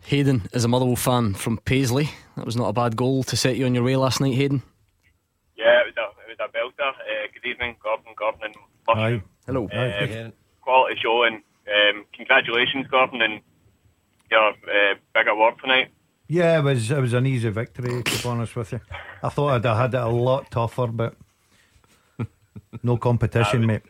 Hayden 0.04 0.42
is 0.52 0.64
a 0.64 0.68
Motherwell 0.68 0.96
fan 0.96 1.32
from 1.32 1.56
Paisley. 1.58 2.10
That 2.36 2.44
was 2.44 2.56
not 2.56 2.68
a 2.68 2.72
bad 2.74 2.94
goal 2.94 3.22
to 3.24 3.36
set 3.36 3.56
you 3.56 3.64
on 3.64 3.74
your 3.74 3.84
way 3.84 3.96
last 3.96 4.20
night, 4.20 4.34
Hayden. 4.34 4.62
Yeah, 5.56 5.80
it 5.80 5.86
was 5.86 5.94
a, 5.96 6.30
it 6.30 6.38
was 6.38 6.38
a 6.40 6.52
belter. 6.52 6.88
Uh, 6.88 7.26
good 7.32 7.48
evening, 7.48 7.76
Gordon, 7.82 8.12
Gordon, 8.14 8.40
and 8.44 8.54
Mushroom. 8.86 9.22
Hi. 9.22 9.22
Hello. 9.46 9.64
Uh, 9.66 9.90
Hi. 9.90 10.32
Quality 10.60 11.00
show, 11.02 11.22
and 11.22 11.36
um, 11.36 12.04
congratulations, 12.12 12.86
Gordon, 12.90 13.22
and 13.22 13.40
your 14.30 14.48
uh, 14.50 14.94
big 15.14 15.26
award 15.26 15.54
tonight. 15.62 15.88
Yeah, 16.28 16.58
it 16.58 16.62
was 16.62 16.90
it 16.90 17.00
was 17.00 17.12
an 17.12 17.26
easy 17.26 17.48
victory 17.50 18.02
to 18.02 18.22
be 18.22 18.28
honest 18.28 18.56
with 18.56 18.72
you. 18.72 18.80
I 19.22 19.28
thought 19.28 19.54
I'd 19.54 19.64
have 19.64 19.76
had 19.76 19.94
it 19.94 20.00
a 20.00 20.08
lot 20.08 20.50
tougher, 20.50 20.86
but 20.86 21.14
no 22.82 22.96
competition, 22.98 23.60
was, 23.60 23.66
mate. 23.66 23.82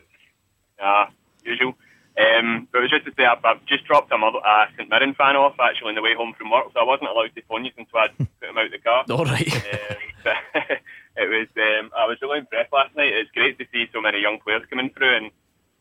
Ah, 0.85 1.09
usual. 1.43 1.73
Um, 2.15 2.67
but 2.71 2.79
it 2.79 2.81
was 2.83 2.91
just 2.91 3.05
to 3.05 3.13
say, 3.17 3.25
I've, 3.25 3.43
I've 3.43 3.65
just 3.65 3.83
dropped 3.85 4.11
a 4.11 4.17
Mother, 4.17 4.39
uh, 4.45 4.67
St 4.77 4.89
Mirren 4.89 5.15
fan 5.15 5.35
off 5.35 5.59
actually 5.59 5.89
on 5.89 5.95
the 5.95 6.01
way 6.01 6.13
home 6.15 6.33
from 6.37 6.51
work, 6.51 6.67
so 6.71 6.79
I 6.79 6.83
wasn't 6.83 7.09
allowed 7.09 7.35
to 7.35 7.41
phone 7.49 7.65
you 7.65 7.71
until 7.75 7.99
I'd 7.99 8.17
put 8.17 8.49
him 8.49 8.57
out 8.57 8.71
the 8.71 8.77
car. 8.79 9.03
All 9.09 9.25
right. 9.25 9.51
Um, 9.51 9.97
it 11.17 11.27
was. 11.27 11.49
Um, 11.57 11.91
I 11.97 12.05
was 12.05 12.17
really 12.21 12.39
impressed 12.39 12.71
last 12.71 12.95
night. 12.95 13.11
It's 13.11 13.31
great 13.31 13.57
to 13.59 13.65
see 13.73 13.89
so 13.91 14.01
many 14.01 14.21
young 14.21 14.39
players 14.39 14.63
coming 14.69 14.91
through, 14.91 15.15
and 15.17 15.31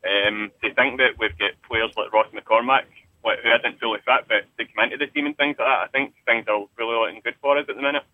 um, 0.05 0.51
to 0.63 0.75
think 0.75 0.99
that 0.99 1.19
we've 1.19 1.39
got 1.39 1.53
players 1.69 1.93
like 1.97 2.13
Ross 2.13 2.27
McCormack 2.35 2.85
who 3.23 3.31
who 3.43 3.55
isn't 3.55 3.81
fully 3.81 4.01
fit, 4.05 4.27
but 4.29 4.45
to 4.59 4.65
come 4.73 4.85
into 4.85 4.97
the 4.97 5.07
team 5.07 5.27
and 5.27 5.37
things 5.37 5.57
like 5.59 5.69
that, 5.69 5.81
I 5.85 5.87
think 5.89 6.15
things 6.27 6.47
are 6.49 6.67
really 6.77 6.97
looking 6.97 7.21
good 7.23 7.37
for 7.41 7.59
us 7.59 7.67
at 7.69 7.77
the 7.77 7.83
minute. 7.83 8.05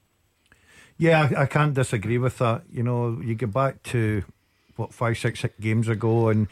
Yeah, 0.99 1.29
I, 1.35 1.43
I 1.43 1.47
can't 1.47 1.75
disagree 1.75 2.19
with 2.19 2.39
that. 2.39 2.63
You 2.71 2.83
know, 2.83 3.21
you 3.25 3.35
get 3.35 3.53
back 3.53 3.83
to 3.85 4.25
what 4.77 4.93
five, 4.93 5.19
six, 5.19 5.41
six 5.41 5.55
games 5.59 5.89
ago, 5.89 6.29
and 6.29 6.49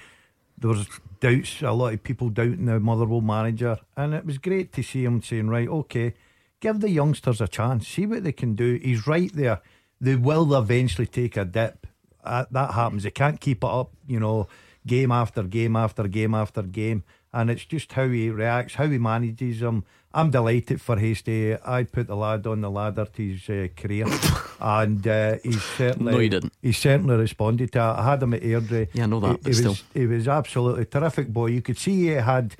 there 0.61 0.71
was 0.71 0.89
doubts. 1.21 1.63
A 1.63 1.73
lot 1.73 1.95
of 1.95 2.03
people 2.03 2.29
doubting 2.29 2.67
the 2.67 2.81
Motherwell 2.81 3.21
manager, 3.21 3.79
and 3.97 4.15
it 4.15 4.25
was 4.25 4.39
great 4.39 4.73
to 4.73 4.83
see 4.83 5.05
him 5.05 5.23
saying, 5.23 5.49
"Right, 5.49 5.69
okay, 5.69 6.15
give 6.61 6.81
the 6.81 6.91
youngsters 6.91 7.41
a 7.41 7.49
chance, 7.49 7.89
see 7.89 8.07
what 8.07 8.25
they 8.25 8.33
can 8.33 8.55
do." 8.55 8.79
He's 8.83 9.07
right 9.07 9.33
there. 9.33 9.61
They 10.01 10.17
will 10.17 10.55
eventually 10.55 11.07
take 11.07 11.37
a 11.37 11.45
dip. 11.45 11.87
Uh, 12.25 12.45
that 12.51 12.75
happens. 12.75 13.03
They 13.03 13.11
can't 13.11 13.41
keep 13.41 13.65
it 13.65 13.71
up. 13.71 13.93
You 14.07 14.21
know, 14.21 14.49
game 14.87 15.13
after 15.13 15.43
game 15.43 15.77
after 15.77 16.07
game 16.09 16.35
after 16.35 16.63
game 16.63 17.05
and 17.33 17.51
it's 17.51 17.65
just 17.65 17.93
how 17.93 18.09
he 18.09 18.31
reacts, 18.31 18.75
how 18.75 18.87
he 18.89 18.99
manages 18.99 19.61
them. 19.61 19.85
I'm 20.13 20.31
delighted 20.31 20.81
for 20.81 20.97
Hastie. 20.97 21.55
I 21.55 21.85
put 21.85 22.07
the 22.07 22.17
lad 22.17 22.47
on 22.47 22.63
the 22.63 22.71
ladder 22.71 23.05
to 23.05 23.23
his 23.23 23.49
uh, 23.49 23.69
career, 23.77 24.07
and 24.61 25.07
uh, 25.07 25.37
he's 25.43 25.63
certainly 25.63 26.13
no, 26.13 26.19
he 26.19 26.29
didn't. 26.29 26.53
He 26.63 26.73
certainly 26.73 27.17
responded 27.17 27.73
to 27.73 27.79
it. 27.79 27.83
I 27.83 28.11
had 28.11 28.23
him 28.23 28.33
at 28.35 28.43
Airdrie. 28.43 28.89
Yeah, 28.95 29.05
I 29.05 29.07
know 29.07 29.21
that. 29.21 29.31
He, 29.31 29.37
but 29.37 29.55
he 29.55 29.67
was 29.67 29.85
he 29.95 30.07
was 30.07 30.29
absolutely 30.29 30.87
terrific 30.87 31.29
boy. 31.29 31.47
You 31.47 31.63
could 31.63 31.79
see 31.79 32.07
he 32.07 32.07
had 32.09 32.57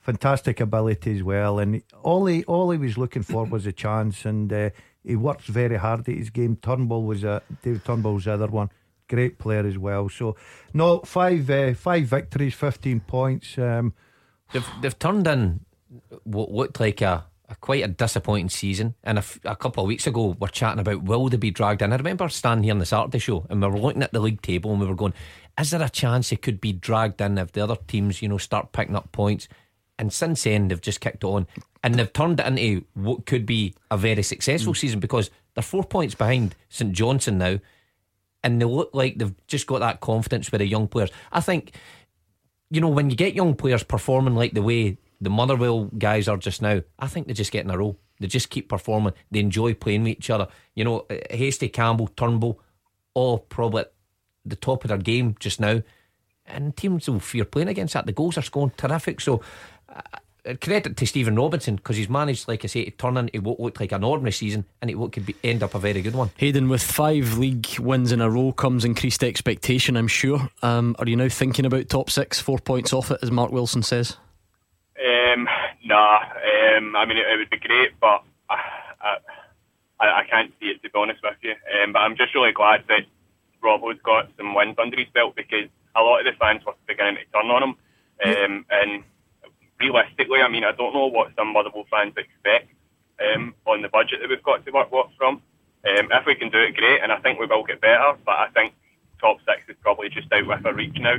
fantastic 0.00 0.60
ability 0.60 1.16
as 1.16 1.22
well, 1.22 1.58
and 1.58 1.82
all 2.02 2.24
he 2.26 2.44
all 2.44 2.70
he 2.70 2.78
was 2.78 2.96
looking 2.96 3.22
for 3.22 3.44
was 3.44 3.66
a 3.66 3.72
chance, 3.72 4.24
and 4.24 4.50
uh, 4.50 4.70
he 5.04 5.16
worked 5.16 5.42
very 5.42 5.76
hard 5.76 6.08
at 6.08 6.14
his 6.14 6.30
game. 6.30 6.56
Turnbull 6.56 7.04
was 7.04 7.24
a 7.24 7.42
David 7.62 7.84
Turnbull 7.84 8.14
was 8.14 8.24
the 8.24 8.32
other 8.32 8.46
one 8.46 8.70
great 9.08 9.38
player 9.38 9.64
as 9.64 9.78
well. 9.78 10.08
So, 10.08 10.34
no, 10.74 11.00
five 11.00 11.48
uh, 11.50 11.74
five 11.74 12.06
victories, 12.06 12.54
fifteen 12.54 13.00
points. 13.00 13.58
Um, 13.58 13.92
They've 14.52 14.66
they've 14.80 14.98
turned 14.98 15.26
in 15.26 15.65
what 16.24 16.50
looked 16.50 16.80
like 16.80 17.00
a, 17.00 17.24
a 17.48 17.54
quite 17.56 17.84
a 17.84 17.88
disappointing 17.88 18.48
season. 18.48 18.94
And 19.04 19.18
a, 19.18 19.20
f- 19.20 19.40
a 19.44 19.56
couple 19.56 19.82
of 19.82 19.88
weeks 19.88 20.06
ago, 20.06 20.36
we're 20.38 20.48
chatting 20.48 20.80
about 20.80 21.02
will 21.02 21.28
they 21.28 21.36
be 21.36 21.50
dragged 21.50 21.82
in. 21.82 21.92
I 21.92 21.96
remember 21.96 22.28
standing 22.28 22.64
here 22.64 22.72
on 22.72 22.78
the 22.78 22.86
Saturday 22.86 23.18
show, 23.18 23.46
and 23.48 23.60
we 23.60 23.68
were 23.68 23.78
looking 23.78 24.02
at 24.02 24.12
the 24.12 24.20
league 24.20 24.42
table, 24.42 24.70
and 24.72 24.80
we 24.80 24.86
were 24.86 24.94
going, 24.94 25.14
"Is 25.58 25.70
there 25.70 25.82
a 25.82 25.88
chance 25.88 26.30
they 26.30 26.36
could 26.36 26.60
be 26.60 26.72
dragged 26.72 27.20
in 27.20 27.38
if 27.38 27.52
the 27.52 27.62
other 27.62 27.76
teams, 27.86 28.22
you 28.22 28.28
know, 28.28 28.38
start 28.38 28.72
picking 28.72 28.96
up 28.96 29.12
points?" 29.12 29.48
And 29.98 30.12
since 30.12 30.42
then, 30.42 30.68
they've 30.68 30.80
just 30.80 31.00
kicked 31.00 31.24
on, 31.24 31.46
and 31.82 31.94
they've 31.94 32.12
turned 32.12 32.40
it 32.40 32.46
into 32.46 32.84
what 32.94 33.26
could 33.26 33.46
be 33.46 33.74
a 33.90 33.96
very 33.96 34.22
successful 34.22 34.74
mm. 34.74 34.76
season 34.76 35.00
because 35.00 35.30
they're 35.54 35.62
four 35.62 35.84
points 35.84 36.14
behind 36.14 36.54
St 36.68 36.92
Johnstone 36.92 37.38
now, 37.38 37.58
and 38.44 38.60
they 38.60 38.66
look 38.66 38.90
like 38.92 39.18
they've 39.18 39.34
just 39.46 39.66
got 39.66 39.78
that 39.78 40.00
confidence 40.00 40.52
with 40.52 40.58
the 40.58 40.66
young 40.66 40.88
players. 40.88 41.10
I 41.32 41.40
think 41.40 41.72
you 42.70 42.80
know, 42.80 42.88
when 42.88 43.10
you 43.10 43.16
get 43.16 43.34
young 43.34 43.54
players 43.54 43.82
performing 43.82 44.34
like 44.34 44.52
the 44.52 44.62
way 44.62 44.98
the 45.20 45.30
Motherwell 45.30 45.84
guys 45.98 46.28
are 46.28 46.36
just 46.36 46.62
now, 46.62 46.82
I 46.98 47.06
think 47.06 47.26
they're 47.26 47.34
just 47.34 47.52
getting 47.52 47.70
a 47.70 47.78
row. 47.78 47.96
They 48.20 48.26
just 48.26 48.50
keep 48.50 48.68
performing. 48.68 49.14
They 49.30 49.40
enjoy 49.40 49.74
playing 49.74 50.04
with 50.04 50.12
each 50.12 50.30
other. 50.30 50.48
You 50.74 50.84
know, 50.84 51.06
Hastie, 51.30 51.68
Campbell, 51.68 52.08
Turnbull, 52.08 52.60
all 53.14 53.38
probably 53.38 53.82
at 53.82 53.92
the 54.44 54.56
top 54.56 54.84
of 54.84 54.88
their 54.88 54.98
game 54.98 55.36
just 55.38 55.60
now. 55.60 55.82
And 56.46 56.76
teams 56.76 57.08
will 57.08 57.20
fear 57.20 57.44
playing 57.44 57.68
against 57.68 57.94
that. 57.94 58.06
The 58.06 58.12
goals 58.12 58.38
are 58.38 58.42
scoring 58.42 58.72
terrific. 58.76 59.20
So, 59.20 59.42
uh, 59.88 60.00
credit 60.60 60.96
to 60.96 61.06
Stephen 61.06 61.34
Robinson 61.34 61.76
because 61.76 61.96
he's 61.96 62.08
managed, 62.08 62.46
like 62.46 62.64
I 62.64 62.68
say, 62.68 62.84
to 62.84 62.90
turn 62.92 63.16
into 63.16 63.40
what 63.40 63.58
looked 63.58 63.80
like 63.80 63.92
an 63.92 64.04
ordinary 64.04 64.32
season 64.32 64.64
and 64.80 64.90
it 64.90 64.94
what 64.94 65.12
could 65.12 65.26
be, 65.26 65.34
end 65.42 65.62
up 65.62 65.74
a 65.74 65.78
very 65.78 66.02
good 66.02 66.14
one. 66.14 66.30
Hayden, 66.36 66.68
with 66.68 66.82
five 66.82 67.36
league 67.36 67.66
wins 67.80 68.12
in 68.12 68.20
a 68.20 68.30
row 68.30 68.52
comes 68.52 68.84
increased 68.84 69.24
expectation, 69.24 69.96
I'm 69.96 70.08
sure. 70.08 70.48
Um, 70.62 70.94
are 70.98 71.08
you 71.08 71.16
now 71.16 71.28
thinking 71.28 71.66
about 71.66 71.88
top 71.88 72.10
six, 72.10 72.38
four 72.38 72.58
points 72.58 72.92
off 72.92 73.10
it, 73.10 73.18
as 73.22 73.30
Mark 73.30 73.50
Wilson 73.50 73.82
says? 73.82 74.16
Um, 74.96 75.48
nah, 75.84 76.20
um, 76.24 76.96
I 76.96 77.04
mean, 77.04 77.18
it, 77.18 77.26
it, 77.28 77.36
would 77.38 77.50
be 77.50 77.58
great, 77.58 77.92
but 78.00 78.24
I, 78.48 79.18
I, 80.00 80.06
I, 80.20 80.24
can't 80.24 80.52
see 80.58 80.68
it 80.68 80.82
to 80.82 80.90
be 80.90 80.98
honest 80.98 81.20
with 81.22 81.36
you. 81.42 81.52
Um, 81.52 81.92
but 81.92 82.00
I'm 82.00 82.16
just 82.16 82.34
really 82.34 82.52
glad 82.52 82.84
that 82.88 83.04
Robbo's 83.62 84.00
got 84.02 84.30
some 84.38 84.54
wins 84.54 84.76
under 84.78 84.98
his 84.98 85.08
belt 85.12 85.36
because 85.36 85.68
a 85.94 86.00
lot 86.00 86.20
of 86.20 86.24
the 86.24 86.38
fans 86.38 86.64
were 86.64 86.74
beginning 86.86 87.16
to 87.16 87.24
turn 87.32 87.50
on 87.50 87.62
him. 87.62 87.74
Um, 88.24 88.64
and 88.70 89.04
realistically, 89.78 90.40
I 90.40 90.48
mean, 90.48 90.64
I 90.64 90.72
don't 90.72 90.94
know 90.94 91.06
what 91.06 91.34
some 91.36 91.52
Motherwell 91.52 91.86
fans 91.90 92.14
expect 92.16 92.72
um, 93.20 93.54
on 93.66 93.82
the 93.82 93.88
budget 93.88 94.20
that 94.20 94.30
we've 94.30 94.42
got 94.42 94.64
to 94.64 94.72
work, 94.72 94.90
work 94.92 95.08
from. 95.18 95.42
Um, 95.84 96.08
if 96.10 96.26
we 96.26 96.34
can 96.34 96.50
do 96.50 96.58
it, 96.58 96.74
great, 96.74 97.02
and 97.02 97.12
I 97.12 97.18
think 97.20 97.38
we 97.38 97.46
will 97.46 97.64
get 97.64 97.80
better. 97.80 98.16
But 98.24 98.36
I 98.36 98.48
think 98.54 98.74
top 99.20 99.38
six 99.46 99.68
is 99.68 99.76
probably 99.82 100.08
just 100.08 100.32
out 100.32 100.46
with 100.46 100.64
a 100.64 100.72
reach 100.72 100.96
now. 100.98 101.16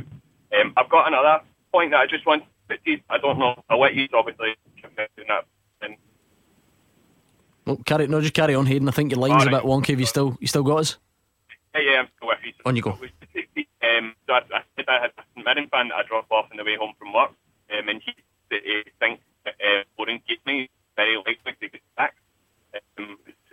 Um, 0.60 0.74
I've 0.76 0.90
got 0.90 1.08
another 1.08 1.42
point 1.72 1.92
that 1.92 2.00
I 2.00 2.08
just 2.08 2.26
want 2.26 2.44
I 2.70 3.18
don't 3.18 3.40
know. 3.40 3.64
I'll 3.70 3.80
let 3.80 3.96
you 3.96 4.08
obviously 4.14 4.56
that. 5.28 5.46
Well, 7.66 7.78
carry 7.86 8.08
no, 8.08 8.22
just 8.22 8.34
carry 8.34 8.56
on, 8.56 8.66
Hayden. 8.66 8.88
I 8.88 8.92
think 8.92 9.12
your 9.12 9.20
line's 9.20 9.46
right. 9.46 9.54
a 9.54 9.58
bit 9.58 9.66
wonky. 9.66 9.88
Have 9.88 10.00
you 10.00 10.06
still 10.06 10.38
you 10.40 10.48
still 10.48 10.64
got 10.64 10.80
us? 10.80 10.98
Yeah, 11.76 11.82
yeah, 11.82 12.00
I'm 12.00 12.08
still 12.16 12.30
with 12.30 12.38
you. 12.44 12.54
On 12.66 12.76
you 12.76 12.82
go. 12.82 12.92
Um, 12.92 14.16
so 14.26 14.34
I, 14.34 14.40
I 14.54 14.62
said 14.76 14.86
I 14.88 15.02
had 15.02 15.12
a 15.18 15.40
Mirren 15.44 15.68
fan 15.70 15.90
that 15.90 15.96
I 15.96 16.04
dropped 16.08 16.32
off 16.32 16.48
on 16.52 16.58
the 16.58 16.64
way 16.64 16.76
home 16.80 16.94
from 16.98 17.14
work. 17.14 17.32
um, 17.72 17.90
and 17.90 18.02
he, 18.04 18.14
he 18.50 18.84
thinks 19.00 19.22
that 19.46 19.56
uh, 19.60 19.84
Oran 19.98 20.20
Kearney 20.28 20.64
is 20.64 20.70
very 20.96 21.18
likely 21.18 21.54
to 21.60 21.70
get 21.70 21.82
sacked. 21.98 22.20
Um, 22.98 23.18
to 23.28 23.32
see 23.32 23.38
then 23.38 23.47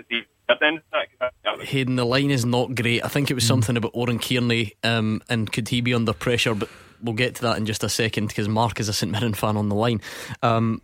Hayden, 1.63 1.97
the 1.97 2.05
line 2.05 2.31
is 2.31 2.45
not 2.45 2.75
great. 2.75 3.05
I 3.05 3.09
think 3.09 3.31
it 3.31 3.35
was 3.35 3.47
something 3.47 3.77
about 3.77 3.93
Oran 3.95 4.19
Kearney, 4.19 4.75
um, 4.83 5.23
and 5.29 5.51
could 5.51 5.69
he 5.69 5.81
be 5.81 5.95
under 5.95 6.13
pressure? 6.13 6.55
But 6.55 6.69
we'll 7.03 7.15
get 7.15 7.37
to 7.37 7.43
that 7.43 7.57
in 7.57 7.67
just 7.67 7.83
a 7.85 7.89
second 7.89 8.29
because 8.29 8.49
Mark 8.49 8.81
is 8.81 8.89
a 8.89 8.93
St 8.93 9.11
Mirren 9.11 9.35
fan 9.35 9.57
on 9.57 9.69
the 9.69 9.75
line. 9.75 10.01
Um, 10.43 10.83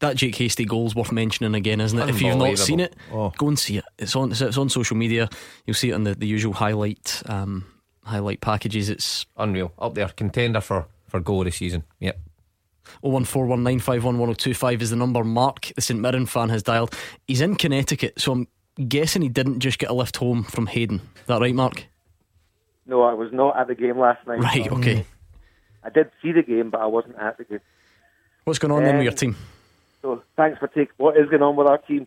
that 0.00 0.16
Jake 0.16 0.34
Hastie 0.36 0.66
goal's 0.66 0.94
worth 0.94 1.10
mentioning 1.10 1.54
again, 1.54 1.80
isn't 1.80 1.98
it? 1.98 2.10
If 2.10 2.20
you've 2.20 2.36
not 2.36 2.58
seen 2.58 2.80
it, 2.80 2.94
Oh. 3.10 3.32
go 3.38 3.48
and 3.48 3.58
see 3.58 3.78
it. 3.78 3.84
It's 3.98 4.14
on. 4.14 4.30
It's 4.32 4.58
on 4.58 4.68
social 4.68 4.96
media. 4.96 5.28
You'll 5.66 5.72
see 5.74 5.88
it 5.90 5.94
on 5.94 6.04
the, 6.04 6.14
the 6.14 6.26
usual 6.26 6.52
highlight 6.52 7.22
um, 7.26 7.64
highlight 8.04 8.42
packages. 8.42 8.90
It's 8.90 9.24
unreal 9.38 9.72
up 9.78 9.94
there, 9.94 10.08
contender 10.08 10.60
for 10.60 10.86
for 11.08 11.18
goal 11.20 11.40
of 11.40 11.44
the 11.46 11.50
season. 11.52 11.84
Yep. 12.00 12.18
01419511025 13.02 14.80
is 14.80 14.90
the 14.90 14.96
number 14.96 15.24
Mark, 15.24 15.72
the 15.74 15.80
St 15.80 15.98
Mirren 15.98 16.26
fan, 16.26 16.50
has 16.50 16.62
dialed. 16.62 16.94
He's 17.26 17.40
in 17.40 17.56
Connecticut, 17.56 18.20
so 18.20 18.32
I'm 18.32 18.48
guessing 18.88 19.22
he 19.22 19.28
didn't 19.28 19.60
just 19.60 19.78
get 19.78 19.90
a 19.90 19.94
lift 19.94 20.16
home 20.18 20.42
from 20.44 20.66
Hayden. 20.66 20.96
Is 21.16 21.26
that 21.26 21.40
right, 21.40 21.54
Mark? 21.54 21.84
No, 22.86 23.02
I 23.02 23.14
was 23.14 23.32
not 23.32 23.58
at 23.58 23.66
the 23.68 23.74
game 23.74 23.98
last 23.98 24.26
night. 24.26 24.38
Right, 24.40 24.70
okay. 24.72 25.04
I 25.82 25.90
did 25.90 26.10
see 26.22 26.32
the 26.32 26.42
game, 26.42 26.70
but 26.70 26.80
I 26.80 26.86
wasn't 26.86 27.16
at 27.18 27.38
the 27.38 27.44
game. 27.44 27.60
What's 28.44 28.58
going 28.58 28.72
on 28.72 28.84
then 28.84 28.96
with 28.96 29.04
your 29.04 29.12
Um, 29.12 29.16
team? 29.16 29.36
So 30.02 30.22
thanks 30.36 30.58
for 30.58 30.68
taking 30.68 30.92
what 30.98 31.16
is 31.16 31.28
going 31.28 31.42
on 31.42 31.56
with 31.56 31.66
our 31.66 31.78
team. 31.78 32.06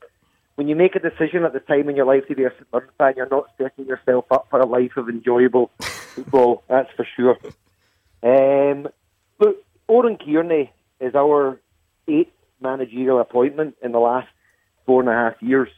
When 0.55 0.67
you 0.67 0.75
make 0.75 0.95
a 0.95 0.99
decision 0.99 1.43
at 1.43 1.53
the 1.53 1.59
time 1.59 1.89
in 1.89 1.95
your 1.95 2.05
life 2.05 2.27
to 2.27 2.35
be 2.35 2.43
a 2.43 2.51
St 2.51 2.65
Mirren 2.73 2.89
fan, 2.97 3.13
you're 3.17 3.29
not 3.29 3.49
setting 3.57 3.85
yourself 3.85 4.25
up 4.31 4.47
for 4.49 4.59
a 4.59 4.65
life 4.65 4.95
of 4.97 5.09
enjoyable 5.09 5.71
football. 5.81 6.63
That's 6.69 6.89
for 6.95 7.05
sure. 7.15 7.37
Um, 8.23 8.87
look, 9.39 9.57
Oran 9.87 10.17
Kearney 10.17 10.71
is 10.99 11.15
our 11.15 11.59
eighth 12.07 12.31
managerial 12.61 13.19
appointment 13.19 13.75
in 13.81 13.91
the 13.93 13.99
last 13.99 14.27
four 14.85 14.99
and 15.01 15.09
a 15.09 15.13
half 15.13 15.41
years. 15.41 15.69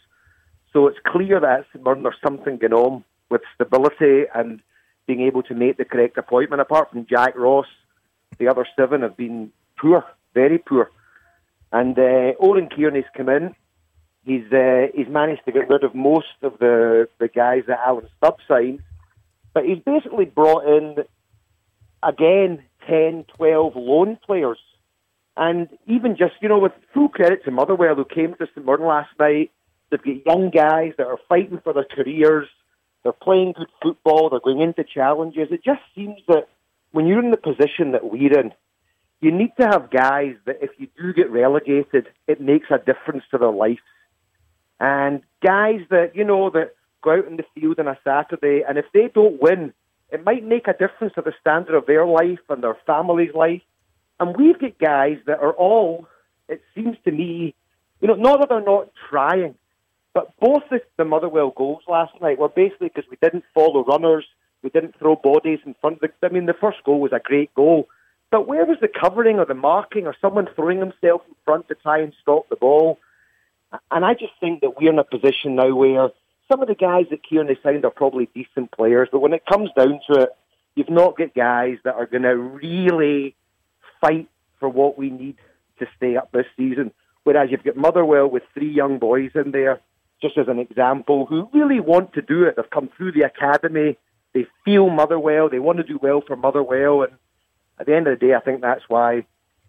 So 0.74 0.88
it's 0.88 1.00
clear 1.06 1.40
that 1.40 1.60
at 1.60 1.66
St 1.74 2.04
there's 2.04 2.16
something 2.24 2.58
going 2.58 2.74
on 2.74 3.04
with 3.30 3.42
stability 3.56 4.24
and 4.34 4.62
being 5.08 5.22
able 5.22 5.44
to 5.44 5.56
make 5.56 5.78
the 5.78 5.86
correct 5.86 6.18
appointment. 6.18 6.62
Apart 6.62 6.92
from 6.92 7.06
Jack 7.06 7.36
Ross, 7.36 7.66
the 8.38 8.48
other 8.48 8.66
seven 8.76 9.02
have 9.02 9.18
been 9.18 9.52
poor, 9.78 10.06
very 10.34 10.58
poor. 10.58 10.90
And 11.72 11.98
uh, 11.98 12.34
Oran 12.40 12.70
Kearney's 12.70 13.06
come 13.16 13.30
in. 13.30 13.56
He's 14.24 14.52
uh, 14.54 14.88
he's 14.94 15.08
managed 15.08 15.46
to 15.46 15.52
get 15.52 15.68
rid 15.70 15.84
of 15.84 15.96
most 15.96 16.28
of 16.44 16.60
the, 16.60 17.08
the 17.20 17.28
guys 17.28 17.64
that 17.68 17.80
Alan 17.84 18.08
Stubb 18.18 18.38
signed, 18.48 18.82
but 19.54 19.66
he's 19.66 19.80
basically 19.80 20.26
brought 20.26 20.64
in 20.66 20.98
again 22.04 22.64
10, 22.88 23.26
12 23.36 23.76
loan 23.76 24.18
players. 24.26 24.60
And 25.38 25.70
even 25.88 26.18
just, 26.18 26.34
you 26.42 26.50
know, 26.50 26.60
with 26.60 26.74
full 26.94 27.10
credit 27.10 27.44
to 27.46 27.52
Motherwell, 27.52 27.96
who 27.96 28.06
came 28.06 28.36
to 28.36 28.48
St 28.54 28.66
Mirren 28.66 28.86
last 28.86 29.10
night, 29.18 29.50
they've 29.92 30.02
got 30.02 30.26
young 30.26 30.50
guys 30.50 30.94
that 30.98 31.08
are 31.08 31.20
fighting 31.30 31.60
for 31.64 31.74
their 31.74 31.86
careers. 31.86 32.48
They're 33.04 33.12
playing 33.12 33.54
good 33.58 33.70
football. 33.82 34.30
They're 34.30 34.40
going 34.40 34.62
into 34.62 34.84
challenges. 34.84 35.50
It 35.52 35.64
just 35.64 35.82
seems 35.94 36.20
that 36.28 36.48
when 36.92 37.06
you're 37.06 37.24
in 37.24 37.32
the 37.32 37.38
position 37.38 37.92
that 37.92 38.04
we're 38.04 38.40
in, 38.40 38.52
you 39.22 39.32
need 39.32 39.52
to 39.60 39.68
have 39.68 39.92
guys 39.92 40.36
that 40.46 40.58
if 40.62 40.72
you 40.78 40.88
do 41.00 41.14
get 41.14 41.30
relegated, 41.30 42.08
it 42.28 42.42
makes 42.42 42.68
a 42.72 42.80
difference 42.80 43.24
to 43.32 43.38
their 43.38 43.52
life. 43.52 43.80
And 44.80 45.22
guys 45.46 45.82
that, 45.92 46.16
you 46.16 46.24
know, 46.24 46.50
that 46.50 46.74
go 47.04 47.12
out 47.12 47.28
in 47.28 47.38
the 47.38 47.44
field 47.54 47.80
on 47.80 47.88
a 47.88 48.00
Saturday, 48.04 48.64
and 48.68 48.78
if 48.78 48.86
they 48.94 49.10
don't 49.14 49.42
win, 49.42 49.74
it 50.12 50.24
might 50.26 50.44
make 50.44 50.68
a 50.68 50.74
difference 50.74 51.14
to 51.16 51.22
the 51.22 51.34
standard 51.40 51.76
of 51.76 51.86
their 51.86 52.06
life 52.06 52.40
and 52.50 52.64
their 52.64 52.78
family's 52.86 53.34
life. 53.34 53.62
And 54.20 54.36
we've 54.36 54.60
got 54.60 54.78
guys 54.80 55.18
that 55.26 55.40
are 55.40 55.54
all, 55.54 56.08
it 56.50 56.62
seems 56.76 56.98
to 57.06 57.12
me, 57.12 57.56
you 58.02 58.08
know, 58.08 58.16
not 58.16 58.40
that 58.40 58.50
they're 58.50 58.62
not 58.62 58.90
trying, 59.10 59.56
but 60.14 60.34
both 60.40 60.64
the, 60.70 60.82
the 60.98 61.06
Motherwell 61.06 61.54
goals 61.56 61.84
last 61.88 62.14
night 62.22 62.40
were 62.40 62.50
basically 62.50 62.90
because 62.94 63.10
we 63.10 63.18
didn't 63.22 63.46
follow 63.54 63.84
runners, 63.86 64.26
we 64.64 64.70
didn't 64.70 64.98
throw 65.00 65.16
bodies 65.16 65.60
in 65.66 65.76
front 65.80 66.02
of 66.02 66.12
the. 66.22 66.28
I 66.28 66.32
mean, 66.32 66.46
the 66.46 66.54
first 66.54 66.84
goal 66.84 67.00
was 67.00 67.14
a 67.14 67.20
great 67.20 67.54
goal, 67.56 67.88
but 68.30 68.48
where 68.48 68.66
was 68.66 68.78
the 68.82 68.88
covering 68.88 69.40
or 69.40 69.46
the 69.46 69.54
marking 69.54 70.08
or 70.08 70.16
someone 70.22 70.48
throwing 70.56 70.80
himself 70.80 71.22
in 71.28 71.36
front 71.46 71.68
to 71.70 71.76
try 71.76 72.00
and 72.00 72.14
stop 72.22 72.50
the 72.50 72.56
ball? 72.56 73.00
And 73.90 74.04
I 74.04 74.14
just 74.14 74.34
think 74.40 74.62
that 74.62 74.80
we're 74.80 74.92
in 74.92 75.00
a 75.00 75.04
position 75.04 75.56
now 75.56 75.74
where 75.74 76.10
some 76.52 76.62
of 76.62 76.68
the 76.68 76.76
guys 76.76 77.06
that 77.10 77.24
Kieran 77.24 77.56
signed 77.64 77.86
are 77.86 77.92
probably 77.92 78.30
decent 78.34 78.72
players, 78.72 79.08
but 79.12 79.22
when 79.22 79.34
it 79.34 79.46
comes 79.46 79.70
down 79.78 80.02
to 80.10 80.24
it, 80.24 80.30
you've 80.76 80.90
not 80.90 81.18
got 81.18 81.34
guys 81.34 81.78
that 81.84 81.96
are 81.96 82.06
going 82.06 82.24
to 82.24 82.36
really 82.36 83.36
fight 84.02 84.28
for 84.60 84.68
what 84.68 84.98
we 84.98 85.10
need 85.10 85.38
to 85.80 85.88
stay 85.96 86.18
up 86.18 86.32
this 86.32 86.46
season. 86.58 86.92
Whereas 87.24 87.50
you've 87.52 87.64
got 87.64 87.78
Motherwell 87.78 88.30
with 88.30 88.44
three 88.54 88.72
young 88.72 89.00
boys 89.00 89.32
in 89.36 89.52
there, 89.52 89.80
just 90.22 90.38
as 90.38 90.48
an 90.48 90.60
example, 90.60 91.26
who 91.26 91.50
really 91.54 91.80
want 91.80 92.14
to 92.14 92.22
do 92.22 92.44
it. 92.44 92.56
They've 92.56 92.70
come 92.70 92.90
through 92.96 93.14
the 93.14 93.24
academy, 93.24 93.98
they 94.34 94.46
feel 94.64 94.90
Motherwell, 94.90 95.50
they 95.50 95.60
want 95.60 95.78
to 95.78 95.84
do 95.84 96.00
well 96.02 96.22
for 96.26 96.36
Motherwell, 96.36 97.04
and 97.04 97.14
at 97.80 97.88
the 97.88 97.96
end 97.96 98.08
of 98.08 98.20
the 98.20 98.26
day, 98.28 98.36
I 98.36 98.40
think 98.40 98.62
that's 98.62 98.88
why 98.88 99.26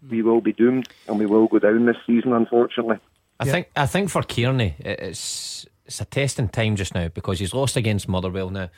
we 0.09 0.21
will 0.21 0.41
be 0.41 0.53
doomed 0.53 0.87
and 1.07 1.17
we 1.17 1.25
will 1.25 1.47
go 1.47 1.59
down 1.59 1.85
this 1.85 1.97
season, 2.05 2.33
unfortunately. 2.33 2.97
I 3.39 3.45
think 3.45 3.69
I 3.75 3.87
think 3.87 4.09
for 4.09 4.23
Kearney, 4.23 4.75
it's 4.79 5.65
it's 5.85 5.99
a 5.99 6.05
testing 6.05 6.49
time 6.49 6.75
just 6.75 6.95
now 6.95 7.07
because 7.09 7.39
he's 7.39 7.53
lost 7.53 7.75
against 7.75 8.07
Motherwell 8.07 8.49
now, 8.49 8.69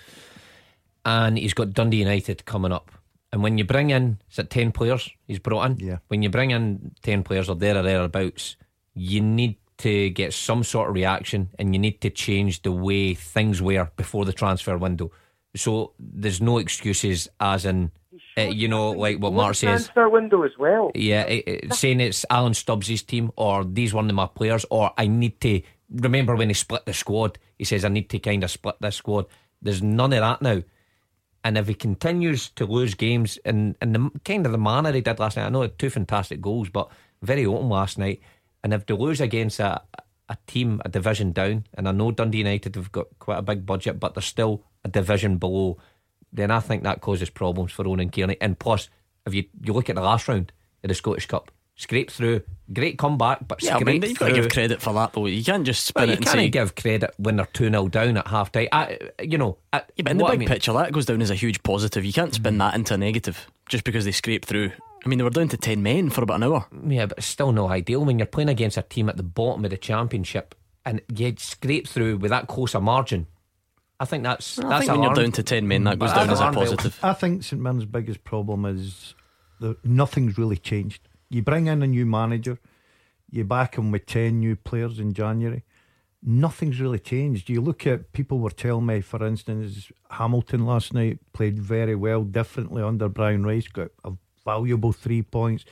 and 1.04 1.38
he's 1.38 1.54
got 1.54 1.74
Dundee 1.74 1.98
United 1.98 2.46
coming 2.46 2.72
up. 2.72 2.92
And 3.32 3.44
when 3.44 3.58
you 3.58 3.66
bring 3.66 3.90
in, 3.90 4.20
is 4.32 4.40
it 4.40 4.50
ten 4.50 4.72
players 4.72 5.10
he's 5.28 5.40
brought 5.40 5.70
in? 5.70 5.78
Yeah. 5.78 5.98
When 6.08 6.24
you 6.24 6.30
bring 6.30 6.52
in 6.52 6.96
ten 7.04 7.24
players 7.24 7.50
or 7.50 7.56
there 7.56 7.78
or 7.78 7.84
thereabouts, 7.84 8.56
you 8.94 9.22
need 9.22 9.58
to 9.80 10.10
get 10.10 10.34
some 10.34 10.64
sort 10.64 10.90
of 10.90 10.96
reaction, 10.96 11.50
and 11.60 11.74
you 11.76 11.80
need 11.80 12.00
to 12.02 12.10
change 12.10 12.62
the 12.62 12.72
way 12.72 13.14
things 13.14 13.62
were 13.62 13.90
before 13.98 14.26
the 14.26 14.34
transfer 14.34 14.78
window. 14.78 15.12
So 15.56 15.94
there's 16.00 16.42
no 16.42 16.58
excuses, 16.58 17.28
as 17.40 17.66
in, 17.66 17.92
uh, 18.38 18.42
you 18.44 18.68
know, 18.68 18.92
like 18.92 19.18
what 19.20 19.34
Mark 19.34 19.56
says. 19.56 19.86
Transfer 19.86 20.10
window 20.10 20.44
as 20.44 20.52
well. 20.58 20.92
Yeah, 20.96 21.24
it, 21.24 21.44
it- 21.48 21.74
saying 21.74 22.00
it's 22.02 22.26
Alan 22.30 22.54
Stubbs' 22.54 23.02
team 23.04 23.32
or 23.36 23.64
these 23.64 23.94
one 23.94 24.10
of 24.10 24.16
my 24.16 24.28
players 24.28 24.66
or 24.70 24.92
I 24.98 25.08
need 25.08 25.40
to 25.42 25.62
remember 25.90 26.36
when 26.36 26.50
he 26.50 26.54
split 26.54 26.86
the 26.86 26.94
squad. 26.94 27.38
He 27.58 27.64
says 27.66 27.86
I 27.86 27.90
need 27.90 28.10
to 28.10 28.20
kind 28.20 28.44
of 28.44 28.52
split 28.52 28.76
this 28.82 28.96
squad. 28.98 29.26
There's 29.62 29.82
none 29.82 30.14
of 30.14 30.20
that 30.20 30.42
now. 30.42 30.62
And 31.44 31.58
if 31.58 31.68
he 31.68 31.74
continues 31.76 32.50
to 32.52 32.66
lose 32.66 32.96
games 32.96 33.38
in, 33.46 33.76
in 33.82 33.94
the 33.94 34.12
kind 34.26 34.46
of 34.46 34.52
the 34.52 34.58
manner 34.58 34.92
he 34.92 35.02
did 35.02 35.20
last 35.20 35.38
night, 35.38 35.46
I 35.46 35.50
know 35.50 35.62
he 35.62 35.68
had 35.68 35.78
two 35.80 35.90
fantastic 35.92 36.42
goals, 36.42 36.70
but 36.70 36.90
very 37.22 37.46
open 37.46 37.70
last 37.70 37.98
night. 37.98 38.20
And 38.66 38.74
if 38.74 38.88
they 38.88 38.96
lose 38.96 39.22
against 39.22 39.60
a, 39.60 39.80
a 40.28 40.38
team 40.48 40.82
a 40.84 40.90
division 40.90 41.32
down, 41.34 41.68
and 41.76 41.88
I 41.88 41.92
know 41.92 42.10
Dundee 42.10 42.40
United 42.40 42.76
have 42.76 42.92
got 42.92 43.06
quite 43.20 43.38
a 43.38 43.44
big 43.44 43.64
budget, 43.64 44.00
but 44.00 44.16
they're 44.16 44.24
still 44.24 44.64
a 44.84 44.88
division 44.88 45.38
below, 45.38 45.78
then 46.34 46.50
I 46.50 46.60
think 46.62 46.82
that 46.82 47.00
causes 47.00 47.30
problems 47.30 47.72
for 47.72 47.88
Owen 47.88 48.10
Kearney. 48.10 48.38
And 48.42 48.58
plus, 48.58 48.90
if 49.28 49.36
you, 49.36 49.46
you 49.62 49.72
look 49.72 49.88
at 49.92 49.96
the 49.96 50.02
last 50.02 50.28
round 50.28 50.52
of 50.84 50.88
the 50.88 50.96
Scottish 50.96 51.28
Cup, 51.28 51.52
scrape 51.76 52.10
through, 52.10 52.42
great 52.74 52.98
comeback, 52.98 53.48
but 53.48 53.62
Yeah, 53.62 53.78
I 53.78 53.84
mean, 53.84 54.02
you've 54.02 54.18
got 54.18 54.30
to 54.30 54.34
give 54.34 54.50
credit 54.50 54.82
for 54.82 54.94
that, 54.96 55.14
though. 55.14 55.28
You 55.28 55.44
can't 55.44 55.64
just 55.64 55.86
spin 55.86 56.02
Well, 56.02 56.08
you 56.08 56.14
it 56.14 56.18
and 56.18 56.26
can't 56.26 56.36
say. 56.38 56.50
give 56.50 56.74
credit 56.74 57.14
when 57.18 57.36
they're 57.36 57.46
2 57.46 57.70
0 57.70 57.88
down 57.90 58.18
at 58.18 58.28
half 58.28 58.52
time. 58.52 58.70
I, 58.72 58.98
you 59.22 59.38
know, 59.38 59.60
I, 59.72 59.84
Yeah, 59.96 60.04
but 60.06 60.12
in 60.12 60.18
the 60.18 60.24
what 60.24 60.30
I 60.30 60.34
big 60.34 60.40
mean- 60.40 60.48
picture, 60.50 60.74
that 60.74 60.92
goes 60.92 61.06
down 61.06 61.22
as 61.22 61.30
a 61.30 61.36
huge 61.36 61.62
positive. 61.62 62.04
You 62.04 62.14
can't 62.14 62.34
spin 62.34 62.56
mm. 62.56 62.60
that 62.60 62.74
into 62.74 62.96
a 62.96 62.98
negative 62.98 63.46
just 63.70 63.84
because 63.84 64.06
they 64.06 64.12
scrape 64.12 64.44
through. 64.44 64.72
I 65.06 65.10
mean, 65.10 65.20
they 65.20 65.24
were 65.24 65.30
down 65.30 65.50
to 65.50 65.58
10 65.58 65.84
men 65.84 66.10
for 66.10 66.24
about 66.24 66.38
an 66.38 66.44
hour. 66.44 66.66
Yeah, 66.88 67.06
but 67.06 67.20
it's 67.20 67.28
still 67.28 67.52
no 67.52 67.70
ideal 67.70 68.04
when 68.04 68.18
you're 68.18 68.26
playing 68.26 68.50
against 68.50 68.78
a 68.78 68.82
team 68.82 69.08
at 69.08 69.18
the 69.18 69.24
bottom 69.24 69.64
of 69.64 69.72
the 69.72 69.78
championship 69.78 70.56
and 70.84 71.02
you 71.14 71.34
scrape 71.38 71.88
through 71.88 72.18
with 72.18 72.32
that 72.32 72.48
close 72.48 72.74
a 72.74 72.82
margin. 72.82 73.28
I 74.00 74.06
think 74.06 74.24
that's 74.24 74.60
I 74.60 74.68
that's 74.68 74.86
think 74.86 74.98
when 75.00 75.04
you're 75.04 75.14
down 75.14 75.32
to 75.34 75.44
10 75.44 75.68
men, 75.68 75.84
that 75.86 76.00
goes 76.00 76.12
down 76.12 76.30
as 76.30 76.42
a 76.42 76.52
positive. 76.52 77.00
I 77.02 77.14
think 77.14 77.44
St 77.44 77.62
Mirren's 77.62 77.86
biggest 77.86 78.24
problem 78.24 78.66
is 78.66 79.16
that 79.60 79.84
nothing's 79.86 80.38
really 80.38 80.58
changed. 80.58 81.08
You 81.30 81.42
bring 81.42 81.68
in 81.68 81.82
a 81.82 81.88
new 81.88 82.06
manager, 82.06 82.60
you 83.30 83.46
back 83.46 83.78
him 83.78 83.92
with 83.92 84.06
10 84.06 84.40
new 84.40 84.56
players 84.56 85.00
in 85.00 85.14
January. 85.14 85.64
Nothing's 86.22 86.80
really 86.80 87.00
changed. 87.00 87.50
You 87.50 87.62
look 87.62 87.86
at 87.86 88.12
people 88.12 88.40
were 88.40 88.50
telling 88.50 88.88
me, 88.88 89.02
for 89.02 89.26
instance, 89.26 89.92
Hamilton 90.10 90.66
last 90.66 90.94
night 90.94 91.20
played 91.34 91.60
very 91.60 91.96
well, 91.96 92.24
differently 92.24 92.82
under 92.82 93.08
Brian 93.08 93.46
Rice, 93.46 93.68
got 93.68 93.90
a 94.04 94.12
valuable 94.46 94.94
three 94.94 95.24
points. 95.24 95.66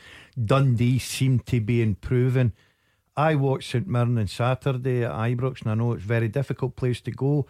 Dundee 0.44 1.00
seemed 1.00 1.46
to 1.46 1.62
be 1.62 1.82
improving. 1.82 2.52
I 3.16 3.36
watched 3.36 3.72
St 3.72 3.88
Mirren 3.88 4.18
on 4.18 4.28
Saturday 4.28 5.04
at 5.04 5.12
Ibrox, 5.12 5.62
and 5.62 5.72
I 5.72 5.76
know 5.76 5.94
it's 5.94 6.04
a 6.04 6.08
very 6.08 6.28
difficult 6.28 6.76
place 6.76 7.00
to 7.02 7.12
go, 7.12 7.46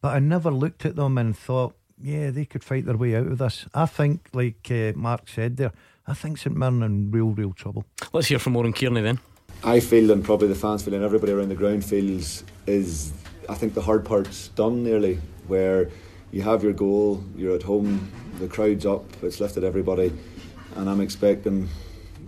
but 0.00 0.14
I 0.14 0.18
never 0.18 0.50
looked 0.50 0.86
at 0.86 0.96
them 0.96 1.18
and 1.18 1.36
thought, 1.36 1.76
yeah, 2.00 2.30
they 2.30 2.46
could 2.46 2.64
fight 2.64 2.86
their 2.86 2.96
way 2.96 3.14
out 3.14 3.26
of 3.26 3.38
this. 3.38 3.66
I 3.74 3.86
think, 3.86 4.28
like 4.32 4.68
uh, 4.70 4.92
Mark 4.96 5.28
said 5.28 5.58
there, 5.58 5.72
I 6.06 6.14
think 6.14 6.38
St 6.38 6.56
Mirren 6.56 6.82
in 6.82 7.10
real, 7.10 7.30
real 7.30 7.52
trouble. 7.52 7.84
Let's 8.12 8.28
hear 8.28 8.38
from 8.38 8.56
Oran 8.56 8.72
Kearney 8.72 9.02
then. 9.02 9.20
I 9.62 9.80
feel, 9.80 10.10
and 10.10 10.24
probably 10.24 10.48
the 10.48 10.54
fans 10.54 10.82
feel, 10.82 10.94
and 10.94 11.04
everybody 11.04 11.32
around 11.32 11.50
the 11.50 11.54
ground 11.54 11.84
feels, 11.84 12.42
is 12.66 13.12
I 13.48 13.54
think 13.54 13.74
the 13.74 13.82
hard 13.82 14.04
part's 14.04 14.48
done 14.48 14.82
nearly, 14.82 15.20
where 15.46 15.90
you 16.32 16.42
have 16.42 16.62
your 16.64 16.72
goal, 16.72 17.22
you're 17.36 17.54
at 17.54 17.62
home, 17.62 18.10
the 18.38 18.48
crowd's 18.48 18.84
up, 18.84 19.04
it's 19.22 19.40
lifted 19.40 19.64
everybody, 19.64 20.12
and 20.76 20.88
I'm 20.88 21.00
expecting 21.00 21.68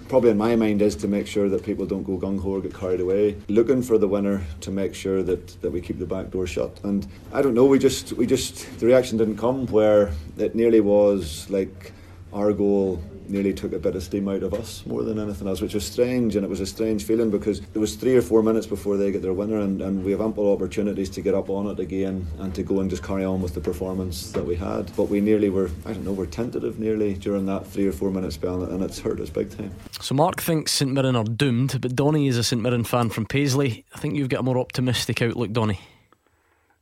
probably 0.08 0.30
in 0.30 0.38
my 0.38 0.54
mind 0.56 0.82
is 0.82 0.94
to 0.96 1.08
make 1.08 1.26
sure 1.26 1.48
that 1.48 1.64
people 1.64 1.84
don't 1.86 2.04
go 2.04 2.16
gung 2.16 2.40
ho 2.40 2.50
or 2.50 2.60
get 2.60 2.74
carried 2.74 3.00
away. 3.00 3.36
Looking 3.48 3.82
for 3.82 3.98
the 3.98 4.06
winner 4.06 4.42
to 4.60 4.70
make 4.70 4.94
sure 4.94 5.22
that, 5.22 5.60
that 5.62 5.70
we 5.70 5.80
keep 5.80 5.98
the 5.98 6.06
back 6.06 6.30
door 6.30 6.46
shut. 6.46 6.78
And 6.84 7.06
I 7.32 7.42
don't 7.42 7.54
know, 7.54 7.64
we 7.64 7.78
just 7.78 8.12
we 8.12 8.26
just 8.26 8.78
the 8.78 8.86
reaction 8.86 9.18
didn't 9.18 9.36
come 9.36 9.66
where 9.66 10.12
it 10.38 10.54
nearly 10.54 10.80
was 10.80 11.48
like 11.50 11.92
our 12.32 12.52
goal 12.52 13.02
nearly 13.30 13.52
took 13.52 13.72
a 13.72 13.78
bit 13.78 13.94
of 13.94 14.02
steam 14.02 14.28
out 14.28 14.42
of 14.42 14.54
us 14.54 14.84
more 14.86 15.02
than 15.02 15.18
anything 15.18 15.48
else, 15.48 15.60
which 15.60 15.74
was 15.74 15.84
strange. 15.84 16.36
And 16.36 16.44
it 16.44 16.48
was 16.48 16.60
a 16.60 16.66
strange 16.66 17.04
feeling 17.04 17.30
because 17.30 17.60
there 17.60 17.80
was 17.80 17.94
three 17.94 18.16
or 18.16 18.22
four 18.22 18.42
minutes 18.42 18.66
before 18.66 18.96
they 18.96 19.10
get 19.10 19.22
their 19.22 19.32
winner, 19.32 19.60
and, 19.60 19.82
and 19.82 20.04
we 20.04 20.10
have 20.12 20.20
ample 20.20 20.52
opportunities 20.52 21.10
to 21.10 21.20
get 21.20 21.34
up 21.34 21.50
on 21.50 21.66
it 21.66 21.80
again 21.80 22.26
and 22.38 22.54
to 22.54 22.62
go 22.62 22.80
and 22.80 22.90
just 22.90 23.02
carry 23.02 23.24
on 23.24 23.42
with 23.42 23.54
the 23.54 23.60
performance 23.60 24.32
that 24.32 24.44
we 24.44 24.54
had. 24.54 24.94
But 24.96 25.04
we 25.04 25.20
nearly 25.20 25.50
were, 25.50 25.70
I 25.84 25.92
don't 25.92 26.04
know, 26.04 26.12
we're 26.12 26.26
tentative 26.26 26.78
nearly 26.78 27.14
during 27.14 27.46
that 27.46 27.66
three 27.66 27.86
or 27.86 27.92
four 27.92 28.10
minute 28.10 28.32
spell, 28.32 28.62
and 28.62 28.82
it's 28.82 28.98
hurt 28.98 29.20
us 29.20 29.30
big 29.30 29.56
time. 29.56 29.72
So 30.00 30.14
Mark 30.14 30.40
thinks 30.40 30.72
St 30.72 30.90
Mirren 30.90 31.16
are 31.16 31.24
doomed, 31.24 31.80
but 31.80 31.96
Donny 31.96 32.28
is 32.28 32.36
a 32.36 32.44
St 32.44 32.60
Mirren 32.60 32.84
fan 32.84 33.10
from 33.10 33.26
Paisley. 33.26 33.84
I 33.94 33.98
think 33.98 34.14
you've 34.14 34.28
got 34.28 34.40
a 34.40 34.44
more 34.44 34.58
optimistic 34.58 35.22
outlook, 35.22 35.52
Donny. 35.52 35.80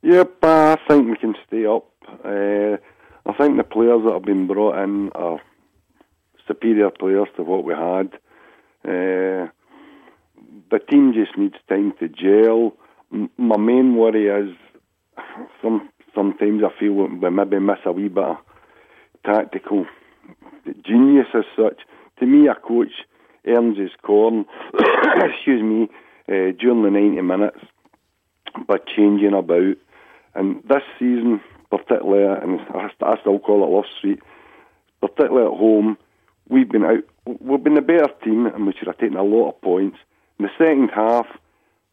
Yep, 0.03 0.43
I 0.43 0.77
think 0.87 1.07
we 1.07 1.17
can 1.17 1.35
stay 1.47 1.65
up. 1.65 1.89
Uh, 2.23 2.77
I 3.27 3.33
think 3.33 3.57
the 3.57 3.63
players 3.63 4.03
that 4.03 4.13
have 4.13 4.23
been 4.23 4.45
brought 4.45 4.77
in 4.77 5.11
are 5.13 5.41
superior 6.47 6.89
players 6.91 7.27
to 7.35 7.43
what 7.43 7.63
we 7.63 7.73
had. 7.73 8.13
Uh, 8.83 9.49
the 10.71 10.79
team 10.89 11.13
just 11.13 11.37
needs 11.37 11.55
time 11.67 11.93
to 11.99 12.07
gel. 12.07 12.75
M- 13.11 13.29
my 13.37 13.57
main 13.57 13.95
worry 13.95 14.27
is 14.27 14.55
some 15.61 15.89
sometimes 16.13 16.63
I 16.63 16.79
feel 16.79 16.93
we 16.93 17.29
maybe 17.29 17.59
miss 17.59 17.79
a 17.85 17.91
wee 17.91 18.07
bit 18.07 18.23
of 18.23 18.37
tactical 19.25 19.85
genius 20.85 21.27
as 21.33 21.43
such. 21.55 21.81
To 22.19 22.25
me, 22.25 22.47
a 22.47 22.55
coach 22.55 22.93
earns 23.45 23.77
his 23.77 23.91
corn, 24.01 24.45
excuse 25.15 25.61
me, 25.61 25.89
uh, 26.29 26.51
during 26.59 26.83
the 26.83 26.89
90 26.89 27.21
minutes 27.21 27.59
by 28.67 28.77
changing 28.95 29.33
about. 29.33 29.75
And 30.33 30.63
this 30.67 30.83
season, 30.97 31.41
particularly, 31.69 32.41
and 32.41 32.59
I 32.73 33.19
still 33.21 33.39
call 33.39 33.63
it 33.63 33.75
Love 33.75 33.85
Street, 33.97 34.19
particularly 35.01 35.45
at 35.45 35.57
home, 35.59 35.97
we've 36.49 36.69
been 36.69 36.85
out. 36.85 37.03
We've 37.25 37.63
been 37.63 37.77
a 37.77 37.81
better 37.81 38.09
team, 38.23 38.45
and 38.45 38.67
we 38.67 38.73
should 38.73 38.87
have 38.87 38.97
taken 38.97 39.17
a 39.17 39.23
lot 39.23 39.49
of 39.49 39.61
points. 39.61 39.97
In 40.39 40.45
the 40.45 40.51
second 40.57 40.89
half, 40.93 41.27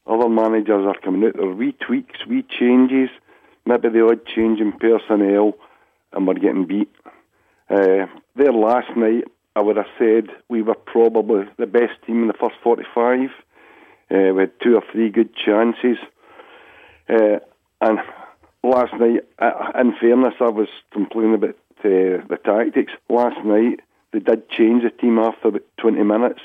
other 0.07 0.29
managers 0.29 0.87
are 0.87 0.99
coming 1.03 1.25
out 1.25 1.35
there, 1.37 1.49
are 1.49 1.55
wee 1.55 1.73
tweaks, 1.73 2.27
wee 2.29 2.45
changes, 2.59 3.09
maybe 3.65 3.89
the 3.89 4.05
odd 4.05 4.27
change 4.27 4.61
in 4.61 4.73
personnel, 4.73 5.55
and 6.13 6.27
we're 6.27 6.35
getting 6.35 6.67
beat. 6.67 6.91
Uh, 7.71 8.07
there 8.37 8.53
last 8.53 8.95
night, 8.97 9.25
I 9.55 9.61
would 9.61 9.77
have 9.77 9.87
said 9.99 10.29
we 10.49 10.63
were 10.63 10.75
probably 10.75 11.45
the 11.59 11.67
best 11.67 11.93
team 12.07 12.23
in 12.23 12.29
the 12.29 12.35
first 12.35 12.57
45. 12.63 13.31
Uh, 14.11 14.35
we 14.35 14.41
had 14.41 14.61
two 14.61 14.75
or 14.75 14.83
three 14.93 15.09
good 15.11 15.35
chances. 15.35 15.99
Uh, 17.09 17.39
and 17.81 17.99
last 18.63 18.93
night, 18.99 19.21
uh, 19.39 19.73
in 19.81 19.95
fairness, 20.01 20.35
I 20.41 20.51
was 20.51 20.69
complaining 20.93 21.35
about 21.35 21.57
uh, 21.85 22.25
the 22.29 22.39
tactics. 22.45 22.93
Last 23.09 23.45
night, 23.45 23.81
they 24.13 24.21
did 24.21 24.49
change 24.51 24.83
the 24.83 24.91
team 24.91 25.19
after 25.19 25.49
about 25.49 25.63
20 25.79 26.03
minutes 26.03 26.41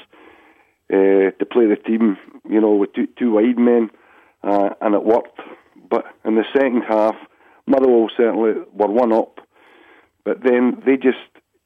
uh, 0.91 1.31
to 1.38 1.45
play 1.52 1.65
the 1.65 1.76
team, 1.76 2.18
you 2.49 2.61
know, 2.61 2.76
with 2.76 2.94
two, 2.94 3.07
two 3.19 3.31
wide 3.31 3.57
men, 3.57 3.89
uh, 4.44 4.69
and 4.81 4.95
it 4.95 5.03
worked. 5.03 5.39
But 5.89 6.06
in 6.26 6.35
the 6.35 6.45
second 6.53 6.84
half, 6.88 7.15
Motherwell 7.65 8.10
certainly 8.15 8.53
were 8.73 8.88
one 8.88 9.11
up, 9.11 9.39
but 10.23 10.44
then 10.44 10.81
they 10.85 10.95
just 10.95 11.18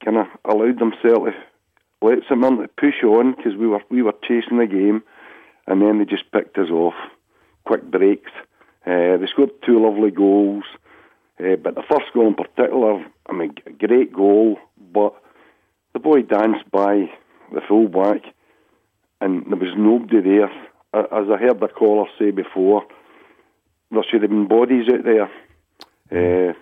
kind 0.03 0.17
of 0.17 0.25
allowed 0.45 0.79
themselves 0.79 1.33
to 1.33 2.07
let 2.07 2.19
someone 2.27 2.67
push 2.79 3.03
on 3.03 3.35
because 3.35 3.55
we 3.55 3.67
were 3.67 3.81
we 3.89 4.01
were 4.01 4.15
chasing 4.23 4.57
the 4.57 4.65
game, 4.65 5.03
and 5.67 5.81
then 5.81 5.99
they 5.99 6.05
just 6.05 6.31
picked 6.31 6.57
us 6.57 6.69
off. 6.71 6.95
Quick 7.65 7.83
breaks. 7.91 8.31
Uh, 8.85 9.17
they 9.17 9.27
scored 9.31 9.51
two 9.63 9.79
lovely 9.79 10.09
goals, 10.09 10.63
uh, 11.39 11.55
but 11.57 11.75
the 11.75 11.83
first 11.87 12.11
goal 12.15 12.27
in 12.27 12.33
particular, 12.33 13.05
I 13.29 13.33
mean, 13.33 13.53
great 13.77 14.11
goal, 14.11 14.57
but 14.91 15.20
the 15.93 15.99
boy 15.99 16.21
danced 16.21 16.69
by 16.71 17.09
the 17.53 17.61
fullback, 17.67 18.21
and 19.19 19.45
there 19.47 19.57
was 19.57 19.73
nobody 19.77 20.21
there. 20.21 20.51
As 20.93 21.29
I 21.31 21.37
heard 21.37 21.59
the 21.59 21.67
caller 21.67 22.07
say 22.19 22.31
before, 22.31 22.83
there 23.91 24.03
should 24.09 24.21
have 24.21 24.31
been 24.31 24.47
bodies 24.47 24.87
out 24.91 25.03
there 25.03 26.49
uh, 26.49 26.53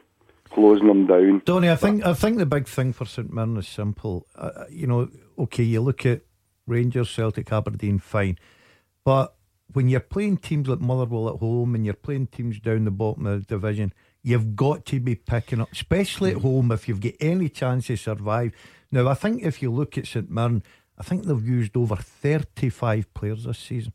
closing 0.51 0.88
them 0.88 1.07
down. 1.07 1.41
Donny, 1.45 1.69
I 1.69 1.76
think 1.76 2.06
I 2.06 2.14
think 2.14 2.38
the 2.38 2.45
big 2.45 2.68
thing 2.68 2.93
for 2.93 3.06
St 3.06 3.31
Mirren 3.31 3.57
is 3.57 3.68
simple. 3.68 4.27
Uh, 4.35 4.65
you 4.69 4.88
know, 4.88 5.10
okay, 5.38 5.64
you 5.64 5.81
look 5.81 6.06
at 6.06 6.22
Rangers, 6.68 7.10
Celtic, 7.10 7.51
Aberdeen, 7.51 7.99
fine, 7.99 8.38
but 9.03 9.35
when 9.73 9.88
you're 9.88 9.99
playing 9.99 10.38
teams 10.38 10.68
like 10.68 10.80
Motherwell 10.80 11.30
at 11.30 11.39
home 11.39 11.76
and 11.76 11.85
you're 11.85 11.93
playing 11.93 12.27
teams 12.27 12.60
down 12.60 12.85
the 12.85 12.91
bottom 12.91 13.26
of 13.27 13.47
the 13.47 13.56
division, 13.56 13.93
you've 14.23 14.56
got 14.56 14.85
to 14.88 14.99
be 14.99 15.15
picking 15.15 15.61
up, 15.61 15.72
especially 15.72 16.31
at 16.31 16.41
home, 16.41 16.72
if 16.72 16.88
you've 16.88 17.01
got 17.01 17.14
any 17.19 17.49
chance 17.49 17.88
to 17.88 17.95
survive. 17.95 18.53
Now, 18.91 19.07
I 19.07 19.13
think 19.13 19.43
if 19.43 19.61
you 19.61 19.71
look 19.71 19.97
at 19.97 20.07
St 20.07 20.29
Mirren, 20.29 20.63
I 20.97 21.03
think 21.03 21.25
they've 21.25 21.47
used 21.47 21.77
over 21.77 21.95
35 21.95 23.13
players 23.13 23.43
this 23.45 23.59
season. 23.59 23.93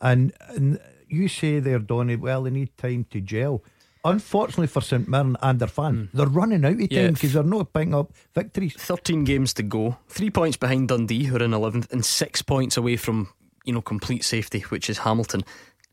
And, 0.00 0.32
and 0.48 0.80
you 1.08 1.28
say 1.28 1.60
there, 1.60 1.78
Donny, 1.78 2.16
well, 2.16 2.42
they 2.42 2.50
need 2.50 2.76
time 2.76 3.06
to 3.10 3.20
gel. 3.20 3.62
Unfortunately 4.02 4.66
for 4.66 4.80
St 4.80 5.06
Mirren 5.06 5.36
and 5.42 5.60
their 5.60 5.68
fans, 5.68 6.08
mm. 6.08 6.12
they're 6.14 6.26
running 6.26 6.64
out 6.64 6.80
of 6.80 6.90
time 6.90 7.12
because 7.12 7.34
they're 7.34 7.42
not 7.42 7.72
picking 7.72 7.94
up 7.94 8.12
victories. 8.34 8.74
13 8.78 9.24
games 9.24 9.52
to 9.54 9.62
go. 9.62 9.98
Three 10.08 10.30
points 10.30 10.56
behind 10.56 10.88
Dundee, 10.88 11.24
who 11.24 11.36
are 11.36 11.42
in 11.42 11.50
11th, 11.50 11.92
and 11.92 12.04
six 12.04 12.40
points 12.40 12.78
away 12.78 12.96
from, 12.96 13.28
you 13.64 13.74
know, 13.74 13.82
complete 13.82 14.24
safety, 14.24 14.60
which 14.60 14.88
is 14.88 14.98
Hamilton. 14.98 15.44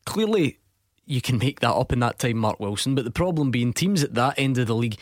Clearly, 0.05 0.59
you 1.05 1.19
can 1.19 1.37
make 1.37 1.59
that 1.59 1.73
up 1.73 1.91
in 1.91 1.99
that 1.99 2.17
time, 2.17 2.37
Mark 2.37 2.61
Wilson. 2.61 2.95
But 2.95 3.03
the 3.03 3.11
problem 3.11 3.51
being, 3.51 3.73
teams 3.73 4.03
at 4.03 4.13
that 4.13 4.35
end 4.37 4.57
of 4.57 4.67
the 4.67 4.75
league 4.75 4.97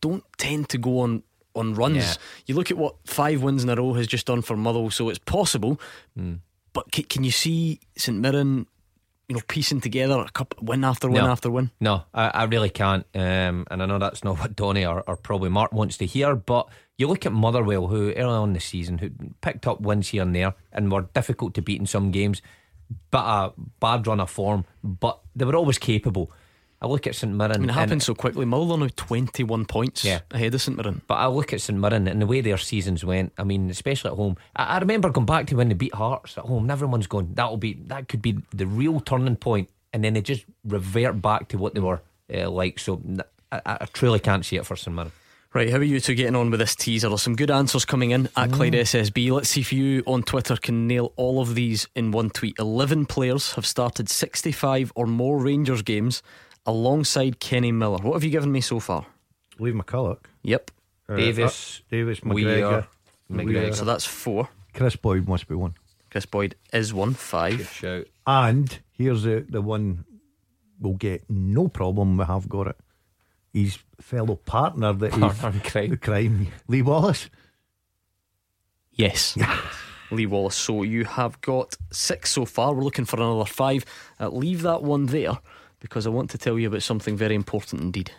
don't 0.00 0.24
tend 0.36 0.68
to 0.70 0.78
go 0.78 1.00
on 1.00 1.22
on 1.58 1.74
runs. 1.74 1.96
Yeah. 1.96 2.14
You 2.46 2.54
look 2.54 2.70
at 2.70 2.76
what 2.78 2.94
five 3.04 3.42
wins 3.42 3.62
in 3.64 3.68
a 3.70 3.74
row 3.76 3.92
has 3.94 4.06
just 4.06 4.26
done 4.26 4.42
for 4.42 4.56
Motherwell, 4.56 4.90
so 4.90 5.08
it's 5.08 5.18
possible. 5.18 5.80
But 6.72 6.92
can, 6.92 7.04
can 7.04 7.24
you 7.24 7.30
see 7.30 7.80
St 7.96 8.16
Mirren, 8.18 8.66
you 9.28 9.36
know, 9.36 9.42
piecing 9.48 9.80
together 9.80 10.18
a 10.20 10.30
couple 10.30 10.64
win 10.64 10.84
after 10.84 11.08
win 11.08 11.24
No. 11.24 11.30
after 11.30 11.50
win? 11.50 11.70
No, 11.80 12.04
I, 12.14 12.28
I 12.28 12.44
really 12.44 12.70
can't. 12.70 13.04
Um, 13.14 13.66
and 13.70 13.82
I 13.82 13.86
know 13.86 13.98
that's 13.98 14.22
not 14.24 14.38
what 14.38 14.54
Donny 14.56 14.84
or, 14.86 15.02
or 15.06 15.16
probably 15.16 15.50
Mark 15.50 15.72
wants 15.72 15.96
to 15.98 16.06
hear, 16.06 16.34
but 16.36 16.68
you 16.96 17.06
look 17.08 17.26
at 17.26 17.32
Motherwell, 17.32 17.86
who 17.88 18.12
early 18.12 18.22
on 18.34 18.48
in 18.50 18.54
the 18.54 18.60
season, 18.60 18.98
who 18.98 19.10
picked 19.40 19.66
up 19.66 19.80
wins 19.80 20.08
here 20.08 20.22
and 20.22 20.34
there 20.34 20.54
and 20.72 20.90
were 20.92 21.02
difficult 21.14 21.54
to 21.54 21.62
beat 21.62 21.80
in 21.80 21.86
some 21.86 22.10
games, 22.10 22.42
but 23.10 23.24
a 23.24 23.52
bad 23.80 24.06
run 24.06 24.20
of 24.20 24.30
form, 24.30 24.64
but 24.82 25.20
they 25.36 25.44
were 25.44 25.56
always 25.56 25.78
capable. 25.78 26.30
I 26.80 26.86
look 26.86 27.06
at 27.08 27.14
St 27.16 27.32
Mirren. 27.34 27.52
I 27.52 27.58
mean, 27.58 27.70
it 27.70 27.72
happened 27.72 28.02
so 28.04 28.14
quickly. 28.14 28.44
Motherwell 28.44 28.76
are 28.76 28.86
now 28.86 28.88
21 28.96 29.64
points 29.64 30.04
Yeah. 30.04 30.20
ahead 30.30 30.54
of 30.54 30.62
St 30.62 30.76
Mirren. 30.76 31.00
But 31.08 31.14
I 31.14 31.26
look 31.26 31.52
at 31.52 31.60
St 31.60 31.78
Mirren 31.78 32.06
and 32.06 32.22
the 32.22 32.26
way 32.26 32.40
their 32.40 32.56
seasons 32.58 33.04
went. 33.04 33.32
I 33.36 33.42
mean, 33.44 33.68
especially 33.70 34.10
at 34.12 34.16
home. 34.16 34.36
I, 34.54 34.64
I 34.76 34.78
remember 34.78 35.10
going 35.10 35.26
back 35.26 35.46
to 35.48 35.56
when 35.56 35.68
they 35.68 35.74
beat 35.74 35.94
Hearts 35.94 36.38
at 36.38 36.44
home. 36.44 36.62
And 36.64 36.70
everyone's 36.70 37.08
going, 37.08 37.34
that'll 37.34 37.56
be 37.56 37.74
that 37.88 38.08
could 38.08 38.22
be 38.22 38.38
the 38.54 38.66
real 38.66 39.00
turning 39.00 39.36
point. 39.36 39.70
and 39.92 40.04
then 40.04 40.14
they 40.14 40.20
just 40.20 40.44
revert 40.64 41.20
back 41.20 41.48
to 41.48 41.58
what 41.58 41.74
they 41.74 41.80
were 41.80 42.00
uh, 42.32 42.48
like. 42.50 42.78
So 42.78 43.00
n- 43.04 43.22
I, 43.50 43.60
I 43.66 43.86
truly 43.92 44.20
can't 44.20 44.44
see 44.46 44.56
it 44.56 44.64
for 44.66 44.76
St 44.76 44.94
Mirren. 44.94 45.10
Right, 45.54 45.70
how 45.70 45.78
are 45.78 45.82
you 45.82 45.98
two 45.98 46.14
getting 46.14 46.36
on 46.36 46.50
with 46.50 46.60
this 46.60 46.76
teaser? 46.76 47.08
There's 47.08 47.22
some 47.22 47.34
good 47.34 47.50
answers 47.50 47.86
coming 47.86 48.10
in 48.10 48.28
at 48.36 48.52
Clyde 48.52 48.74
SSB. 48.74 49.30
Let's 49.32 49.48
see 49.48 49.62
if 49.62 49.72
you 49.72 50.02
on 50.06 50.22
Twitter 50.22 50.56
can 50.56 50.86
nail 50.86 51.14
all 51.16 51.40
of 51.40 51.54
these 51.54 51.88
in 51.96 52.10
one 52.12 52.28
tweet. 52.28 52.58
11 52.58 53.06
players 53.06 53.52
have 53.54 53.64
started 53.64 54.10
65 54.10 54.92
or 54.94 55.06
more 55.06 55.38
Rangers 55.40 55.80
games 55.80 56.22
alongside 56.68 57.40
Kenny 57.40 57.72
Miller. 57.72 57.98
What 57.98 58.12
have 58.12 58.22
you 58.22 58.30
given 58.30 58.52
me 58.52 58.60
so 58.60 58.78
far? 58.78 59.06
Lee 59.58 59.72
McCulloch. 59.72 60.20
Yep. 60.42 60.70
Uh, 61.08 61.16
Davis, 61.16 61.80
uh, 61.80 61.84
Davis, 61.90 62.22
Weir, 62.22 62.44
McGregor, 62.46 62.86
McGregor. 63.32 63.74
So 63.74 63.84
that's 63.86 64.04
four. 64.04 64.50
Kris 64.74 64.94
Boyd 64.94 65.26
must 65.26 65.48
be 65.48 65.54
one. 65.54 65.74
Kris 66.10 66.26
Boyd 66.26 66.54
is 66.72 66.92
one. 66.92 67.14
Five. 67.14 67.68
shout. 67.72 68.06
And 68.26 68.78
here's 68.92 69.22
the, 69.22 69.46
the 69.48 69.62
one 69.62 70.04
we'll 70.78 70.94
get 70.94 71.24
no 71.30 71.68
problem. 71.68 72.18
We 72.18 72.24
have 72.26 72.48
got 72.48 72.68
it. 72.68 72.76
His 73.54 73.78
fellow 73.98 74.36
partner 74.36 74.92
that 74.92 75.14
he 75.14 75.20
Partner 75.20 75.50
in 75.50 75.60
crime. 75.60 75.90
the 75.90 75.96
crime, 75.96 76.48
Lee 76.68 76.82
Wallace. 76.82 77.30
Yes. 78.92 79.38
Lee 80.10 80.26
Wallace. 80.26 80.54
So 80.54 80.82
you 80.82 81.06
have 81.06 81.40
got 81.40 81.76
six 81.90 82.32
so 82.32 82.44
far. 82.44 82.74
We're 82.74 82.84
looking 82.84 83.06
for 83.06 83.16
another 83.16 83.46
five. 83.46 83.86
Uh, 84.20 84.28
leave 84.28 84.62
that 84.62 84.82
one 84.82 85.06
there 85.06 85.38
because 85.80 86.06
I 86.06 86.10
want 86.10 86.30
to 86.30 86.38
tell 86.38 86.58
you 86.58 86.68
about 86.68 86.82
something 86.82 87.16
very 87.16 87.34
important 87.34 87.82
indeed. 87.82 88.10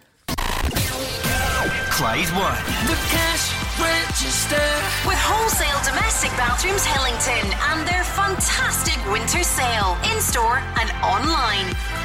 Clyde 1.92 2.30
One. 2.32 2.56
The 2.88 2.96
cash 3.12 3.52
register. 3.80 4.56
With 5.06 5.20
wholesale 5.20 5.84
domestic 5.84 6.32
bathrooms 6.38 6.86
Hillington 6.86 7.48
and 7.72 7.88
their 7.88 8.04
fantastic 8.04 9.00
winter 9.12 9.44
sale 9.44 9.98
in 10.12 10.22
store 10.22 10.60
and 10.80 10.90
online. 11.04 11.99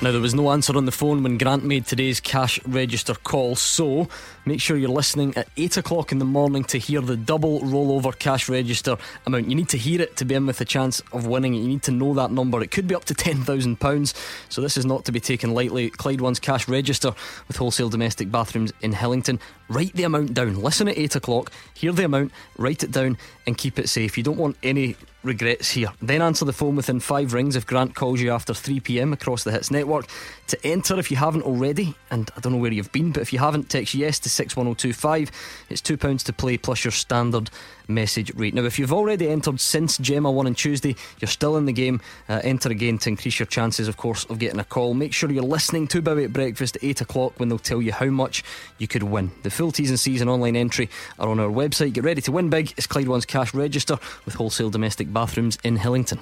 Now, 0.00 0.12
there 0.12 0.20
was 0.20 0.32
no 0.32 0.52
answer 0.52 0.76
on 0.76 0.84
the 0.84 0.92
phone 0.92 1.24
when 1.24 1.38
Grant 1.38 1.64
made 1.64 1.84
today's 1.84 2.20
cash 2.20 2.64
register 2.64 3.14
call, 3.16 3.56
so 3.56 4.06
make 4.46 4.60
sure 4.60 4.76
you're 4.76 4.88
listening 4.88 5.36
at 5.36 5.48
8 5.56 5.78
o'clock 5.78 6.12
in 6.12 6.20
the 6.20 6.24
morning 6.24 6.62
to 6.64 6.78
hear 6.78 7.00
the 7.00 7.16
double 7.16 7.62
rollover 7.62 8.16
cash 8.16 8.48
register 8.48 8.96
amount. 9.26 9.48
You 9.48 9.56
need 9.56 9.70
to 9.70 9.76
hear 9.76 10.00
it 10.00 10.16
to 10.18 10.24
be 10.24 10.36
in 10.36 10.46
with 10.46 10.60
a 10.60 10.64
chance 10.64 11.02
of 11.12 11.26
winning 11.26 11.56
it. 11.56 11.58
You 11.58 11.66
need 11.66 11.82
to 11.82 11.90
know 11.90 12.14
that 12.14 12.30
number. 12.30 12.62
It 12.62 12.70
could 12.70 12.86
be 12.86 12.94
up 12.94 13.06
to 13.06 13.14
£10,000, 13.14 14.14
so 14.48 14.60
this 14.60 14.76
is 14.76 14.86
not 14.86 15.04
to 15.06 15.10
be 15.10 15.18
taken 15.18 15.52
lightly. 15.52 15.90
Clyde 15.90 16.20
One's 16.20 16.38
cash 16.38 16.68
register 16.68 17.12
with 17.48 17.56
wholesale 17.56 17.88
domestic 17.88 18.30
bathrooms 18.30 18.72
in 18.80 18.92
Hillington. 18.92 19.40
Write 19.68 19.92
the 19.92 20.04
amount 20.04 20.34
down. 20.34 20.62
Listen 20.62 20.88
at 20.88 20.98
8 20.98 21.16
o'clock, 21.16 21.52
hear 21.74 21.92
the 21.92 22.04
amount, 22.04 22.32
write 22.56 22.82
it 22.82 22.90
down, 22.90 23.18
and 23.46 23.58
keep 23.58 23.78
it 23.78 23.88
safe. 23.88 24.16
You 24.16 24.24
don't 24.24 24.38
want 24.38 24.56
any 24.62 24.96
regrets 25.22 25.70
here. 25.70 25.92
Then 26.00 26.22
answer 26.22 26.44
the 26.44 26.52
phone 26.52 26.76
within 26.76 27.00
five 27.00 27.32
rings 27.32 27.56
if 27.56 27.66
Grant 27.66 27.94
calls 27.94 28.20
you 28.20 28.30
after 28.30 28.54
3 28.54 28.80
pm 28.80 29.12
across 29.12 29.44
the 29.44 29.52
Hits 29.52 29.70
network. 29.70 30.06
To 30.48 30.66
enter, 30.66 30.98
if 30.98 31.10
you 31.10 31.16
haven't 31.16 31.42
already, 31.42 31.94
and 32.10 32.30
I 32.36 32.40
don't 32.40 32.52
know 32.52 32.58
where 32.58 32.72
you've 32.72 32.92
been, 32.92 33.12
but 33.12 33.22
if 33.22 33.32
you 33.32 33.38
haven't, 33.38 33.68
text 33.68 33.94
yes 33.94 34.18
to 34.20 34.30
61025. 34.30 35.30
It's 35.68 35.82
£2 35.82 36.24
to 36.24 36.32
play 36.32 36.56
plus 36.56 36.84
your 36.84 36.92
standard 36.92 37.50
message 37.88 38.32
rate. 38.34 38.54
Now, 38.54 38.64
if 38.64 38.78
you've 38.78 38.92
already 38.92 39.28
entered 39.28 39.60
since 39.60 39.98
Gemma 39.98 40.30
won 40.30 40.46
on 40.46 40.54
Tuesday, 40.54 40.94
you're 41.20 41.28
still 41.28 41.56
in 41.56 41.64
the 41.64 41.72
game. 41.72 42.00
Uh, 42.28 42.40
enter 42.44 42.70
again 42.70 42.98
to 42.98 43.08
increase 43.08 43.38
your 43.38 43.46
chances, 43.46 43.88
of 43.88 43.96
course, 43.96 44.24
of 44.26 44.38
getting 44.38 44.60
a 44.60 44.64
call. 44.64 44.94
Make 44.94 45.12
sure 45.12 45.30
you're 45.30 45.42
listening 45.42 45.88
to 45.88 46.02
Bowie 46.02 46.24
at 46.24 46.32
Breakfast 46.32 46.76
at 46.76 46.84
8 46.84 47.00
o'clock 47.00 47.32
when 47.40 47.48
they'll 47.48 47.58
tell 47.58 47.82
you 47.82 47.92
how 47.92 48.06
much 48.06 48.44
you 48.78 48.86
could 48.86 49.02
win. 49.02 49.30
The 49.42 49.50
full 49.50 49.72
T's 49.72 49.90
and 49.90 49.98
C's 49.98 50.20
and 50.20 50.30
online 50.30 50.56
entry 50.56 50.90
are 51.18 51.28
on 51.28 51.40
our 51.40 51.50
website. 51.50 51.94
Get 51.94 52.04
ready 52.04 52.20
to 52.22 52.32
win 52.32 52.50
big. 52.50 52.72
It's 52.76 52.86
Clyde 52.86 53.08
One's 53.08 53.26
cash 53.26 53.54
register 53.54 53.98
with 54.24 54.34
wholesale 54.34 54.70
domestic 54.70 55.12
bathrooms 55.12 55.58
in 55.64 55.78
Hillington. 55.78 56.18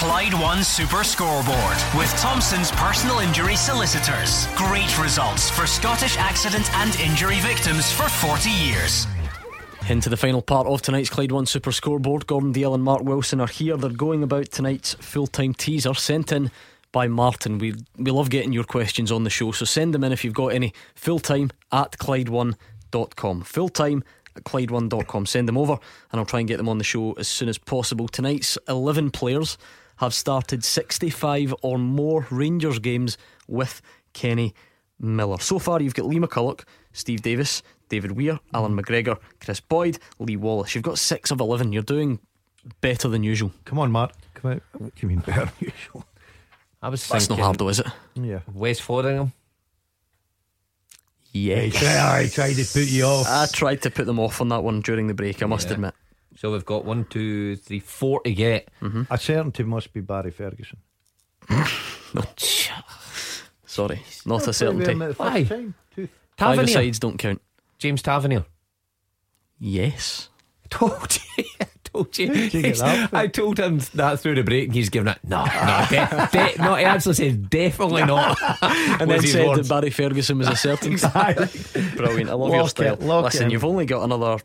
Clyde 0.00 0.32
One 0.32 0.64
Super 0.64 1.04
Scoreboard 1.04 1.76
with 1.94 2.10
Thompson's 2.18 2.70
personal 2.70 3.18
injury 3.18 3.54
solicitors. 3.54 4.46
Great 4.54 4.98
results 4.98 5.50
for 5.50 5.66
Scottish 5.66 6.16
accident 6.16 6.72
and 6.76 6.98
injury 7.00 7.38
victims 7.40 7.92
for 7.92 8.08
40 8.08 8.48
years. 8.48 9.06
Into 9.90 10.08
the 10.08 10.16
final 10.16 10.40
part 10.40 10.68
of 10.68 10.82
tonight's 10.82 11.10
Clyde 11.10 11.32
One 11.32 11.46
Super 11.46 11.72
Scoreboard. 11.72 12.28
Gordon 12.28 12.52
Dalziel 12.52 12.76
and 12.76 12.84
Mark 12.84 13.02
Wilson 13.02 13.40
are 13.40 13.48
here. 13.48 13.76
They're 13.76 13.90
going 13.90 14.22
about 14.22 14.52
tonight's 14.52 14.94
full 14.94 15.26
time 15.26 15.52
teaser 15.52 15.94
sent 15.94 16.30
in 16.30 16.52
by 16.92 17.08
Martin. 17.08 17.58
We 17.58 17.74
we 17.96 18.12
love 18.12 18.30
getting 18.30 18.52
your 18.52 18.62
questions 18.62 19.10
on 19.10 19.24
the 19.24 19.30
show, 19.30 19.50
so 19.50 19.64
send 19.64 19.92
them 19.92 20.04
in 20.04 20.12
if 20.12 20.24
you've 20.24 20.32
got 20.32 20.52
any. 20.52 20.72
Full 20.94 21.18
time 21.18 21.50
at 21.72 21.98
Clyde1.com. 21.98 23.42
Full 23.42 23.68
time 23.68 24.04
at 24.36 24.44
Clyde1.com. 24.44 25.26
Send 25.26 25.48
them 25.48 25.58
over, 25.58 25.76
and 26.12 26.20
I'll 26.20 26.24
try 26.24 26.38
and 26.38 26.48
get 26.48 26.58
them 26.58 26.68
on 26.68 26.78
the 26.78 26.84
show 26.84 27.14
as 27.14 27.26
soon 27.26 27.48
as 27.48 27.58
possible. 27.58 28.06
Tonight's 28.06 28.56
11 28.68 29.10
players 29.10 29.58
have 29.96 30.14
started 30.14 30.62
65 30.62 31.52
or 31.62 31.78
more 31.78 32.28
Rangers 32.30 32.78
games 32.78 33.18
with 33.48 33.82
Kenny 34.12 34.54
Miller. 35.00 35.40
So 35.40 35.58
far, 35.58 35.82
you've 35.82 35.94
got 35.94 36.06
Lee 36.06 36.20
McCulloch, 36.20 36.62
Steve 36.92 37.22
Davis, 37.22 37.64
David 37.90 38.12
Weir, 38.12 38.40
Allan 38.54 38.74
McGregor, 38.74 39.18
Kris 39.40 39.60
Boyd, 39.60 39.98
Lee 40.18 40.36
Wallace. 40.36 40.74
You've 40.74 40.84
got 40.84 40.98
six 40.98 41.30
of 41.30 41.40
11. 41.40 41.72
You're 41.74 41.82
doing 41.82 42.18
better 42.80 43.08
than 43.08 43.22
usual. 43.22 43.52
Come 43.66 43.78
on, 43.78 43.92
Mark. 43.92 44.12
Come 44.34 44.52
out. 44.52 44.62
What 44.78 44.94
do 44.94 45.00
you 45.02 45.08
mean 45.08 45.18
better 45.18 45.44
than 45.44 45.52
usual? 45.60 46.06
I 46.80 46.88
was 46.88 47.06
That's 47.06 47.28
not 47.28 47.34
thinking 47.36 47.44
hard, 47.44 47.58
though, 47.58 47.68
is 47.68 47.80
it? 47.80 47.86
Yeah. 48.14 48.40
Wes 48.54 48.80
Fotheringham. 48.80 49.32
Yes. 51.32 51.76
I 51.84 52.26
tried 52.28 52.54
to 52.54 52.64
put 52.64 52.88
you 52.90 53.04
off. 53.04 53.26
I 53.28 53.46
tried 53.52 53.82
to 53.82 53.90
put 53.90 54.06
them 54.06 54.18
off 54.18 54.40
on 54.40 54.48
that 54.48 54.62
one 54.64 54.80
during 54.80 55.06
the 55.06 55.14
break, 55.14 55.42
I 55.42 55.46
must 55.46 55.68
Yeah. 55.68 55.74
admit. 55.74 55.94
So 56.36 56.52
we've 56.52 56.64
got 56.64 56.84
one, 56.84 57.04
two, 57.04 57.56
three, 57.56 57.80
four 57.80 58.20
to 58.22 58.32
get. 58.32 58.68
Mm-hmm. 58.80 59.02
A 59.12 59.18
certainty 59.18 59.62
must 59.62 59.92
be 59.92 60.00
Barry 60.00 60.30
Ferguson. 60.30 60.78
No. 62.12 62.24
Sorry, 63.66 64.02
not 64.26 64.48
a 64.48 64.52
certainty. 64.52 64.94
Why? 65.16 65.44
Five 66.36 66.68
sides 66.68 66.98
don't 66.98 67.18
count. 67.18 67.40
James 67.80 68.02
Tavernier. 68.02 68.44
Yes. 69.58 70.28
Told 70.70 71.18
you. 71.36 71.44
I 71.60 71.66
told 71.92 72.16
you. 72.16 72.32
You? 72.32 72.74
I 73.12 73.26
told 73.26 73.58
him 73.58 73.80
that 73.94 74.20
through 74.20 74.36
the 74.36 74.44
break, 74.44 74.66
and 74.66 74.74
he's 74.76 74.88
given 74.90 75.08
it. 75.08 75.18
No, 75.24 75.44
no, 75.44 75.86
de- 75.90 76.28
de- 76.30 76.62
no. 76.62 76.76
He 76.76 76.84
actually 76.84 77.14
said 77.14 77.50
definitely 77.50 78.04
not. 78.04 78.38
and 78.62 79.10
then 79.10 79.20
said 79.22 79.48
words. 79.48 79.66
that 79.66 79.74
Barry 79.74 79.90
Ferguson 79.90 80.38
was 80.38 80.46
a 80.46 80.54
certain. 80.54 80.94
Brilliant. 81.96 82.30
I 82.30 82.34
love 82.34 82.50
Lock 82.50 82.52
your 82.52 82.68
style. 82.68 82.94
it 82.94 83.02
Listen, 83.02 83.50
you've 83.50 83.64
only 83.64 83.86
got 83.86 84.04
another 84.04 84.38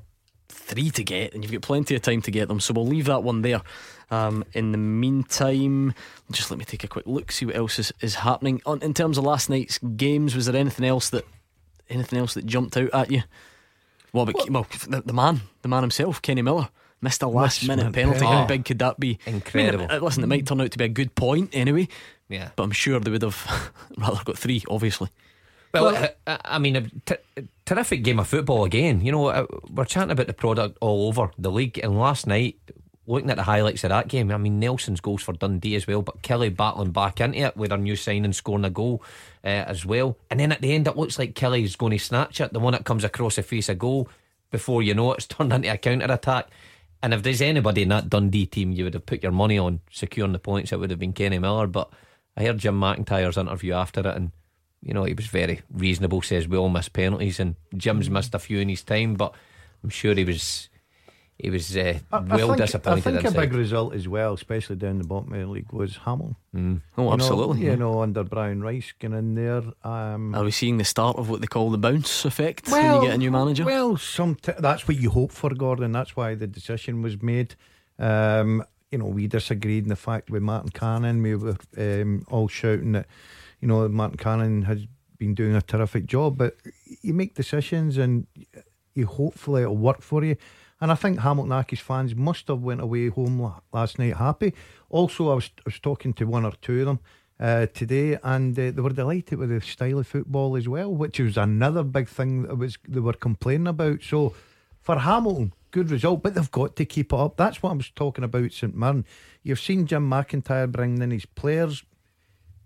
three 0.49 0.89
to 0.89 1.03
get, 1.03 1.35
and 1.35 1.43
you've 1.43 1.51
got 1.51 1.61
plenty 1.61 1.95
of 1.95 2.01
time 2.01 2.23
to 2.23 2.31
get 2.31 2.47
them. 2.47 2.59
So 2.59 2.73
we'll 2.73 2.87
leave 2.87 3.05
that 3.05 3.21
one 3.21 3.43
there. 3.43 3.61
Um, 4.09 4.43
in 4.53 4.71
the 4.71 4.79
meantime, 4.79 5.93
just 6.31 6.49
let 6.49 6.57
me 6.57 6.65
take 6.65 6.83
a 6.83 6.87
quick 6.87 7.05
look, 7.05 7.31
see 7.31 7.45
what 7.45 7.55
else 7.55 7.77
is, 7.77 7.93
is 8.01 8.15
happening. 8.15 8.61
On, 8.65 8.81
in 8.81 8.95
terms 8.95 9.19
of 9.19 9.23
last 9.23 9.51
night's 9.51 9.77
games, 9.77 10.35
was 10.35 10.47
there 10.47 10.55
anything 10.55 10.85
else 10.87 11.11
that 11.11 11.25
anything 11.89 12.19
else 12.19 12.33
that 12.35 12.45
jumped 12.45 12.77
out 12.77 12.89
at 12.93 13.11
you? 13.11 13.23
Well, 14.13 14.25
but, 14.25 14.49
well, 14.49 14.65
the, 14.87 15.01
the 15.05 15.13
man, 15.13 15.41
the 15.61 15.67
man 15.67 15.83
himself, 15.83 16.21
Kenny 16.21 16.41
Miller, 16.41 16.69
missed 17.01 17.21
a 17.21 17.27
last 17.27 17.61
Last 17.63 17.67
minute 17.67 17.83
minute 17.83 17.93
penalty. 17.93 18.19
penalty. 18.19 18.35
How 18.37 18.43
Oh, 18.43 18.47
big 18.47 18.65
could 18.65 18.79
that 18.79 18.99
be? 18.99 19.19
incredible. 19.25 19.85
I 19.85 19.87
mean, 19.89 20.01
uh, 20.01 20.05
listen, 20.05 20.23
it 20.23 20.27
might 20.27 20.47
turn 20.47 20.61
out 20.61 20.71
to 20.71 20.77
be 20.77 20.85
a 20.85 20.89
good 20.89 21.15
point 21.15 21.49
anyway. 21.53 21.87
Yeah. 22.29 22.49
But 22.55 22.63
I'm 22.63 22.71
sure 22.71 22.99
they 22.99 23.11
would 23.11 23.21
have 23.21 23.71
rather 23.97 24.23
got 24.23 24.37
three, 24.37 24.63
obviously. 24.69 25.09
Well, 25.73 25.87
uh, 25.93 26.07
I, 26.25 26.39
I 26.45 26.59
mean, 26.59 26.77
a 26.77 26.81
t- 27.05 27.15
a 27.35 27.43
terrific 27.65 28.03
game 28.03 28.19
of 28.19 28.27
football 28.29 28.63
again. 28.63 29.01
You 29.01 29.11
know, 29.11 29.27
uh, 29.27 29.45
we're 29.69 29.83
chatting 29.83 30.11
about 30.11 30.27
the 30.27 30.33
product 30.33 30.77
all 30.79 31.09
over 31.09 31.31
the 31.37 31.51
league, 31.51 31.77
and 31.83 31.99
last 31.99 32.25
night, 32.25 32.57
looking 33.07 33.29
at 33.29 33.35
the 33.35 33.43
highlights 33.43 33.83
of 33.83 33.89
that 33.89 34.07
game, 34.07 34.31
I 34.31 34.37
mean, 34.37 34.57
Nelson's 34.61 35.01
goals 35.01 35.21
for 35.21 35.33
Dundee 35.33 35.75
as 35.75 35.85
well, 35.85 36.01
but 36.01 36.21
Killie 36.21 36.55
battling 36.55 36.91
back 36.91 37.19
into 37.19 37.39
it 37.39 37.57
with 37.57 37.73
our 37.73 37.77
new 37.77 37.97
signing 37.97 38.31
scoring 38.31 38.63
a 38.63 38.69
goal 38.69 39.03
uh, 39.45 39.65
as 39.67 39.85
well. 39.85 40.17
And 40.29 40.39
then 40.39 40.51
at 40.51 40.61
the 40.61 40.73
end, 40.73 40.87
it 40.87 40.97
looks 40.97 41.19
like 41.19 41.35
Killie's 41.35 41.75
going 41.75 41.91
to 41.91 41.99
snatch 41.99 42.41
it, 42.41 42.51
the 42.51 42.59
one 42.59 42.73
that 42.73 42.85
comes 42.85 43.03
across 43.03 43.35
the 43.35 43.43
face 43.43 43.69
of 43.69 43.79
goal. 43.79 44.09
Before 44.51 44.81
you 44.81 44.93
know 44.93 45.11
it, 45.11 45.17
it's 45.17 45.27
turned 45.27 45.53
into 45.53 45.71
a 45.71 45.77
counter 45.77 46.11
attack. 46.11 46.47
And 47.03 47.13
if 47.13 47.21
there's 47.21 47.41
anybody 47.41 47.83
in 47.83 47.89
that 47.89 48.09
Dundee 48.09 48.47
team 48.47 48.71
you 48.71 48.85
would 48.85 48.95
have 48.95 49.05
put 49.05 49.21
your 49.21 49.31
money 49.31 49.59
on 49.59 49.81
securing 49.91 50.31
the 50.31 50.39
points, 50.39 50.71
it 50.71 50.79
would 50.79 50.89
have 50.89 50.99
been 50.99 51.13
Kenny 51.13 51.37
Miller. 51.37 51.67
But 51.67 51.91
I 52.35 52.43
heard 52.43 52.57
Jim 52.57 52.79
McIntyre's 52.79 53.37
interview 53.37 53.73
after 53.73 53.99
it, 53.99 54.15
and 54.15 54.31
you 54.81 54.93
know, 54.93 55.03
he 55.03 55.13
was 55.13 55.27
very 55.27 55.61
reasonable. 55.71 56.21
Says 56.21 56.47
we 56.47 56.57
all 56.57 56.69
miss 56.69 56.89
penalties, 56.89 57.39
and 57.39 57.55
Jim's 57.77 58.09
missed 58.09 58.33
a 58.33 58.39
few 58.39 58.59
in 58.59 58.69
his 58.69 58.83
time, 58.83 59.13
but 59.15 59.35
I'm 59.83 59.89
sure 59.91 60.15
he 60.15 60.23
was 60.23 60.69
he 61.37 61.49
was 61.49 61.75
uh, 61.75 61.99
I- 62.11 62.17
I 62.17 62.19
well 62.21 62.47
think, 62.47 62.57
disappointed. 62.59 62.97
I 62.97 63.01
think 63.01 63.23
a 63.23 63.27
inside. 63.27 63.39
big 63.41 63.53
result 63.53 63.93
as 63.93 64.07
well, 64.07 64.33
especially 64.33 64.77
down 64.77 64.97
the 64.99 65.03
bottom 65.07 65.33
of 65.33 65.39
the 65.39 65.47
league, 65.47 65.71
was 65.73 65.97
Hamilton. 65.97 66.35
Mm. 66.55 66.81
Oh, 66.97 67.01
You 67.03 67.07
know- 67.07 67.13
absolutely, 67.13 67.65
You 67.65 67.75
know, 67.75 68.01
under 68.01 68.23
Brian 68.23 68.61
Rice 68.63 68.93
getting 68.99 69.17
in 69.17 69.35
there. 69.35 69.63
Um, 69.83 70.33
Are 70.33 70.43
we 70.45 70.51
seeing 70.51 70.77
the 70.77 70.85
start 70.85 71.17
of 71.17 71.29
what 71.29 71.41
they 71.41 71.47
call 71.47 71.71
the 71.71 71.77
bounce 71.77 72.23
effect 72.25 72.69
when 72.71 72.95
you 72.95 73.01
get 73.01 73.15
a 73.15 73.17
new 73.17 73.31
manager? 73.31 73.65
Well, 73.65 73.97
some 73.97 74.35
t- 74.35 74.53
that's 74.59 74.87
what 74.87 74.97
you 74.97 75.09
hope 75.09 75.31
for, 75.31 75.49
Gordon. 75.53 75.91
That's 75.91 76.15
why 76.15 76.35
the 76.35 76.47
decision 76.47 77.01
was 77.01 77.21
made. 77.21 77.55
Um, 77.99 78.63
you 78.91 78.97
know, 78.99 79.07
we 79.07 79.27
disagreed 79.27 79.83
in 79.83 79.89
the 79.89 79.95
fact 79.97 80.29
with 80.29 80.41
Martin 80.41 80.69
Canning. 80.71 81.21
We 81.21 81.35
were 81.35 81.57
um, 81.77 82.25
all 82.29 82.47
shouting 82.47 82.93
that, 82.93 83.07
you 83.59 83.67
know, 83.67 83.87
Martin 83.89 84.17
Canning 84.17 84.61
has 84.63 84.85
been 85.17 85.33
doing 85.33 85.55
a 85.55 85.61
terrific 85.61 86.05
job. 86.05 86.37
But 86.37 86.55
you 87.01 87.13
make 87.13 87.35
decisions 87.35 87.97
and 87.97 88.25
you 88.93 89.05
hopefully 89.05 89.63
it'll 89.63 89.75
work 89.75 90.01
for 90.01 90.23
you. 90.23 90.37
And 90.81 90.91
I 90.91 90.95
think 90.95 91.19
Hamilton 91.19 91.51
Accies 91.51 91.79
fans 91.79 92.15
must 92.15 92.47
have 92.49 92.61
went 92.61 92.81
away 92.81 93.07
home 93.07 93.39
la- 93.39 93.61
last 93.71 93.97
night 93.97 94.17
happy. 94.17 94.53
Also, 94.89 95.31
I 95.31 95.35
was, 95.35 95.49
I 95.59 95.61
was 95.65 95.79
talking 95.79 96.13
to 96.13 96.25
one 96.25 96.45
or 96.45 96.53
two 96.61 96.81
of 96.81 96.85
them 96.85 96.99
uh, 97.39 97.65
today, 97.67 98.17
and 98.23 98.57
uh, 98.57 98.71
they 98.71 98.81
were 98.81 98.89
delighted 98.89 99.39
with 99.39 99.49
the 99.49 99.61
style 99.61 99.99
of 99.99 100.07
football 100.07 100.55
as 100.55 100.67
well, 100.67 100.93
which 100.93 101.19
was 101.19 101.37
another 101.37 101.83
big 101.83 102.07
thing 102.07 102.43
that 102.43 102.57
was 102.57 102.77
they 102.87 102.99
were 102.99 103.13
complaining 103.13 103.67
about. 103.67 104.03
So, 104.03 104.33
for 104.81 104.99
Hamilton, 104.99 105.53
good 105.71 105.91
result, 105.91 106.23
but 106.23 106.35
they've 106.35 106.51
got 106.51 106.75
to 106.75 106.85
keep 106.85 107.11
it 107.11 107.19
up. 107.19 107.37
That's 107.37 107.63
what 107.63 107.71
I 107.71 107.75
was 107.75 107.89
talking 107.89 108.23
about, 108.23 108.51
St 108.51 108.75
Mirren. 108.75 109.05
You've 109.43 109.59
seen 109.59 109.87
Jim 109.87 110.09
McIntyre 110.09 110.71
bringing 110.71 111.01
in 111.01 111.11
his 111.11 111.25
players. 111.25 111.83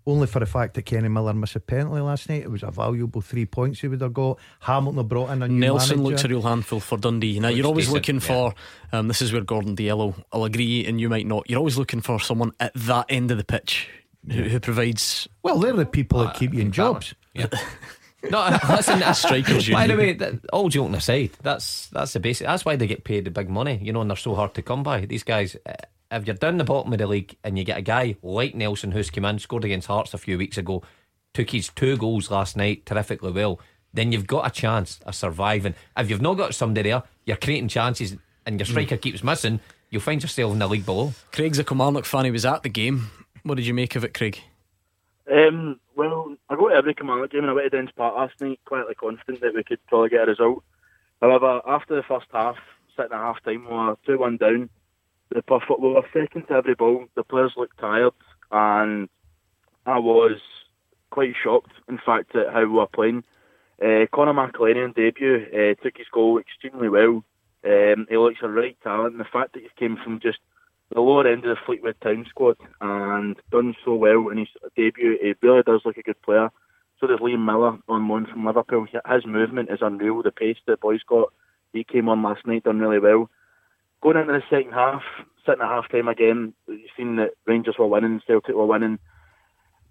Only 0.06 0.26
for 0.26 0.40
the 0.40 0.46
fact 0.46 0.74
that 0.74 0.82
Kenny 0.82 1.08
Miller 1.08 1.34
missed 1.34 1.56
a 1.56 1.60
penalty 1.60 2.00
last 2.00 2.28
night, 2.28 2.42
it 2.42 2.50
was 2.50 2.62
a 2.62 2.70
valuable 2.70 3.20
three 3.20 3.46
points 3.46 3.80
he 3.80 3.88
would 3.88 4.00
have 4.00 4.14
got. 4.14 4.38
Hamilton 4.60 4.98
have 4.98 5.08
brought 5.08 5.30
in 5.30 5.42
a 5.42 5.48
new 5.48 5.60
Nelson 5.60 5.98
manager. 5.98 6.10
looks 6.10 6.24
a 6.24 6.28
real 6.28 6.42
handful 6.42 6.80
for 6.80 6.96
Dundee. 6.98 7.38
Now 7.38 7.48
Looks 7.48 7.58
you're 7.58 7.66
always 7.66 7.84
decent, 7.86 7.94
looking 7.94 8.14
yeah. 8.16 8.20
for. 8.20 8.54
Um, 8.92 9.08
this 9.08 9.20
is 9.22 9.32
where 9.32 9.42
Gordon 9.42 9.76
Dalziel. 9.76 10.14
I'll 10.32 10.44
agree, 10.44 10.86
and 10.86 11.00
you 11.00 11.08
might 11.08 11.26
not. 11.26 11.48
You're 11.48 11.58
always 11.58 11.76
looking 11.76 12.00
for 12.00 12.18
someone 12.18 12.52
at 12.60 12.72
that 12.74 13.06
end 13.08 13.30
of 13.30 13.38
the 13.38 13.44
pitch 13.44 13.88
who, 14.30 14.42
who 14.44 14.60
provides. 14.60 15.28
Well, 15.42 15.58
they're 15.58 15.72
the 15.72 15.86
people 15.86 16.24
that 16.24 16.34
keep 16.34 16.54
you 16.54 16.60
in 16.60 16.72
jobs. 16.72 17.14
Yeah. 17.34 17.46
No, 18.28 18.58
listen, 18.68 19.00
that's 19.00 19.20
Strikers 19.20 19.70
By 19.70 19.86
the 19.86 19.96
way, 19.96 20.12
that, 20.12 20.44
all 20.52 20.68
joking 20.68 20.94
aside, 20.94 21.30
that's 21.42 21.86
that's 21.88 22.12
the 22.12 22.20
basic. 22.20 22.46
That's 22.46 22.64
why 22.64 22.76
they 22.76 22.86
get 22.86 23.04
paid 23.04 23.24
the 23.24 23.30
big 23.30 23.48
money, 23.48 23.78
you 23.82 23.92
know, 23.92 24.02
and 24.02 24.10
they're 24.10 24.16
so 24.16 24.34
hard 24.34 24.52
to 24.54 24.62
come 24.62 24.82
by. 24.82 25.06
These 25.06 25.22
guys, 25.22 25.56
uh, 25.64 25.72
if 26.10 26.26
you're 26.26 26.36
down 26.36 26.58
the 26.58 26.64
bottom 26.64 26.92
of 26.92 26.98
the 26.98 27.06
league 27.06 27.36
and 27.44 27.58
you 27.58 27.64
get 27.64 27.78
a 27.78 27.82
guy 27.82 28.16
like 28.22 28.54
Nelson 28.54 28.92
who's 28.92 29.10
come 29.10 29.24
in, 29.24 29.38
scored 29.38 29.64
against 29.64 29.86
Hearts 29.86 30.14
a 30.14 30.18
few 30.18 30.38
weeks 30.38 30.58
ago, 30.58 30.82
took 31.32 31.50
his 31.50 31.68
two 31.68 31.96
goals 31.96 32.30
last 32.30 32.56
night 32.56 32.84
terrifically 32.86 33.30
well, 33.30 33.60
then 33.92 34.12
you've 34.12 34.26
got 34.26 34.46
a 34.46 34.50
chance 34.50 35.00
of 35.06 35.14
surviving. 35.14 35.74
If 35.96 36.10
you've 36.10 36.22
not 36.22 36.34
got 36.34 36.54
somebody 36.54 36.90
there, 36.90 37.02
you're 37.24 37.36
creating 37.36 37.68
chances, 37.68 38.16
and 38.46 38.58
your 38.58 38.66
striker 38.66 38.96
keeps 38.96 39.22
missing, 39.22 39.60
you'll 39.90 40.02
find 40.02 40.22
yourself 40.22 40.52
in 40.52 40.58
the 40.58 40.68
league 40.68 40.86
below. 40.86 41.12
Craig's 41.32 41.58
a 41.58 41.64
Kilmarnock 41.64 42.04
fan. 42.04 42.24
He 42.24 42.30
was 42.30 42.46
at 42.46 42.62
the 42.62 42.68
game. 42.68 43.10
What 43.42 43.56
did 43.56 43.66
you 43.66 43.74
make 43.74 43.96
of 43.96 44.04
it, 44.04 44.14
Craig? 44.14 44.40
Um, 45.30 45.78
well, 45.96 46.34
I 46.48 46.56
go 46.56 46.68
to 46.68 46.74
every 46.74 46.94
Kilmarnock 46.94 47.30
game 47.30 47.42
and 47.42 47.50
I 47.50 47.54
went 47.54 47.70
to 47.70 47.76
Dens 47.76 47.90
Park 47.96 48.16
last 48.16 48.40
night, 48.40 48.60
quietly 48.64 48.94
confident 48.94 49.40
that 49.40 49.54
we 49.54 49.62
could 49.64 49.84
probably 49.86 50.08
get 50.08 50.22
a 50.22 50.26
result. 50.26 50.62
However, 51.20 51.60
after 51.66 51.94
the 51.94 52.02
first 52.02 52.26
half, 52.32 52.56
sitting 52.96 53.12
at 53.12 53.18
half 53.18 53.42
time, 53.44 53.66
we 53.68 53.74
were 53.74 53.96
2 54.06 54.18
1 54.18 54.36
down. 54.38 54.70
The 55.30 55.42
perf- 55.42 55.80
we 55.80 55.92
were 55.92 56.02
second 56.12 56.48
to 56.48 56.54
every 56.54 56.74
ball. 56.74 57.06
The 57.14 57.22
players 57.24 57.52
looked 57.56 57.78
tired, 57.78 58.12
and 58.50 59.08
I 59.86 59.98
was 59.98 60.38
quite 61.10 61.34
shocked, 61.42 61.72
in 61.88 61.98
fact, 62.04 62.34
at 62.34 62.52
how 62.52 62.60
we 62.60 62.66
were 62.66 62.86
playing. 62.86 63.24
Uh, 63.80 64.06
Conor 64.12 64.34
McAleny 64.34 64.84
in 64.84 64.92
debut 64.92 65.46
uh, 65.52 65.82
took 65.82 65.96
his 65.96 66.08
goal 66.12 66.38
extremely 66.38 66.88
well. 66.88 67.24
Um, 67.64 68.06
he 68.08 68.16
looks 68.16 68.40
a 68.42 68.48
right 68.48 68.76
talent, 68.82 69.18
the 69.18 69.24
fact 69.24 69.52
that 69.52 69.62
he 69.62 69.68
came 69.78 69.96
from 70.02 70.20
just 70.20 70.38
the 70.92 71.00
lower 71.00 71.26
end 71.26 71.44
of 71.44 71.56
the 71.56 71.62
Fleetwood 71.64 71.96
Town 72.02 72.26
squad 72.28 72.56
and 72.80 73.36
done 73.50 73.74
so 73.84 73.94
well 73.94 74.28
in 74.28 74.38
his 74.38 74.48
debut, 74.76 75.18
he 75.20 75.34
really 75.42 75.62
does 75.62 75.82
look 75.84 75.96
a 75.96 76.02
good 76.02 76.20
player. 76.22 76.50
So 76.98 77.06
does 77.06 77.20
Liam 77.20 77.44
Millar 77.44 77.78
on 77.88 78.08
loan 78.08 78.26
from 78.26 78.44
Liverpool. 78.44 78.86
His 78.92 79.26
movement 79.26 79.70
is 79.70 79.78
unreal. 79.80 80.22
The 80.22 80.32
pace 80.32 80.58
the 80.66 80.76
boys 80.76 81.00
got, 81.06 81.32
he 81.72 81.84
came 81.84 82.08
on 82.08 82.22
last 82.22 82.46
night, 82.46 82.64
done 82.64 82.80
really 82.80 82.98
well. 82.98 83.30
Going 84.02 84.16
into 84.16 84.32
the 84.32 84.42
second 84.48 84.72
half, 84.72 85.02
sitting 85.44 85.60
at 85.62 85.68
half 85.68 85.90
time 85.90 86.08
again, 86.08 86.54
you've 86.66 86.80
seen 86.96 87.16
that 87.16 87.32
Rangers 87.46 87.76
were 87.78 87.86
winning, 87.86 88.22
Celtic 88.26 88.54
were 88.54 88.66
winning. 88.66 88.98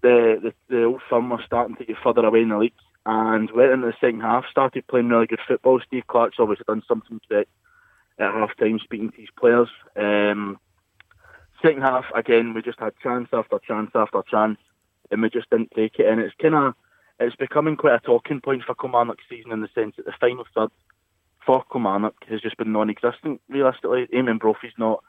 The, 0.02 0.40
the 0.42 0.54
the 0.74 0.84
old 0.86 1.02
firm 1.10 1.30
was 1.30 1.42
starting 1.46 1.76
to 1.76 1.86
get 1.86 1.98
further 2.04 2.26
away 2.26 2.42
in 2.42 2.50
the 2.50 2.58
league 2.58 2.74
and 3.06 3.52
went 3.52 3.72
into 3.72 3.88
the 3.88 3.94
second 4.00 4.22
half, 4.22 4.46
started 4.50 4.88
playing 4.88 5.10
really 5.10 5.28
good 5.28 5.40
football. 5.48 5.80
Steve 5.86 6.08
Clarke's 6.08 6.38
obviously 6.40 6.66
done 6.68 6.84
something 6.88 7.20
to 7.30 7.40
it 7.40 7.50
at 8.18 8.34
half 8.34 8.56
time, 8.58 8.80
speaking 8.80 9.12
to 9.12 9.22
his 9.22 9.30
players. 9.38 9.70
Um, 9.96 10.60
second 11.62 11.82
half, 11.82 12.06
again, 12.16 12.54
we 12.54 12.62
just 12.62 12.80
had 12.80 12.94
chance 13.02 13.30
after 13.34 13.60
chance 13.60 13.92
after 13.96 14.22
chance, 14.30 14.58
and 15.12 15.22
we 15.22 15.30
just 15.30 15.50
didn't 15.50 15.72
take 15.76 16.00
it. 16.00 16.08
And 16.08 16.20
it's 16.22 16.36
kind 16.42 16.56
of 16.56 16.76
it's 17.20 17.36
becoming 17.36 17.76
quite 17.76 17.96
a 17.96 18.00
talking 18.00 18.42
point 18.42 18.64
for 18.64 18.76
Kilmarnock 18.76 19.20
season 19.30 19.52
in 19.52 19.62
the 19.62 19.70
sense 19.76 19.96
that 19.98 20.06
the 20.06 20.14
final 20.20 20.46
third 20.56 20.70
for 21.46 21.64
Kilmarnock 21.72 22.16
has 22.30 22.42
just 22.42 22.58
been 22.58 22.72
non-existent. 22.72 23.42
Realistically, 23.50 24.08
Eamonn 24.14 24.40
Brophy's 24.40 24.74
not 24.78 25.04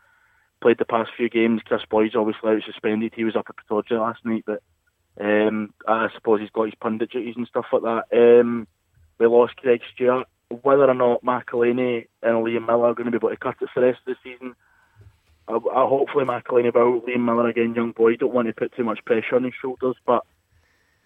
played 0.60 0.78
the 0.78 0.84
past 0.84 1.10
few 1.16 1.28
games. 1.28 1.62
Kris 1.64 1.82
Boyd's 1.88 2.16
obviously 2.16 2.50
out 2.50 2.62
suspended. 2.64 3.12
He 3.14 3.24
was 3.24 3.36
up 3.36 3.46
at 3.48 3.56
Pittodrie 3.56 4.00
last 4.00 4.24
night, 4.24 4.44
but 4.46 4.62
um, 5.20 5.72
I 5.86 6.08
suppose 6.14 6.40
he's 6.40 6.50
got 6.50 6.64
his 6.64 6.74
pundit 6.74 7.10
duties 7.10 7.34
and 7.36 7.46
stuff 7.46 7.66
like 7.72 7.82
that. 7.82 8.40
Um, 8.40 8.66
we 9.18 9.26
lost 9.26 9.56
Greg 9.56 9.80
Stewart. 9.94 10.26
Whether 10.62 10.88
or 10.88 10.94
not 10.94 11.22
McAleny 11.22 12.08
and 12.22 12.44
Liam 12.44 12.66
Millar 12.66 12.88
are 12.90 12.94
going 12.94 13.10
to 13.10 13.12
be 13.12 13.24
able 13.24 13.30
to 13.30 13.36
cut 13.36 13.56
it 13.60 13.68
for 13.72 13.80
the 13.80 13.86
rest 13.86 14.00
of 14.06 14.16
the 14.16 14.30
season, 14.30 14.54
I, 15.46 15.54
I 15.54 15.86
hopefully 15.86 16.24
McAleny 16.24 16.74
will. 16.74 17.02
Liam 17.02 17.24
Millar 17.24 17.48
again, 17.48 17.74
young 17.74 17.92
boy, 17.92 18.16
don't 18.16 18.34
want 18.34 18.48
to 18.48 18.54
put 18.54 18.74
too 18.74 18.84
much 18.84 19.04
pressure 19.04 19.36
on 19.36 19.44
his 19.44 19.54
shoulders, 19.60 19.96
but 20.04 20.24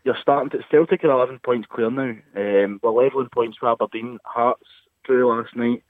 you're 0.05 0.16
starting 0.20 0.51
to 0.51 0.64
Celtic 0.70 1.05
are 1.05 1.10
11 1.10 1.40
points 1.40 1.68
clear 1.70 1.90
now. 1.90 2.14
Um, 2.36 2.80
we're 2.82 3.05
levelling 3.05 3.28
points 3.32 3.60
with 3.60 3.70
Aberdeen. 3.70 4.18
Hearts 4.24 4.66
drew 5.05 5.28
last 5.28 5.55
night. 5.56 5.82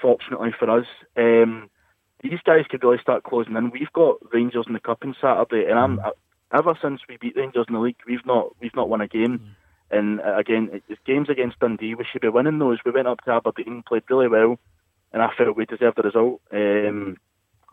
Fortunately 0.00 0.50
for 0.58 0.70
us, 0.70 0.86
um, 1.16 1.70
these 2.22 2.40
guys 2.44 2.64
could 2.68 2.82
really 2.82 2.98
start 2.98 3.24
closing 3.24 3.56
in. 3.56 3.70
We've 3.70 3.92
got 3.92 4.16
Rangers 4.32 4.64
in 4.66 4.72
the 4.72 4.80
cup 4.80 5.04
on 5.04 5.14
Saturday, 5.20 5.68
and 5.68 5.78
I'm 5.78 6.00
ever 6.52 6.74
since 6.80 7.00
we 7.08 7.16
beat 7.16 7.36
Rangers 7.36 7.66
in 7.68 7.74
the 7.74 7.80
league, 7.80 7.96
we've 8.06 8.24
not 8.24 8.50
we've 8.60 8.74
not 8.74 8.88
won 8.88 9.00
a 9.00 9.08
game. 9.08 9.54
And 9.90 10.20
uh, 10.20 10.36
again, 10.36 10.82
it's 10.88 11.00
games 11.06 11.28
against 11.28 11.58
Dundee. 11.58 11.94
We 11.94 12.04
should 12.10 12.22
be 12.22 12.28
winning 12.28 12.58
those. 12.58 12.78
We 12.84 12.90
went 12.90 13.08
up 13.08 13.22
to 13.24 13.32
Aberdeen, 13.32 13.84
played 13.86 14.02
really 14.08 14.28
well, 14.28 14.58
and 15.12 15.22
I 15.22 15.30
felt 15.36 15.56
we 15.56 15.66
deserved 15.66 15.98
the 15.98 16.02
result. 16.02 16.40
Um, 16.52 17.16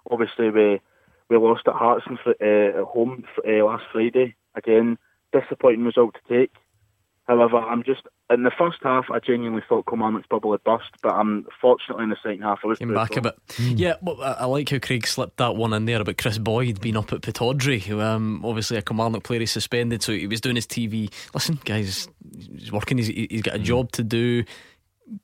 obviously, 0.09 0.49
we 0.49 0.81
we 1.29 1.37
lost 1.37 1.67
at 1.67 1.73
Hearts 1.73 2.05
uh, 2.09 2.31
at 2.43 2.75
home 2.83 3.23
uh, 3.47 3.65
last 3.65 3.85
Friday. 3.91 4.35
Again, 4.55 4.97
disappointing 5.31 5.85
result 5.85 6.15
to 6.15 6.33
take. 6.37 6.51
However, 7.31 7.55
I'm 7.59 7.81
just 7.83 8.01
in 8.29 8.43
the 8.43 8.51
first 8.51 8.79
half. 8.83 9.05
I 9.09 9.19
genuinely 9.19 9.63
thought 9.69 9.85
Kilmarnock's 9.87 10.27
bubble 10.27 10.51
had 10.51 10.61
burst, 10.65 10.89
but 11.01 11.13
I'm 11.13 11.47
fortunately 11.61 12.03
in 12.03 12.09
the 12.09 12.17
second 12.21 12.41
half. 12.41 12.59
I 12.61 12.67
was 12.67 12.77
Came 12.79 12.93
back 12.93 13.15
a 13.15 13.21
bit. 13.21 13.35
Yeah, 13.57 13.93
well, 14.01 14.21
I 14.21 14.31
I 14.39 14.45
like 14.45 14.67
how 14.69 14.79
Craig 14.79 15.07
slipped 15.07 15.37
that 15.37 15.55
one 15.55 15.71
in 15.71 15.85
there 15.85 16.01
about 16.01 16.17
Kris 16.17 16.37
Boyd 16.37 16.81
being 16.81 16.97
up 16.97 17.13
at 17.13 17.21
Pittodrie. 17.21 17.83
who, 17.83 18.01
Um, 18.01 18.43
obviously, 18.43 18.75
a 18.75 18.81
Kilmarnock 18.81 19.23
player 19.23 19.41
is 19.41 19.49
suspended, 19.51 20.03
so 20.03 20.11
he 20.11 20.27
was 20.27 20.41
doing 20.41 20.57
his 20.57 20.67
TV. 20.67 21.09
Listen, 21.33 21.57
guys, 21.63 22.09
he's 22.35 22.69
working. 22.69 22.97
He's, 22.97 23.07
he's 23.07 23.43
got 23.43 23.55
a 23.55 23.59
job 23.59 23.93
to 23.93 24.03
do. 24.03 24.43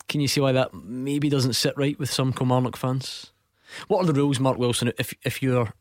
Can 0.07 0.21
you 0.21 0.29
see 0.29 0.39
why 0.39 0.53
that 0.53 0.73
maybe 0.73 1.27
doesn't 1.27 1.53
sit 1.53 1.73
right 1.75 1.99
with 1.99 2.09
some 2.09 2.31
Kilmarnock 2.31 2.77
fans? 2.77 3.33
What 3.89 3.99
are 4.01 4.05
the 4.05 4.13
rules, 4.13 4.39
Mark 4.39 4.57
Wilson? 4.57 4.93
If 4.97 5.13
if 5.23 5.43
you're 5.43 5.73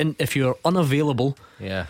in, 0.00 0.16
if 0.18 0.34
you're 0.34 0.56
unavailable, 0.64 1.38
Yeah. 1.60 1.86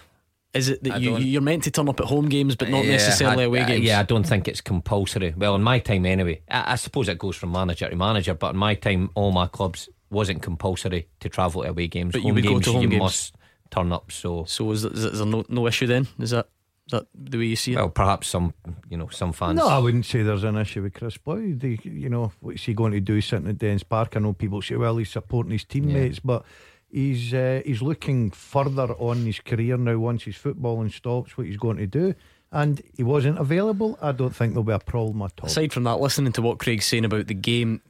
Is 0.52 0.68
it 0.68 0.82
that 0.82 0.94
I 0.94 0.96
you, 0.96 1.16
you're 1.18 1.40
meant 1.40 1.62
to 1.64 1.70
turn 1.70 1.88
up 1.88 2.00
at 2.00 2.06
home 2.06 2.28
games, 2.28 2.56
but 2.56 2.68
not 2.68 2.84
Yeah, 2.84 2.92
necessarily 2.92 3.44
I- 3.44 3.46
away 3.46 3.60
I- 3.60 3.66
games? 3.66 3.84
Yeah, 3.84 4.00
I 4.00 4.02
don't 4.02 4.24
think 4.26 4.48
it's 4.48 4.60
compulsory. 4.60 5.32
Well, 5.36 5.54
in 5.54 5.62
my 5.62 5.78
time 5.78 6.04
anyway, 6.06 6.42
I, 6.50 6.72
I 6.72 6.74
suppose 6.76 7.08
it 7.08 7.18
goes 7.18 7.36
from 7.36 7.52
manager 7.52 7.88
to 7.88 7.94
manager, 7.96 8.34
but 8.34 8.54
in 8.54 8.56
my 8.56 8.74
time, 8.74 9.10
all 9.14 9.30
my 9.30 9.46
clubs 9.46 9.88
wasn't 10.10 10.42
compulsory 10.42 11.06
to 11.20 11.28
travel 11.28 11.62
to 11.62 11.68
away 11.68 11.86
games. 11.86 12.12
But 12.12 12.22
you 12.22 12.28
home 12.28 12.34
would 12.34 12.44
go 12.44 12.58
to 12.60 12.72
home 12.72 12.82
you 12.82 12.88
games. 12.88 13.00
must 13.00 13.34
turn 13.70 13.92
up. 13.92 14.10
So, 14.10 14.44
so 14.44 14.70
is 14.72 14.82
there, 14.82 14.92
is 14.92 15.18
there 15.18 15.26
no, 15.26 15.44
no 15.48 15.68
issue 15.68 15.86
then? 15.86 16.08
Is 16.18 16.30
that 16.30 16.48
is 16.86 16.92
that 16.98 17.06
the 17.14 17.38
way 17.38 17.44
you 17.44 17.54
see 17.54 17.74
it? 17.74 17.76
well, 17.76 17.88
perhaps 17.88 18.26
some, 18.26 18.52
you 18.88 18.96
know, 18.96 19.06
some 19.06 19.32
fans. 19.32 19.56
No, 19.56 19.68
I 19.68 19.78
wouldn't 19.78 20.04
say 20.06 20.22
there's 20.22 20.42
an 20.42 20.56
issue 20.56 20.82
with 20.82 20.94
Kris 20.94 21.16
Boyd. 21.16 21.62
He, 21.62 21.78
you 21.88 22.08
know, 22.08 22.32
what's 22.40 22.64
he 22.64 22.74
going 22.74 22.90
to 22.90 22.98
do 23.00 23.20
sitting 23.20 23.46
at 23.46 23.58
Dens 23.58 23.84
Park? 23.84 24.16
I 24.16 24.18
know 24.18 24.32
people 24.32 24.60
say, 24.60 24.74
well, 24.74 24.96
he's 24.96 25.10
supporting 25.10 25.52
his 25.52 25.62
teammates, 25.64 26.18
but 26.18 26.44
he's 26.90 27.32
uh, 27.34 27.62
he's 27.64 27.82
looking 27.82 28.30
further 28.30 28.92
on 28.98 29.24
his 29.24 29.40
career 29.40 29.76
now. 29.76 29.98
Once 29.98 30.24
his 30.24 30.36
footballing 30.36 30.92
stops, 30.92 31.36
what 31.36 31.46
he's 31.46 31.56
going 31.56 31.76
to 31.78 31.86
do, 31.86 32.14
and 32.52 32.82
he 32.96 33.02
wasn't 33.02 33.38
available. 33.38 33.98
I 34.02 34.12
don't 34.12 34.34
think 34.34 34.52
there'll 34.52 34.64
be 34.64 34.72
a 34.72 34.78
problem 34.78 35.22
at 35.22 35.32
all. 35.40 35.46
Aside 35.46 35.72
from 35.72 35.84
that, 35.84 36.00
listening 36.00 36.32
to 36.32 36.42
what 36.42 36.58
Craig's 36.58 36.86
saying 36.86 37.04
about 37.04 37.26
the 37.26 37.34
game, 37.34 37.80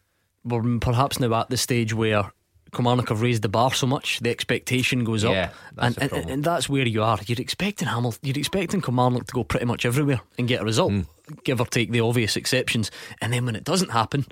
we're 0.45 0.79
perhaps 0.79 1.19
now 1.21 1.35
at 1.41 1.51
the 1.51 1.57
stage 1.57 1.93
where 1.95 2.31
Kilmarnock 2.73 3.09
have 3.09 3.21
raised 3.21 3.43
the 3.43 3.49
bar 3.49 3.73
so 3.75 3.87
much, 3.87 4.21
the 4.21 4.31
expectation 4.31 5.03
goes 5.03 5.25
Yeah, 5.25 5.31
up, 5.31 5.55
that's 5.75 5.97
and, 5.99 6.13
and, 6.13 6.31
and 6.31 6.45
that's 6.45 6.69
where 6.69 6.87
you 6.87 7.03
are. 7.03 7.19
You're 7.27 7.41
expecting 7.41 7.89
Hamilton, 7.89 8.21
you're 8.23 8.39
expecting 8.39 8.81
Kilmarnock 8.81 9.27
to 9.27 9.33
go 9.33 9.43
pretty 9.45 9.67
much 9.67 9.85
everywhere 9.85 10.21
and 10.39 10.47
get 10.47 10.61
a 10.63 10.65
result, 10.65 10.93
Hmm. 10.93 11.01
give 11.43 11.61
or 11.61 11.67
take 11.67 11.91
the 11.91 12.01
obvious 12.01 12.37
exceptions, 12.37 12.91
and 13.21 13.33
then 13.33 13.45
when 13.45 13.57
it 13.57 13.65
doesn't 13.65 13.91
happen, 13.91 14.25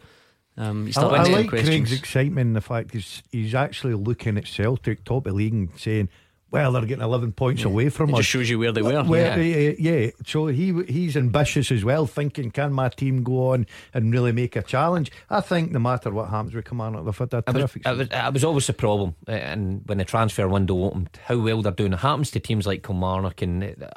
um, 0.59 0.83
you 0.83 0.89
I, 0.89 0.91
start 0.91 1.13
I 1.15 1.19
asking 1.19 1.35
like 1.37 1.49
questions. 1.49 1.69
Craig's 1.71 1.93
excitement 1.93 2.49
in 2.49 2.53
the 2.53 2.61
fact 2.61 2.93
he's 2.93 3.23
he's 3.33 3.55
actually 3.55 3.95
looking 3.95 4.37
at 4.37 4.47
Celtic 4.47 5.05
top 5.05 5.27
of 5.27 5.33
the 5.33 5.37
league 5.37 5.55
and 5.55 5.69
saying, 5.77 6.09
"Well, 6.51 6.73
they're 6.73 6.85
getting 6.85 7.05
eleven 7.05 7.33
points 7.33 7.65
away 7.65 7.89
from 7.91 8.11
It 8.11 8.15
us." 8.15 8.19
just 8.19 8.29
shows 8.31 8.51
you 8.51 8.59
where 8.59 8.73
they 8.73 8.83
were. 8.83 9.05
Well, 9.05 9.39
Yeah. 9.39 9.71
yeah. 9.71 9.73
yeah, 9.79 10.11
So 10.27 10.49
he 10.49 10.73
he's 10.89 11.17
ambitious 11.17 11.71
as 11.71 11.85
well, 11.85 12.07
thinking, 12.07 12.51
"Can 12.51 12.73
my 12.73 12.89
team 12.89 13.23
go 13.23 13.53
on 13.53 13.67
and 13.95 14.13
really 14.13 14.33
make 14.33 14.57
a 14.57 14.63
challenge?" 14.63 15.13
I 15.31 15.41
think 15.41 15.71
no 15.71 15.79
matter 15.79 16.11
what 16.11 16.29
happens 16.29 16.55
with 16.55 16.65
Kilmarnock, 16.65 17.05
they've 17.05 17.17
had 17.19 17.35
a 17.35 17.45
It 17.47 17.55
was, 17.55 17.77
it, 17.77 17.97
was, 17.97 18.09
it 18.11 18.33
was 18.35 18.45
always 18.45 18.67
the 18.67 18.73
problem, 18.73 19.15
uh, 19.29 19.33
and 19.33 19.83
when 19.87 19.99
the 19.99 20.05
transfer 20.05 20.49
window 20.49 20.83
opened, 20.85 21.11
how 21.27 21.39
well 21.39 21.63
they're 21.63 21.73
doing. 21.73 21.93
It 21.93 22.01
happens 22.01 22.31
to 22.33 22.41
teams 22.41 22.67
like 22.67 22.83
Kilmarnock 22.83 23.43
and 23.43 23.63
uh, 23.65 23.89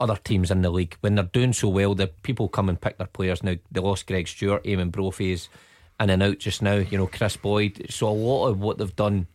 other 0.00 0.16
teams 0.16 0.50
in 0.50 0.62
the 0.62 0.70
league. 0.70 0.96
When 1.00 1.14
they're 1.14 1.24
doing 1.24 1.52
so 1.52 1.68
well, 1.68 1.94
the 1.94 2.08
people 2.08 2.48
come 2.48 2.68
and 2.68 2.80
pick 2.80 2.98
their 2.98 3.06
players. 3.06 3.42
Now 3.42 3.54
they 3.70 3.80
lost 3.80 4.06
Greg 4.06 4.26
Stewart, 4.28 4.64
Eamonn 4.64 4.90
Brophy 4.90 5.32
is 5.32 5.48
in 6.00 6.10
and 6.10 6.22
out 6.22 6.38
just 6.38 6.62
now. 6.62 6.76
You 6.76 6.98
know 6.98 7.06
Kris 7.06 7.36
Boyd. 7.36 7.86
So 7.90 8.08
a 8.08 8.10
lot 8.10 8.48
of 8.48 8.60
what 8.60 8.78
they've 8.78 8.96
done 8.96 9.26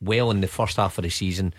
well 0.00 0.30
in 0.30 0.40
the 0.40 0.48
first 0.48 0.76
half 0.76 0.98
of 0.98 1.04
the 1.04 1.10
season, 1.10 1.54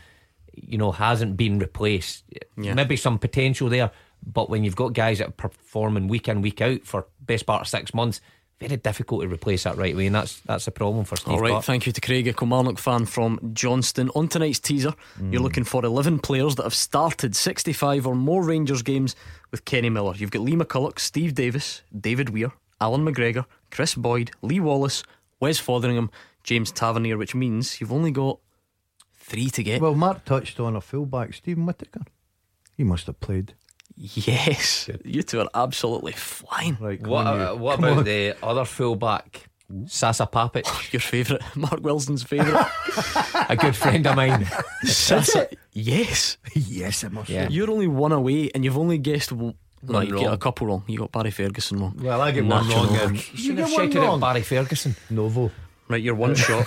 you 0.53 0.77
know, 0.77 0.91
hasn't 0.91 1.37
been 1.37 1.59
replaced. 1.59 2.23
Yeah. 2.57 2.73
Maybe 2.73 2.95
some 2.95 3.19
potential 3.19 3.69
there, 3.69 3.91
but 4.25 4.49
when 4.49 4.63
you've 4.63 4.75
got 4.75 4.93
guys 4.93 5.19
that 5.19 5.29
are 5.29 5.31
performing 5.31 6.07
week 6.07 6.27
in 6.27 6.41
week 6.41 6.61
out 6.61 6.83
for 6.83 7.07
best 7.21 7.45
part 7.45 7.61
of 7.61 7.67
six 7.67 7.93
months. 7.93 8.21
Very 8.59 8.77
difficult 8.77 9.21
to 9.21 9.27
replace 9.27 9.65
that 9.65 9.77
right 9.77 9.93
away, 9.93 10.07
and 10.07 10.15
that's 10.15 10.39
that's 10.39 10.65
a 10.65 10.71
problem 10.71 11.05
for 11.05 11.15
Steve. 11.15 11.35
All 11.35 11.39
right, 11.39 11.63
thank 11.63 11.85
you 11.85 11.91
to 11.91 12.01
Craig, 12.01 12.27
a 12.27 12.33
Kilmarnock 12.33 12.79
fan 12.79 13.05
from 13.05 13.51
Johnstone. 13.53 14.09
On 14.15 14.27
tonight's 14.27 14.57
teaser, 14.57 14.95
you're 15.19 15.27
hmm. 15.27 15.43
looking 15.43 15.63
for 15.63 15.85
11 15.85 16.17
players 16.17 16.55
that 16.55 16.63
have 16.63 16.73
started 16.73 17.35
65 17.35 18.07
or 18.07 18.15
more 18.15 18.43
Rangers 18.43 18.81
games 18.81 19.15
with 19.51 19.63
Kenny 19.65 19.91
Miller. 19.91 20.15
You've 20.15 20.31
got 20.31 20.41
Lee 20.41 20.55
McCulloch, 20.55 20.97
Steve 20.97 21.35
Davis, 21.35 21.83
David 21.95 22.31
Weir, 22.31 22.51
Allan 22.81 23.05
McGregor, 23.05 23.45
Kris 23.71 23.95
Boyd, 23.95 24.31
Lee 24.41 24.59
Wallace, 24.59 25.03
Wes 25.39 25.59
Fotheringham, 25.59 26.09
James 26.43 26.71
Tavernier, 26.71 27.17
which 27.17 27.35
means 27.35 27.79
you've 27.81 27.91
only 27.93 28.11
got 28.11 28.39
three 29.13 29.49
to 29.51 29.63
get. 29.63 29.81
Well, 29.81 29.95
Mark 29.95 30.23
touched 30.25 30.59
on 30.59 30.75
a 30.75 30.81
fullback, 30.81 31.33
Steven 31.33 31.65
Whittaker. 31.65 32.01
He 32.75 32.83
must 32.83 33.07
have 33.07 33.19
played. 33.19 33.53
yes, 33.95 34.89
you 35.03 35.23
two 35.23 35.39
are 35.41 35.49
absolutely 35.55 36.11
flying. 36.11 36.77
Right, 36.79 37.01
What, 37.01 37.25
uh, 37.27 37.55
what 37.55 37.79
about 37.79 37.97
on. 37.99 38.03
the 38.03 38.35
other 38.43 38.63
fullback, 38.65 39.49
Sasa 39.87 40.27
Papac? 40.27 40.65
Your 40.93 40.99
favourite, 40.99 41.41
Mark 41.55 41.81
Wilson's 41.81 42.23
favourite. 42.23 42.67
a 43.49 43.55
good 43.55 43.75
friend 43.75 44.05
of 44.05 44.15
mine. 44.15 44.45
Sasa, 44.83 45.49
yes. 45.73 46.37
yes, 46.53 47.03
it 47.03 47.11
must. 47.11 47.29
Yeah. 47.29 47.49
You're 47.49 47.71
only 47.71 47.87
one 47.87 48.11
away, 48.11 48.51
and 48.53 48.63
you've 48.63 48.77
only 48.77 48.97
guessed. 48.99 49.31
W- 49.85 49.93
No, 49.93 49.93
One 49.99 50.07
you 50.07 50.13
get 50.17 50.25
wrong. 50.25 50.33
a 50.33 50.37
couple 50.37 50.67
wrong. 50.67 50.83
You 50.87 50.97
got 50.99 51.11
Barry 51.11 51.31
Ferguson 51.31 51.79
wrong. 51.79 51.95
Well, 52.01 52.21
I 52.21 52.31
get 52.31 52.45
one 52.45 52.65
Natural 52.67 52.85
wrong. 52.85 52.95
wrong. 52.95 53.05
then. 53.07 53.15
You 53.15 53.19
should 53.21 53.39
You 53.39 53.55
have 53.57 53.57
get 53.57 53.77
one 53.77 53.85
shouted 53.91 53.97
out 53.97 54.03
wrong. 54.07 54.19
Barry 54.19 54.41
Ferguson. 54.41 54.95
Novo. 55.09 55.51
Right, 55.87 56.01
you're 56.01 56.15
one 56.15 56.35
shot. 56.35 56.65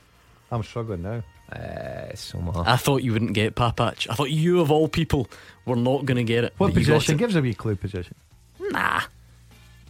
I'm 0.50 0.62
struggling 0.62 1.02
now. 1.02 1.22
Uh, 1.52 2.14
so 2.14 2.38
much. 2.38 2.66
I 2.66 2.76
thought 2.76 3.02
you 3.02 3.12
wouldn't 3.12 3.32
get 3.32 3.54
Papac. 3.54 4.06
I 4.10 4.14
thought 4.14 4.30
you, 4.30 4.60
of 4.60 4.70
all 4.70 4.86
people, 4.88 5.28
were 5.64 5.76
not 5.76 6.04
going 6.04 6.16
to 6.18 6.24
get 6.24 6.44
it. 6.44 6.52
What 6.58 6.74
but 6.74 6.80
you 6.80 6.86
got 6.86 6.94
position? 6.96 7.14
it. 7.14 7.18
Gives 7.18 7.36
a 7.36 7.40
wee 7.42 7.54
clue 7.54 7.76
position. 7.76 8.14
Nah. 8.60 9.00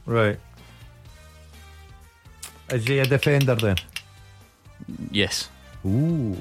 Right. 0.07 0.39
Is 2.71 2.85
he 2.87 2.99
a 2.99 3.07
defender 3.07 3.55
then? 3.57 3.77
Yes. 5.11 5.49
Ooh. 5.87 6.37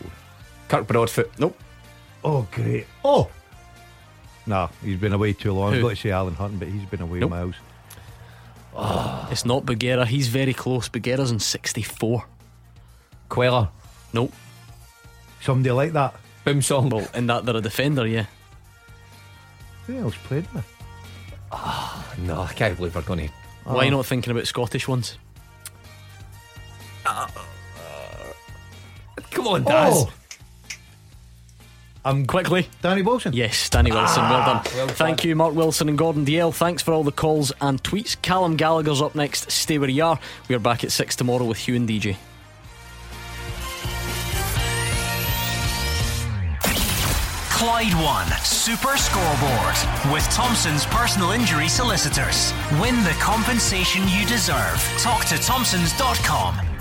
Kirk 0.67 0.85
Broadfoot. 0.87 1.31
Nope. 1.39 1.57
Oh, 2.23 2.47
great. 2.51 2.85
Oh. 3.03 3.29
Nah, 4.47 4.69
he's 4.81 4.97
been 4.97 5.13
away 5.13 5.33
too 5.33 5.51
long. 5.51 5.67
I 5.67 5.69
was 5.69 5.75
Who? 5.75 5.81
going 5.83 5.95
to 5.95 6.01
say 6.01 6.11
Alan 6.11 6.33
Hutton, 6.33 6.57
but 6.57 6.69
he's 6.69 6.85
been 6.85 7.01
away 7.01 7.19
Nope. 7.19 7.31
miles. 7.31 7.55
Oh. 8.73 9.27
It's 9.29 9.45
not 9.45 9.65
Bougherra. 9.65 10.05
He's 10.05 10.29
very 10.29 10.53
close. 10.53 10.87
Bougherra's 10.87 11.31
in 11.31 11.39
64. 11.39 12.25
Cuéllar. 13.29 13.69
Nope. 14.13 14.33
Somebody 15.41 15.71
like 15.71 15.93
that. 15.93 16.15
Boumsong. 16.45 16.91
Well, 16.91 17.07
in 17.13 17.27
that 17.27 17.45
they're 17.45 17.57
a 17.57 17.61
defender, 17.61 18.07
yeah. 18.07 18.25
Who 19.85 19.99
else 19.99 20.15
played 20.23 20.47
with? 20.53 20.65
Ah, 21.51 22.13
no, 22.17 22.41
I 22.41 22.53
can't 22.53 22.77
believe 22.77 22.95
we're 22.95 23.01
going 23.01 23.27
to. 23.27 23.33
Why 23.65 23.87
oh. 23.87 23.89
not 23.89 24.05
thinking 24.05 24.31
about 24.31 24.47
Scottish 24.47 24.87
ones? 24.87 25.17
Ah. 27.05 27.29
Come 29.31 29.47
on, 29.47 29.63
Daz. 29.63 30.05
Oh. 30.07 30.13
Um, 32.07 32.25
quickly, 32.25 32.69
Danny 32.81 33.01
Wilson. 33.01 33.33
Yes, 33.33 33.69
Danny 33.69 33.91
Wilson. 33.91 34.23
well 34.23 34.45
done. 34.45 34.63
well 34.77 34.87
Thank 34.87 35.25
you, 35.25 35.35
Mark 35.35 35.53
Wilson 35.53 35.89
and 35.89 35.97
Gordon 35.97 36.25
Dalziel. 36.25 36.53
Thanks 36.53 36.81
for 36.81 36.93
all 36.93 37.03
the 37.03 37.11
calls 37.11 37.51
and 37.59 37.83
tweets. 37.83 38.15
Callum 38.21 38.55
Gallagher's 38.55 39.01
up 39.01 39.13
next. 39.13 39.51
Stay 39.51 39.77
where 39.77 39.89
you 39.89 40.03
are. 40.05 40.19
We 40.47 40.55
are 40.55 40.59
back 40.59 40.83
at 40.85 40.91
six 40.91 41.15
tomorrow 41.17 41.43
with 41.43 41.57
Hugh 41.57 41.75
and 41.75 41.87
DJ. 41.87 42.15
Clyde 47.51 47.93
One 47.95 48.27
Super 48.43 48.95
Scoreboard 48.97 50.13
with 50.13 50.23
Thompson's 50.31 50.85
personal 50.85 51.31
injury 51.31 51.67
solicitors. 51.67 52.53
Win 52.79 53.03
the 53.03 53.17
compensation 53.19 54.03
you 54.07 54.25
deserve. 54.27 54.77
Talk 54.99 55.25
to 55.25 55.37
Thompsons.com. 55.37 56.76